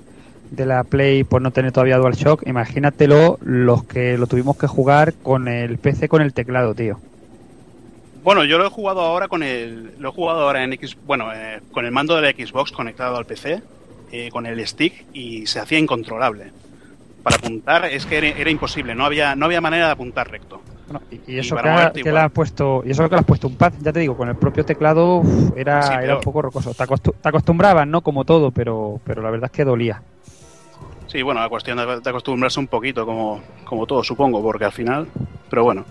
[0.50, 5.14] de la Play por no tener todavía DualShock, imagínatelo los que lo tuvimos que jugar
[5.14, 7.00] con el PC con el teclado, tío.
[8.22, 11.32] Bueno, yo lo he jugado ahora con el, lo he jugado ahora en X, bueno,
[11.34, 13.60] eh, con el mando de la Xbox conectado al PC,
[14.12, 16.52] eh, con el stick y se hacía incontrolable.
[17.22, 20.60] Para apuntar es que era, era imposible, no había, no había manera de apuntar recto.
[20.86, 23.26] Bueno, y, y eso para que, que le has puesto, y eso que le has
[23.26, 26.20] puesto un pad, ya te digo, con el propio teclado uf, era, Sí, era un
[26.20, 26.74] poco rocoso.
[26.74, 28.02] Te, acostu- te acostumbrabas, ¿no?
[28.02, 30.02] Como todo, pero, pero la verdad es que dolía.
[31.06, 34.72] Sí, bueno, la cuestión de, de acostumbrarse un poquito, como, como todo, supongo, porque al
[34.72, 35.06] final.
[35.50, 35.84] Pero bueno.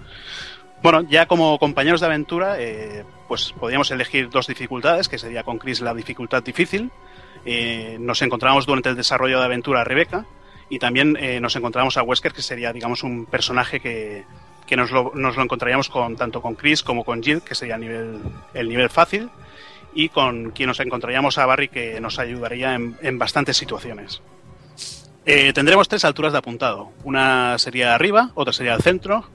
[0.81, 5.59] Bueno, ya como compañeros de aventura, eh, pues podríamos elegir dos dificultades, que sería con
[5.59, 6.91] Chris la dificultad difícil.
[7.45, 10.25] Eh, nos encontramos durante el desarrollo de aventura a Rebeca.
[10.69, 14.23] Y también eh, nos encontramos a Wesker, que sería, digamos, un personaje que,
[14.65, 17.75] que nos, lo, nos lo encontraríamos con, tanto con Chris como con Jill, que sería
[17.75, 18.21] el nivel,
[18.53, 19.29] el nivel fácil.
[19.93, 24.21] Y con quien nos encontraríamos a Barry, que nos ayudaría en, en bastantes situaciones.
[25.25, 26.91] Eh, tendremos tres alturas de apuntado.
[27.03, 29.25] Una sería arriba, otra sería al centro,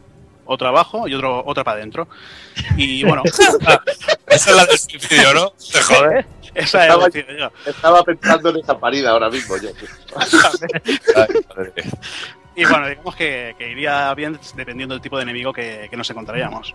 [0.46, 2.08] otra abajo y otro, otra para adentro.
[2.76, 5.50] Y bueno, Esa es la del suicidio, ¿no?
[5.50, 6.26] Te joder.
[6.54, 9.70] esa es Estaba, la estaba pensando en esa parida ahora mismo yo.
[12.58, 16.08] Y bueno, digamos que, que iría bien dependiendo del tipo de enemigo que, que nos
[16.08, 16.74] encontraríamos.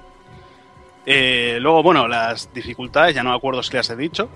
[1.08, 4.30] Eh, luego, bueno, las dificultades, ya no me acuerdo si las he dicho,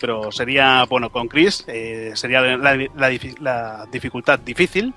[0.00, 4.94] pero sería, bueno, con Chris, eh, sería la, la la dificultad difícil.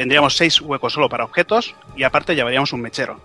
[0.00, 3.20] Tendríamos seis huecos solo para objetos y aparte llevaríamos un mechero.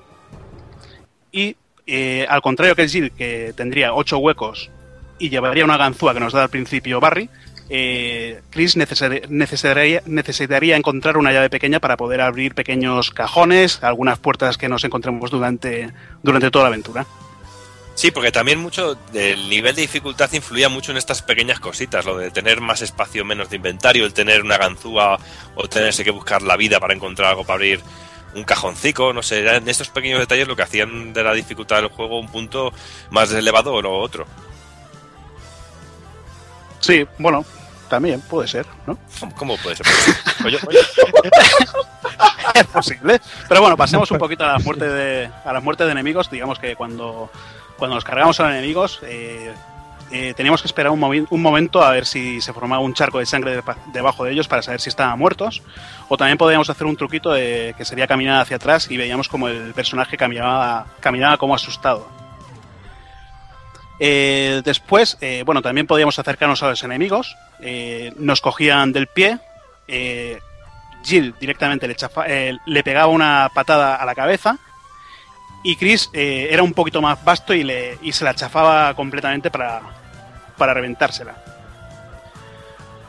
[1.32, 1.56] Y
[1.88, 4.70] eh, al contrario que Jill, que tendría ocho huecos
[5.18, 7.30] y llevaría una ganzúa que nos da al principio Barry,
[7.70, 14.58] eh, Chris necesitaría, necesitaría encontrar una llave pequeña para poder abrir pequeños cajones, algunas puertas
[14.58, 15.94] que nos encontremos durante,
[16.24, 17.06] durante toda la aventura.
[17.96, 22.18] Sí, porque también mucho del nivel de dificultad influía mucho en estas pequeñas cositas, lo
[22.18, 25.18] de tener más espacio, menos de inventario, el tener una ganzúa
[25.56, 27.82] o tenerse que buscar la vida para encontrar algo para abrir
[28.36, 31.88] un cajoncico, no sé, eran estos pequeños detalles lo que hacían de la dificultad del
[31.88, 32.74] juego un punto
[33.12, 34.28] más elevado o otro.
[36.82, 37.46] Sí, bueno,
[37.90, 38.98] también puede ser, ¿no?
[39.36, 39.86] ¿Cómo, puede ser?
[40.46, 40.58] Oye,
[42.54, 43.20] es posible.
[43.48, 46.30] Pero bueno, pasemos un poquito a las muertes de, a las muertes de enemigos.
[46.30, 47.30] Digamos que cuando,
[47.78, 49.54] cuando nos cargamos a los enemigos, eh,
[50.12, 53.20] eh, teníamos que esperar un, movi- un momento a ver si se formaba un charco
[53.20, 55.62] de sangre debajo de ellos para saber si estaban muertos.
[56.10, 59.48] O también podíamos hacer un truquito de, que sería caminar hacia atrás y veíamos como
[59.48, 62.08] el personaje caminaba, caminaba como asustado.
[64.00, 67.36] Eh, después, eh, bueno, también podíamos acercarnos a los enemigos.
[67.60, 69.40] eh, nos cogían del pie.
[71.04, 71.96] Jill directamente le,
[72.66, 74.58] le pegaba una patada a la cabeza.
[75.64, 79.82] Y Chris era un poquito más vasto y, le, y se la chafaba completamente para,
[80.58, 81.36] para reventársela.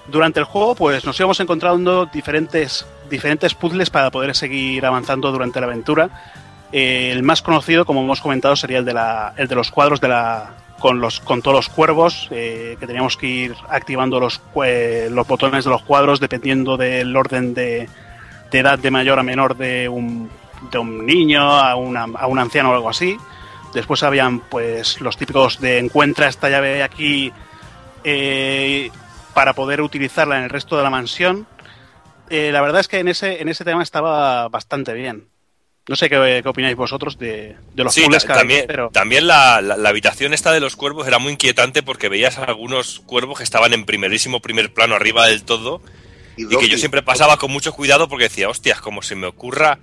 [0.07, 5.61] Durante el juego, pues nos íbamos encontrando diferentes, diferentes puzzles para poder seguir avanzando durante
[5.61, 6.09] la aventura.
[6.73, 10.09] El más conocido, como hemos comentado, sería el de, la, el de los cuadros de
[10.09, 14.41] la, con, los, con todos los cuervos, eh, que teníamos que ir activando los,
[15.11, 17.89] los botones de los cuadros dependiendo del orden de,
[18.51, 20.31] de edad de mayor a menor de un,
[20.71, 23.17] de un niño a, una- a un anciano o algo así.
[23.75, 27.33] Después habían pues los típicos de encuentra esta llave aquí
[28.05, 28.91] eh,
[29.35, 31.47] para poder utilizarla en el resto de la mansión.
[32.31, 35.29] Eh, la verdad es que en ese, en ese tema estaba bastante bien.
[35.89, 39.27] No sé qué, qué opináis vosotros de, de los Sí, puzzles también, vez, pero también
[39.29, 43.39] la, la- la habitación esta de los cuervos era muy inquietante porque veías algunos cuervos
[43.39, 45.81] que estaban en primerísimo primer plano arriba del todo
[46.37, 49.79] y, que yo siempre pasaba con mucho cuidado porque decía, hostias, como se me ocurra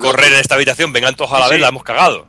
[0.00, 1.62] correr en esta habitación, vengan todos a la Sí, vez, sí.
[1.62, 2.26] la hemos cagado.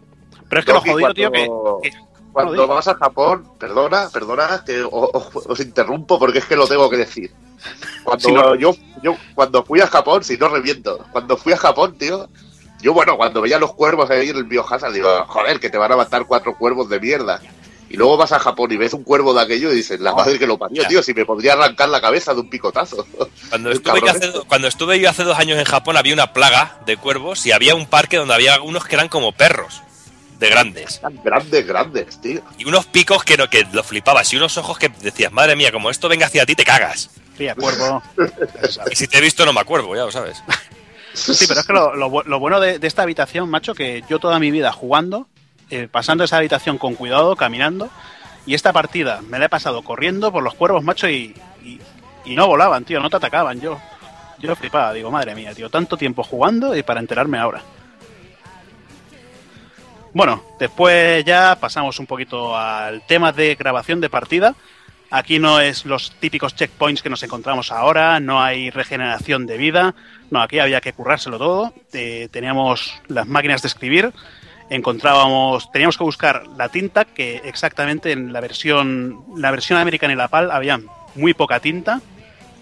[0.50, 1.92] pero es que lo jodido, tío, que, cuando- que-
[2.34, 2.68] Cuando No, di.
[2.68, 7.32] vas a Japón, perdona, perdona, que os, interrumpo porque es que lo tengo que decir.
[8.04, 11.58] Cuando Si no- yo, yo cuando fui a Japón, si no reviento, cuando fui a
[11.58, 12.28] Japón, tío,
[12.84, 15.94] yo bueno, cuando veía los cuervos ahí en el Biohazard, digo, joder, que te van
[15.94, 17.42] a matar cuatro cuervos de mierda.
[17.90, 20.38] Y luego vas a Japón y ves un cuervo de aquello y dices, la madre
[20.38, 20.90] que lo parió, ya.
[20.90, 23.08] tío, si me podría arrancar la cabeza de un picotazo.
[23.50, 26.80] Cuando estuve, yo hace, cuando estuve yo hace dos años en Japón había una plaga
[26.86, 29.82] de cuervos y había un parque donde había algunos que eran como perros
[30.40, 31.00] de grandes.
[31.24, 32.42] Grandes, grandes, tío.
[32.58, 35.72] Y unos picos que, no, que lo flipabas y unos ojos que decías, madre mía,
[35.72, 37.12] como esto venga hacia ti te cagas.
[37.58, 38.04] Cuervo.
[38.92, 40.44] Y si te he visto no me acuerdo, ya lo sabes.
[41.14, 44.40] Sí, pero es que lo, lo lo bueno de, esta habitación, macho, que yo toda
[44.40, 45.28] mi vida jugando,
[45.70, 47.90] eh, pasando esa habitación con cuidado, caminando,
[48.46, 51.36] y esta partida me la he pasado corriendo por los cuervos, macho, y
[52.26, 53.62] no volaban, tío, no te atacaban.
[53.62, 53.80] Yo,
[54.40, 57.62] yo flipaba, digo, madre mía, tío, tanto tiempo jugando y para enterarme ahora.
[60.14, 64.54] Bueno, después ya pasamos un poquito al tema de grabación de partida.
[65.16, 69.94] Aquí no es los típicos checkpoints que nos encontramos ahora, no hay regeneración de vida,
[70.32, 71.72] no, aquí había que currárselo todo.
[71.94, 74.12] Eh, teníamos las máquinas de escribir,
[74.72, 80.16] encontrábamos, teníamos que buscar la tinta, que exactamente en la versión, la versión americana y
[80.16, 80.80] la PAL había
[81.14, 82.02] muy poca tinta,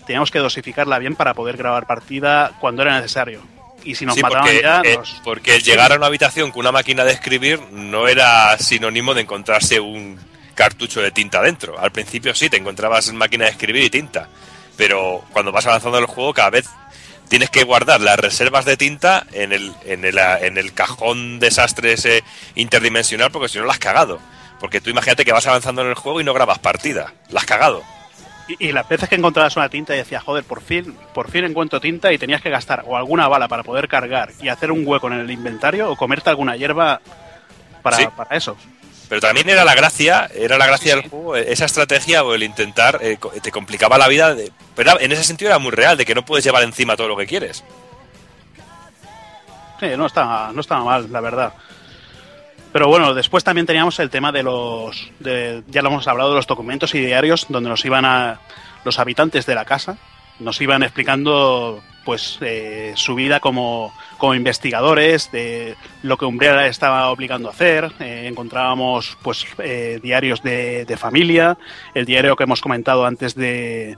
[0.06, 3.42] teníamos que dosificarla bien para poder grabar partida cuando era necesario.
[3.86, 6.60] Y si nos Sí, mataban porque, ya, eh, nos- porque llegar a una habitación con
[6.60, 10.20] una máquina de escribir no era sinónimo de encontrarse un
[10.62, 11.80] cartucho de tinta dentro.
[11.80, 14.28] Al principio sí, te encontrabas máquina de escribir y tinta,
[14.78, 16.70] pero cuando vas avanzando en el juego cada vez
[17.30, 21.94] tienes que guardar las reservas de tinta en el, en el, en el cajón desastre
[21.94, 22.24] ese
[22.54, 24.20] interdimensional porque si no la has cagado.
[24.60, 27.12] Porque tú imagínate que vas avanzando en el juego y no grabas partida.
[27.30, 27.82] La has cagado.
[28.48, 31.44] Y, y las veces que encontrabas una tinta y decías, joder, por fin, por fin
[31.46, 34.86] encuentro tinta y tenías que gastar o alguna bala para poder cargar y hacer un
[34.86, 37.02] hueco en el inventario o comerte alguna hierba
[37.82, 38.06] para, Sí.
[38.16, 38.56] para eso.
[39.12, 42.44] Pero también era la gracia, era la gracia del juego, eh, esa estrategia o el
[42.44, 46.06] intentar, eh, te complicaba la vida, de- pero en ese sentido era muy real, de
[46.06, 47.62] que no puedes llevar encima todo lo que quieres.
[49.82, 51.54] Sí, no estaba, no estaba mal, la verdad.
[52.72, 56.36] Pero bueno, después también teníamos el tema de los, de- ya lo hemos hablado, de
[56.38, 58.40] los documentos y diarios donde nos iban a,
[58.86, 59.98] los habitantes de la casa,
[60.40, 67.10] nos iban explicando pues eh, su vida como, como investigadores, de lo que Umbrella estaba
[67.10, 67.92] obligando a hacer.
[68.00, 71.58] Eh, encontrábamos pues eh, diarios de, familia,
[71.96, 73.98] el diario que hemos comentado antes de,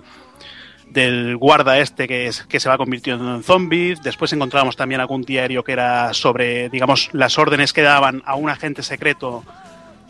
[0.88, 3.96] del guarda este que, es, que se va convirtiendo en zombie.
[4.02, 8.50] Después encontramos también algún diario que era sobre, digamos, las órdenes que daban a un
[8.50, 9.44] agente secreto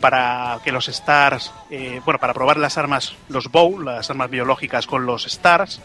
[0.00, 4.86] para que los Stars, eh, bueno, para probar las armas, los Bow, las armas biológicas
[4.86, 5.80] con los Stars.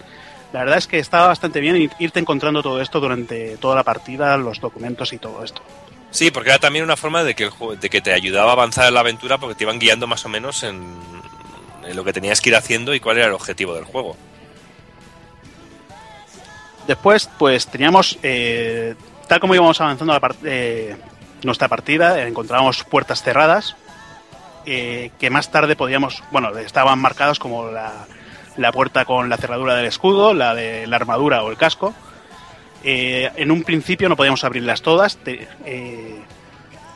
[0.54, 3.84] La verdad es que estaba bastante bien ir- irte encontrando todo esto durante toda la
[3.84, 5.62] partida, los documentos y todo esto.
[6.12, 8.54] Sí, porque era también una forma de que, el juego, de que te ayudaba a
[8.54, 10.98] avanzar en la aventura porque te iban guiando más o menos en,
[11.88, 14.18] en lo que tenías que ir haciendo y cuál era el objetivo del juego.
[16.88, 18.96] Después, pues teníamos, eh,
[19.28, 20.96] tal como íbamos avanzando la part- eh,
[21.44, 23.76] nuestra partida, eh, encontrábamos puertas cerradas
[24.66, 28.08] eh, que más tarde podíamos, bueno, estaban marcadas como la,
[28.60, 31.94] la puerta con la cerradura del escudo, la de la armadura o el casco.
[32.84, 35.18] Eh, en un principio no podíamos abrirlas todas.
[35.18, 36.20] te- eh,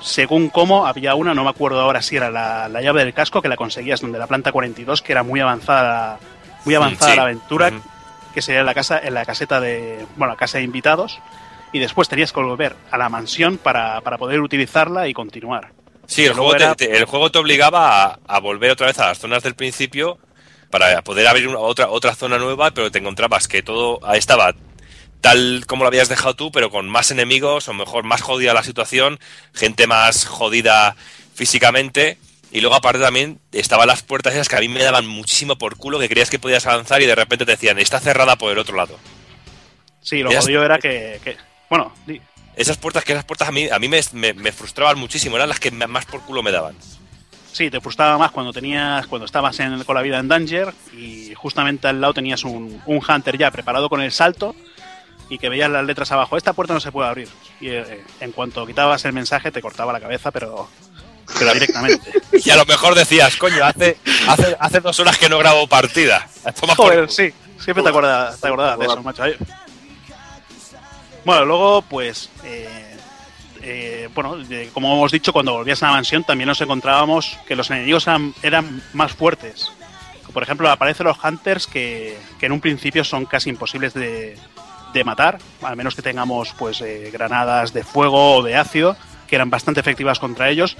[0.01, 3.41] según cómo, había una, no me acuerdo ahora si era la, la llave del casco,
[3.41, 6.19] que la conseguías donde la planta 42, que era muy avanzada,
[6.65, 7.15] muy avanzada Sí.
[7.17, 7.71] la aventura,
[8.33, 11.19] que sería en la casa, en la caseta de, bueno, la casa de invitados,
[11.71, 15.71] y después tenías que volver a la mansión para, para poder utilizarla y continuar.
[16.05, 19.19] Sí, el juego, te, el juego te obligaba a, a volver otra vez a las
[19.19, 20.17] zonas del principio
[20.73, 24.55] para poder abrir una- otra, otra zona nueva, pero te encontrabas que todo estaba
[25.21, 28.63] tal como lo habías dejado tú, pero con más enemigos, o mejor, más jodida la
[28.63, 29.19] situación,
[29.53, 30.95] gente más jodida
[31.35, 32.17] físicamente.
[32.51, 35.77] Y luego aparte también estaban las puertas esas que a mí me daban muchísimo por
[35.77, 38.57] culo, que creías que podías avanzar y de repente te decían, está cerrada por el
[38.57, 38.97] otro lado.
[40.01, 41.37] Sí, lo Ellas- jodido era que, que-
[41.69, 42.19] bueno, di-
[42.55, 45.49] Esas puertas, que esas puertas a mí, a mí me, me- me frustraban muchísimo, eran
[45.49, 46.75] las que más por culo me daban.
[47.53, 51.33] Sí, te frustraba más cuando tenías, cuando estabas en, con la vida en Danger y
[51.35, 54.55] justamente al lado tenías un, un Hunter ya preparado con el salto
[55.29, 57.29] y que veías las letras abajo, esta puerta no se puede abrir.
[57.61, 60.67] Y eh, en cuanto quitabas el mensaje te cortaba la cabeza, pero,
[61.39, 62.11] pero directamente.
[62.45, 66.27] Y a lo mejor decías, coño, hace, hace, hace dos horas que no grabo partida.
[66.59, 69.23] Toma Joder, sí, siempre te acuerdas, te acordabas de eso, macho.
[71.23, 72.92] Bueno, luego, pues, eh,
[73.63, 74.37] eh, bueno,
[74.73, 78.33] como hemos dicho, cuando volvías a la mansión también nos encontrábamos que los enemigos eran,
[78.43, 79.71] eran más fuertes.
[80.33, 84.35] Por ejemplo, aparecen los Hunters que, que en un principio son casi imposibles de,
[84.93, 88.95] de matar, al menos que tengamos pues eh, granadas de fuego o de ácido,
[89.27, 90.77] que eran bastante efectivas contra ellos.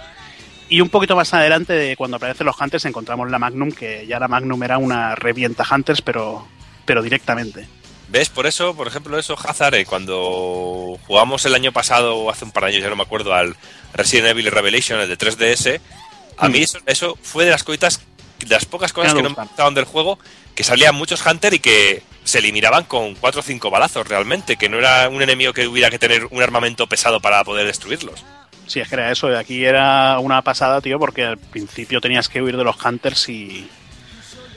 [0.70, 4.20] Y un poquito más adelante, de cuando aparecen los Hunters, encontramos la Magnum, que ya
[4.20, 6.48] la Magnum era una revienta Hunters, pero,
[6.86, 7.68] pero directamente.
[8.14, 8.30] ¿Ves?
[8.30, 12.52] Por eso, por ejemplo, eso, Hazard, eh, cuando jugamos el año pasado, o hace un
[12.52, 13.56] par de años, ya no me acuerdo, al
[13.92, 15.82] Resident Evil Revelation, el de 3DS,
[16.38, 18.02] A mí eso, eso fue de las cositas,
[18.38, 20.20] de las pocas cosas Que que no me gustaban del juego,
[20.54, 24.70] que salían muchos Hunter y que se eliminaban con cuatro o cinco balazos realmente, que
[24.70, 28.24] no era un enemigo que hubiera que tener un armamento pesado para poder destruirlos.
[28.68, 29.36] Sí, es que era eso.
[29.36, 33.68] Aquí era una pasada, tío, porque al principio tenías que huir de los hunters y.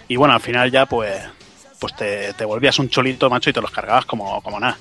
[0.08, 1.22] Y bueno, al final ya, pues.
[1.78, 4.78] Pues te, volvías un cholito, macho, y te los cargabas como, como nada.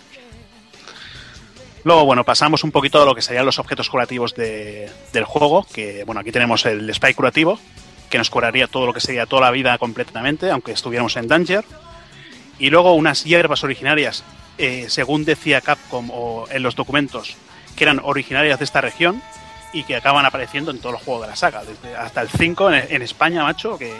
[1.83, 5.65] Luego, bueno, pasamos un poquito a lo que serían los objetos curativos de- del juego.
[5.71, 7.59] Que, bueno, aquí tenemos el spray curativo,
[8.09, 11.63] que nos curaría todo lo que sería toda la vida completamente, aunque estuviéramos en Danger.
[12.57, 14.23] Y luego unas hierbas originarias,
[14.57, 17.35] eh, según decía Capcom o en los documentos,
[17.75, 19.21] que eran originarias de esta región
[19.73, 21.63] y que acaban apareciendo en todos los juegos de la saga.
[21.65, 23.93] Desde hasta el 5 en, España, macho, que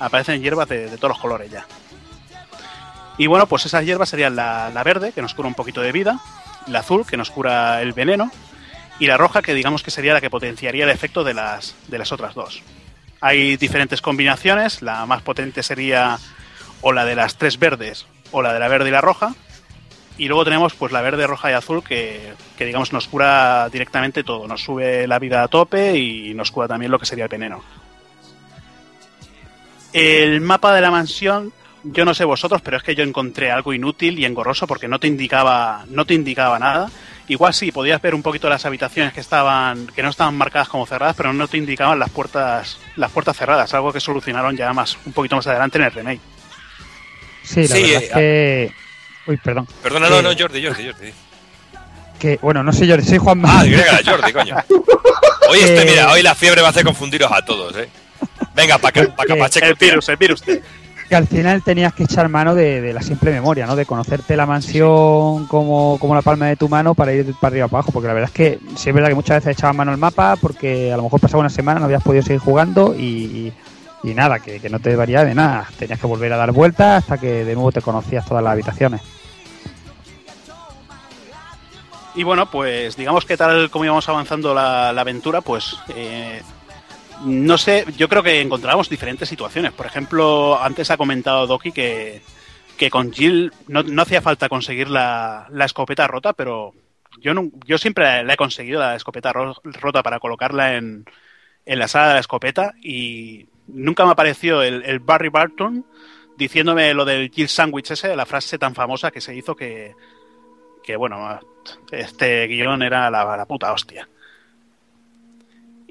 [0.00, 1.64] aparecen hierbas de todos los colores ya.
[3.18, 5.92] Y bueno, pues esas hierbas serían la, la verde, que nos cura un poquito de
[5.92, 6.20] vida,
[6.66, 8.30] la azul, que nos cura el veneno,
[8.98, 11.98] y la roja, que digamos que sería la que potenciaría el efecto de las, de
[11.98, 12.62] las otras dos.
[13.20, 16.18] Hay diferentes combinaciones, la más potente sería
[16.82, 19.34] o la de las tres verdes o la de la verde y la roja,
[20.18, 24.24] y luego tenemos pues la verde, roja y azul que, que, digamos nos cura directamente
[24.24, 24.48] todo.
[24.48, 27.62] Nos sube la vida a tope y nos cura también lo que sería el veneno.
[29.92, 31.52] El mapa de la mansión,
[31.92, 34.98] yo no sé vosotros, pero es que yo encontré algo inútil y engorroso porque no
[34.98, 36.90] te indicaba, no te indicaba nada.
[37.28, 40.86] Igual sí, podías ver un poquito las habitaciones que estaban, que no estaban marcadas como
[40.86, 44.96] cerradas, pero no te indicaban las puertas, las puertas cerradas, algo que solucionaron ya más,
[45.06, 46.20] un poquito más adelante en el remake.
[47.42, 49.30] Sí, la Sí, verdad eh, es que.
[49.30, 49.66] Uy, perdón.
[49.82, 51.12] Perdona, Que- no, no, Jordi, Jordi, Jordi.
[52.18, 54.56] Que, bueno, no sé yo, soy Juan Ah, que era Jordi, coño.
[55.48, 57.88] Hoy este, Eh, mira, hoy la fiebre va a hacer confundiros a todos, eh.
[58.54, 59.66] Venga, para acá, para Pacheco.
[59.66, 60.42] El virus, el virus.
[61.06, 63.76] Que al final tenías que echar mano de, de la simple memoria, ¿no?
[63.76, 67.68] De conocerte la mansión como, como la palma de tu mano para ir para arriba
[67.68, 69.92] para abajo, porque la verdad es que sí es verdad que muchas veces echabas mano
[69.92, 73.52] al mapa porque a lo mejor pasaba una semana, no habías podido seguir jugando y,
[74.02, 75.68] y nada, que, que no te varía de nada.
[75.78, 79.00] Tenías que volver a dar vueltas hasta que de nuevo te conocías todas las habitaciones.
[82.14, 86.40] Y bueno, pues digamos que tal como íbamos avanzando la, la aventura, pues eh,
[87.24, 89.72] no sé, yo creo que encontramos diferentes situaciones.
[89.72, 92.20] Por ejemplo, antes ha comentado Doki que,
[92.76, 96.72] que con Jill no, no hacía falta conseguir la, la escopeta rota, pero
[97.20, 101.04] yo, no, yo siempre la he conseguido, la escopeta ro- rota, para colocarla en,
[101.64, 105.86] en la sala de la escopeta y nunca me apareció el, el Barry Barton
[106.36, 109.94] diciéndome lo del Jill Sandwich ese, la frase tan famosa que se hizo que,
[110.84, 111.40] que bueno,
[111.90, 114.08] este guion era la, la puta hostia.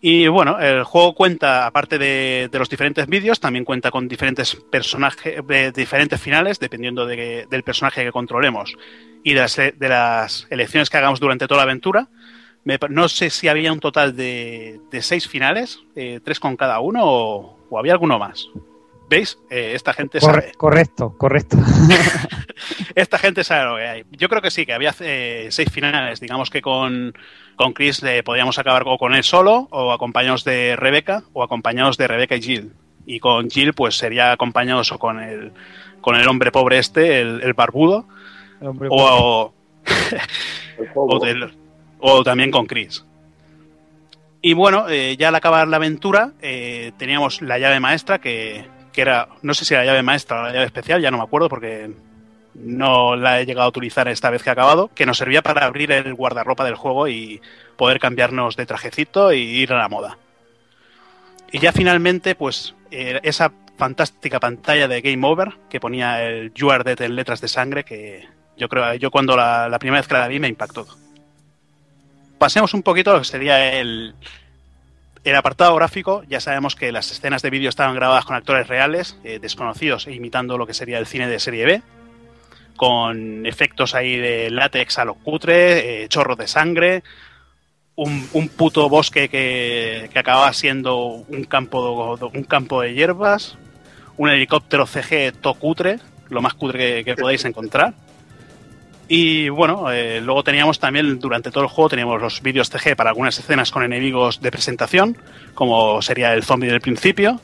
[0.08, 4.54] Y bueno, el juego cuenta, aparte de, de los diferentes vídeos, también cuenta con diferentes
[4.56, 8.76] personajes, eh, diferentes finales, dependiendo de- del personaje que controlemos
[9.24, 12.08] y de las, de las elecciones que hagamos durante toda la aventura.
[12.66, 16.80] Me no sé si había un total de, de seis finales, eh, tres con cada
[16.82, 18.48] uno, o, o había alguno más.
[19.10, 19.40] ¿Veis?
[19.50, 20.34] Eh, esta gente sabe.
[20.40, 21.58] Corre- correcto, correcto.
[22.96, 24.04] Esta gente sabe lo que hay.
[24.12, 26.20] Yo creo que sí, que había eh, seis finales.
[26.20, 27.14] Digamos que con,
[27.56, 31.98] con Chris eh, podíamos acabar o con él solo, o acompañados de Rebeca, o acompañados
[31.98, 32.74] de Rebeca y Jill.
[33.06, 35.52] Y con Jill, pues sería acompañados o con el,
[36.02, 38.06] con el hombre pobre este, el, el barbudo,
[38.90, 39.54] o,
[40.96, 41.54] o, del-
[42.00, 43.06] o también con Chris.
[44.42, 49.02] Y bueno, eh, ya al acabar la aventura, eh, teníamos la llave maestra, que, que
[49.02, 51.24] era, no sé si era la llave maestra o la llave especial, ya no me
[51.24, 51.92] acuerdo porque
[52.56, 55.66] no la he llegado a utilizar esta vez que he acabado, que nos servía para
[55.66, 57.42] abrir el guardarropa del juego y
[57.76, 60.18] poder cambiarnos de trajecito y ir a la moda.
[61.52, 66.72] Y ya finalmente, pues, eh, esa fantástica pantalla de Game Over que ponía el You
[66.72, 68.28] are dead en letras de sangre, que
[68.58, 70.88] yo creo, yo cuando la, la primera vez que la vi me impactó.
[72.38, 74.16] Pasemos un poquito a lo que sería el,
[75.24, 76.24] el apartado gráfico.
[76.28, 80.14] Ya sabemos que las escenas de vídeo estaban grabadas con actores reales, eh, desconocidos, e
[80.14, 81.82] imitando lo que sería el cine de serie B
[82.76, 87.04] con efectos ahí de látex a lo cutre, eh, chorros de sangre,
[87.96, 93.58] un, un puto bosque que, que acababa siendo un campo, de- un campo de hierbas,
[94.18, 97.94] un helicóptero CG to cutre, lo más cutre que, que podáis encontrar.
[99.08, 103.12] Y bueno, eh, luego teníamos también, durante todo el juego, teníamos los vídeos CG para
[103.12, 105.16] algunas escenas con enemigos de presentación,
[105.54, 107.40] como sería el zombie del principio,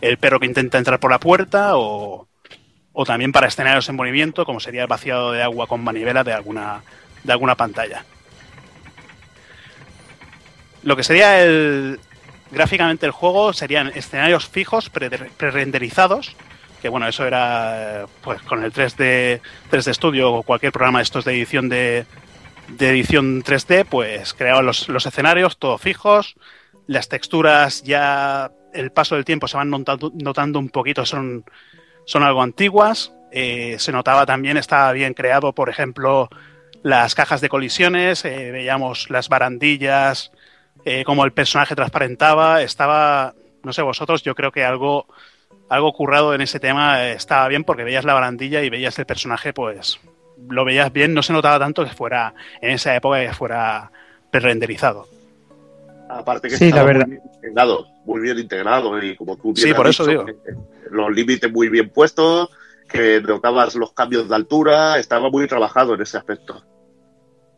[0.00, 2.26] el perro que intenta entrar por la puerta o,
[2.94, 6.32] o también para escenarios en movimiento, como sería el vaciado de agua con manivela de
[6.32, 6.82] alguna,
[7.22, 8.04] de alguna pantalla.
[10.82, 12.00] Lo que sería el
[12.50, 16.36] gráficamente el juego serían escenarios fijos pre- pre-renderizados,
[16.80, 19.40] que bueno, eso era pues con el 3D
[19.70, 22.06] 3D Studio o cualquier programa de estos de edición de,
[22.68, 26.36] de edición 3D, pues creaban los, los escenarios todos fijos,
[26.86, 31.44] Las texturas ya el paso del tiempo se van notando, notando un poquito, son,
[32.04, 33.12] son algo antiguas.
[33.32, 36.28] Eh, se notaba también, estaba bien creado, por ejemplo,
[36.84, 40.30] las cajas de colisiones, eh, veíamos las barandillas,
[40.84, 45.06] eh, como el personaje transparentaba, estaba, no sé vosotros, yo creo que algo,
[45.70, 49.06] algo currado en ese tema eh, estaba bien porque veías la barandilla y veías el
[49.06, 49.98] personaje, pues
[50.48, 53.90] lo veías bien, no se notaba tanto que fuera, en esa época, que fuera
[54.30, 55.08] pre-renderizado.
[56.10, 57.06] Aparte que Sí, la verdad.
[57.06, 60.24] muy bien integrado, muy bien integrado y como tú bien Sí, has por eso dicho,
[60.24, 60.40] digo.
[60.90, 62.48] los límites muy bien puestos,
[62.88, 66.62] que notabas los cambios de altura, estaba muy trabajado en ese aspecto.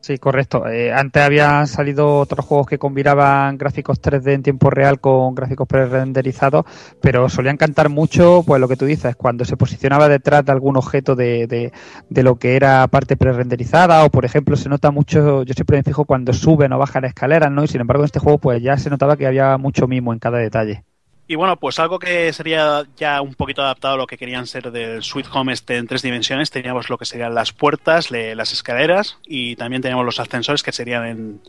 [0.01, 0.69] Sí, correcto.
[0.69, 5.67] Eh, antes habían salido otros juegos que combinaban gráficos 3D en tiempo real con gráficos
[5.67, 6.65] pre-renderizados,
[7.01, 10.77] pero solían cantar mucho, pues lo que tú dices, cuando se posicionaba detrás de algún
[10.77, 11.73] objeto de, de,
[12.09, 15.83] de lo que era parte pre-renderizada, o por ejemplo se nota mucho, yo siempre me
[15.83, 17.65] fijo cuando suben o bajan escaleras, ¿no?
[17.65, 20.21] Y sin embargo en este juego pues ya se notaba que había mucho mimo en
[20.21, 20.86] cada detalle.
[21.29, 24.71] Y bueno, pues algo que sería ya un poquito adaptado a lo que querían ser
[24.71, 29.19] del Sweet Home este en tres dimensiones, teníamos lo que serían las puertas, las escaleras
[29.27, 31.41] y también teníamos los ascensores que serían en,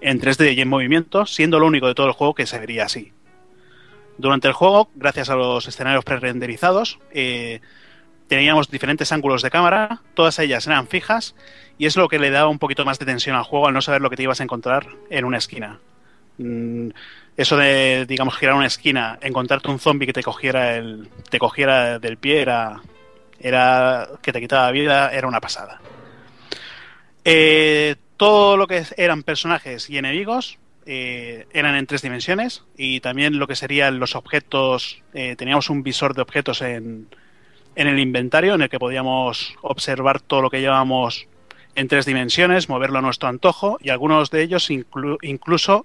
[0.00, 2.84] en 3D y en movimiento, siendo lo único de todo el juego que se vería
[2.84, 3.12] así.
[4.16, 7.60] Durante el juego, gracias a los escenarios pre-renderizados, eh,
[8.28, 11.34] teníamos diferentes ángulos de cámara, todas ellas eran fijas
[11.76, 13.82] y es lo que le daba un poquito más de tensión al juego al no
[13.82, 15.80] saber lo que te ibas a encontrar en una esquina.
[16.38, 16.88] Mm,
[17.36, 21.98] eso de, digamos, girar una esquina, encontrarte un zombie que te cogiera el, te cogiera
[21.98, 22.80] del pie era,
[23.38, 25.80] era que te quitaba vida, era una pasada.
[27.24, 33.38] Eh, todo lo que eran personajes y enemigos eh, eran en tres dimensiones y también
[33.38, 37.08] lo que serían los objetos, eh, teníamos un visor de objetos en,
[37.74, 41.26] en el inventario en el que podíamos observar todo lo que llevábamos
[41.76, 45.84] en tres dimensiones, moverlo a nuestro antojo y algunos de ellos inclu- incluso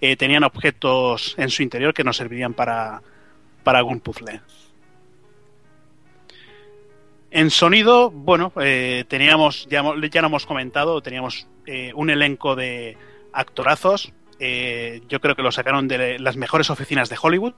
[0.00, 3.02] eh, tenían objetos en su interior que nos servirían para,
[3.62, 4.40] para algún puzzle.
[7.30, 12.96] En sonido, bueno, eh, teníamos, ya, ya lo hemos comentado, teníamos eh, un elenco de
[13.32, 14.12] actorazos.
[15.08, 17.54] yo creo que lo sacaron de las mejores oficinas de Hollywood,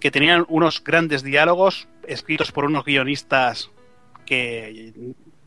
[0.00, 3.70] que tenían unos grandes diálogos escritos por unos guionistas
[4.26, 4.92] que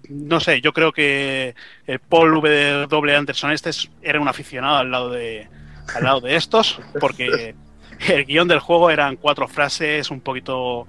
[0.09, 1.55] no sé, yo creo que
[1.87, 3.15] el Paul W.
[3.15, 5.47] Anderson este es- era un aficionado al lado de
[5.95, 7.53] al lado de estos, porque
[8.07, 10.87] el guion del juego eran cuatro frases un poquito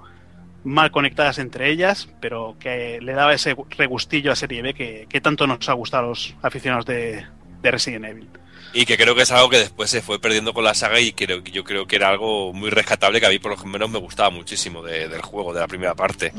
[0.64, 5.20] mal conectadas entre ellas, pero que le daba ese regustillo a serie B que, que
[5.20, 7.24] tanto nos ha gustado a los aficionados de,
[7.62, 8.28] de Resident Evil.
[8.72, 11.12] Y que creo que es algo que después se fue perdiendo con la saga y
[11.12, 13.98] creo, yo creo que era algo muy rescatable que a mí por lo menos me
[13.98, 16.32] gustaba muchísimo de- del juego, de la primera parte.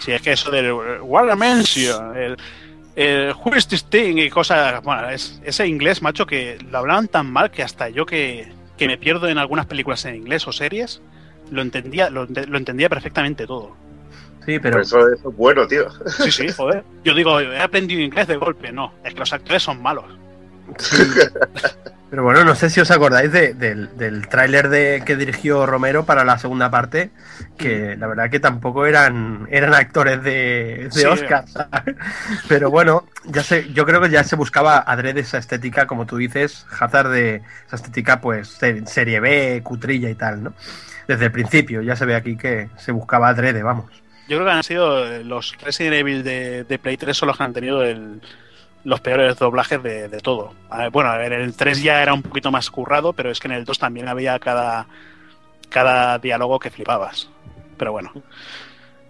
[0.00, 2.36] Si es que eso del What a Mention, el,
[2.96, 3.34] el
[3.68, 4.82] this thing y cosas.
[4.82, 8.86] Bueno, es, ese inglés, macho, que lo hablaban tan mal que hasta yo que, que
[8.86, 11.02] me pierdo en algunas películas en inglés o series,
[11.50, 13.76] lo entendía, lo, lo entendía perfectamente todo.
[14.46, 15.90] Sí, pero Eso, eso es bueno, tío.
[16.06, 16.82] Sí, sí, joder.
[17.04, 18.72] Yo digo, he aprendido inglés de golpe.
[18.72, 20.06] No, es que los actores son malos.
[22.10, 26.06] Pero bueno, no sé si os acordáis de- del, del tráiler de que dirigió Romero
[26.06, 27.10] para la segunda parte,
[27.58, 31.04] que la verdad que tampoco eran, eran actores de, de Sí.
[31.04, 31.44] Oscar.
[31.48, 31.96] ¿sabes?
[32.48, 36.16] Pero bueno, ya sé, yo creo que ya se buscaba adrede esa estética, como tú
[36.16, 40.54] dices, Hazard de esa estética, pues se- serie B, cutrilla y tal, ¿no?
[41.06, 43.90] Desde el principio ya se ve aquí que se buscaba adrede, vamos.
[44.28, 47.44] Yo creo que han sido los Resident Evil de, de Play 3 son los que
[47.44, 48.20] han tenido el-
[48.84, 50.54] los peores doblajes de, de todo.
[50.70, 53.40] A ver, bueno, a ver, el 3 ya era un poquito más currado, pero es
[53.40, 54.86] que en el 2 también había cada,
[55.68, 57.28] cada diálogo que flipabas.
[57.76, 58.12] Pero bueno.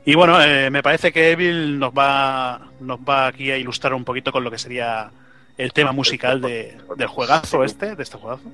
[0.05, 4.05] Y bueno, eh, me parece que Evil nos va, nos va aquí a ilustrar un
[4.05, 5.11] poquito con lo que sería
[5.59, 8.51] el tema musical de, del juegazo este, de este juegazo.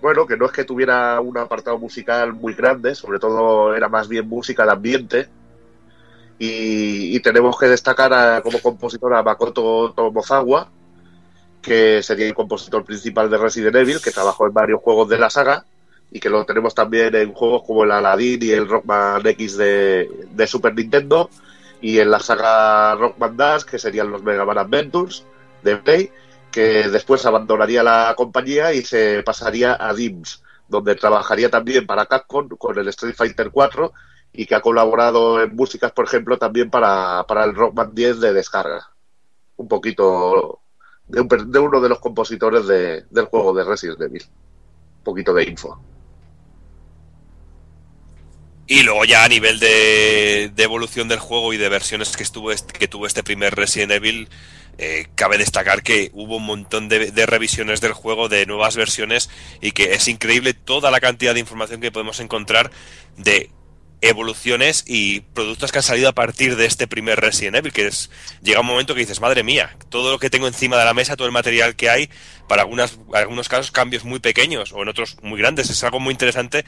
[0.00, 4.08] Bueno, que no es que tuviera un apartado musical muy grande, sobre todo era más
[4.08, 5.28] bien música de ambiente.
[6.38, 10.68] Y, tenemos que destacar a- como compositor a Makoto Tomozawa,
[11.60, 15.30] que sería el compositor principal de Resident Evil, que trabajó en varios juegos de la
[15.30, 15.64] saga
[16.10, 20.08] y que lo tenemos también en juegos como el Aladdin y el Rockman X de,
[20.30, 21.28] de Super Nintendo
[21.80, 25.24] y en la saga Rockman Dash, que serían los Mega Man Adventures
[25.62, 26.10] de Play,
[26.50, 32.48] que después abandonaría la compañía y se pasaría a DIMS, donde trabajaría también para Capcom
[32.48, 33.92] con el Street Fighter 4
[34.32, 38.32] y que ha colaborado en músicas, por ejemplo, también para, para el Rockman 10 de
[38.32, 38.88] descarga.
[39.56, 40.60] Un poquito
[41.06, 44.24] de, uno de los compositores de- del juego de Resident Evil.
[44.98, 45.80] Un poquito de info.
[48.66, 52.52] Y luego ya a nivel de, de evolución del juego y de versiones que estuvo
[52.52, 54.28] este, que tuvo este primer Resident Evil,
[54.76, 59.30] eh, cabe destacar que hubo un montón de, de revisiones del juego, de nuevas versiones,
[59.62, 62.70] y que es increíble toda la cantidad de información que podemos encontrar
[63.16, 63.50] de
[64.00, 68.10] evoluciones y productos que han salido a partir de este primer Resident Evil, que es
[68.42, 71.16] llega un momento que dices, madre mía, todo lo que tengo encima de la mesa,
[71.16, 72.10] todo el material que hay,
[72.46, 76.12] para algunas, algunos casos cambios muy pequeños o en otros muy grandes, es algo muy
[76.12, 76.64] interesante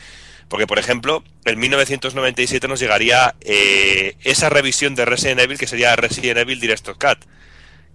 [0.48, 5.94] porque, por ejemplo, en 1997 nos llegaría eh, esa revisión de Resident Evil que sería
[5.94, 7.24] Resident Evil Director's Cut,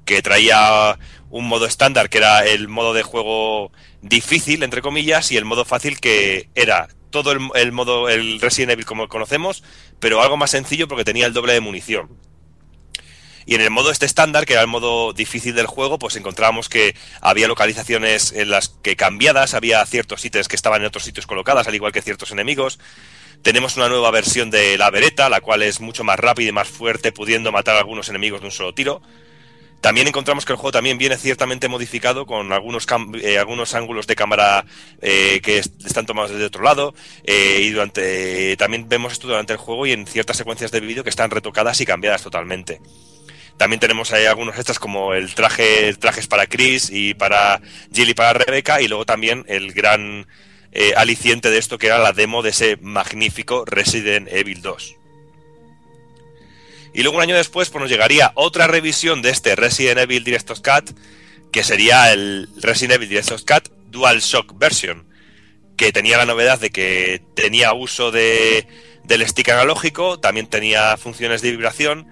[0.06, 0.98] que traía
[1.30, 3.74] un modo estándar que era el modo de juego
[4.06, 8.86] difícil, entre comillas, y el modo fácil que era todo el, modo, el Resident Evil
[8.86, 9.64] como conocemos,
[10.00, 12.10] pero algo más sencillo porque tenía el doble de munición.
[13.48, 16.68] Y en el modo este estándar, que era el modo difícil del juego, pues encontrábamos
[16.68, 21.28] que había localizaciones en las que cambiadas, había ciertos ítems que estaban en otros sitios
[21.28, 22.80] colocadas, al igual que ciertos enemigos.
[23.44, 26.68] Tenemos una nueva versión de la vereta, la cual es mucho más rápida y más
[26.68, 29.02] fuerte, pudiendo matar a algunos enemigos de un solo tiro.
[29.86, 32.88] También encontramos que el juego también viene ciertamente modificado con algunos,
[33.22, 34.66] eh, algunos ángulos de cámara
[35.00, 39.54] eh, que est- están tomados desde otro lado eh, y durante también vemos esto durante
[39.54, 42.82] el juego y en ciertas secuencias de vídeo que están retocadas y cambiadas totalmente.
[43.58, 47.62] También tenemos ahí algunos extras como el traje, trajes para Chris y para
[47.94, 50.26] Jill y para Rebecca y luego también el gran
[50.98, 54.96] aliciente de esto que era la demo de ese magnífico Resident Evil 2.
[56.96, 60.62] Y luego un año después pues nos llegaría otra revisión de este Resident Evil Director's
[60.62, 60.98] Cut,
[61.52, 65.06] que sería el Resident Evil Director's Cut Dual Shock Version,
[65.78, 68.66] que tenía la novedad de que tenía uso de,
[69.04, 72.08] del stick analógico, también tenía funciones de vibración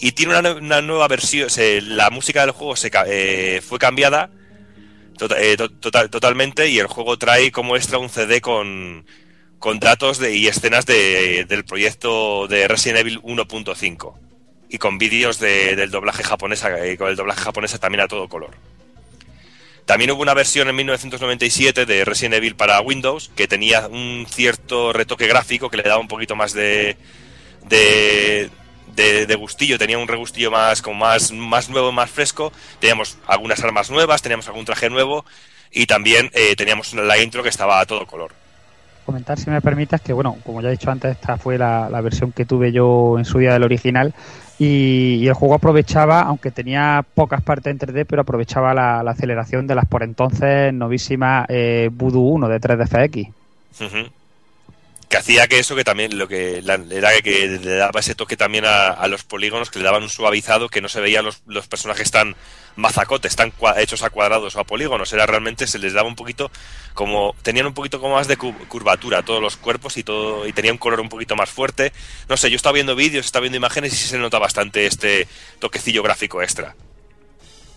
[0.00, 1.48] y tiene una, nue- una nueva versión,
[1.94, 4.30] la música del juego se, eh, fue cambiada
[5.18, 9.04] tota- eh, to- total- totalmente y el juego trae como extra un CD con,
[9.62, 14.18] con datos de, y escenas de- del proyecto de Resident Evil 1.5
[14.68, 18.28] y con vídeos de- del doblaje japonés, eh, con el doblaje japonés también a todo
[18.28, 18.50] color.
[19.86, 24.92] También hubo una versión en 1997 de Resident Evil para Windows que tenía un cierto
[24.92, 26.96] retoque gráfico que le daba un poquito más de,
[27.68, 28.50] de,
[28.96, 32.52] de, gustillo, tenía un regustillo más, más, más nuevo, más fresco.
[32.80, 35.24] Teníamos algunas armas nuevas, teníamos algún traje nuevo
[35.70, 38.41] y también eh, teníamos la intro que estaba a todo color.
[39.02, 42.32] Comentar, si me permitas, que bueno, como ya he dicho antes, esta fue la, versión
[42.32, 44.14] que tuve yo en su día del original.
[44.58, 49.74] Y, el juego aprovechaba, aunque tenía pocas partes en 3D, pero aprovechaba la, aceleración de
[49.74, 53.28] las por entonces novísimas eh, Voodoo 1 de 3DFX.
[53.80, 54.21] Ujú.
[55.12, 58.64] Que hacía que eso, que también lo que era que le daba ese toque también
[58.64, 62.10] a, los polígonos, que le daban un suavizado, que no se veían los, los personajes
[62.10, 62.34] tan
[62.76, 65.12] mazacotes, tan hechos a cuadrados o a polígonos.
[65.12, 66.50] Era realmente, se les daba un poquito
[66.94, 70.54] como, tenían un poquito como más de cu- curvatura todos los cuerpos y todo, y
[70.54, 71.92] tenía un color un poquito más fuerte.
[72.30, 75.28] No sé, yo estaba viendo vídeos, estaba viendo imágenes y sí se nota bastante este
[75.58, 76.74] toquecillo gráfico extra.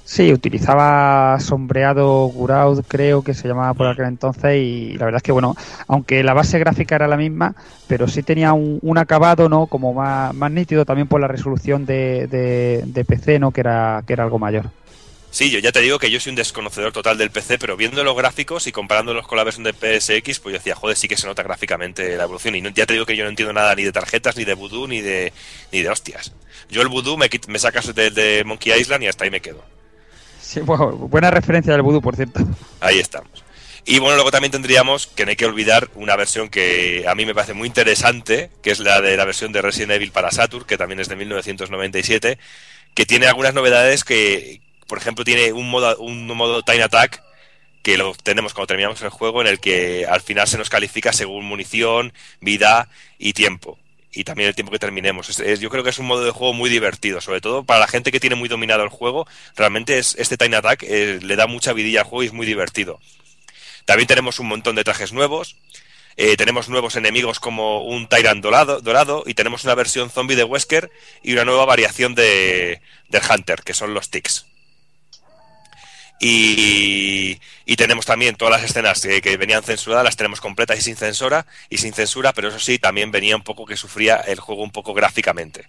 [0.07, 5.23] Sí, utilizaba sombreado Guraud, creo que se llamaba por aquel entonces, y la verdad es
[5.23, 5.55] que, bueno,
[5.87, 7.55] aunque la base gráfica era la misma,
[7.87, 9.65] pero sí tenía un, acabado, ¿no?
[9.65, 13.51] Como más, más nítido también por la resolución de, de, PC, ¿no?
[13.51, 14.73] Que era, que era algo mayor.
[15.31, 18.03] Sí, yo ya te digo que yo soy un desconocedor total del PC, pero viendo
[18.03, 21.17] los gráficos y comparándolos con la versión de PSX, pues yo decía, joder, sí que
[21.17, 22.55] se nota gráficamente la evolución.
[22.55, 24.53] Y no- ya te digo que yo no entiendo nada ni de tarjetas, ni de
[24.53, 25.33] voodoo, ni de,
[25.71, 26.31] ni de hostias.
[26.69, 29.74] Yo el voodoo me, me sacas del de Monkey Island y hasta ahí me quedo.
[30.65, 32.41] Buena referencia del vudú, por cierto.
[32.79, 33.43] Ahí estamos.
[33.87, 37.25] Y bueno, luego también tendríamos, que no hay que olvidar, una versión que a mí
[37.25, 40.65] me parece muy interesante, que es la de la versión de Resident Evil para Saturn,
[40.65, 42.39] que también es de 1997,
[42.95, 47.21] que tiene algunas novedades que, por ejemplo, tiene un modo, un modo Time Attack,
[47.83, 51.13] que lo tenemos cuando terminamos el juego, en el que al final se nos califica
[51.13, 53.77] según munición, vida y tiempo.
[54.17, 55.29] Y también el tiempo que terminemos.
[55.39, 57.87] Es- yo creo que es un modo de juego muy divertido, sobre todo para la
[57.87, 59.27] gente que tiene muy dominado el juego.
[59.55, 62.45] Realmente es, este Time Attack eh, le da mucha vidilla al juego y es muy
[62.45, 62.99] divertido.
[63.85, 65.57] También tenemos un montón de trajes nuevos.
[66.17, 70.45] eh, tenemos nuevos enemigos como un Tyrant dorado, dorado y tenemos una versión zombie de
[70.45, 70.89] Wesker
[71.21, 72.79] y una nueva variación de,
[73.09, 74.45] del Hunter, que son los Ticks.
[76.19, 77.37] Y,
[77.75, 81.45] tenemos también todas las escenas que, que venían censuradas, las tenemos completas y sin censura,
[81.69, 84.71] y sin censura, pero eso sí, también venía un poco que sufría el juego un
[84.71, 85.67] poco gráficamente.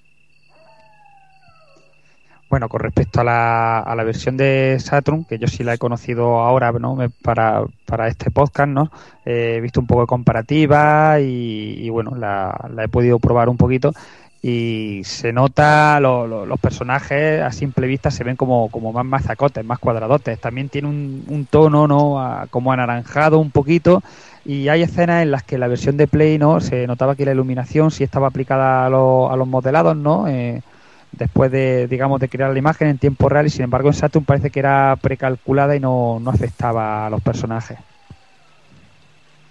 [2.48, 5.78] Bueno, con respecto a la, a la versión de Saturn, que yo sí la he
[5.78, 6.94] conocido ahora ¿no?
[6.94, 8.92] Me- para, para este podcast, ¿no?
[9.24, 13.48] Eh, he visto un poco de comparativa y, y, bueno, la, la he podido probar
[13.48, 13.92] un poquito
[14.48, 19.04] y se nota lo- lo- los personajes a simple vista se ven como, como más
[19.04, 20.38] mazacotes, más cuadradotes.
[20.40, 22.20] También tiene un, tono ¿no?
[22.20, 24.02] A- como anaranjado un poquito
[24.44, 27.32] y hay escenas en las que la versión de Play no se notaba que la
[27.32, 30.28] iluminación sí estaba aplicada a, los- a los modelados, ¿no?
[30.28, 30.62] Eh,
[31.10, 34.24] después de, digamos, de crear la imagen en tiempo real y sin embargo en Saturn
[34.24, 37.78] parece que era precalculada y no, no afectaba a los personajes.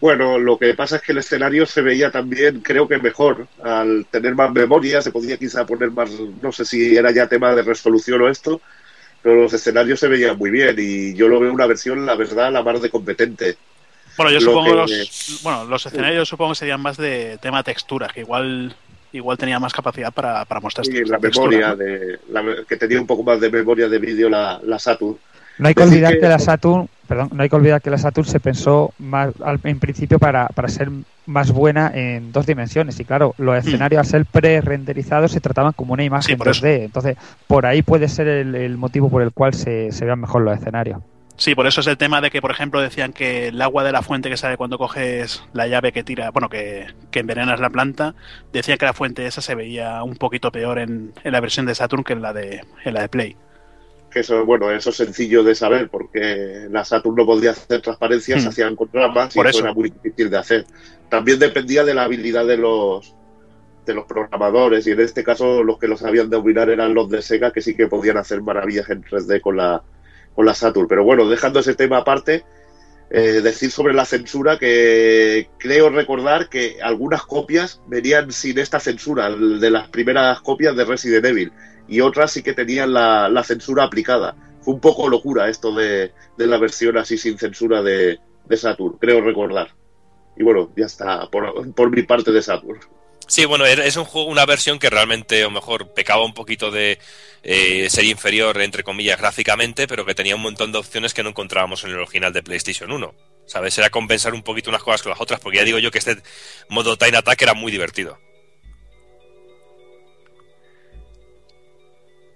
[0.06, 4.06] Bueno, lo que pasa es que el escenario se veía también, creo que mejor, al
[4.12, 6.12] tener más memoria, se podía quizá poner más,
[6.44, 8.62] no sé si era ya tema de resolución o esto,
[9.24, 12.52] pero los escenarios se veían muy bien y yo lo veo una versión, la verdad,
[12.54, 13.58] la más de competente.
[14.16, 17.64] Bueno, yo Lo supongo que- los, bueno, los escenarios supongo que serían más de tema
[17.64, 18.76] textura, que igual
[19.12, 21.76] igual tenía más capacidad para, para mostrar Sí, esta la textura, memoria, ¿no?
[21.78, 25.18] de, la- que tenía un poco más de memoria de vídeo la, la Saturn.
[25.58, 27.98] No hay que olvidar que- que la Saturn, perdón, no hay que olvidar que la
[27.98, 30.90] Saturn se pensó más al- en principio para, para ser
[31.26, 35.94] más buena en dos dimensiones y claro, los escenarios al ser pre-renderizados se trataban como
[35.94, 36.66] una imagen Sí, por eso.
[36.66, 37.18] 2D, entonces
[37.48, 40.58] por ahí puede ser el, el motivo por el cual se, se vean mejor los
[40.58, 41.00] escenarios.
[41.38, 43.92] Sí, por eso es el tema de que, por ejemplo, decían que el agua de
[43.92, 47.70] la fuente que sale cuando coges la llave que tira, bueno, que, que envenenas la
[47.70, 48.16] planta,
[48.54, 51.76] decían que la fuente esa se veía un poquito peor en, en la versión de
[51.76, 53.36] Saturn que en la de, en la de Play.
[54.16, 58.42] Que eso, bueno, eso es sencillo de saber porque la Saturn no podía hacer transparencias,
[58.42, 58.50] se Hmm.
[58.50, 59.66] hacían con ramas y Por eso eso.
[59.66, 60.66] era muy difícil de hacer.
[61.10, 63.14] También dependía de la habilidad de los
[63.86, 67.22] de los programadores y en este caso los que lo sabían dominar eran los de
[67.22, 69.84] Sega que sí que podían hacer maravillas en 3D con la
[70.34, 70.88] con la Saturn.
[70.88, 72.46] Pero bueno, dejando ese tema aparte,
[73.10, 79.30] eh, decir sobre la censura que creo recordar que algunas copias venían sin esta censura,
[79.30, 81.52] de las primeras copias de Resident Evil,
[81.88, 84.36] y otras sí que tenían la, la censura aplicada.
[84.62, 88.98] Fue un poco locura esto de, de la versión así sin censura de, de Saturn,
[89.00, 89.70] creo recordar.
[90.38, 92.80] Y bueno, ya está, por, por mi parte de Saturn.
[93.28, 97.00] Sí, bueno, es un juego, una versión que realmente, lo mejor, pecaba un poquito de
[97.42, 101.30] eh, ser inferior, entre comillas, gráficamente, pero que tenía un montón de opciones que no
[101.30, 103.16] encontrábamos en el original de PlayStation 1.
[103.48, 103.78] ¿Sabes?
[103.78, 106.18] Era compensar un poquito unas cosas con las otras, porque ya digo yo que este
[106.70, 108.20] modo Time Attack era muy divertido.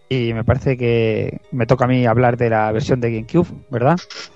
[0.10, 3.96] Y me parece que me toca a mí hablar de la versión de GameCube, ¿verdad?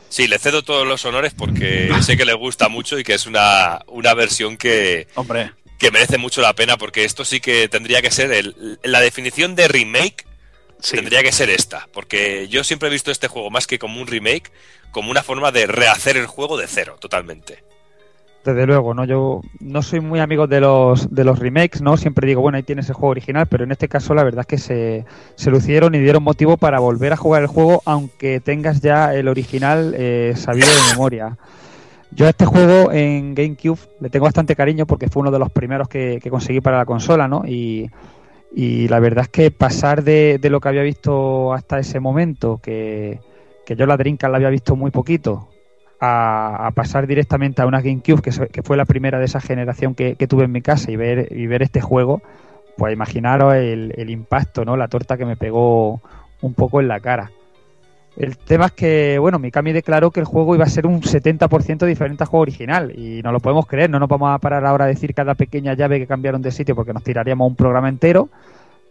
[0.10, 3.26] Sí, le cedo todos los honores porque sé que le gusta mucho y que es
[3.26, 8.02] una, una versión que, Hombre, que merece mucho la pena, porque esto sí que tendría
[8.04, 10.28] que ser el- la definición de remake.
[10.80, 10.96] sí.
[10.96, 14.06] Tendría que ser esta, porque yo siempre he visto este juego más que como un
[14.08, 14.52] remake,
[14.92, 17.64] como una forma de rehacer el juego de cero, totalmente.
[18.44, 19.06] Desde luego, ¿no?
[19.06, 21.96] Yo no soy muy amigo de los, de los remakes, ¿no?
[21.96, 24.48] Siempre digo, bueno, ahí tienes el juego original, pero en este caso la verdad es
[24.48, 25.06] que se,
[25.36, 29.30] se lucieron y dieron motivo para volver a jugar el juego, aunque tengas ya el
[29.30, 31.38] original eh, sabido de memoria.
[32.12, 35.50] Yo a este juego en GameCube le tengo bastante cariño porque fue uno de los
[35.50, 37.44] primeros que, que conseguí para la consola, ¿no?
[37.48, 37.90] Y,
[38.54, 42.60] y la verdad es que pasar de, de lo que había visto hasta ese momento,
[42.62, 43.22] que,
[43.66, 45.48] que yo la Dreamcast la había visto muy poquito,
[46.06, 50.16] a, pasar directamente a una GameCube, que, que fue la primera de esa generación que,
[50.28, 52.22] tuve en mi casa, y ver, y ver este juego,
[52.78, 54.76] pues imaginaros el, el impacto, ¿no?
[54.76, 56.02] La torta que me pegó
[56.42, 57.32] un poco en la cara.
[58.18, 61.86] El tema es que, bueno, Mikami declaró que el juego iba a ser un 70%
[61.86, 64.86] diferente al juego original y no lo podemos creer, no nos vamos a parar ahora
[64.86, 68.30] a decir cada pequeña llave que cambiaron de sitio porque nos tiraríamos un programa entero,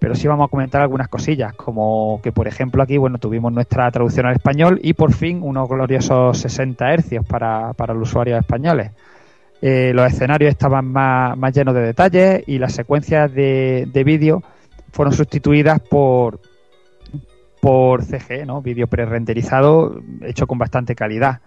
[0.02, 3.88] pero sí vamos a comentar algunas cosillas, como que por ejemplo aquí, bueno, tuvimos nuestra
[3.92, 8.90] traducción al español y por fin unos gloriosos 60 hercios para, para los usuarios españoles.
[9.60, 14.42] Eh, los escenarios estaban más, más llenos de detalles y las secuencias de, de vídeo
[14.90, 16.40] fueron sustituidas por
[17.60, 18.60] por CG, ¿no?
[18.60, 21.42] Vídeo pre-renderizado hecho con bastante calidad.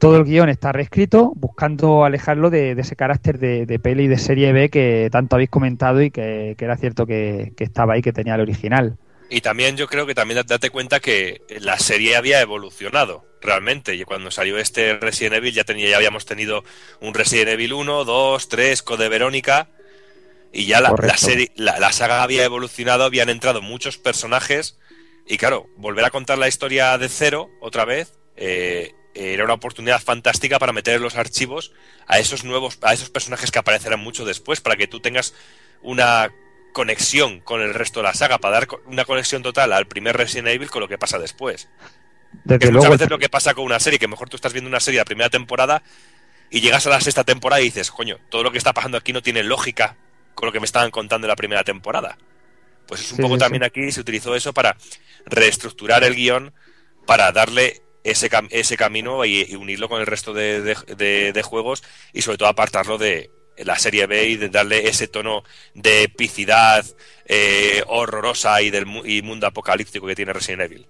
[0.00, 4.16] Todo el guion está reescrito, buscando alejarlo de, de ese carácter de, de peli de
[4.16, 8.00] serie B que tanto habéis comentado y que, que era cierto que, que estaba ahí,
[8.00, 8.96] que tenía el original.
[9.28, 13.94] Y también yo creo que también date cuenta que la serie había evolucionado realmente.
[13.94, 16.64] Y cuando salió este Resident Evil ya, tenía, ya habíamos tenido
[17.02, 19.68] un Resident Evil 1, 2, 3, Code Verónica.
[20.50, 24.78] Y ya la, serie, la, la saga había evolucionado, habían entrado muchos personajes.
[25.26, 30.00] Y claro, volver a contar la historia de cero otra vez eh, era una oportunidad
[30.02, 31.72] fantástica para meter los archivos
[32.06, 35.34] a esos nuevos, a esos personajes que aparecerán mucho después, para que tú tengas
[35.82, 36.30] una
[36.72, 40.48] conexión con el resto de la saga, para dar una conexión total al primer Resident
[40.48, 41.68] Evil con lo que pasa después.
[42.58, 44.36] Que Desde es luego, muchas veces lo que pasa con una serie, que mejor tú
[44.36, 45.82] estás viendo una serie de la primera temporada
[46.50, 49.12] y llegas a la sexta temporada y dices, coño, todo lo que está pasando aquí
[49.12, 49.98] no tiene lógica
[50.34, 52.18] con lo que me estaban contando en la primera temporada.
[52.86, 53.64] Pues es un Sí, poco sí, también sí.
[53.64, 54.76] aquí se utilizó eso para
[55.26, 56.54] reestructurar el guion,
[57.06, 61.82] para darle ese, ese camino y, unirlo con el resto de, de- de- de juegos
[62.12, 65.42] y sobre todo apartarlo de la serie B y de darle ese tono
[65.74, 66.84] de epicidad
[67.26, 70.86] eh, horrorosa y del mu- y mundo apocalíptico que tiene Resident Evil.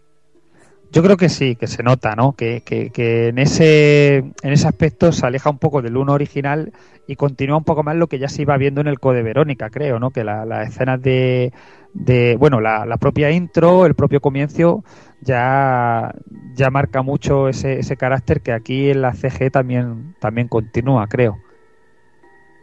[0.92, 2.32] Yo creo que sí, que se nota, ¿no?
[2.32, 6.72] Que, que, que en ese en ese aspecto se aleja un poco del uno original
[7.06, 9.70] y continúa un poco más lo que ya se iba viendo en el Code Verónica,
[9.70, 10.10] creo, ¿no?
[10.10, 11.52] Que la- las escenas de,
[11.92, 14.84] de bueno, la, la propia intro, el propio comienzo,
[15.20, 16.12] ya,
[16.54, 21.38] ya marca mucho ese, ese carácter que aquí en la CG también, también continúa, creo.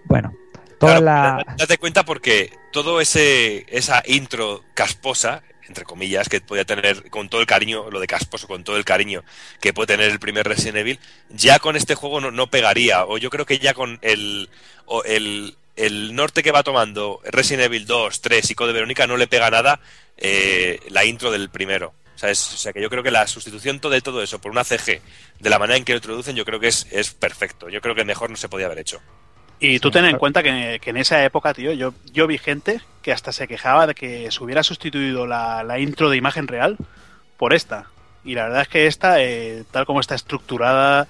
[0.06, 0.33] Bueno,
[0.80, 1.43] toda la...
[1.45, 7.30] Da- Date cuenta porque todo ese esa intro casposa, entre comillas, que podía tener con
[7.30, 9.24] todo el cariño, lo de casposo, con todo el cariño
[9.62, 13.06] que puede tener el primer Resident Evil, ya con este juego no, no pegaría.
[13.06, 14.50] O yo creo que ya con el,
[14.86, 19.18] o el, el norte que va tomando Resident Evil 2, 3 y Code Verónica no
[19.18, 19.80] le pega nada
[20.18, 21.94] eh, la intro del primero.
[22.16, 24.52] O sea, es- o sea, que yo creo que la sustitución de todo eso por
[24.52, 25.02] una CG,
[25.40, 27.70] de la manera en que lo introducen, yo creo que es, es perfecto.
[27.70, 29.00] Yo creo que mejor no se podía haber hecho.
[29.60, 32.82] Y tú ten en cuenta que, que en esa época, tío, yo, yo vi gente
[33.02, 36.77] que hasta se quejaba de que se hubiera sustituido la, la intro de imagen real
[37.38, 37.86] por esta.
[38.24, 41.08] Y la verdad es que esta, eh, tal como está estructurada,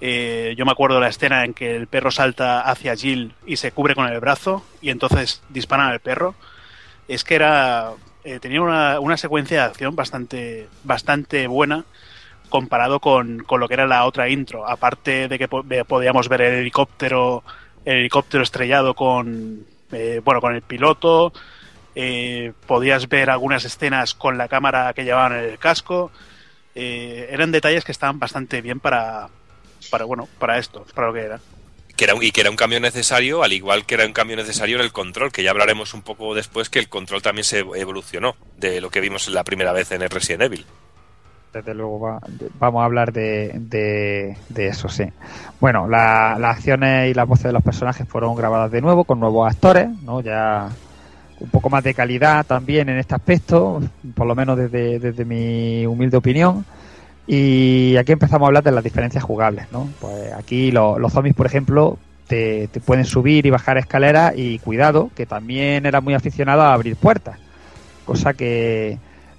[0.00, 3.56] eh, yo me acuerdo de la escena en que el perro salta hacia Jill y
[3.56, 6.34] se cubre con el brazo y entonces disparan al perro.
[7.08, 7.92] Es que era
[8.24, 11.84] eh, tenía una, una secuencia de acción bastante, bastante buena
[12.48, 14.68] comparado con, con lo que era la otra intro.
[14.68, 17.44] Aparte de que po- podíamos ver el helicóptero,
[17.86, 21.32] el helicóptero estrellado con, eh, bueno, con el piloto.
[21.94, 26.10] eh, podías ver algunas escenas con la cámara que llevaban en el casco.
[26.74, 29.28] Eh, eran detalles que estaban bastante bien para,
[29.90, 31.40] para bueno, para esto, para lo que era.
[31.96, 34.76] que era y que era un cambio necesario, al igual que era un cambio necesario
[34.76, 38.36] en el control, que ya hablaremos un poco después que el control también se evolucionó
[38.58, 40.66] de lo que vimos la primera vez en el Resident Evil.
[41.56, 42.20] Desde luego va-
[42.58, 43.52] vamos a hablar de,
[44.48, 45.04] de- eso, sí.
[45.60, 49.20] Bueno, la- las acciones y las voces de los personajes fueron grabadas de nuevo con
[49.20, 50.20] nuevos actores, ¿no?
[50.20, 50.68] Ya
[51.40, 53.80] un poco más de calidad también en este aspecto,
[54.14, 56.64] por lo menos desde, desde mi humilde opinión.
[57.26, 59.88] Y aquí empezamos a hablar de las diferencias jugables, ¿no?
[60.00, 64.58] Pues aquí lo- los zombies, por ejemplo, te, te pueden subir y bajar escaleras y
[64.58, 67.38] cuidado, que también era muy aficionado a abrir puertas,
[68.04, 68.98] cosa que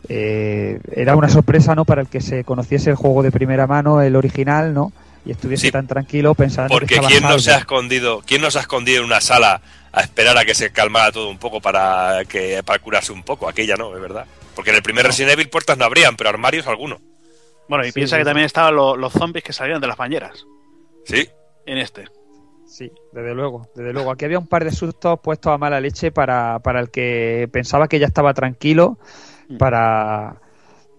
[0.09, 1.85] eh, era una sorpresa, ¿no?
[1.85, 4.91] Para el que se conociese el juego de primera mano, el original, ¿no?
[5.25, 5.71] Y estuviese Sí.
[5.71, 8.61] tan tranquilo pensando que Porque estaba quién no se ha escondido, quién no se ha
[8.61, 9.61] escondido en una sala
[9.91, 13.49] a esperar a que se calmara todo un poco para que para curarse un poco,
[13.49, 14.25] aquella no, es verdad.
[14.55, 16.99] Porque en el primer Resident Evil puertas no abrían, pero armarios alguno.
[17.67, 18.27] Bueno, y Sí, piensa sí, que sí.
[18.27, 20.45] también estaban lo- los zombies que salían de las bañeras
[21.05, 21.27] Sí.
[21.65, 22.05] en este.
[22.65, 24.11] Sí, desde luego, desde luego.
[24.11, 27.87] Aquí había un par de sustos puestos a mala leche para, para el que pensaba
[27.87, 28.97] que ya estaba tranquilo
[29.57, 30.37] para,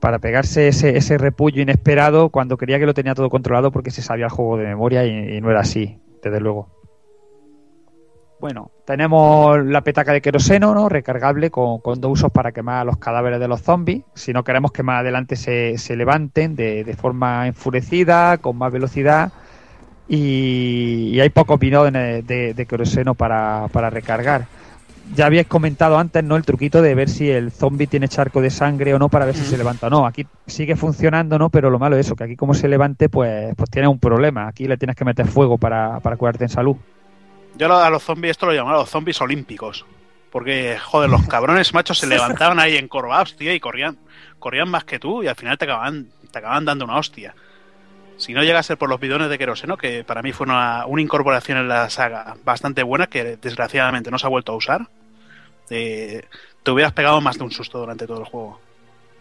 [0.00, 4.02] para pegarse ese, ese repullo inesperado cuando creía que lo tenía todo controlado porque se
[4.02, 6.78] sabía el juego de memoria y, y no era así, desde luego.
[8.40, 10.88] Bueno, tenemos la petaca de queroseno, ¿no?
[10.88, 14.04] Recargable con, con dos usos para quemar los cadáveres de los zombies.
[14.14, 18.72] Si no queremos que más adelante se, se levanten de, de forma enfurecida, con más
[18.72, 19.32] velocidad.
[20.08, 24.46] Y, hay pocos bidones de, de queroseno para, para recargar.
[25.14, 26.36] Ya habíais comentado antes, ¿no?
[26.36, 29.34] El truquito de ver si el zombie tiene charco de sangre o no para ver
[29.34, 30.06] si se levanta o no.
[30.06, 31.50] Aquí sigue funcionando, ¿no?
[31.50, 34.46] Pero lo malo es eso, que aquí como se levante, pues, pues tiene un problema.
[34.46, 36.76] Aquí le tienes que meter fuego para, para curarte en salud.
[37.56, 39.84] Yo lo- a los zombies esto lo llamaba los zombies olímpicos.
[40.30, 43.96] Porque, joder, los cabrones machos se levantaban ahí encorvados, tío, y corrían,
[44.38, 47.34] corrían más que tú y al final te acababan, te acababan dando una hostia.
[48.18, 50.84] Si no llega a ser por los bidones de queroseno, que para mí fue una,
[50.86, 54.88] una incorporación en la saga bastante buena, que desgraciadamente no se ha vuelto a usar,
[55.70, 56.22] eh,
[56.62, 58.58] te hubieras pegado más de un susto durante todo el juego.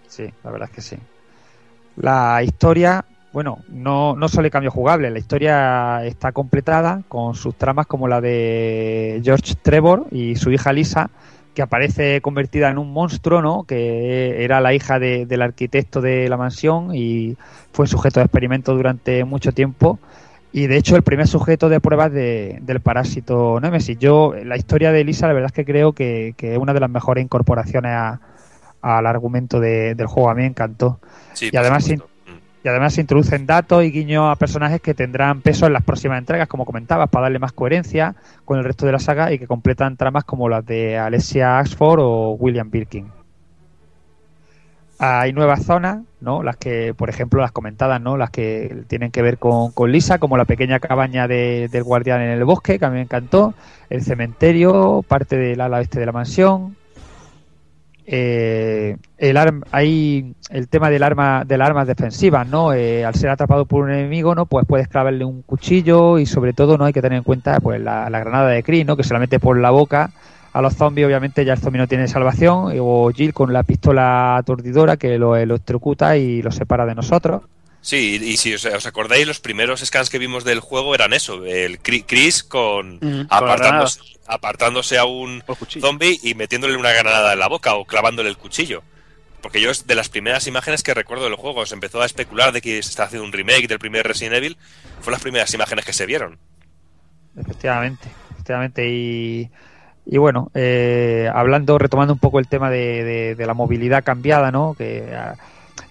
[0.08, 0.98] Sí, la verdad es que sí.
[1.98, 3.04] La historia,
[3.34, 8.08] bueno, no, no solo hay cambio jugable, la historia está completada con sus tramas como
[8.08, 11.10] la de George Trevor y su hija Lisa,
[11.56, 13.64] que aparece convertida en un monstruo, ¿no?
[13.64, 17.36] Que era la hija de- del arquitecto de la mansión y
[17.72, 19.98] fue sujeto de experimento durante mucho tiempo.
[20.58, 24.00] Y de hecho, el primer sujeto de pruebas de- del parásito Nemesis.
[24.00, 26.80] Yo, la historia de Lisa, la verdad es que creo que, que es una de
[26.80, 28.20] las mejores incorporaciones a-
[28.82, 30.32] al argumento de- del juego.
[30.32, 31.00] A mí me encantó.
[31.34, 32.10] Sí, y además, supuesto.
[32.26, 35.84] in- y además se introducen datos y guiños a personajes que tendrán peso en las
[35.84, 39.38] próximas entregas, como comentabas, para darle más coherencia con el resto de la saga y
[39.38, 43.06] que completan tramas como las de Alessia Axford o William Birkin.
[45.00, 46.42] Hay nuevas zonas, ¿no?
[46.42, 48.18] Las que, por ejemplo, las comentadas, ¿no?
[48.18, 52.22] Las que tienen que ver con, con Lisa, como la pequeña cabaña de- del guardián
[52.22, 53.54] en el bosque, que a mí me encantó,
[53.92, 56.76] el cementerio, parte del ala oeste de la mansión,
[58.10, 63.14] eh, el arm, hay el tema del arma de las armas defensivas no Eh, al
[63.16, 66.86] ser atrapado por un enemigo no pues puedes clavarle un cuchillo y sobre todo no
[66.86, 69.40] hay que tener en cuenta pues la, granada de Chris no que se la mete
[69.42, 70.12] por la boca
[70.58, 74.38] a los zombies, obviamente ya el zombie no tiene salvación, o Jill con la pistola
[74.38, 77.44] aturdidora que lo electrocuta y lo separa de nosotros.
[77.80, 81.46] Sí, y si os, os acordáis, los primeros scans que vimos del juego eran eso,
[81.46, 85.44] el Chris con con apartándose, apartándose a un
[85.80, 88.82] zombie y metiéndole una granada en la boca o clavándole el cuchillo.
[89.42, 92.52] Porque yo es de las primeras imágenes que recuerdo del juego, se empezó a especular
[92.52, 94.58] de que se está haciendo un remake del primer Resident Evil,
[95.02, 96.40] fue las primeras imágenes que se vieron.
[97.38, 98.90] Efectivamente, efectivamente.
[98.90, 99.52] Y,
[100.10, 104.76] y bueno, eh, hablando, retomando un poco el tema de, de- la movilidad cambiada, ¿no?
[104.76, 105.36] Que ah,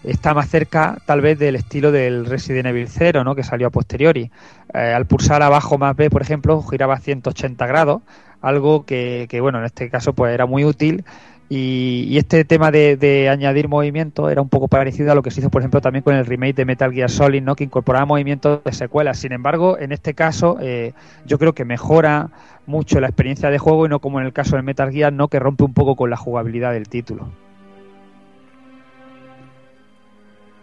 [0.02, 3.34] está más cerca, tal vez, del estilo del Resident Evil 0, ¿no?
[3.34, 4.30] Que salió a posteriori.
[4.74, 8.02] Eh, al pulsar abajo más B, por ejemplo, giraba a 180 grados,
[8.40, 11.04] algo que, que, bueno, en este caso, pues era muy útil.
[11.48, 15.40] Y, este tema de, de añadir movimiento era un poco parecido a lo que se
[15.40, 17.54] hizo, por ejemplo, también con el remake de Metal Gear Solid, ¿no?
[17.54, 19.18] que incorporaba movimientos de secuelas.
[19.18, 20.92] Sin embargo, en este caso, eh,
[21.24, 22.30] yo creo que mejora
[22.66, 25.28] mucho la experiencia de juego y no como en el caso del Metal Gear, ¿no?
[25.28, 27.28] que rompe un poco con la jugabilidad del título.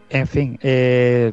[0.10, 1.32] En fin, eh,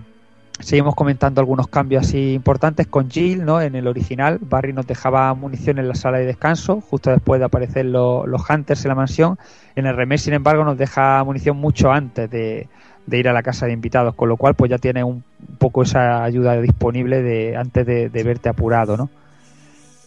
[0.60, 3.60] seguimos comentando algunos cambios así importantes con Jill, ¿no?
[3.60, 7.46] En el original, Barry nos dejaba munición en la sala de descanso, justo después de
[7.46, 9.38] aparecer lo- los Hunters en la mansión.
[9.76, 12.68] En el remake, sin embargo, nos deja munición mucho antes de,
[13.06, 15.24] de ir a la casa de invitados, con lo cual pues ya tiene un
[15.58, 19.08] poco esa ayuda disponible de antes de, de verte apurado, ¿no?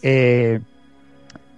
[0.02, 0.60] Eh,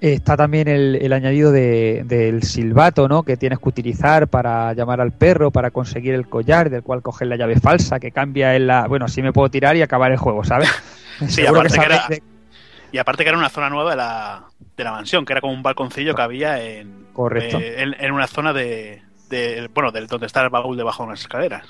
[0.02, 3.24] Está también el, el añadido de- del silbato, ¿no?
[3.24, 7.28] Que tienes que utilizar para llamar al perro, para conseguir el collar, del cual coger
[7.28, 8.88] la llave falsa, que cambia en la...
[8.88, 10.70] Bueno, así me puedo tirar y acabar el juego, ¿sabes?
[11.30, 12.22] Sí, aparte que, era, de-
[12.92, 14.44] y aparte que era una zona nueva de la,
[14.76, 17.58] de la mansión, que era como un balconcillo que había en, Correcto.
[17.58, 21.08] eh, en, en una zona de, de- bueno, del donde está el baúl debajo de
[21.08, 21.66] unas escaleras.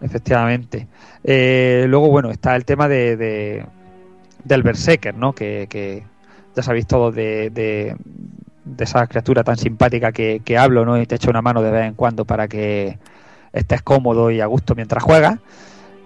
[0.00, 0.86] Efectivamente.
[1.24, 3.66] Eh, luego, bueno, está el tema de, de-
[4.44, 5.32] del Berserker, ¿no?
[5.34, 6.04] Que, que
[6.54, 7.96] ya sabéis todos de, de,
[8.78, 11.00] esa criatura tan simpática que, que hablo, ¿no?
[11.00, 12.98] Y te echo una mano de vez en cuando para que
[13.52, 15.38] estés cómodo y a gusto mientras juegas.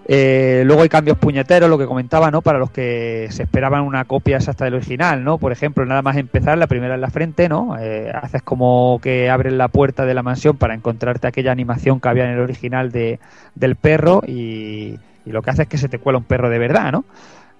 [0.07, 2.41] Eh, luego hay cambios puñeteros, lo que comentaba, ¿no?
[2.41, 5.39] Para los que se esperaban una copia exacta del original, ¿no?
[5.39, 7.75] Por ejemplo, nada más empezar, la primera en la frente, ¿no?
[7.79, 12.09] Eh, haces como que abres la puerta de la mansión para encontrarte aquella animación que
[12.09, 13.19] había en el original de,
[13.55, 16.59] del perro y, y lo que hace es que se te cuela un perro de
[16.59, 17.05] verdad, ¿no?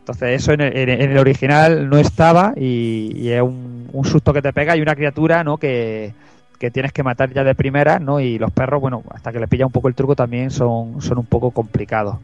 [0.06, 4.54] Entonces eso en el, en- el original no estaba y, es un, susto que te
[4.54, 5.58] pega y una criatura, ¿no?
[5.58, 6.14] Que,
[6.60, 8.20] que tienes que matar ya de primera, ¿no?
[8.20, 11.18] Y los perros, bueno, hasta que le pilla un poco el truco también son, son
[11.18, 12.18] un poco complicados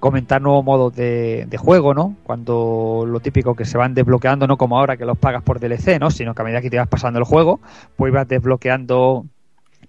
[0.00, 2.16] comentar nuevos modos de, de juego, ¿no?
[2.24, 5.98] Cuando lo típico que se van desbloqueando, no como ahora que los pagas por DLC,
[6.00, 6.10] ¿no?
[6.10, 7.60] Sino que a medida que te vas pasando el juego,
[7.96, 9.26] pues ibas desbloqueando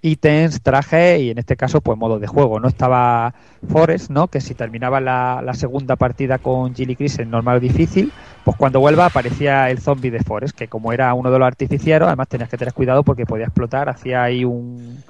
[0.02, 2.60] ítems, trajes y en este caso pues modos de juego.
[2.60, 3.34] No estaba
[3.70, 4.28] Forest, ¿no?
[4.28, 8.12] Que si terminaba la, la segunda partida con Gilly Chris en normal o difícil,
[8.44, 12.08] pues cuando vuelva aparecía el zombie de Forest, que como era uno de los artificieros,
[12.08, 15.04] además tenías que tener cuidado porque podía explotar, hacía ahí un,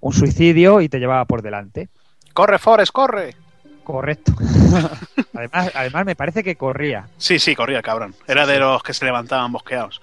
[0.00, 1.88] un suicidio y te llevaba por delante.
[2.32, 3.34] ¡Corre, Forrest, corre!
[3.84, 4.32] Correcto.
[5.34, 7.08] además, además me parece que corría.
[7.18, 8.14] Sí, sí, corría el cabrón.
[8.26, 10.00] Era de los que se levantaban bosqueados.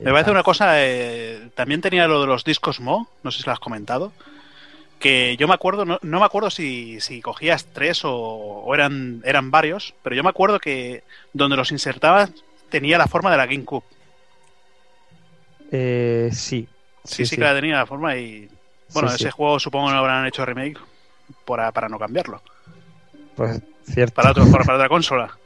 [0.00, 3.46] Me parece una cosa, eh, también tenía lo de los discos Mo, no sé si
[3.46, 4.12] lo has comentado,
[5.00, 9.22] que yo me acuerdo, no, no me acuerdo si, si cogías tres o, o eran,
[9.24, 11.02] eran varios, pero yo me acuerdo que
[11.32, 12.30] donde los insertabas
[12.68, 13.84] tenía la forma de la GameCube.
[15.70, 16.68] Eh, sí.
[17.04, 18.48] Sí, sí, que la tenía la forma y...
[18.92, 19.30] Bueno, Sí, ese sí.
[19.30, 20.78] juego supongo que no habrán hecho remake
[21.44, 22.40] para, para no cambiarlo.
[23.36, 24.14] Pues cierto.
[24.14, 25.38] Para, otro, para, para otra consola.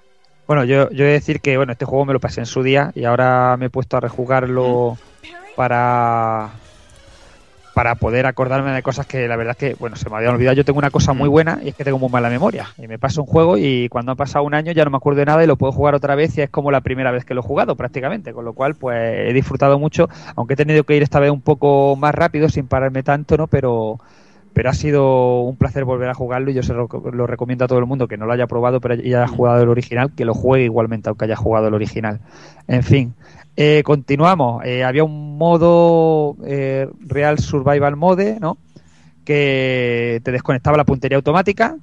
[0.52, 2.62] Bueno, yo, yo he de decir que bueno, este juego me lo pasé en su
[2.62, 4.98] día y ahora me he puesto a rejugarlo
[5.56, 6.50] para
[7.72, 10.55] para poder acordarme de cosas que la verdad es que bueno se me habían olvidado.
[10.55, 12.68] Yo tengo una cosa muy buena y es que tengo muy mala memoria.
[12.76, 15.20] Y me paso un juego y cuando ha pasado un año ya no me acuerdo
[15.20, 17.32] de nada y lo puedo jugar otra vez y es como la primera vez que
[17.32, 18.34] lo he jugado prácticamente.
[18.34, 21.40] Con lo cual pues he disfrutado mucho, aunque he tenido que ir esta vez un
[21.40, 23.47] poco más rápido sin pararme tanto, ¿no?
[23.47, 24.00] Pero
[24.55, 27.68] pero ha sido un placer volver a jugarlo y yo se lo, lo recomiendo a
[27.68, 30.24] todo el mundo que no lo haya probado pero ya haya jugado el original, que
[30.24, 32.20] lo juegue igualmente aunque haya jugado el original.
[32.68, 33.14] En fin,
[33.56, 34.64] eh, continuamos.
[34.64, 38.58] Eh, había un modo eh, Real Survival Mode, ¿no?
[39.24, 41.76] Que te desconectaba la puntería automática.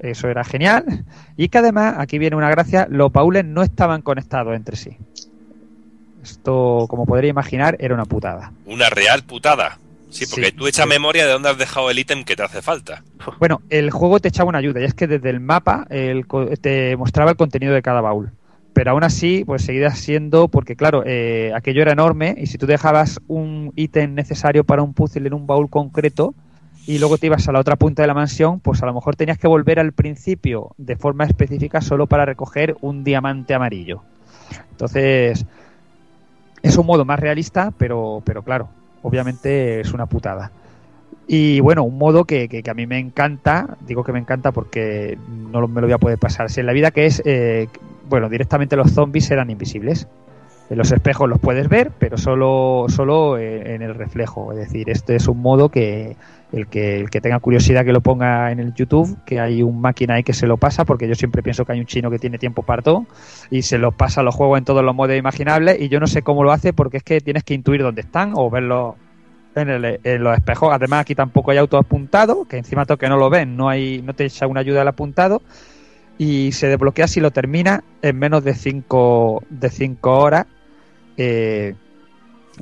[0.00, 1.04] Eso era genial.
[1.36, 4.96] Y que además, aquí viene una gracia, los baúles no estaban conectados entre sí.
[6.22, 8.52] Esto, como podría imaginar, era una putada.
[8.66, 9.78] Una real putada.
[10.10, 10.52] Sí, porque Sí.
[10.52, 13.02] tú echas memoria de dónde has dejado el ítem que te hace falta.
[13.38, 16.24] Bueno, el juego te echaba una ayuda y es que desde el mapa el
[16.60, 18.30] te mostraba el contenido de cada baúl.
[18.72, 22.66] Pero aún así, pues seguía siendo, porque claro, eh, aquello era enorme y si tú
[22.66, 26.34] dejabas un ítem necesario para un puzzle en un baúl concreto
[26.86, 29.14] y luego te ibas a la otra punta de la mansión, pues a lo mejor
[29.16, 34.02] tenías que volver al principio de forma específica solo para recoger un diamante amarillo.
[34.70, 35.44] Entonces,
[36.62, 38.68] es un modo más realista, pero, pero claro,
[39.02, 40.50] obviamente es una putada.
[41.26, 44.50] Y bueno, un modo que, que- que a mí me encanta, digo que me encanta
[44.52, 46.50] porque no me lo voy a poder pasar.
[46.50, 47.68] Si en la vida que es, eh,
[48.08, 50.08] bueno, directamente los zombies eran invisibles.
[50.70, 54.52] En los espejos los puedes ver, pero solo, solo eh, en el reflejo.
[54.52, 56.16] Es decir, este es un modo que
[56.52, 59.80] el, que el que tenga curiosidad que lo ponga en el YouTube, que hay un
[59.80, 62.18] máquina ahí que se lo pasa, porque yo siempre pienso que hay un chino que
[62.18, 63.06] tiene tiempo para todo
[63.50, 66.22] y se lo pasa los juegos en todos los modos imaginables y yo no sé
[66.22, 68.94] cómo lo hace porque es que tienes que intuir dónde están o verlos
[69.54, 70.70] en, el- en los espejos.
[70.72, 74.02] Además aquí tampoco hay auto apuntado, que encima todo que no lo ven, no hay
[74.02, 75.42] no te echa una ayuda al apuntado
[76.18, 80.46] y se desbloquea si lo termina en menos de 5 de cinco horas.
[81.16, 81.74] Eh,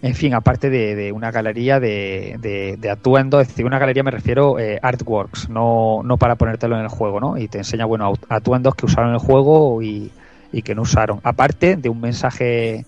[0.02, 4.02] en fin, aparte de, de una galería de, de, de atuendos, es decir, una galería
[4.02, 7.38] me refiero eh, artworks, no, no para ponértelo en el juego, ¿no?
[7.38, 10.10] Y te enseña, bueno, atuendos que usaron en el juego y,
[10.52, 11.20] y que no usaron.
[11.22, 12.84] Aparte de un mensaje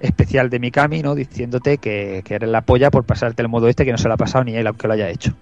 [0.00, 1.14] especial de Mikami, ¿no?
[1.14, 4.14] Diciéndote que, que eres la polla por pasarte el modo este que no se lo
[4.14, 5.34] ha pasado ni él, aunque lo haya hecho.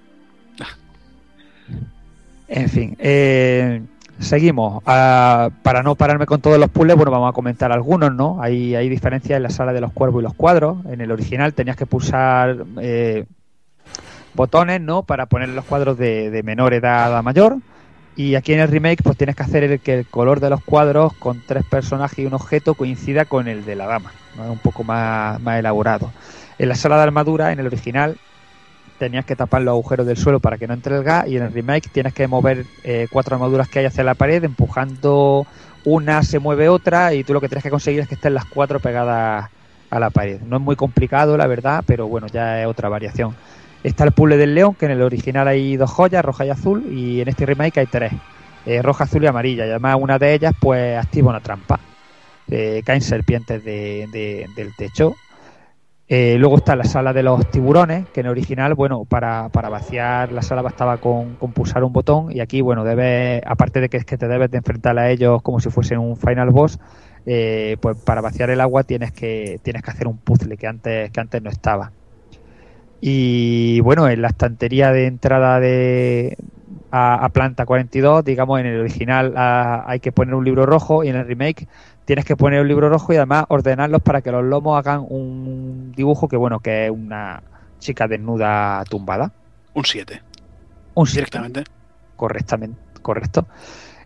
[2.46, 3.82] En fin, eh,
[4.18, 4.82] seguimos.
[4.86, 8.38] Ah, para no pararme con todos los puzzles, bueno, vamos a comentar algunos, ¿no?
[8.40, 10.84] Hay, hay diferencias en la sala de los cuervos y los cuadros.
[10.86, 13.24] En el original tenías que pulsar eh,
[14.34, 15.02] botones, ¿no?
[15.02, 17.58] Para poner los cuadros de, de menor edad a mayor.
[18.16, 20.62] Y aquí en el remake, pues tienes que hacer el, que el color de los
[20.62, 24.12] cuadros con tres personajes y un objeto coincida con el de la dama.
[24.38, 26.12] un poco más, más elaborado.
[26.58, 28.16] En la sala de armadura, en el original,
[28.98, 31.42] tenías que tapar los agujeros del suelo para que no entre el gas y en
[31.44, 35.46] el remake tienes que mover eh, cuatro armaduras que hay hacia la pared empujando
[35.84, 38.44] una se mueve otra y tú lo que tienes que conseguir es que estén las
[38.46, 39.50] cuatro pegadas
[39.90, 40.40] a la pared.
[40.42, 43.34] No es muy complicado la verdad pero bueno ya es otra variación.
[43.82, 46.84] Está el puzzle del león que en el original hay dos joyas roja y azul
[46.90, 48.12] y en este remake hay tres
[48.64, 51.80] eh, roja azul y amarilla y además una de ellas pues activa una trampa
[52.46, 55.14] Eh, caen serpientes de- de- del techo
[56.06, 59.70] eh, luego está la sala de los tiburones, que en el original, bueno, para, para
[59.70, 63.96] vaciar la sala bastaba con, pulsar un botón y aquí, bueno, debes, aparte de que
[63.96, 66.78] es que te debes de enfrentar a ellos como si fuesen un final boss,
[67.24, 71.10] eh, pues para vaciar el agua tienes que, tienes que hacer un puzzle que antes,
[71.10, 71.90] que antes no estaba.
[73.00, 76.36] Y bueno, en la estantería de entrada de
[76.90, 81.02] a, a planta 42, digamos, en el original ah, hay que poner un libro rojo
[81.02, 81.66] y en el remake
[82.04, 85.92] tienes que poner un libro rojo y además ordenarlos para que los lomos hagan un
[85.96, 87.42] dibujo que, bueno, que es una
[87.78, 89.32] chica desnuda tumbada.
[89.74, 90.22] Un 7.
[90.94, 91.20] Un siete.
[91.20, 91.64] Directamente.
[92.16, 93.46] Correctamente, correcto.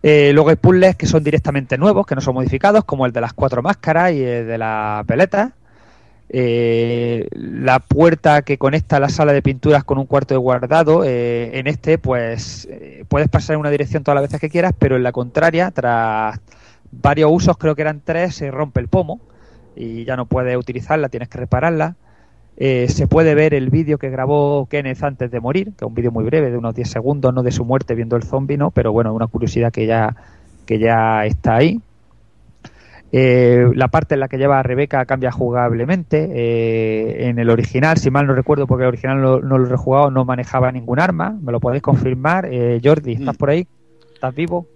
[0.01, 3.21] Eh, luego hay puzzles que son directamente nuevos, que no son modificados, como el de
[3.21, 5.51] las cuatro máscaras y el de las veletas.
[6.31, 11.57] Eh, la puerta que conecta la sala de pinturas con un cuarto de guardado, eh,
[11.57, 14.95] en este, pues eh, puedes pasar en una dirección todas las veces que quieras, pero
[14.95, 16.39] en la contraria, tras
[16.91, 19.19] varios usos, creo que eran tres, se rompe el pomo
[19.75, 21.95] y ya no puedes utilizarla, tienes que repararla.
[22.57, 25.95] Eh, se puede ver el vídeo que grabó Kenneth antes de morir, que es un
[25.95, 28.71] vídeo muy breve, de unos 10 segundos, no de su muerte viendo el zombie, ¿no?
[28.71, 30.15] Pero bueno, una curiosidad que ya,
[30.65, 31.79] que ya está ahí.
[33.11, 36.29] Eh, la parte en la que lleva a Rebeca cambia jugablemente.
[36.31, 39.69] Eh, en el original, si mal no recuerdo, porque el original no, no lo he
[39.69, 41.37] rejugado, no manejaba ningún arma.
[41.41, 42.47] ¿Me lo podéis confirmar?
[42.51, 43.67] Eh, Jordi, ¿estás por ahí?
[44.13, 44.67] ¿Estás vivo?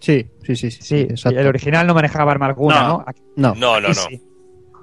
[0.00, 0.82] Sí, sí, sí, sí.
[0.82, 1.38] Sí, exacto.
[1.38, 2.88] el original no manejaba arma alguna, No.
[2.88, 3.04] ¿no?
[3.06, 3.54] Aquí- No.
[3.54, 4.06] No, no, aquí no.
[4.08, 4.22] sí.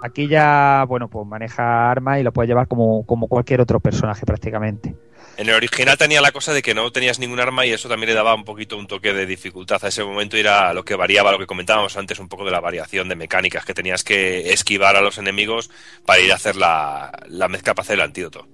[0.04, 4.26] Aquí ya, bueno, pues maneja armas y lo puede llevar como, como cualquier otro personaje
[4.28, 4.96] prácticamente.
[5.38, 8.10] En el original tenía la cosa de que no tenías ningún arma y eso también
[8.10, 10.96] le daba un poquito un toque de dificultad a ese momento y era lo que
[10.96, 14.52] variaba, lo que comentábamos antes, un poco de la variación de mecánicas, que tenías que
[14.54, 15.70] esquivar a los enemigos
[16.06, 18.48] para ir a hacer la, la mezcla para hacer el antídoto.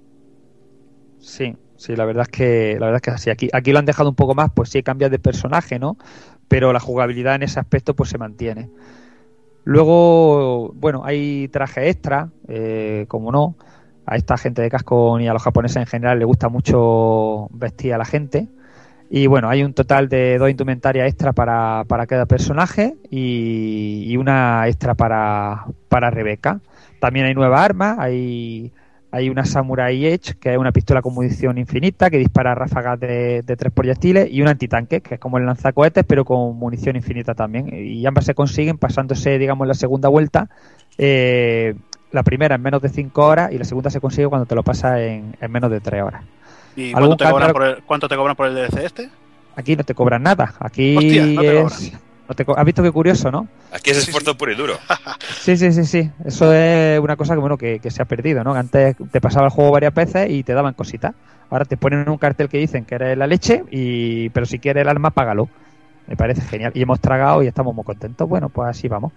[1.20, 3.30] Sí, sí, la verdad es que la verdad es que así.
[3.30, 5.96] Aquí, aquí lo han dejado un poco más, pues sí, cambias de personaje, ¿no?
[6.54, 8.70] Pero la jugabilidad en ese aspecto pues se mantiene.
[9.64, 13.56] Luego, bueno, hay traje extra, eh, como no.
[14.06, 17.92] A esta gente de casco y a los japoneses en general le gusta mucho vestir
[17.92, 18.46] a la gente.
[19.10, 24.68] Y bueno, hay un total de dos indumentarias extra para, para cada personaje y, una
[24.68, 26.60] extra para, para Rebeca.
[27.00, 28.72] También hay nuevas armas, hay,
[29.14, 33.42] hay una Samurai Edge, que es una pistola con munición infinita que dispara ráfagas de,
[33.42, 37.34] de tres proyectiles, y un antitanque, que es como el lanzacohetes, pero con munición infinita
[37.34, 37.70] también.
[37.72, 40.48] Y ambas se consiguen pasándose, digamos, la segunda vuelta.
[40.98, 41.74] eh,
[42.10, 44.62] la primera en menos de 5 horas y la segunda se consigue cuando te lo
[44.62, 46.22] pasas en, en menos de 3 horas.
[46.76, 49.10] ¿Y ¿Algún cuánto te, cobran por el, cuánto te cobran por el DLC este?
[49.56, 50.54] Aquí no te cobran nada.
[50.60, 51.92] Aquí Hostia, no te es.
[52.28, 53.48] No te ¿Has visto qué curioso, no?
[53.72, 54.78] Aquí es esfuerzo puro y duro.
[55.40, 56.10] Sí, sí, sí, sí.
[56.24, 58.54] Eso es una cosa que bueno que, que se ha perdido, ¿no?
[58.54, 61.14] Antes te pasaba el juego varias veces y te daban cositas.
[61.50, 64.82] Ahora te ponen un cartel que dicen que eres la leche, y pero si quieres
[64.82, 65.48] el alma, págalo.
[66.06, 66.72] Me parece genial.
[66.74, 68.28] Y hemos tragado y estamos muy contentos.
[68.28, 69.12] Bueno, pues así vamos.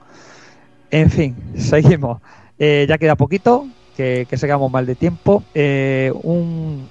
[0.92, 2.22] En fin, seguimos.
[2.60, 5.44] Eh, ya queda poquito, que, que sigamos mal de tiempo.
[5.54, 6.90] Eh, un,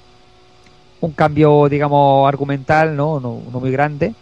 [1.00, 3.20] un cambio, digamos, argumental, ¿no?
[3.20, 4.14] No, no muy grande,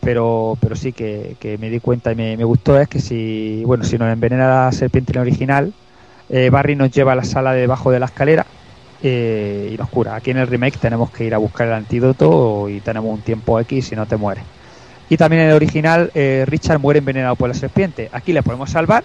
[0.00, 3.84] pero, pero sí que, que me di cuenta y me, gustó es que si, bueno,
[3.84, 5.72] si nos envenena la serpiente en el original,
[6.28, 8.46] eh, Barry nos lleva a la sala debajo de la escalera
[9.02, 10.14] eh, y nos cura.
[10.14, 13.60] Aquí en el remake tenemos que ir a buscar el antídoto y tenemos un tiempo
[13.60, 14.44] X y no te mueres.
[15.08, 18.08] Y también en el original, eh, Richard muere envenenado por la serpiente.
[18.12, 19.02] Aquí le podemos salvar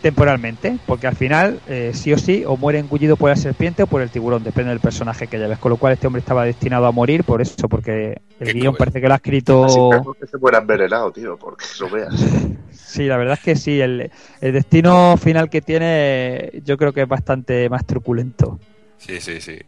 [0.00, 3.86] temporalmente, porque al final, eh, sí o sí, o muere engullido por la serpiente o
[3.86, 5.58] por el tiburón, depende del personaje que lleves.
[5.58, 9.00] Con lo cual, este hombre estaba destinado a morir por eso, porque el guion parece
[9.00, 9.64] que lo ha escrito.
[9.64, 12.14] Así que se muera envenenado, tío, porque lo veas.
[12.72, 13.80] Sí, la verdad es que sí.
[13.80, 18.58] El, el destino final que tiene, yo creo que es bastante más truculento.
[18.98, 19.60] Sí, sí, sí.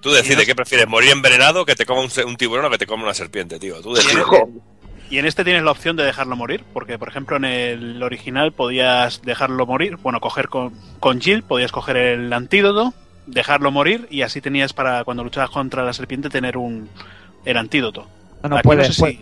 [0.00, 2.86] Tú decides qué prefieres, morir envenenado, que te coma un, un tiburón o que te
[2.86, 3.82] coma una serpiente, tío.
[3.82, 4.24] Tú decides.
[5.10, 8.52] Y en este tienes la opción de dejarlo morir, porque por ejemplo en el original
[8.52, 12.94] podías dejarlo morir, bueno, coger con, con Jill, podías coger el antídoto,
[13.26, 16.88] dejarlo morir y así tenías para cuando luchabas contra la serpiente tener un
[17.44, 18.06] el antídoto.
[18.44, 18.84] No, no Aquí puede.
[18.84, 19.18] sé si- puede-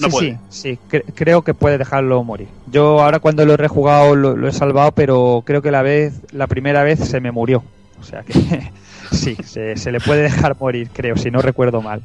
[0.00, 0.38] no sí, puede.
[0.48, 2.48] sí, sí, cre- creo que puede dejarlo morir.
[2.70, 6.20] Yo ahora cuando lo he rejugado lo, lo he salvado, pero creo que la vez,
[6.32, 7.62] la primera vez se me murió.
[8.00, 8.32] O sea que
[9.12, 12.02] sí, se, se le puede dejar morir, creo, si no recuerdo mal.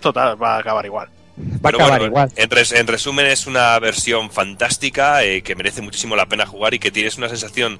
[0.00, 1.08] Total, va a acabar igual.
[1.38, 2.32] Va a Pero acabar bueno, igual.
[2.36, 6.74] En, res- en resumen, es una versión fantástica eh, que merece muchísimo la pena jugar
[6.74, 7.78] y que tienes una sensación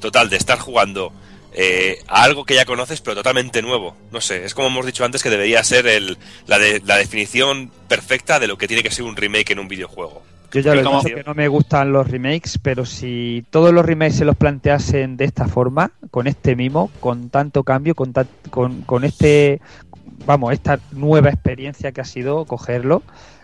[0.00, 1.12] total de estar jugando
[1.52, 3.96] eh, a algo que ya conoces, pero totalmente nuevo.
[4.10, 7.70] No sé, es como hemos dicho antes que debería ser el, la, de- la definición
[7.88, 10.22] perfecta de lo que tiene que ser un remake en un videojuego.
[10.52, 13.84] Yo ya lo he dicho que no me gustan los remakes, pero si todos los
[13.84, 18.26] remakes se los planteasen de esta forma, con este mimo, con tanto cambio, con, ta-
[18.50, 19.60] con, con este,
[20.26, 23.02] vamos, esta nueva experiencia que ha sido cogerlo,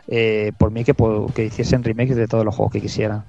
[0.09, 3.25] eh, por mí que, po- que hiciesen remakes de todos los juegos que quisieran.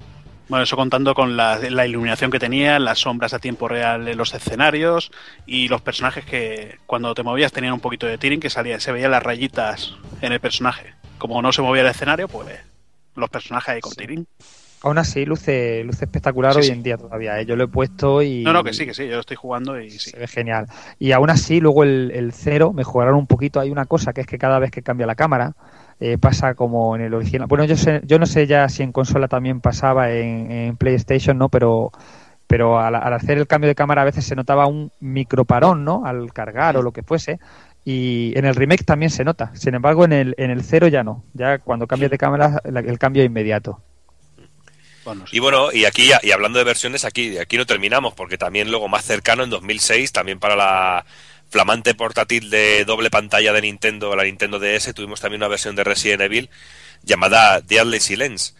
[0.48, 4.18] Bueno, eso contando con la, la iluminación que tenía, las sombras a tiempo real en
[4.18, 5.10] los escenarios
[5.46, 8.92] y los personajes que cuando te movías tenían un poquito de tearing que salía, se
[8.92, 10.94] veían las rayitas en el personaje.
[11.18, 12.48] Como no se movía el escenario, pues
[13.14, 14.26] los personajes ahí con tearing.
[14.84, 16.72] Aún así, luce, luce espectacular Sí, hoy sí.
[16.72, 17.38] en día todavía.
[17.40, 17.46] ¿eh?
[17.46, 18.42] Yo lo he puesto y.
[18.42, 20.10] No, no, que sí, que sí, yo lo estoy jugando y sí.
[20.10, 20.66] Se ve genial.
[20.98, 23.60] Y aún así, luego el, el cero mejoraron un poquito.
[23.60, 25.54] Hay una cosa que es que cada vez que cambia la cámara,
[26.00, 27.46] eh, pasa como en el original.
[27.46, 31.38] Bueno, yo, sé, yo no sé ya si en consola también pasaba en, en PlayStation,
[31.38, 31.48] ¿no?
[31.48, 31.92] Pero,
[32.48, 36.04] pero al, al hacer el cambio de cámara a veces se notaba un microparón, ¿no?
[36.04, 37.38] Al cargar o lo que fuese.
[37.84, 39.52] Y en el remake también se nota.
[39.54, 41.22] Sin embargo, en el, en el cero ya no.
[41.34, 43.80] Ya cuando cambias de cámara, el cambio es inmediato.
[45.30, 48.88] Y bueno, y aquí, y hablando de versiones, aquí, aquí no terminamos, porque también luego
[48.88, 51.04] más cercano, en 2006, también para la
[51.50, 55.84] flamante portátil de doble pantalla de Nintendo, la Nintendo DS, tuvimos también una versión de
[55.84, 56.48] Resident Evil
[57.02, 58.54] llamada Deadly Silence,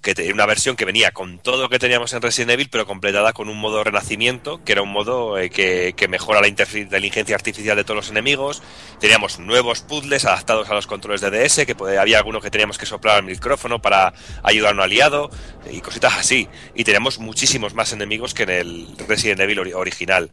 [0.00, 2.86] que era una versión que venía con todo lo que teníamos en Resident Evil, pero
[2.86, 7.76] completada con un modo renacimiento, que era un modo eh, que, mejora la inteligencia artificial
[7.76, 8.62] de todos los enemigos.
[9.00, 12.86] Teníamos nuevos puzzles adaptados a los controles de DS, que había algunos que teníamos que
[12.86, 15.30] soplar al micrófono para ayudar a un aliado,
[15.70, 16.48] y cositas así.
[16.74, 20.30] Y teníamos muchísimos más enemigos que en el Resident Evil ori- original.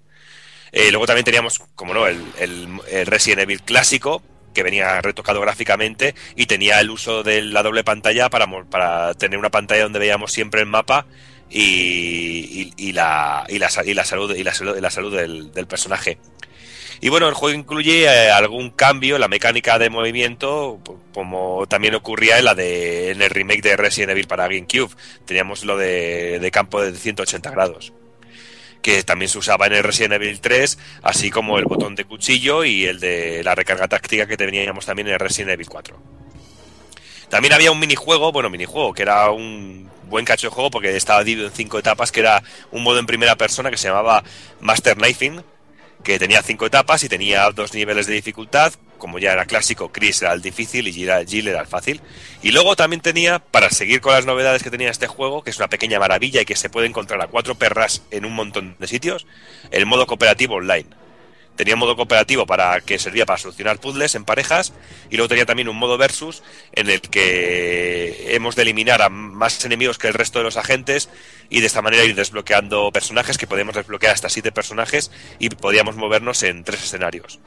[0.72, 4.22] Eh, luego también teníamos, como no, el- el Resident Evil clásico,
[4.56, 9.38] que venía retocado gráficamente y tenía el uso de la doble pantalla para, para tener
[9.38, 11.06] una pantalla donde veíamos siempre el mapa
[11.50, 16.18] y, y- y la, y, la, salud, y la la salud del, personaje.
[17.02, 20.80] Y bueno, el juego incluye eh, algún cambio en la mecánica de movimiento,
[21.14, 24.96] como también ocurría en la de en el remake de Resident Evil para GameCube.
[25.26, 27.94] Teníamos lo de, de campo de 180 grados
[28.86, 32.64] que también se usaba en el Resident Evil 3, así como el botón de cuchillo
[32.64, 36.00] y el de la recarga táctica que teníamos también en el Resident Evil 4.
[37.28, 41.24] También había un minijuego, bueno, minijuego, que era un buen cacho de juego porque estaba
[41.24, 44.24] dividido en cinco etapas, que era un modo en primera persona que se llamaba
[44.60, 45.42] Master Knifing,
[46.04, 50.22] que tenía cinco etapas y tenía dos niveles de dificultad, como ya era clásico, Chris
[50.22, 52.02] era el difícil y Jill era, el fácil.
[52.42, 55.58] Y luego también tenía, para seguir con las novedades que tenía este juego, que es
[55.58, 58.88] una pequeña maravilla y que se puede encontrar a cuatro perras en un montón de
[58.88, 59.26] sitios,
[59.72, 60.90] el modo cooperativo online.
[61.56, 64.74] Tenía un modo cooperativo para que servía para solucionar puzzles en parejas
[65.10, 66.44] y luego tenía también un modo versus
[66.74, 71.10] en el que hemos de eliminar a más enemigos que el resto de los agentes
[71.50, 75.96] y de esta manera ir desbloqueando personajes que podíamos desbloquear hasta siete personajes y podíamos
[75.96, 77.40] movernos en tres escenarios.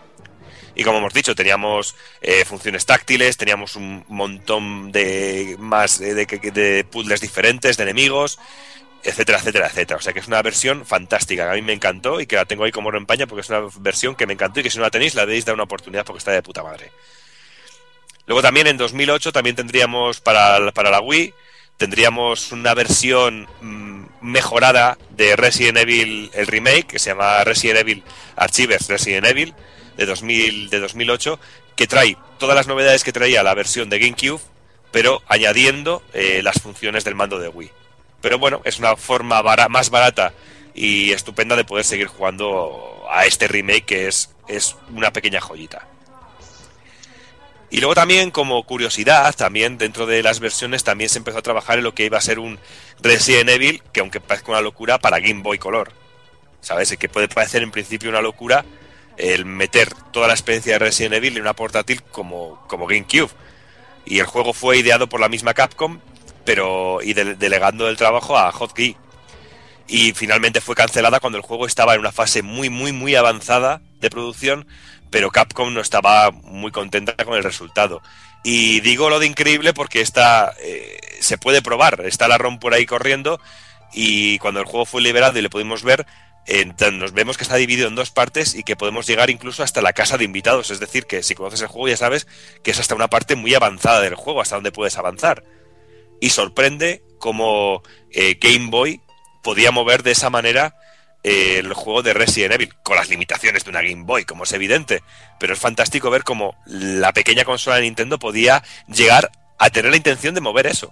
[0.79, 6.25] Y como hemos dicho, teníamos eh, funciones táctiles, teníamos un montón de más eh, de,
[6.25, 8.39] de- de puzzles diferentes, de enemigos,
[9.03, 9.99] etcétera, etcétera, etcétera.
[9.99, 12.45] O sea que es una versión fantástica, que a mí me encantó y que la
[12.45, 14.71] tengo ahí como oro en paña porque es una versión que me encantó y que
[14.71, 16.93] si no la tenéis la debéis dar una oportunidad porque está de puta madre.
[18.27, 21.35] Luego también en 2008 también tendríamos para, para la Wii,
[21.77, 28.05] tendríamos una versión mm, mejorada de Resident Evil, el remake, que se llama Resident Evil
[28.37, 29.55] Archivers Resident Evil,
[29.99, 31.39] de, 2000, de 2008,
[31.77, 34.41] que trae todas las novedades que traía la versión de GameCube,
[34.91, 37.71] pero añadiendo eh, las funciones del mando de Wii.
[38.23, 40.33] Pero bueno, es una forma más barata
[40.75, 45.87] y estupenda de poder seguir jugando a este remake que es, es una pequeña joyita.
[47.71, 51.79] Y luego también, como curiosidad, también dentro de las versiones también se empezó a trabajar
[51.79, 52.59] en lo que iba a ser un
[53.03, 55.93] Resident Evil, que aunque parezca una locura, para Game Boy Color.
[56.61, 56.97] ¿Sabes?
[56.97, 58.65] Que puede parecer en principio una locura
[59.19, 63.31] el meter toda la experiencia de Resident Evil en una portátil como, como GameCube.
[64.07, 66.01] Y el juego fue ideado por la misma Capcom,
[66.45, 68.97] pero y de- delegando el trabajo a Hotkey.
[69.87, 73.81] Y finalmente fue cancelada cuando el juego estaba en una fase muy, muy, muy avanzada
[74.01, 74.67] de producción,
[75.11, 78.03] pero Capcom no estaba muy contenta con el resultado.
[78.45, 82.73] Y digo lo de increíble porque está, eh, se puede probar, está la ROM por
[82.75, 83.41] ahí corriendo
[83.93, 86.07] y cuando el juego fue liberado y le pudimos ver,
[86.51, 89.83] eh, nos vemos que está dividido en dos partes y que podemos llegar incluso hasta
[89.83, 90.71] la casa de invitados.
[90.71, 92.27] Es decir, que si conoces el juego ya sabes
[92.63, 95.45] que es hasta una parte muy avanzada del juego, hasta donde puedes avanzar.
[96.23, 99.03] Y sorprende cómo eh, Game Boy
[99.43, 100.75] podía mover de esa manera
[101.23, 104.53] eh, el juego de Resident Evil, con las limitaciones de una Game Boy, como es
[104.53, 105.03] evidente.
[105.39, 109.99] Pero es fantástico ver cómo la pequeña consola de Nintendo podía llegar a tener la
[109.99, 110.91] intención de mover eso.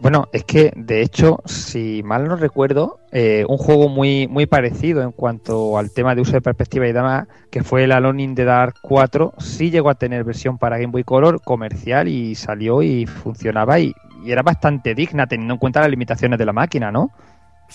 [0.00, 5.02] Bueno, es que de hecho, si mal no recuerdo, eh, un juego muy muy parecido
[5.02, 8.34] en cuanto al tema de uso de perspectiva y demás, que fue el Alone in
[8.34, 12.82] the Dark 4, sí llegó a tener versión para Game Boy Color comercial y salió
[12.82, 13.92] y funcionaba y,
[14.24, 17.10] y era bastante digna teniendo en cuenta las limitaciones de la máquina, ¿no?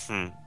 [0.08, 0.45] Hmm.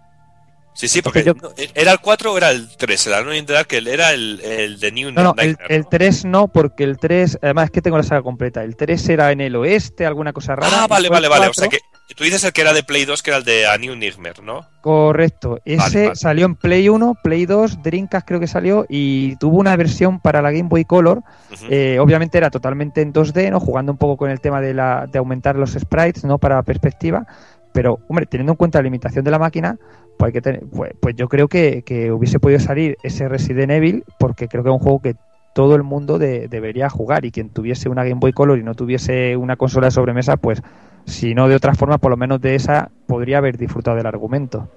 [0.79, 1.33] Sí, sí, porque no,
[1.75, 3.07] ¿era el 4 o era el 3?
[3.07, 5.75] El Alone in the Dark, el- era el, el de New No, no, el, Nightmare.
[5.75, 9.09] el 3 no, porque el 3, además es que tengo la saga completa, el 3
[9.09, 10.69] era en el oeste, alguna cosa rara.
[10.83, 11.47] Ah, vale, vale, vale.
[11.47, 13.43] O sea 4 que tú dices el que era de Play 2, que era el
[13.43, 14.65] de A New Nightmare, ¿no?
[14.81, 16.15] Correcto, ese vale.
[16.15, 20.41] salió en Play 1, Play 2, Dreamcast creo que salió y tuvo una versión para
[20.41, 21.21] la Game Boy Color.
[21.69, 23.59] Eh, obviamente era totalmente en 2D, ¿no?
[23.59, 26.37] Jugando un poco con el tema de, la, de aumentar los sprites, ¿no?
[26.37, 27.27] Para la perspectiva.
[27.73, 29.77] Pero, hombre, teniendo en cuenta la limitación de la máquina,
[30.19, 30.33] pues,
[30.75, 34.69] pues, pues yo creo que, que hubiese podido salir ese Resident Evil, porque creo que
[34.69, 35.15] es un juego que
[35.55, 38.75] todo el mundo de- debería jugar y quien tuviese una Game Boy Color y no
[38.75, 40.61] tuviese una consola de sobremesa, pues
[41.05, 44.69] si no de otra forma, por lo menos de esa, podría haber disfrutado del argumento.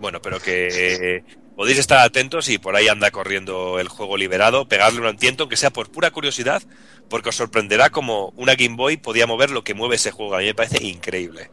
[0.00, 1.22] Bueno, pero que eh,
[1.54, 5.56] podéis estar atentos y por ahí anda corriendo el juego liberado, pegarle un tiento, aunque
[5.56, 6.60] sea por pura curiosidad,
[7.08, 10.34] porque os sorprenderá como una Game Boy podía mover lo que mueve ese juego.
[10.34, 11.50] A mí me parece increíble.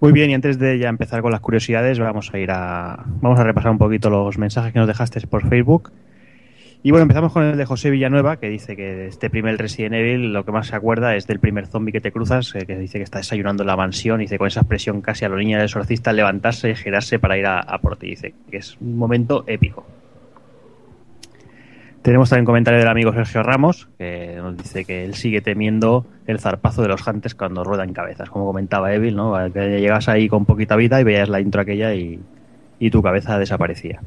[0.00, 3.04] Muy bien, y antes de ya empezar con las curiosidades, vamos a ir a.
[3.20, 5.90] Vamos a repasar un poquito los mensajes que nos dejaste por Facebook.
[6.84, 10.32] Y bueno, empezamos con el de José Villanueva, que dice que este primer Resident Evil
[10.32, 12.98] lo que más se acuerda es del primer zombie que te cruzas, eh, que dice
[12.98, 15.56] que está desayunando en la mansión, y dice con esa expresión casi a la niña
[15.56, 18.10] del exorcista levantarse y girarse para ir a, a por ti.
[18.10, 19.84] Dice que es un momento épico.
[22.02, 26.06] Tenemos también un comentario del amigo Sergio Ramos, que nos dice que él sigue temiendo
[26.26, 29.34] el zarpazo de los Hunters cuando ruedan cabezas, como comentaba Evil, ¿no?
[29.52, 32.20] Que llegas ahí con poquita vida y veías la intro aquella y,
[32.78, 34.00] y tu cabeza desaparecía.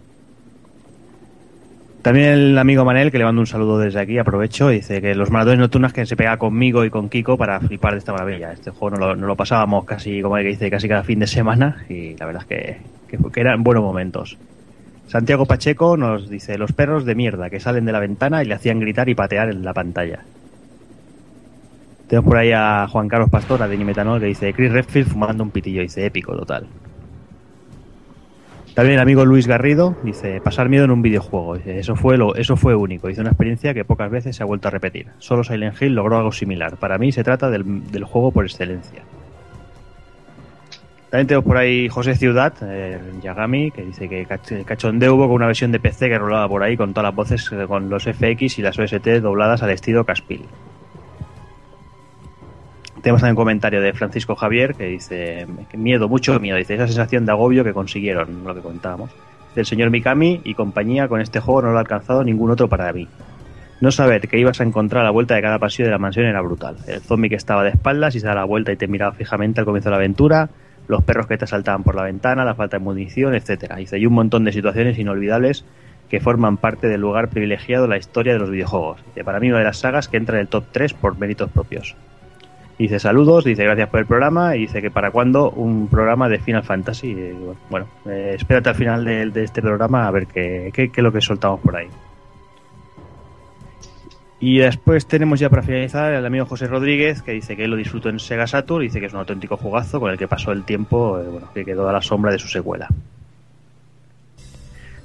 [2.01, 5.29] También el amigo Manel, que le mando un saludo desde aquí, aprovecho, dice que los
[5.29, 8.53] maratones nocturnas que se pega conmigo y con Kiko para flipar de esta maravilla.
[8.53, 12.15] Este juego no lo, pasábamos casi, como que dice, casi cada fin de semana y
[12.15, 14.35] la verdad es que, que, que eran buenos momentos.
[15.11, 18.53] Santiago Pacheco nos dice los perros de mierda que salen de la ventana y le
[18.53, 20.19] hacían gritar y patear en la pantalla.
[22.07, 25.43] Tenemos por ahí a Juan Carlos Pastor, a Denny Metanol, que dice Chris Redfield fumando
[25.43, 26.65] un pitillo, dice épico total.
[28.73, 31.57] También el amigo Luis Garrido dice pasar miedo en un videojuego.
[31.57, 33.09] Dice, eso fue lo, eso fue único.
[33.09, 35.07] Dice una experiencia que pocas veces se ha vuelto a repetir.
[35.17, 36.77] Solo Silent Hill logró algo similar.
[36.77, 39.03] Para mí se trata del, del juego por excelencia.
[41.11, 45.35] También tenemos por ahí José Ciudad, eh, Yagami, que dice que cach- cachondeo hubo con
[45.35, 48.05] una versión de PC que rolaba por ahí con todas las voces, eh, con los
[48.07, 50.45] FX y las OST dobladas al estilo Caspil.
[53.01, 57.25] Tenemos también un comentario de Francisco Javier que dice miedo, mucho miedo, dice esa sensación
[57.25, 59.11] de agobio que consiguieron, lo que contábamos.
[59.55, 62.93] Del señor Mikami y compañía con este juego no lo ha alcanzado ningún otro para
[62.93, 63.07] mí.
[63.81, 66.25] No saber que ibas a encontrar a la vuelta de cada pasillo de la mansión
[66.27, 66.77] era brutal.
[66.87, 69.59] El zombie que estaba de espaldas y se da la vuelta y te miraba fijamente
[69.59, 70.49] al comienzo de la aventura,
[70.91, 73.77] los perros que te saltaban por la ventana, la falta de munición, etcétera.
[73.77, 75.63] Dice, hay un montón de situaciones inolvidables
[76.09, 79.01] que forman parte del lugar privilegiado de la historia de los videojuegos.
[79.07, 81.49] Dice, para mí una de las sagas que entra en el top 3 por méritos
[81.49, 81.95] propios.
[82.77, 86.39] Dice saludos, dice gracias por el programa y dice que para cuándo un programa de
[86.39, 87.15] Final Fantasy.
[87.69, 91.03] Bueno, eh, espérate al final de, de este programa a ver qué, qué, qué es
[91.03, 91.87] lo que soltamos por ahí.
[94.41, 97.77] Y después tenemos ya para finalizar el amigo José Rodríguez, que dice que él lo
[97.77, 100.63] disfrutó en Sega Saturn, dice que es un auténtico jugazo con el que pasó el
[100.63, 102.87] tiempo, eh, bueno, que quedó a la sombra de su secuela.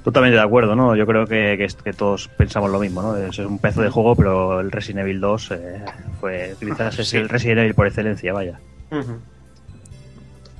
[0.03, 0.95] Totalmente de acuerdo, ¿no?
[0.95, 3.15] Yo creo que, que, que todos pensamos lo mismo, ¿no?
[3.15, 5.85] Es un pedazo de juego, pero el Resident Evil 2 eh,
[6.19, 8.59] fue quizás es el Resident Evil por excelencia, vaya.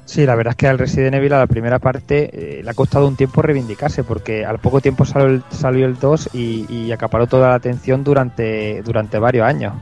[0.08, 2.74] Sí, la verdad es que al Resident Evil a la primera parte eh, le ha
[2.74, 6.92] costado un tiempo reivindicarse porque al poco tiempo salió el, salió el 2 y, y
[6.94, 9.74] acaparó toda la atención durante, durante varios años.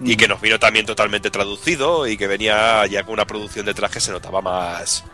[0.00, 3.92] Y que nos vino también totalmente traducido y que venía ya con una producción detrás
[3.92, 5.04] que se notaba más,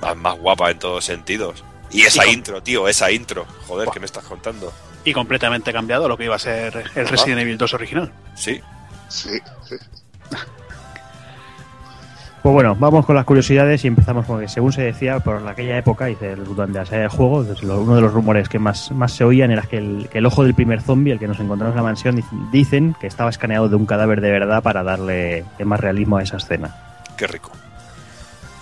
[0.00, 1.64] más, más guapa en todos sentidos.
[1.90, 3.44] Y esa Y con- intro, tío, esa intro.
[3.66, 4.72] Joder, ¿qué me estás contando?
[5.04, 8.12] Y completamente cambiado lo que iba a ser el Resident Evil 2 original.
[8.36, 8.60] Sí.
[9.08, 9.30] Sí.
[12.42, 15.76] Pues bueno, vamos con las curiosidades y empezamos con que, según se decía, por aquella
[15.76, 19.24] época, el durante la serie de juego, uno de los rumores que más, más se
[19.24, 21.76] oían era que el, que el ojo del primer zombie, el que nos encontramos en
[21.76, 25.80] la mansión, dic- dicen que estaba escaneado de un cadáver de verdad para darle más
[25.80, 26.74] realismo a esa escena.
[27.18, 27.52] Qué rico.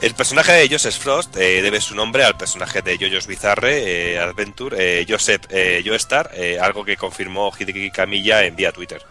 [0.02, 4.18] El personaje de Joseph Frost eh, debe su nombre al personaje de JoJo's Bizarre eh,
[4.18, 9.02] Adventure, eh, Joseph eh, Joestar, eh, algo que confirmó Hideki Kamiya en vía Twitter.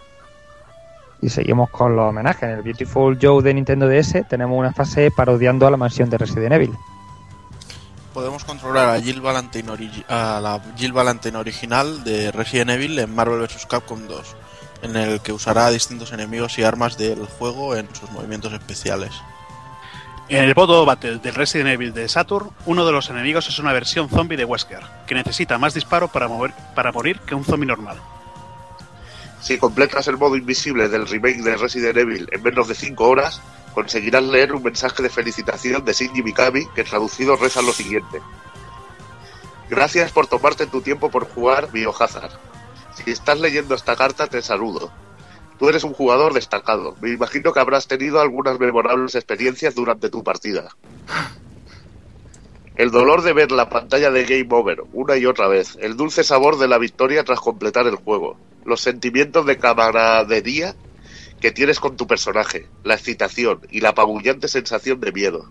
[1.22, 2.44] Y seguimos con los homenajes.
[2.44, 6.18] En el Beautiful Joe de Nintendo DS tenemos una fase parodiando a la mansión de
[6.18, 6.74] Resident Evil.
[8.14, 13.14] Podemos controlar a Jill Valentine, origi- a la Jill Valentine original de Resident Evil en
[13.14, 13.66] Marvel vs.
[13.68, 14.36] Capcom 2,
[14.84, 19.12] en el que usará distintos enemigos y armas del juego en sus movimientos especiales.
[20.30, 23.72] En el Bodo Battle del Resident Evil de Saturn, uno de los enemigos es una
[23.72, 27.68] versión zombie de Wesker, que necesita más disparo para, mover, para morir que un zombie
[27.68, 27.98] normal.
[29.41, 33.41] Si completas el modo invisible del remake de Resident Evil en menos de 5 horas,
[33.74, 38.22] conseguirás leer un mensaje de felicitación de Shinji Mikami que traducido reza lo siguiente.
[39.69, 42.32] Gracias por tomarte tu tiempo por jugar Biohazard.
[42.95, 44.91] Si estás leyendo esta carta te saludo.
[45.59, 46.95] Tú eres un jugador destacado.
[47.01, 50.69] Me imagino que habrás tenido algunas memorables experiencias durante tu partida.
[52.75, 56.24] El dolor de ver la pantalla de Game Over una y otra vez, el dulce
[56.24, 58.38] sabor de la victoria tras completar el juego,
[58.68, 60.76] los sentimientos de camaradería
[61.40, 65.50] que tienes con tu personaje, la excitación y la apabullante sensación de miedo.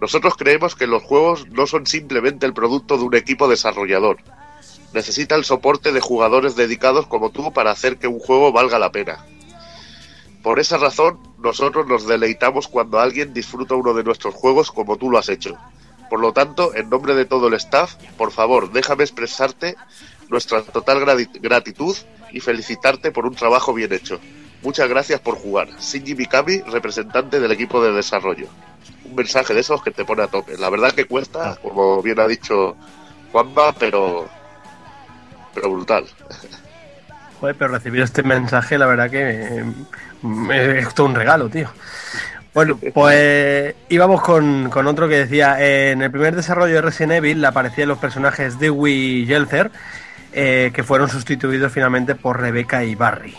[0.00, 4.16] Nosotros creemos que los juegos no son simplemente el producto de un equipo desarrollador.
[4.94, 8.92] Necesita el soporte de jugadores dedicados como tú para hacer que un juego valga la
[8.92, 9.26] pena.
[10.42, 15.10] Por esa razón, nosotros nos deleitamos cuando alguien disfruta uno de nuestros juegos como tú
[15.10, 15.58] lo has hecho.
[16.08, 19.76] Por lo tanto, en nombre de todo el staff, por favor, déjame expresarte
[20.28, 21.96] nuestra total grati- gratitud
[22.32, 24.20] y felicitarte por un trabajo bien hecho.
[24.62, 25.68] Muchas gracias por jugar.
[25.80, 28.46] Shinji Mikami, representante del equipo de desarrollo.
[29.04, 30.56] Un mensaje de esos que te pone a tope.
[30.58, 32.76] La verdad que cuesta, como bien ha dicho
[33.32, 34.28] Juanma, pero
[35.54, 36.04] pero brutal.
[37.40, 39.64] Joder, pero recibir este mensaje, la verdad que eh,
[40.22, 41.68] me- es todo un regalo, tío.
[42.54, 47.12] Bueno, pues íbamos con, con otro que decía, eh, en el primer desarrollo de Resident
[47.12, 49.70] Evil aparecían los personajes Dewey y Yelzer,
[50.38, 53.34] eh, que fueron sustituidos finalmente por Rebecca y Barry.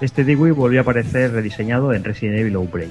[0.00, 2.90] Este Dewey volvió a aparecer rediseñado en Resident Evil Outbreak.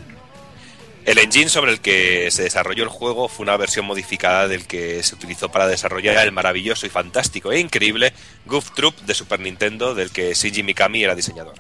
[1.04, 5.04] El engine sobre el que se desarrolló el juego fue una versión modificada del que
[5.04, 8.14] se utilizó para desarrollar el maravilloso y fantástico e increíble
[8.46, 11.56] Goof Troop de Super Nintendo del que Shinji Mikami era diseñador.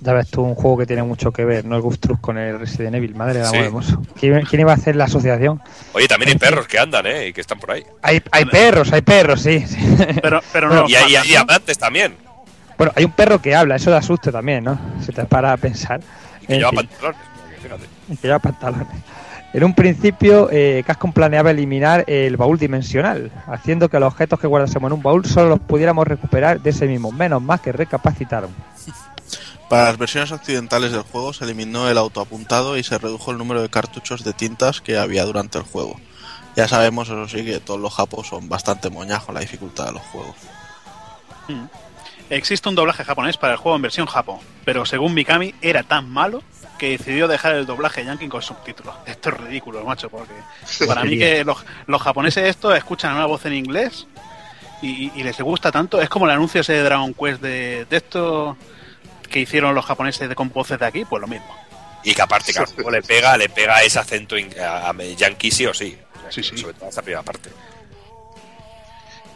[0.00, 1.76] Ya ves tú, un juego que tiene mucho que ver, ¿no?
[1.76, 3.54] El Troop con el Resident Evil, madre de Sí.
[3.56, 4.02] amor hermoso.
[4.18, 5.62] ¿Quién, quién iba a hacer la asociación?
[5.92, 7.28] Oye, también hay perros que andan, ¿eh?
[7.28, 7.84] Y que están por ahí.
[8.02, 9.60] Hay, hay perros, hay perros, sí.
[9.66, 9.78] sí.
[10.22, 10.88] Pero, pero no.
[10.88, 12.14] Y hay, y hay diamantes también.
[12.76, 14.78] Bueno, hay un perro que habla, eso da susto también, ¿no?
[15.04, 16.00] Si te para a pensar.
[16.42, 16.80] Y que En lleva fin.
[16.88, 17.20] pantalones.
[17.62, 17.82] Fíjate.
[18.20, 18.86] que lleva pantalones.
[19.54, 20.84] En un principio, eh,
[21.14, 25.48] planeaba eliminar el baúl dimensional, haciendo que los objetos que guardásemos en un baúl solo
[25.48, 27.10] los pudiéramos recuperar de ese mismo.
[27.10, 28.50] Menos más que recapacitaron.
[29.68, 33.60] Para las versiones occidentales del juego se eliminó el autoapuntado y se redujo el número
[33.60, 36.00] de cartuchos de tintas que había durante el juego.
[36.56, 40.02] Ya sabemos, eso sí, que todos los japos son bastante moñajos la dificultad de los
[40.02, 40.36] juegos.
[41.48, 41.64] Mm.
[42.30, 46.10] Existe un doblaje japonés para el juego en versión japo, pero según Mikami era tan
[46.10, 46.42] malo
[46.78, 48.94] que decidió dejar el doblaje yankee con subtítulos.
[49.06, 50.34] Esto es ridículo, macho, porque
[50.86, 54.06] para mí que los, los japoneses esto escuchan una voz en inglés
[54.82, 56.00] y, y les gusta tanto.
[56.00, 58.56] Es como el anuncio ese de Dragon Quest de, de esto
[59.28, 61.54] que hicieron los japoneses de con voces de aquí, pues lo mismo.
[62.04, 65.66] Y que aparte que al juego le pega, le pega ese acento a, yankee sí
[65.66, 65.98] o sí.
[66.30, 66.56] Sí, sí.
[66.58, 67.50] Sobre todo esa primera parte.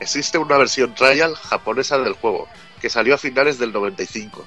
[0.00, 2.48] Existe una versión trial japonesa del juego,
[2.80, 4.44] que salió a finales del 95.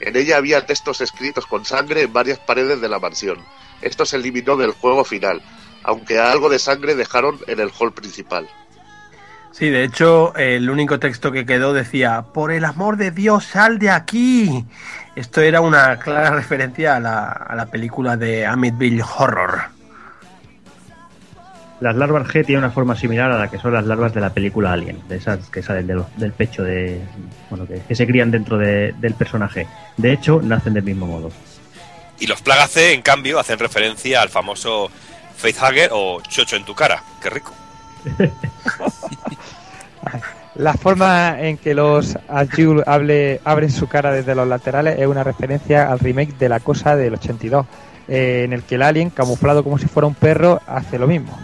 [0.00, 3.42] En ella había textos escritos con sangre en varias paredes de la mansión.
[3.82, 5.42] Esto se eliminó del juego final,
[5.82, 8.48] aunque algo de sangre dejaron en el hall principal.
[9.56, 13.78] Sí, de hecho, el único texto que quedó decía, por el amor de Dios, sal
[13.78, 14.66] de aquí.
[15.14, 19.60] Esto era una clara referencia a la, a la película de Amityville Horror.
[21.80, 24.30] Las larvas G tienen una forma similar a la que son las larvas de la
[24.30, 27.00] película Alien, de esas que salen de lo- del pecho de.
[27.48, 29.66] Bueno, que, que se crían dentro de- del personaje.
[29.96, 31.30] De hecho, nacen del mismo modo.
[32.18, 34.90] Y los Plaga C, en cambio, hacen referencia al famoso
[35.36, 37.02] Facehugger o Chocho en tu cara.
[37.22, 37.54] Qué rico.
[40.58, 45.22] La forma en que los Azul hable, abren su cara desde los laterales es una
[45.22, 47.66] referencia al remake de La Cosa del 82,
[48.08, 51.38] eh, en el que el alien, camuflado como si fuera un perro, hace lo mismo.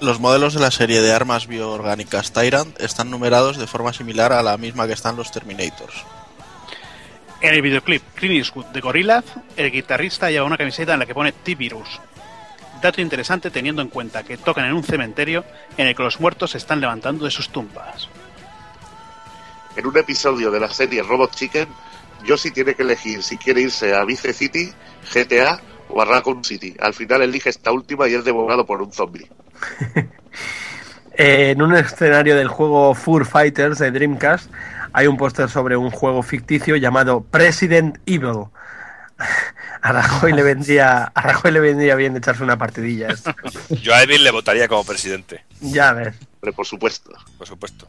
[0.00, 4.42] Los modelos de la serie de armas bioorgánicas Tyrant están numerados de forma similar a
[4.42, 6.04] la misma que están los Terminators.
[7.40, 9.24] En el videoclip Clint Eastwood de Gorillaz,
[9.56, 12.00] el guitarrista lleva una camiseta en la que pone T-Virus.
[12.82, 15.44] Dato interesante teniendo en cuenta que tocan en un cementerio
[15.76, 18.08] en el que los muertos se están levantando de sus tumbas.
[19.76, 21.68] En un episodio de la serie Robot Chicken,
[22.24, 24.72] Yoshi tiene que elegir si quiere irse a Vice City,
[25.12, 26.74] GTA o a Raccoon City.
[26.80, 29.28] Al final elige esta última y es devorado por un zombie.
[31.22, 34.50] Eh, en un escenario del juego Fur Fighters de Dreamcast
[34.92, 38.46] hay un póster sobre un juego ficticio llamado President Evil.
[39.82, 43.08] A Rajoy le vendría, a Rajoy le vendría bien echarse una partidilla.
[43.08, 43.34] esto.
[43.82, 45.42] Yo a Evil le votaría como presidente.
[45.60, 46.14] Ya ves.
[46.40, 47.10] Pero por supuesto.
[47.38, 47.86] Por supuesto.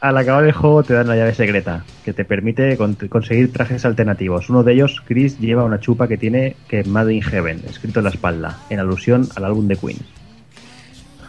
[0.00, 3.84] Al acabar el juego te dan la llave secreta, que te permite con- conseguir trajes
[3.84, 4.48] alternativos.
[4.48, 8.04] Uno de ellos, Chris, lleva una chupa que tiene que Made in Heaven, escrito en
[8.04, 9.98] la espalda, en alusión al álbum de Queen.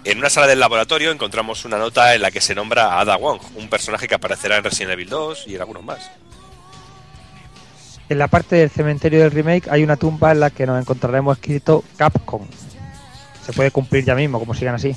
[0.04, 3.16] En una sala del laboratorio encontramos una nota en la que se nombra a Ada
[3.18, 6.12] Wong, un personaje que aparecerá en Resident Evil 2 y en algunos más.
[8.10, 11.38] En la parte del cementerio del remake hay una tumba en la que nos encontraremos
[11.38, 12.42] escrito Capcom.
[13.46, 14.96] Se puede cumplir ya mismo, como sigan así.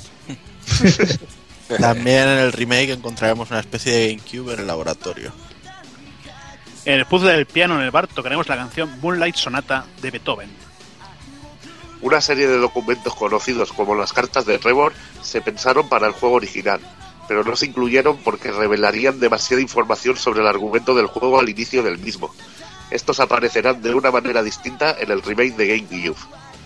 [1.79, 5.31] También en el remake encontraremos una especie de GameCube en el laboratorio.
[6.85, 10.49] En el puzzle del piano en el bar tocaremos la canción Moonlight Sonata de Beethoven.
[12.01, 16.35] Una serie de documentos conocidos como las cartas de Trevor se pensaron para el juego
[16.35, 16.81] original,
[17.27, 21.83] pero no se incluyeron porque revelarían demasiada información sobre el argumento del juego al inicio
[21.83, 22.33] del mismo.
[22.93, 26.19] Estos aparecerán de una manera distinta en el remake de GameCube.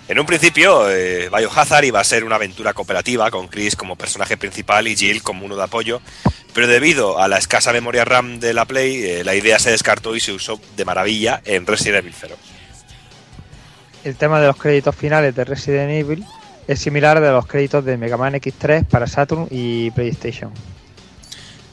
[0.09, 4.35] En un principio, eh, Biohazard iba a ser una aventura cooperativa con Chris como personaje
[4.35, 6.01] principal y Jill como uno de apoyo,
[6.53, 10.17] pero debido a la escasa memoria RAM de la Play, eh, la idea se descartó
[10.17, 12.35] y se usó de maravilla en Resident Evil 0.
[14.03, 16.25] El tema de los créditos finales de Resident Evil
[16.67, 20.51] es similar al de los créditos de Mega Man X3 para Saturn y PlayStation.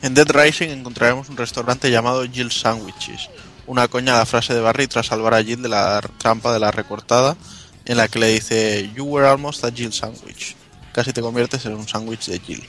[0.02, 3.30] En Dead Rising encontraremos un restaurante llamado Jill Sandwiches,
[3.66, 6.60] una coña a la frase de Barry tras salvar a Jill de la trampa de
[6.60, 7.36] la recortada,
[7.84, 10.56] en la que le dice You were almost a Jill sandwich.
[10.92, 12.64] Casi te conviertes en un sándwich de Jill.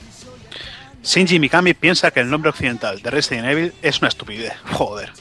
[1.02, 4.54] Shinji Mikami piensa que el nombre occidental de Resident Evil es una estupidez.
[4.72, 5.12] Joder,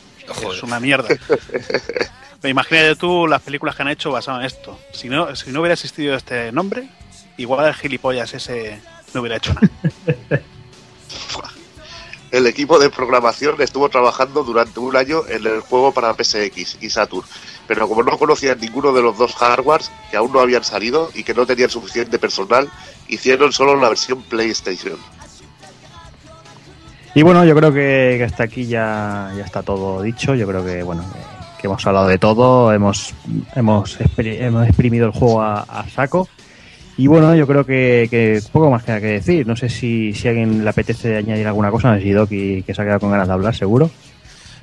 [0.52, 1.10] es una mierda.
[2.42, 4.80] Me Imagínate tú las películas que han hecho basado en esto.
[4.94, 6.90] Si no, si no hubiera existido este nombre,
[7.38, 8.82] igual el gilipollas ese
[9.14, 9.70] no hubiera hecho nada.
[12.32, 16.90] El equipo de programación estuvo trabajando durante un año en el juego para PSX y
[16.90, 17.26] Saturn,
[17.68, 21.24] pero como no conocían ninguno de los dos hardwares que aún no habían salido y
[21.24, 22.70] que no tenían suficiente personal,
[23.08, 24.98] hicieron solo la versión PlayStation.
[27.14, 30.36] Y bueno, yo creo que, hasta aquí ya, ya está todo dicho.
[30.36, 31.06] Yo creo que bueno
[31.62, 33.14] que, hemos hablado de todo, hemos
[33.56, 36.28] hemos, hemos exprimido el juego a saco.
[36.98, 39.46] Y bueno, yo creo que, poco más queda que decir.
[39.46, 41.92] No sé si, si alguien le apetece añadir alguna cosa.
[41.92, 43.92] No sé si Doki, que se ha quedado con ganas de hablar, seguro.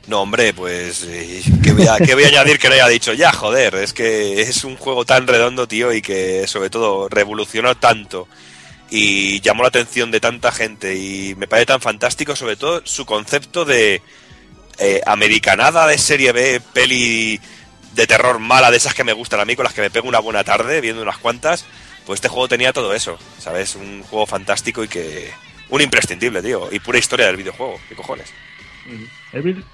[0.06, 1.04] No, hombre, pues.
[1.08, 3.32] eh, ¿qué, voy a, qué voy a añadir que no haya dicho ya?
[3.32, 8.26] Joder, es que es un juego tan redondo, tío, y que sobre todo revolucionó tanto
[8.92, 13.06] y llamó la atención de tanta gente y me parece tan fantástico, sobre todo su
[13.06, 14.02] concepto de
[14.78, 17.40] eh, americanada de serie B, peli
[17.94, 20.08] de terror mala, de esas que me gustan a mí, con las que me pego
[20.08, 21.64] una buena tarde viendo unas cuantas.
[22.06, 23.76] Pues este juego tenía todo eso, ¿sabes?
[23.76, 25.32] Un juego fantástico y que.
[25.70, 26.68] Un imprescindible, tío.
[26.70, 27.80] Y pura historia del videojuego.
[27.88, 28.32] ¿Qué cojones?
[29.32, 29.64] Evil.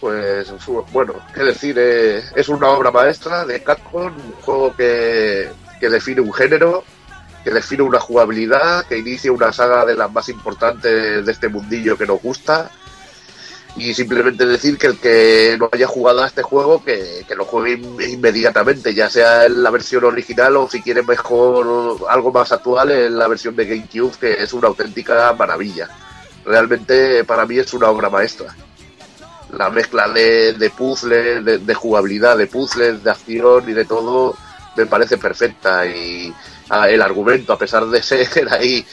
[0.00, 0.52] Pues
[0.92, 6.20] bueno, qué decir, eh, es una obra maestra de Capcom, un juego que, que define
[6.20, 6.82] un género,
[7.44, 11.96] que define una jugabilidad, que inicia una saga de las más importantes de este mundillo
[11.96, 12.68] que nos gusta.
[13.76, 17.46] Y simplemente decir que el que no haya jugado a este juego, que, que lo
[17.46, 22.52] juegue in- inmediatamente, ya sea en la versión original o si quiere mejor algo más
[22.52, 25.88] actual en la versión de GameCube, que es una auténtica maravilla.
[26.44, 28.54] Realmente para mí es una obra maestra
[29.56, 34.34] la mezcla de, de puzzles, de, de jugabilidad, de puzzles, de acción y de todo,
[34.76, 36.32] me parece perfecta y
[36.88, 38.84] el argumento, a pesar de ser ahí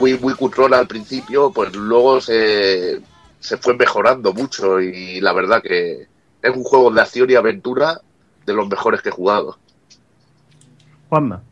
[0.00, 3.00] muy, muy cutrona al principio, pues luego se,
[3.40, 6.06] se fue mejorando mucho y la verdad que
[6.42, 8.00] es un juego de acción y aventura
[8.46, 9.58] de los mejores que he jugado.
[11.08, 11.42] Juanma.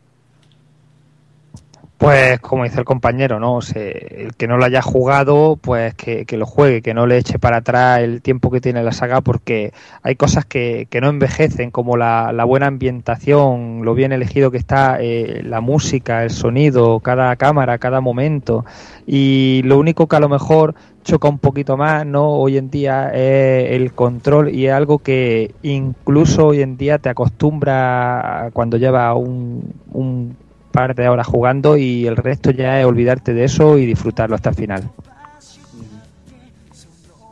[1.99, 3.57] Pues como dice el compañero, ¿no?
[3.57, 7.09] O sea, el que no lo haya jugado, pues que, que lo juegue, que no
[7.09, 9.73] le eche para atrás el tiempo que tiene la saga, porque
[10.05, 14.59] hay cosas que, que no envejecen, como la, la buena ambientación, lo bien elegido que
[14.59, 18.65] está, eh, la música, el sonido, cada cámara, cada momento.
[19.05, 22.31] Y lo único que a lo mejor choca un poquito más, ¿no?
[22.31, 27.09] Hoy en día es el control y es algo que incluso hoy en día te
[27.09, 30.37] acostumbra cuando llevas un, un
[30.79, 34.51] par de horas jugando y el resto ya es olvidarte de eso y disfrutarlo hasta
[34.51, 34.89] el final.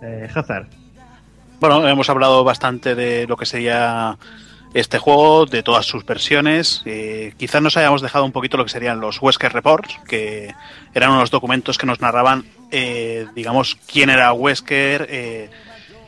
[0.03, 0.67] Eh, Hazard.
[1.61, 4.19] Bueno, hemos hablado bastante de lo que sería
[4.75, 6.83] este juego, de todas sus versiones.
[6.87, 10.53] Eh, quizás nos hayamos dejado un poquito lo que serían los Wesker Reports, que
[10.93, 15.51] eran unos documentos que nos narraban, eh, digamos, quién era Wesker eh,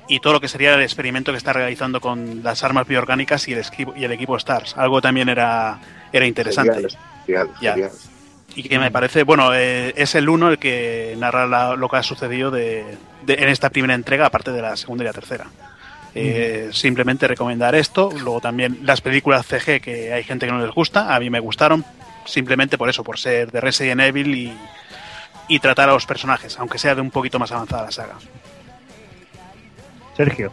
[0.08, 3.52] y todo lo que sería el experimento que está realizando con las armas bioorgánicas y
[3.52, 4.76] el, equipo, y el equipo STARS.
[4.76, 5.78] Algo también era,
[6.12, 6.88] era interesante.
[7.28, 7.74] Genial, Ya.
[7.74, 7.90] genial.
[8.54, 11.96] Y que me parece, bueno, eh, es el uno el que narra la- lo que
[11.98, 12.84] ha sucedido de,
[13.24, 15.46] de- en esta primera entrega, aparte de la segunda y la tercera.
[16.14, 18.10] Eh, Simplemente recomendar esto.
[18.10, 21.38] Luego también las películas CG, que hay gente que no les gusta, a mí me
[21.38, 21.84] gustaron,
[22.24, 24.52] simplemente por eso, por ser de Resident Evil y,
[25.46, 28.14] y tratar a los personajes, aunque sea de un poquito más avanzada la saga.
[30.16, 30.52] Sergio.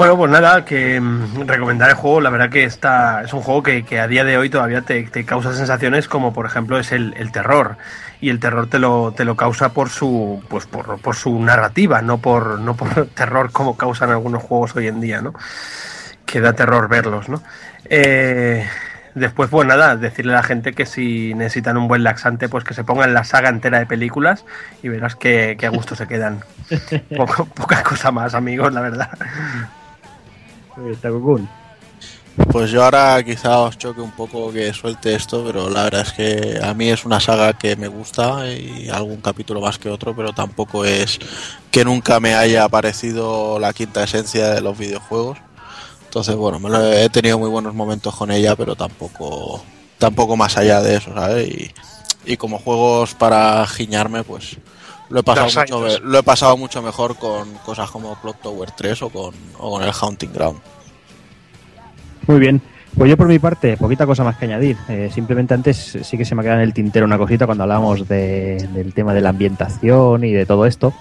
[0.00, 3.62] Bueno, pues nada, que mm, recomendar el juego, la verdad que está, es un juego
[3.62, 6.90] que, que a día de hoy todavía te, te causa sensaciones como por ejemplo es
[6.92, 7.76] el, el terror.
[8.18, 12.00] Y el terror te lo, te lo causa por su, pues por, por su narrativa,
[12.00, 15.34] no por, no por terror como causan algunos juegos hoy en día, ¿no?
[16.24, 17.42] Que da terror verlos, ¿no?
[17.84, 18.66] Eh,
[19.14, 22.72] después, pues nada, decirle a la gente que si necesitan un buen laxante, pues que
[22.72, 24.46] se pongan la saga entera de películas
[24.82, 26.40] y verás que, que a gusto se quedan.
[27.18, 29.10] Poco- poca cosa más, amigos, la verdad.
[31.00, 31.48] Takokun.
[32.50, 36.12] Pues yo ahora quizá os choque un poco que suelte esto, pero la verdad es
[36.12, 40.14] que a mí es una saga que me gusta y algún capítulo más que otro,
[40.16, 41.18] pero tampoco es
[41.70, 45.38] que nunca me haya parecido la quinta esencia de los videojuegos.
[46.04, 49.62] Entonces, bueno, me lo he he tenido muy buenos momentos con ella, pero tampoco
[49.98, 51.48] tampoco más allá de eso, ¿sabes?
[51.48, 51.74] Y,
[52.24, 54.56] y como juegos para giñarme, pues
[55.10, 55.46] lo he pasado
[55.80, 59.70] mucho, lo he pasado mucho mejor con cosas como Clock Tower 3 o con, o
[59.72, 60.58] con el Haunting Ground.
[62.26, 62.60] Muy bien.
[62.96, 64.76] Pues yo por mi parte, poquita cosa más que añadir.
[64.88, 68.08] Eh, simplemente antes sí que se me queda en el tintero una cosita cuando hablábamos
[68.08, 70.92] de- del tema de la ambientación y de todo esto.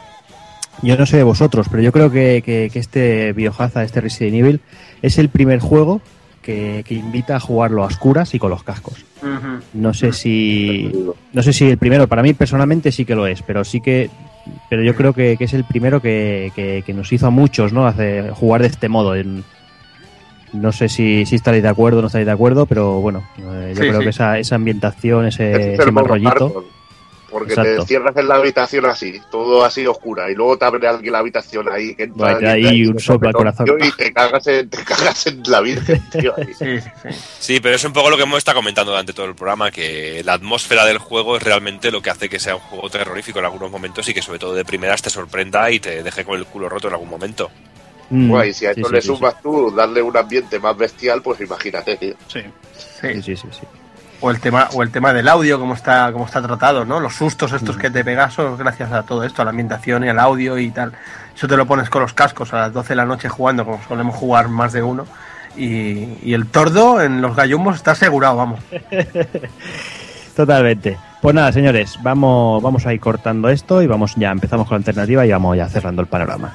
[0.83, 4.35] Yo no sé de vosotros, pero yo creo que, que- que este Biohazard, este Resident
[4.35, 4.61] Evil,
[5.01, 5.99] es el primer juego
[6.49, 9.05] que, que invita a jugarlo a oscuras y con los cascos.
[9.73, 10.91] No sé si
[11.33, 14.09] no sé si el primero, para mí personalmente sí que lo es, pero sí que
[14.67, 17.71] pero yo creo que, que es el primero que, que- que nos hizo a muchos,
[17.71, 17.85] ¿no?
[17.85, 19.15] Hace, jugar de este modo.
[19.15, 19.43] En-
[20.53, 23.73] no sé si, si estaréis de acuerdo o no estaréis de acuerdo, pero bueno, eh,
[23.75, 24.03] yo Sí, creo sí.
[24.05, 26.29] que esa, esa ambientación, ese, es ese el mal modo rollito.
[26.49, 26.65] hardcore,
[27.29, 27.81] Porque Exacto.
[27.81, 31.19] te cierras en la habitación así, todo así oscura, y luego te abre alguien la
[31.19, 33.67] habitación ahí, que entra Vaya, alguien ahí ahí, un corazón.
[33.79, 36.33] Y te cagas en, te cagas en la virgen, tío.
[36.37, 36.79] ahí.
[37.39, 40.21] Sí, pero es un poco lo que hemos estado comentando durante todo el programa, que
[40.23, 43.45] la atmósfera del juego es realmente lo que hace que sea un juego terrorífico en
[43.45, 46.45] algunos momentos y que sobre todo de primeras te sorprenda y te deje con el
[46.45, 47.49] culo roto en algún momento.
[48.09, 51.39] Mm, Guay, si a sí, le sí, sumas tú darle un ambiente más bestial, pues
[51.41, 52.15] imagínate, tío.
[52.27, 52.41] Sí.
[53.01, 53.67] Sí, sí, sí, sí.
[54.21, 56.99] O el tema, o el tema del audio, cómo está, cómo está tratado, ¿no?
[56.99, 60.09] Los sustos estos que te pegas son gracias a todo esto, a la ambientación y
[60.09, 60.91] al audio y tal.
[61.35, 63.81] Eso te lo pones con los cascos a las 12 de la noche jugando, como
[63.87, 65.05] solemos jugar más de uno.
[65.55, 68.59] Y, y el tordo en los gallumbos está asegurado, vamos.
[70.35, 70.97] Totalmente.
[71.21, 74.79] Pues nada, señores, vamos, vamos a ir cortando esto y vamos ya empezamos con la
[74.79, 76.53] alternativa y vamos ya cerrando el panorama.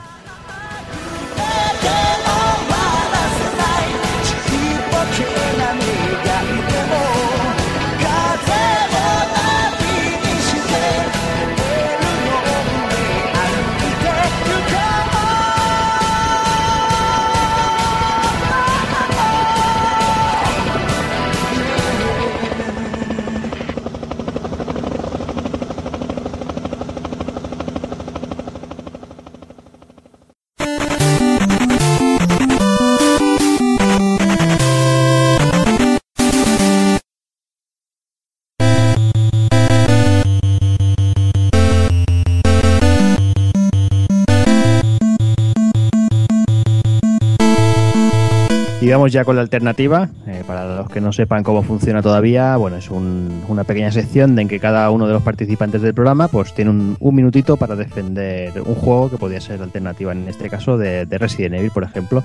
[48.95, 50.09] Y vamos ya con la alternativa.
[50.29, 54.39] Eh, para los que no sepan cómo funciona todavía, bueno, es un- una pequeña sección
[54.39, 57.75] en que cada uno de los participantes del programa pues tiene un, un minutito para
[57.75, 61.83] defender un juego que podría ser alternativa, en este caso de, de Resident Evil, por
[61.83, 62.23] ejemplo.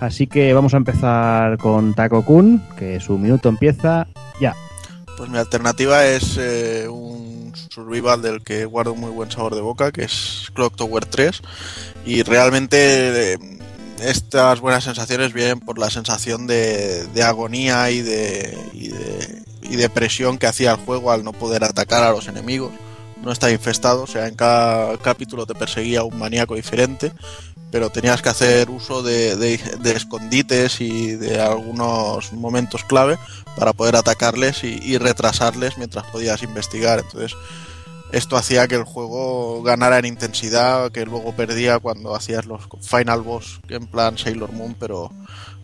[0.00, 4.08] Así que vamos a empezar con Taco Kun, que su minuto empieza
[4.40, 4.56] ya.
[5.16, 9.92] Pues mi alternativa es eh, un survival del que guardo muy buen sabor de boca,
[9.92, 11.40] que es Clock Tower 3.
[12.04, 13.38] Y realmente eh,
[14.02, 20.46] estas buenas sensaciones vienen por la sensación de, agonía y de, y, de, presión que
[20.46, 22.72] hacía el juego al no poder atacar a los enemigos.
[23.22, 27.12] No está infestado, o sea, en cada capítulo te perseguía un maníaco diferente,
[27.70, 33.16] pero tenías que hacer uso de, de- de escondites y de algunos momentos clave
[33.56, 36.98] para poder atacarles y, y retrasarles mientras podías investigar.
[36.98, 37.36] Entonces,
[38.12, 43.22] esto hacía que el juego ganara en intensidad, que luego perdía cuando hacías los final
[43.22, 45.10] boss en plan Sailor Moon, pero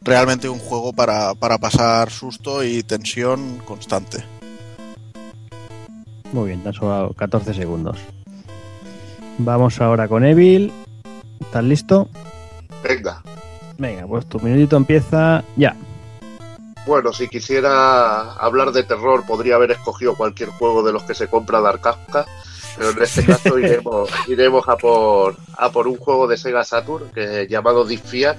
[0.01, 4.25] realmente un juego para, para pasar susto y tensión constante.
[6.33, 7.99] Muy bien, te han sobrado 14 segundos.
[9.39, 10.73] Vamos ahora con Evil.
[11.41, 12.09] ¿Estás listo?
[12.83, 13.23] Venga.
[13.79, 15.77] Venga, pues tu minutito empieza ya.
[16.87, 21.29] Bueno, si quisiera hablar de terror, podría haber escogido cualquier juego de los que se
[21.29, 22.25] compra Dark Kafka,
[22.77, 27.11] pero en este caso iremos, iremos a, por, a por un juego de Sega Saturn
[27.11, 28.39] que, llamado Fear,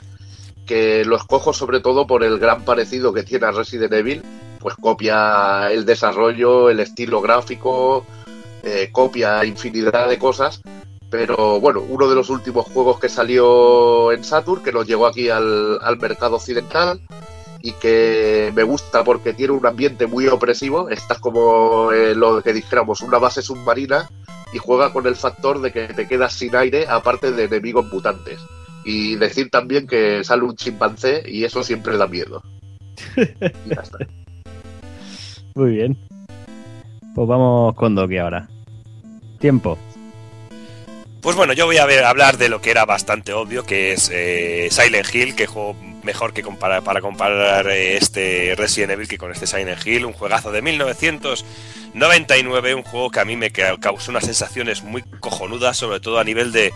[0.66, 4.24] que lo escojo sobre todo por el gran parecido que tiene a Resident Evil,
[4.60, 8.06] pues copia el desarrollo, el estilo gráfico,
[8.64, 10.62] eh, copia infinidad de cosas,
[11.10, 15.30] pero bueno, uno de los últimos juegos que salió en Saturn, que nos llegó aquí
[15.30, 17.02] al, al mercado occidental,
[17.62, 20.90] y que me gusta porque tiene un ambiente muy opresivo.
[20.90, 24.10] Estás como eh, lo que dijéramos, una base submarina
[24.54, 28.40] y juega con el factor de que te quedas sin aire aparte de enemigos mutantes.
[28.86, 32.42] Y decir también que sale un chimpancé y eso siempre da miedo.
[33.18, 33.98] Y ya está.
[35.56, 35.98] Muy bien.
[37.16, 38.48] Pues vamos con Doki ahora.
[39.40, 39.78] Tiempo.
[41.22, 44.10] Pues bueno, yo voy a ver- hablar de lo que era bastante obvio, que es
[44.14, 49.18] eh, Silent Hill, que juego mejor que comparar, para comparar eh, este Resident Evil que
[49.18, 50.62] con este Silent Hill, un juegazo de
[51.94, 56.20] 1999, un juego que a mí me ca- causó unas sensaciones muy cojonudas, sobre todo
[56.20, 56.72] a nivel de,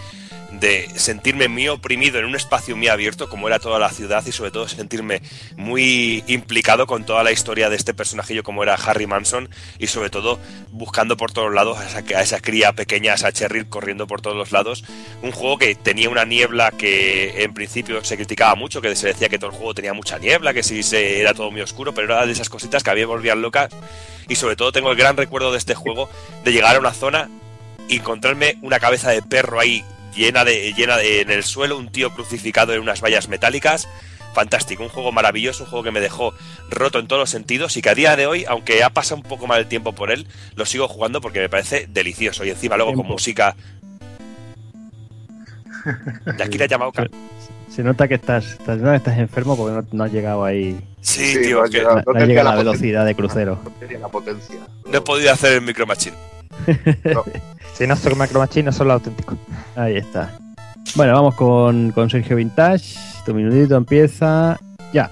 [0.59, 4.31] de sentirme muy oprimido en un espacio muy abierto, como era toda la ciudad, y
[4.31, 5.21] sobre todo sentirme
[5.55, 9.49] muy implicado con toda la historia de este personajillo, como era Harry Manson,
[9.79, 10.39] y sobre todo
[10.71, 13.31] buscando por todos lados a esa, a esa cría pequeña, a esa
[13.69, 14.83] corriendo por todos los lados.
[15.21, 19.29] Un juego que tenía una niebla que en principio se criticaba mucho, que se decía
[19.29, 22.13] que todo el juego tenía mucha niebla, que sí se, era todo muy oscuro, pero
[22.13, 23.69] era de esas cositas que a mí volvían locas.
[24.27, 26.09] Y sobre todo tengo el gran recuerdo de este juego
[26.43, 27.29] de llegar a una zona
[27.89, 29.83] y encontrarme una cabeza de perro ahí
[30.15, 33.87] llena de llena de, en el suelo, un tío crucificado en unas vallas metálicas.
[34.33, 36.33] Fantástico, un juego maravilloso, un juego que me dejó
[36.71, 39.27] roto en todos los sentidos y que a día de hoy, aunque ha pasado un
[39.27, 40.25] poco mal el tiempo por él,
[40.55, 43.55] lo sigo jugando porque me parece delicioso y encima luego con música.
[46.37, 46.93] De aquí le ha llamado
[47.69, 50.79] Se nota que estás, estás, no, estás enfermo porque no, no has llegado ahí.
[51.01, 51.95] Sí, Sí, tío, no ha es que llegado.
[51.97, 53.59] No, no has tenía llegado a la la velocidad de crucero.
[53.63, 54.55] No tenía la potencia.
[54.85, 55.85] no he podido hacer el Micro
[57.73, 59.37] Si no son Macro Machine, no son los auténticos.
[59.75, 60.31] Ahí está.
[60.95, 62.95] Bueno, vamos con, con Sergio Vintage.
[63.25, 64.59] Tu minutito empieza
[64.93, 65.09] ya.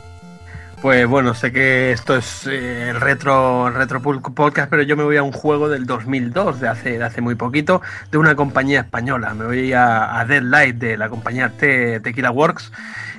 [0.81, 5.03] Pues bueno, sé que esto es eh, el retro, el retro podcast, pero yo me
[5.03, 8.79] voy a un juego del 2002, de hace, de hace muy poquito, de una compañía
[8.81, 9.35] española.
[9.35, 12.71] Me voy a, a Deadlight de la compañía Te- Tequila Works.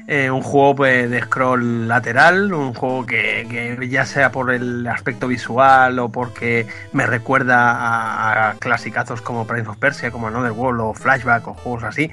[0.08, 4.86] Eh, un juego pues, de scroll lateral, un juego que, que ya sea por el
[4.86, 10.52] aspecto visual o porque me recuerda a, a clasicazos como Prince of Persia, como Another
[10.52, 12.10] World o Flashback o juegos así,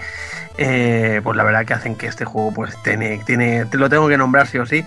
[0.61, 4.17] eh, pues la verdad que hacen que este juego pues tiene, tiene, lo tengo que
[4.17, 4.83] nombrar sí o sí,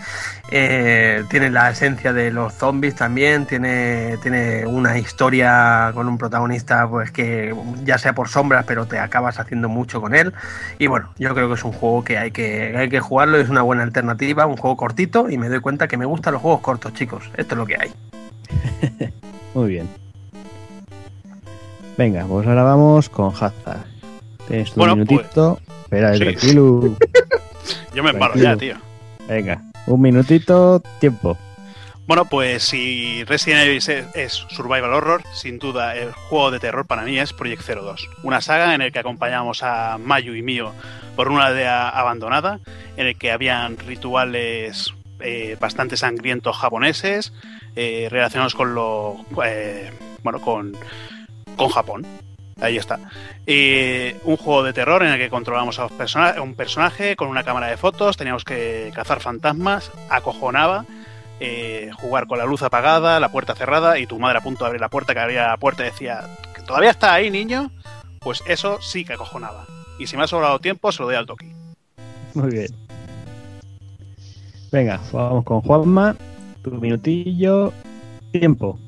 [0.50, 6.86] eh, tiene la esencia de los zombies también, tiene, tiene una historia con un protagonista
[6.86, 10.34] pues que ya sea por sombras pero te acabas haciendo mucho con él.
[10.78, 13.62] Y bueno, yo creo que es un juego que hay que, que jugarlo, es una
[13.62, 16.94] buena alternativa, un juego cortito y me doy cuenta que me gustan los juegos cortos
[16.94, 17.92] chicos, esto es lo que hay.
[19.54, 19.88] Muy bien.
[21.98, 23.84] Venga, pues ahora vamos con Hazard.
[24.48, 25.58] Tienes tu Bueno, minutito.
[25.84, 26.20] Espera, sí.
[26.20, 26.96] tranquilo.
[27.94, 28.44] Yo me Tranquilo.
[28.44, 28.74] ya, tío.
[29.28, 31.36] Venga, un minutito, tiempo.
[32.06, 33.80] Bueno, pues si Resident Evil
[34.14, 38.08] es, Survival Horror, sin duda el juego de terror para mí es Project 02.
[38.24, 40.72] Una saga en el que acompañamos a Mayu y Mio
[41.14, 42.58] por una aldea abandonada,
[42.96, 47.32] en el que habían rituales eh, bastante sangrientos japoneses
[47.76, 49.24] eh, relacionados con lo...
[49.44, 49.92] eh,
[50.24, 50.72] bueno, con,
[51.56, 52.04] con Japón.
[52.60, 52.98] Ahí está.
[53.46, 55.88] Y un juego de terror en el que controlamos a
[56.40, 60.84] un personaje con una cámara de fotos, teníamos que cazar fantasmas, acojonaba,
[61.44, 64.68] eh, jugar con la luz apagada, la puerta cerrada y tu madre a punto de
[64.68, 66.22] abrir la puerta, que abría la puerta y decía,
[66.54, 67.72] "¿Que ¿todavía está ahí, niño?
[68.20, 69.66] Pues eso sí que acojonaba.
[69.98, 71.52] Y si me ha sobrado tiempo, se lo doy al toque.
[72.34, 72.68] Muy bien.
[74.70, 76.16] Venga, vamos con Juanma.
[76.62, 77.72] Tu minutillo.
[78.30, 78.78] Tiempo.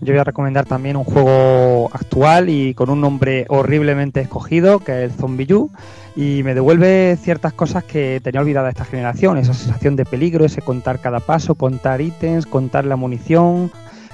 [0.00, 5.04] Yo voy a recomendar también un juego actual y con un nombre horriblemente escogido, que
[5.04, 5.70] es el Zombie U,
[6.16, 10.62] y me devuelve ciertas cosas que tenía olvidada esta generación, esa sensación de peligro, ese
[10.62, 13.70] contar cada paso, contar ítems, contar la munición,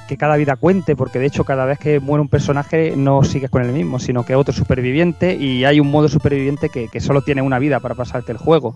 [0.07, 3.51] que cada vida cuente, porque de hecho cada vez que muere un personaje no sigues
[3.51, 7.23] con el mismo, sino que otro superviviente y hay un modo superviviente que, que solo
[7.23, 8.75] tiene una vida para pasarte el juego.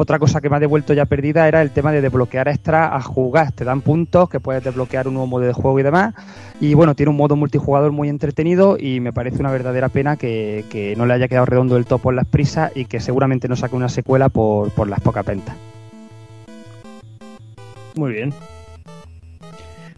[0.00, 3.02] Otra cosa que me ha devuelto ya perdida era el tema de desbloquear extra a
[3.02, 3.50] jugar.
[3.50, 6.14] Te dan puntos que puedes desbloquear un nuevo modo de juego y demás.
[6.60, 10.64] Y bueno, tiene un modo multijugador muy entretenido y me parece una verdadera pena que,
[10.70, 13.56] que no le haya quedado redondo del todo por las prisas y que seguramente no
[13.56, 15.56] saque una secuela por, por las pocas ventas.
[17.96, 18.32] Muy bien.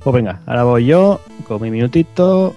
[0.02, 2.54] Pues venga, ahora voy yo con mi minutito.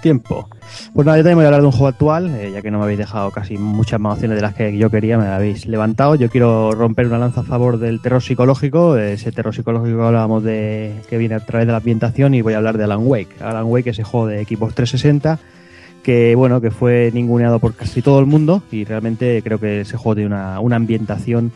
[0.00, 0.48] Tiempo.
[0.92, 2.78] Pues nada, yo también voy a hablar de un juego actual, eh, ya que no
[2.78, 6.14] me habéis dejado casi muchas más opciones de las que yo quería, me habéis levantado.
[6.14, 10.44] Yo quiero romper una lanza a favor del terror psicológico, ese terror psicológico que hablábamos
[10.44, 13.42] de que viene a través de la ambientación y voy a hablar de Alan Wake.
[13.42, 15.38] Alan Wake, ese juego de equipos 360
[16.02, 19.96] que bueno, que fue ninguneado por casi todo el mundo y realmente creo que ese
[19.96, 21.50] juego tiene una, una ambientación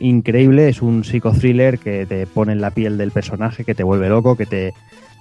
[0.00, 4.08] increíble, es un psicothriller que te pone en la piel del personaje, que te vuelve
[4.08, 4.74] loco, que te,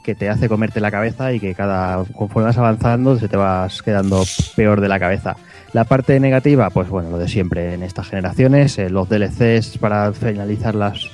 [0.04, 3.82] que te hace comerte la cabeza y que cada conforme vas avanzando se te vas
[3.82, 4.24] quedando
[4.56, 5.36] peor de la cabeza.
[5.72, 10.14] La parte negativa, pues bueno, lo de siempre en estas generaciones, eh, los DLCs para
[10.14, 11.10] finalizar las,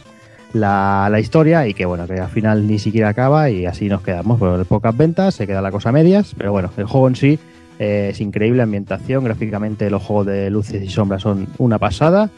[0.52, 4.02] la, la historia y que bueno, que al final ni siquiera acaba y así nos
[4.02, 4.40] quedamos.
[4.40, 7.40] Bueno, pocas ventas, se queda la cosa a medias, pero bueno, el juego en sí
[7.78, 12.30] eh, es increíble, ambientación, gráficamente los juegos de luces y sombras son una pasada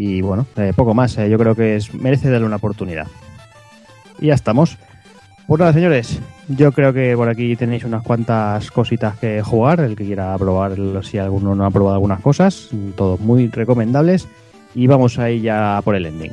[0.00, 3.08] y bueno, eh, poco más, eh, yo creo que es, merece darle una oportunidad.
[4.20, 4.78] Y ya estamos.
[5.48, 9.96] Pues nada, señores, yo creo que por aquí tenéis unas cuantas cositas que jugar, el
[9.96, 14.28] que quiera probar, si alguno no ha probado algunas cosas, todos muy recomendables
[14.72, 16.32] y vamos ahí ya por el ending.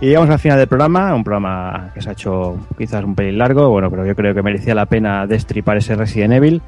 [0.00, 3.36] Y llegamos al final del programa, un programa que se ha hecho quizás un pelín
[3.36, 6.62] largo, bueno, pero yo creo que merecía la pena destripar ese Resident Evil.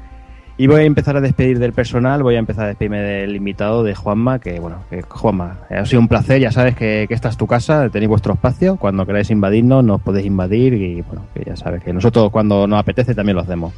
[0.55, 3.83] Y voy a empezar a despedir del personal, voy a empezar a despedirme del invitado
[3.83, 7.29] de Juanma, que bueno, que Juanma, ha sido un placer, ya sabes que, que esta
[7.29, 11.43] es tu casa, tenéis vuestro espacio, cuando queráis invadirnos nos podéis invadir y bueno, que
[11.43, 13.73] ya sabes que nosotros cuando nos apetece también lo hacemos.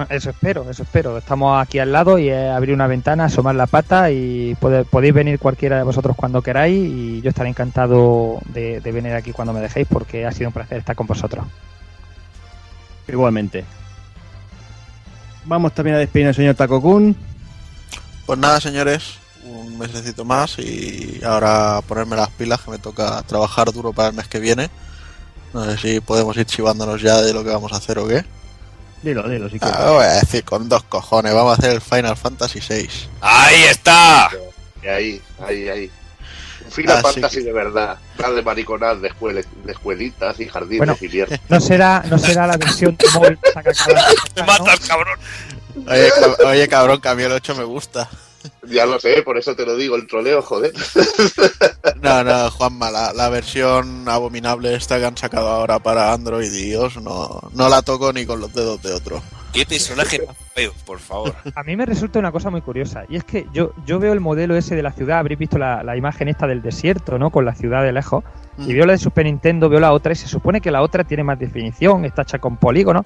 [0.00, 1.18] Bueno, Eso espero, eso espero.
[1.18, 5.12] Estamos aquí al lado y es abrir una ventana, asomar la pata y pode- podéis
[5.12, 9.52] venir cualquiera de vosotros cuando queráis y yo estaré encantado de, de venir aquí cuando
[9.52, 11.44] me dejéis porque ha sido un placer estar con vosotros.
[13.08, 13.62] Igualmente.
[15.44, 17.14] Vamos también a despedir al señor Takokun.
[18.24, 23.70] Pues nada, señores, un mesecito más y ahora ponerme las pilas que me toca trabajar
[23.70, 24.70] duro para el mes que viene.
[25.52, 28.24] No sé si podemos ir chivándonos ya de lo que vamos a hacer o qué.
[29.02, 29.78] Dilo, dilo, si quieres.
[29.78, 32.88] Ah, voy a decir con dos cojones, vamos a hacer el Final Fantasy VI.
[33.22, 34.30] ¡Ahí está!
[34.82, 35.90] Y ahí, ahí, ahí.
[36.66, 37.98] Un Final Así Fantasy de verdad.
[38.18, 40.96] Nada de mariconas de, escuele- de escuelitas y jardines Bueno.
[41.00, 41.40] y mierda.
[41.48, 44.04] No será, no será la versión de móvil que saca cada
[44.34, 45.18] ¡Te mata el cabrón!
[45.88, 48.08] Oye, cab- oye, cabrón, que a mí el 8 me gusta.
[48.68, 50.72] Ya lo sé, por eso te lo digo, el troleo, joder.
[52.02, 56.70] No, no, Juanma, la, la versión abominable esta que han sacado ahora para Android y
[56.72, 59.22] iOS no, no la toco ni con los dedos de otro.
[59.52, 61.34] ¡Qué personaje más feo, por favor!
[61.54, 64.20] A mí me resulta una cosa muy curiosa y es que yo, yo veo el
[64.20, 67.30] modelo ese de la ciudad, habréis visto la, la imagen esta del desierto, ¿no?
[67.30, 68.24] Con la ciudad de lejos.
[68.58, 71.04] Y veo la de Super Nintendo, veo la otra y se supone que la otra
[71.04, 73.04] tiene más definición, está hecha con polígonos.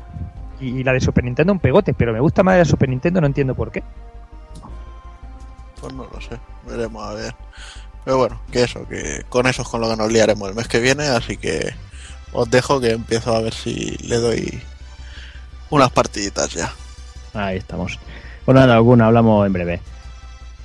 [0.61, 2.89] Y, y la de Super Nintendo un pegote, pero me gusta más la de Super
[2.89, 3.83] Nintendo, no entiendo por qué.
[5.85, 7.35] Pues no lo sé, veremos a ver.
[8.05, 10.69] Pero bueno, que eso, que con eso es con lo que nos liaremos el mes
[10.69, 11.75] que viene, así que
[12.33, 14.63] os dejo que empiezo a ver si le doy
[15.71, 16.73] unas partiditas ya.
[17.35, 17.99] Ahí estamos.
[18.47, 19.81] Bueno, nada, alguna hablamos en breve.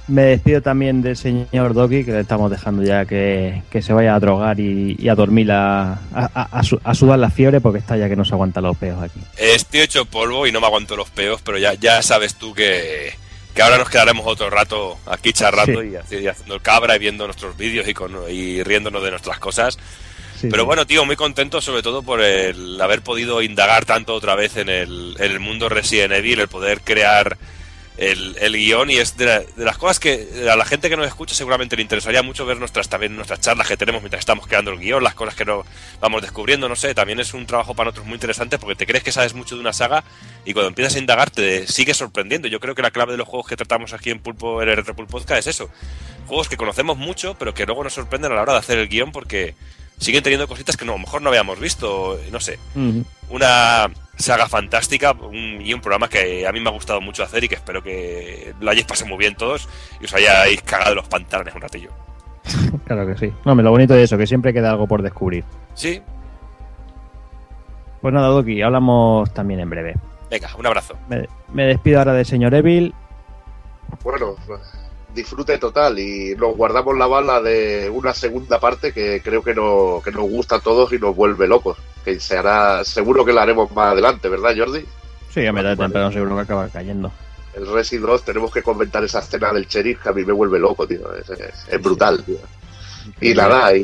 [0.08, 4.16] Me despido también del señor Doki, que le estamos dejando ya que, que se vaya
[4.16, 7.62] a drogar y, y a dormir, la- a, a- a su- a sudar la fiebre,
[7.62, 9.20] porque está ya que no se aguanta los peos aquí.
[9.38, 13.14] Estoy hecho polvo y no me aguanto los peos, pero ya, ya sabes tú que,
[13.54, 15.92] que ahora nos quedaremos otro rato aquí charlando Sí.
[16.12, 19.40] y, y haciendo el cabra y viendo nuestros vídeos y, con, y riéndonos de nuestras
[19.40, 19.78] cosas.
[20.40, 24.36] Sí, Pero bueno, tío, muy contento sobre todo por el haber podido indagar tanto otra
[24.36, 27.38] vez en el, en el mundo Resident Evil, el poder crear
[28.00, 30.96] el, el guion y es de, la- de las cosas que a la gente que
[30.96, 34.48] nos escucha seguramente le interesaría mucho ver nuestras también nuestras charlas que tenemos mientras estamos
[34.48, 35.66] creando el guion, las cosas que no
[36.00, 39.04] vamos descubriendo, no sé, también es un trabajo para nosotros muy interesante porque te crees
[39.04, 40.04] que sabes mucho de una saga
[40.46, 42.48] y cuando empiezas a indagar te sigue sorprendiendo.
[42.48, 44.84] Yo creo que la clave de los juegos que tratamos aquí en Pulpo en el
[44.84, 45.70] Podcast es eso.
[46.28, 48.88] Juegos que conocemos mucho, pero que luego nos sorprenden a la hora de hacer el
[48.88, 49.56] guion porque
[49.98, 52.58] siguen teniendo cositas que no, a lo mejor no habíamos visto, no sé
[53.30, 57.44] una saga fantástica un- y un programa que a mí me ha gustado mucho hacer
[57.44, 59.68] y que espero que lo hayáis pasado muy bien todos
[60.00, 61.90] y os hayáis cagado de los pantalones un ratillo.
[62.86, 63.34] Claro que sí.
[63.46, 65.44] No, me lo bonito de eso, que siempre queda algo por descubrir.
[65.74, 66.02] Sí,
[68.02, 69.96] Pues nada, Doki, hablamos también en breve.
[70.30, 70.96] venga, un abrazo.
[71.10, 72.94] Me, me despido ahora del señor Evil.
[74.04, 74.36] Bueno,
[75.14, 80.02] disfrute total y nos guardamos la bala de una segunda parte que creo que, no,
[80.04, 81.78] que nos gusta a todos y nos vuelve locos.
[82.14, 84.86] Que se hará, seguro que la haremos más adelante, ¿verdad, Jordi?
[85.34, 87.12] Sí, a mitad de temprano seguro que acaba cayendo.
[87.56, 90.60] El Resident 2 tenemos que comentar esa escena del sheriff que a mí me vuelve
[90.60, 91.14] loco, tío.
[91.16, 92.38] Es, es- es brutal, tío.
[93.22, 93.84] Y nada, y,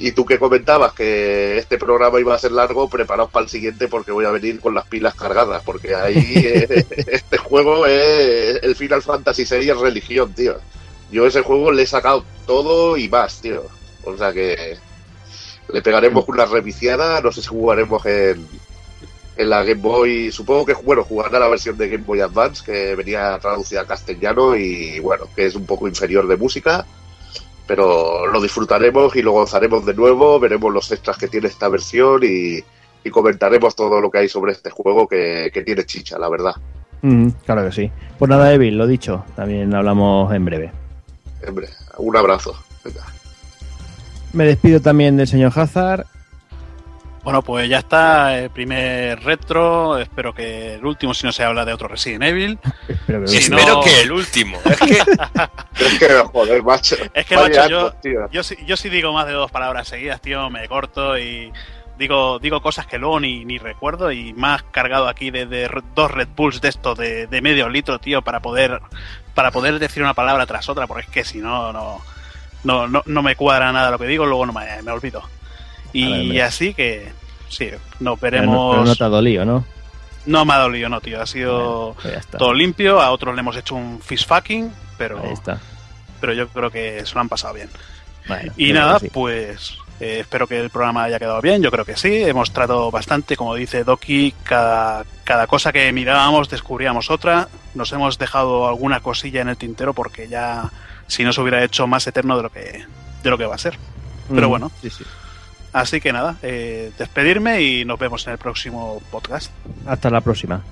[0.00, 3.86] y tú que comentabas que este programa iba a ser largo, preparaos para el siguiente
[3.88, 8.74] porque voy a venir con las pilas cargadas, porque ahí eh, este juego es el
[8.74, 10.56] Final Fantasy VI es religión, tío.
[11.12, 13.62] Yo ese juego le he sacado todo y más, tío.
[14.04, 14.76] O sea que
[15.72, 18.46] le pegaremos una reviciada, no sé si jugaremos en,
[19.36, 22.94] en la Game Boy, supongo que bueno, jugará la versión de Game Boy Advance que
[22.94, 26.84] venía traducida a castellano y bueno, que es un poco inferior de música,
[27.66, 32.22] pero lo disfrutaremos y lo gozaremos de nuevo, veremos los extras que tiene esta versión
[32.22, 32.62] y,
[33.02, 36.54] y comentaremos todo lo que hay sobre este juego que, que tiene chicha, la verdad.
[37.02, 37.90] Mm, claro que sí.
[38.18, 40.72] Pues nada, Evil, lo dicho, también hablamos en breve.
[41.46, 41.68] Hombre,
[41.98, 42.54] un abrazo.
[42.82, 43.04] Venga.
[44.34, 46.06] Me despido también del señor Hazard.
[47.22, 49.96] Bueno, pues ya está el primer retro.
[49.96, 52.58] Espero que el último, si no se habla de otro Resident Evil.
[52.88, 54.58] Espero que Si Espero no- que el último.
[54.64, 54.98] Es que
[55.86, 56.96] Es que, joder, macho.
[57.14, 57.92] Es que, macho, yo,
[58.30, 60.50] yo, sí, yo sí digo más de dos palabras seguidas, tío.
[60.50, 61.50] Me corto y
[61.98, 64.12] digo digo cosas que luego ni, ni recuerdo.
[64.12, 68.20] Y más cargado aquí de, dos Red Bulls de esto de, de medio litro, tío,
[68.20, 68.80] para poder
[69.34, 70.86] para poder decir una palabra tras otra.
[70.86, 72.02] Porque es que si no, no,
[72.64, 75.20] no, no, no me cuadra nada lo que digo, luego no me, me olvido.
[75.20, 77.12] Ver, Y así que
[77.48, 77.68] sí,
[78.00, 78.74] nos Pero no, veremos.
[78.74, 79.64] pero no te ha dolido, ¿no?
[80.26, 81.20] No me ha dolido, no, tío.
[81.20, 83.00] Ha sido Pues todo limpio.
[83.00, 85.60] A otros le hemos hecho un fish fucking, pero, Ahí está.
[86.20, 87.68] pero yo creo que se lo han pasado bien.
[88.26, 89.10] Bueno, Y nada, sí.
[89.12, 91.62] pues eh, espero que el programa haya quedado bien.
[91.62, 92.22] Yo creo que sí.
[92.24, 97.48] Hemos tratado bastante, como dice Doki, cada, cada cosa que mirábamos descubríamos otra.
[97.74, 100.70] Nos hemos dejado alguna cosilla en el tintero porque ya
[101.06, 102.84] si no se hubiera hecho más eterno de lo que
[103.22, 103.78] de lo que va a ser.
[104.32, 105.04] Pero Mm, bueno, Sí, sí.
[105.72, 109.50] así que nada, eh, despedirme y nos vemos en el próximo podcast.
[109.86, 110.62] Hasta la próxima.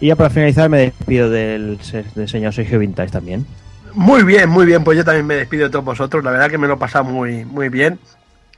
[0.00, 3.46] Y ya para finalizar me despido del, se- del señor Sergio Vintage también.
[3.92, 4.82] Muy bien, muy bien.
[4.82, 6.24] Pues yo también me despido de todos vosotros.
[6.24, 7.98] La verdad que me lo he pasado muy, muy bien.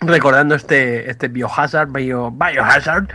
[0.01, 3.09] Recordando este, este Biohazard, Bio, Biohazard.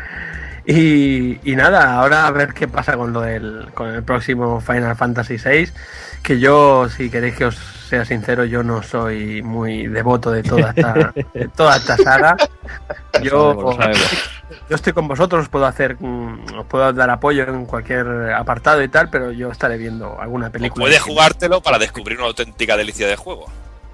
[0.72, 4.95] Y, y nada, ahora a ver qué pasa con lo del con el próximo Final
[4.95, 5.69] Fantasy VI.
[6.24, 7.58] Que yo, si queréis que os
[7.90, 12.38] sea sincero, yo no soy muy devoto de toda esta, de toda esta saga.
[13.22, 13.77] Yo,
[14.69, 18.82] yo estoy con vosotros, os puedo hacer, mm, os puedo dar apoyo en cualquier apartado
[18.82, 20.85] y tal, pero yo estaré viendo alguna o película.
[20.85, 23.48] puedes jugártelo para descubrir una auténtica delicia de juego.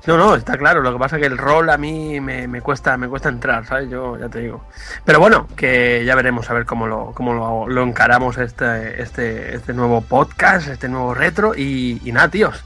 [0.08, 0.82] No, no, está claro.
[0.82, 3.66] Lo que pasa es que el rol a mí me, me cuesta me cuesta entrar,
[3.66, 3.90] ¿sabes?
[3.90, 4.64] Yo ya te digo.
[5.06, 9.56] Pero bueno, que ya veremos a ver cómo lo, cómo lo, lo encaramos este, este,
[9.56, 11.54] este nuevo podcast, este nuevo retro.
[11.56, 12.64] Y, y nada, tíos.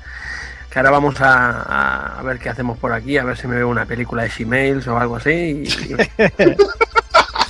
[0.69, 3.55] Que ahora vamos a, a- a ver qué hacemos por aquí, a ver si me
[3.57, 5.29] veo una película de Gmails o algo así.
[5.29, 6.55] y- y-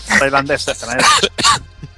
[0.19, 1.07] Tailandés, tailandés.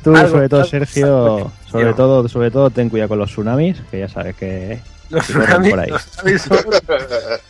[0.04, 4.10] Tú, sobre todo, Sergio, sobre todo, sobre todo, ten cuidado con los tsunamis, que ya
[4.10, 5.90] sabes que, los tsunamis, por ahí.
[5.90, 6.58] los tsunamis son-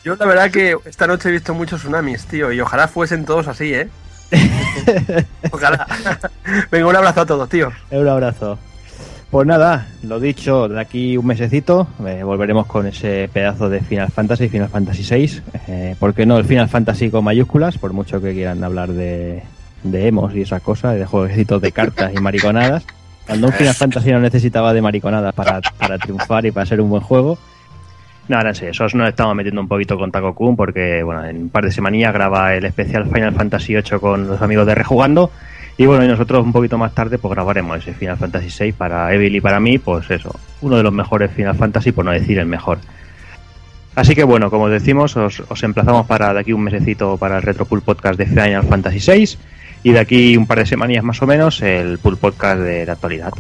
[0.04, 3.48] Yo la verdad que esta noche he visto muchos tsunamis, tío, y ojalá fuesen todos
[3.48, 3.88] así, ¿eh?
[5.52, 5.86] Ojalá.
[6.72, 7.72] Venga, un abrazo a todos, tío.
[7.92, 8.58] Un abrazo.
[9.30, 14.12] Pues nada, lo dicho, de aquí un mesecito eh, volveremos con ese pedazo de Final
[14.12, 15.42] Fantasy, Final Fantasy VI.
[15.68, 17.78] Eh, ¿Por qué no el Final Fantasy con mayúsculas?
[17.80, 19.42] Por mucho que quieran hablar de,
[19.84, 22.84] de emos y esas cosas, de jueguecitos de cartas y mariconadas.
[23.26, 26.90] Cuando un Final Fantasy no necesitaba de mariconadas para, para triunfar y para ser un
[26.90, 27.38] buen juego.
[28.28, 31.44] No, ahora sí, eso nos estamos metiendo un poquito con Taco Kun porque, bueno, en
[31.44, 35.32] un par de semanillas graba el especial Final Fantasy VIII con los amigos de Rejugando.
[35.76, 39.14] Y bueno, y nosotros un poquito más tarde pues grabaremos ese Final Fantasy VI para
[39.14, 42.38] Evil y para mí, pues eso, uno de los mejores Final Fantasy, por no decir
[42.40, 42.78] el mejor.
[43.96, 47.38] Así que bueno, como os decimos, os, os emplazamos para de aquí un mesecito para
[47.38, 49.38] el Retro Pool Podcast de Final Fantasy VI
[49.84, 52.94] y de aquí un par de semanas más o menos el Pool Podcast de la
[52.94, 53.34] actualidad.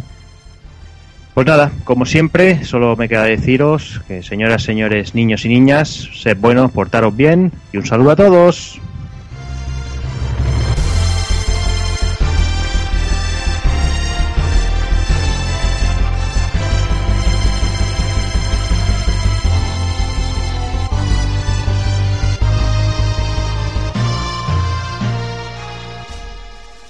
[1.33, 6.37] Pues nada, como siempre, solo me queda deciros que señoras, señores, niños y niñas, sed
[6.37, 8.79] buenos, portaros bien y un saludo a todos.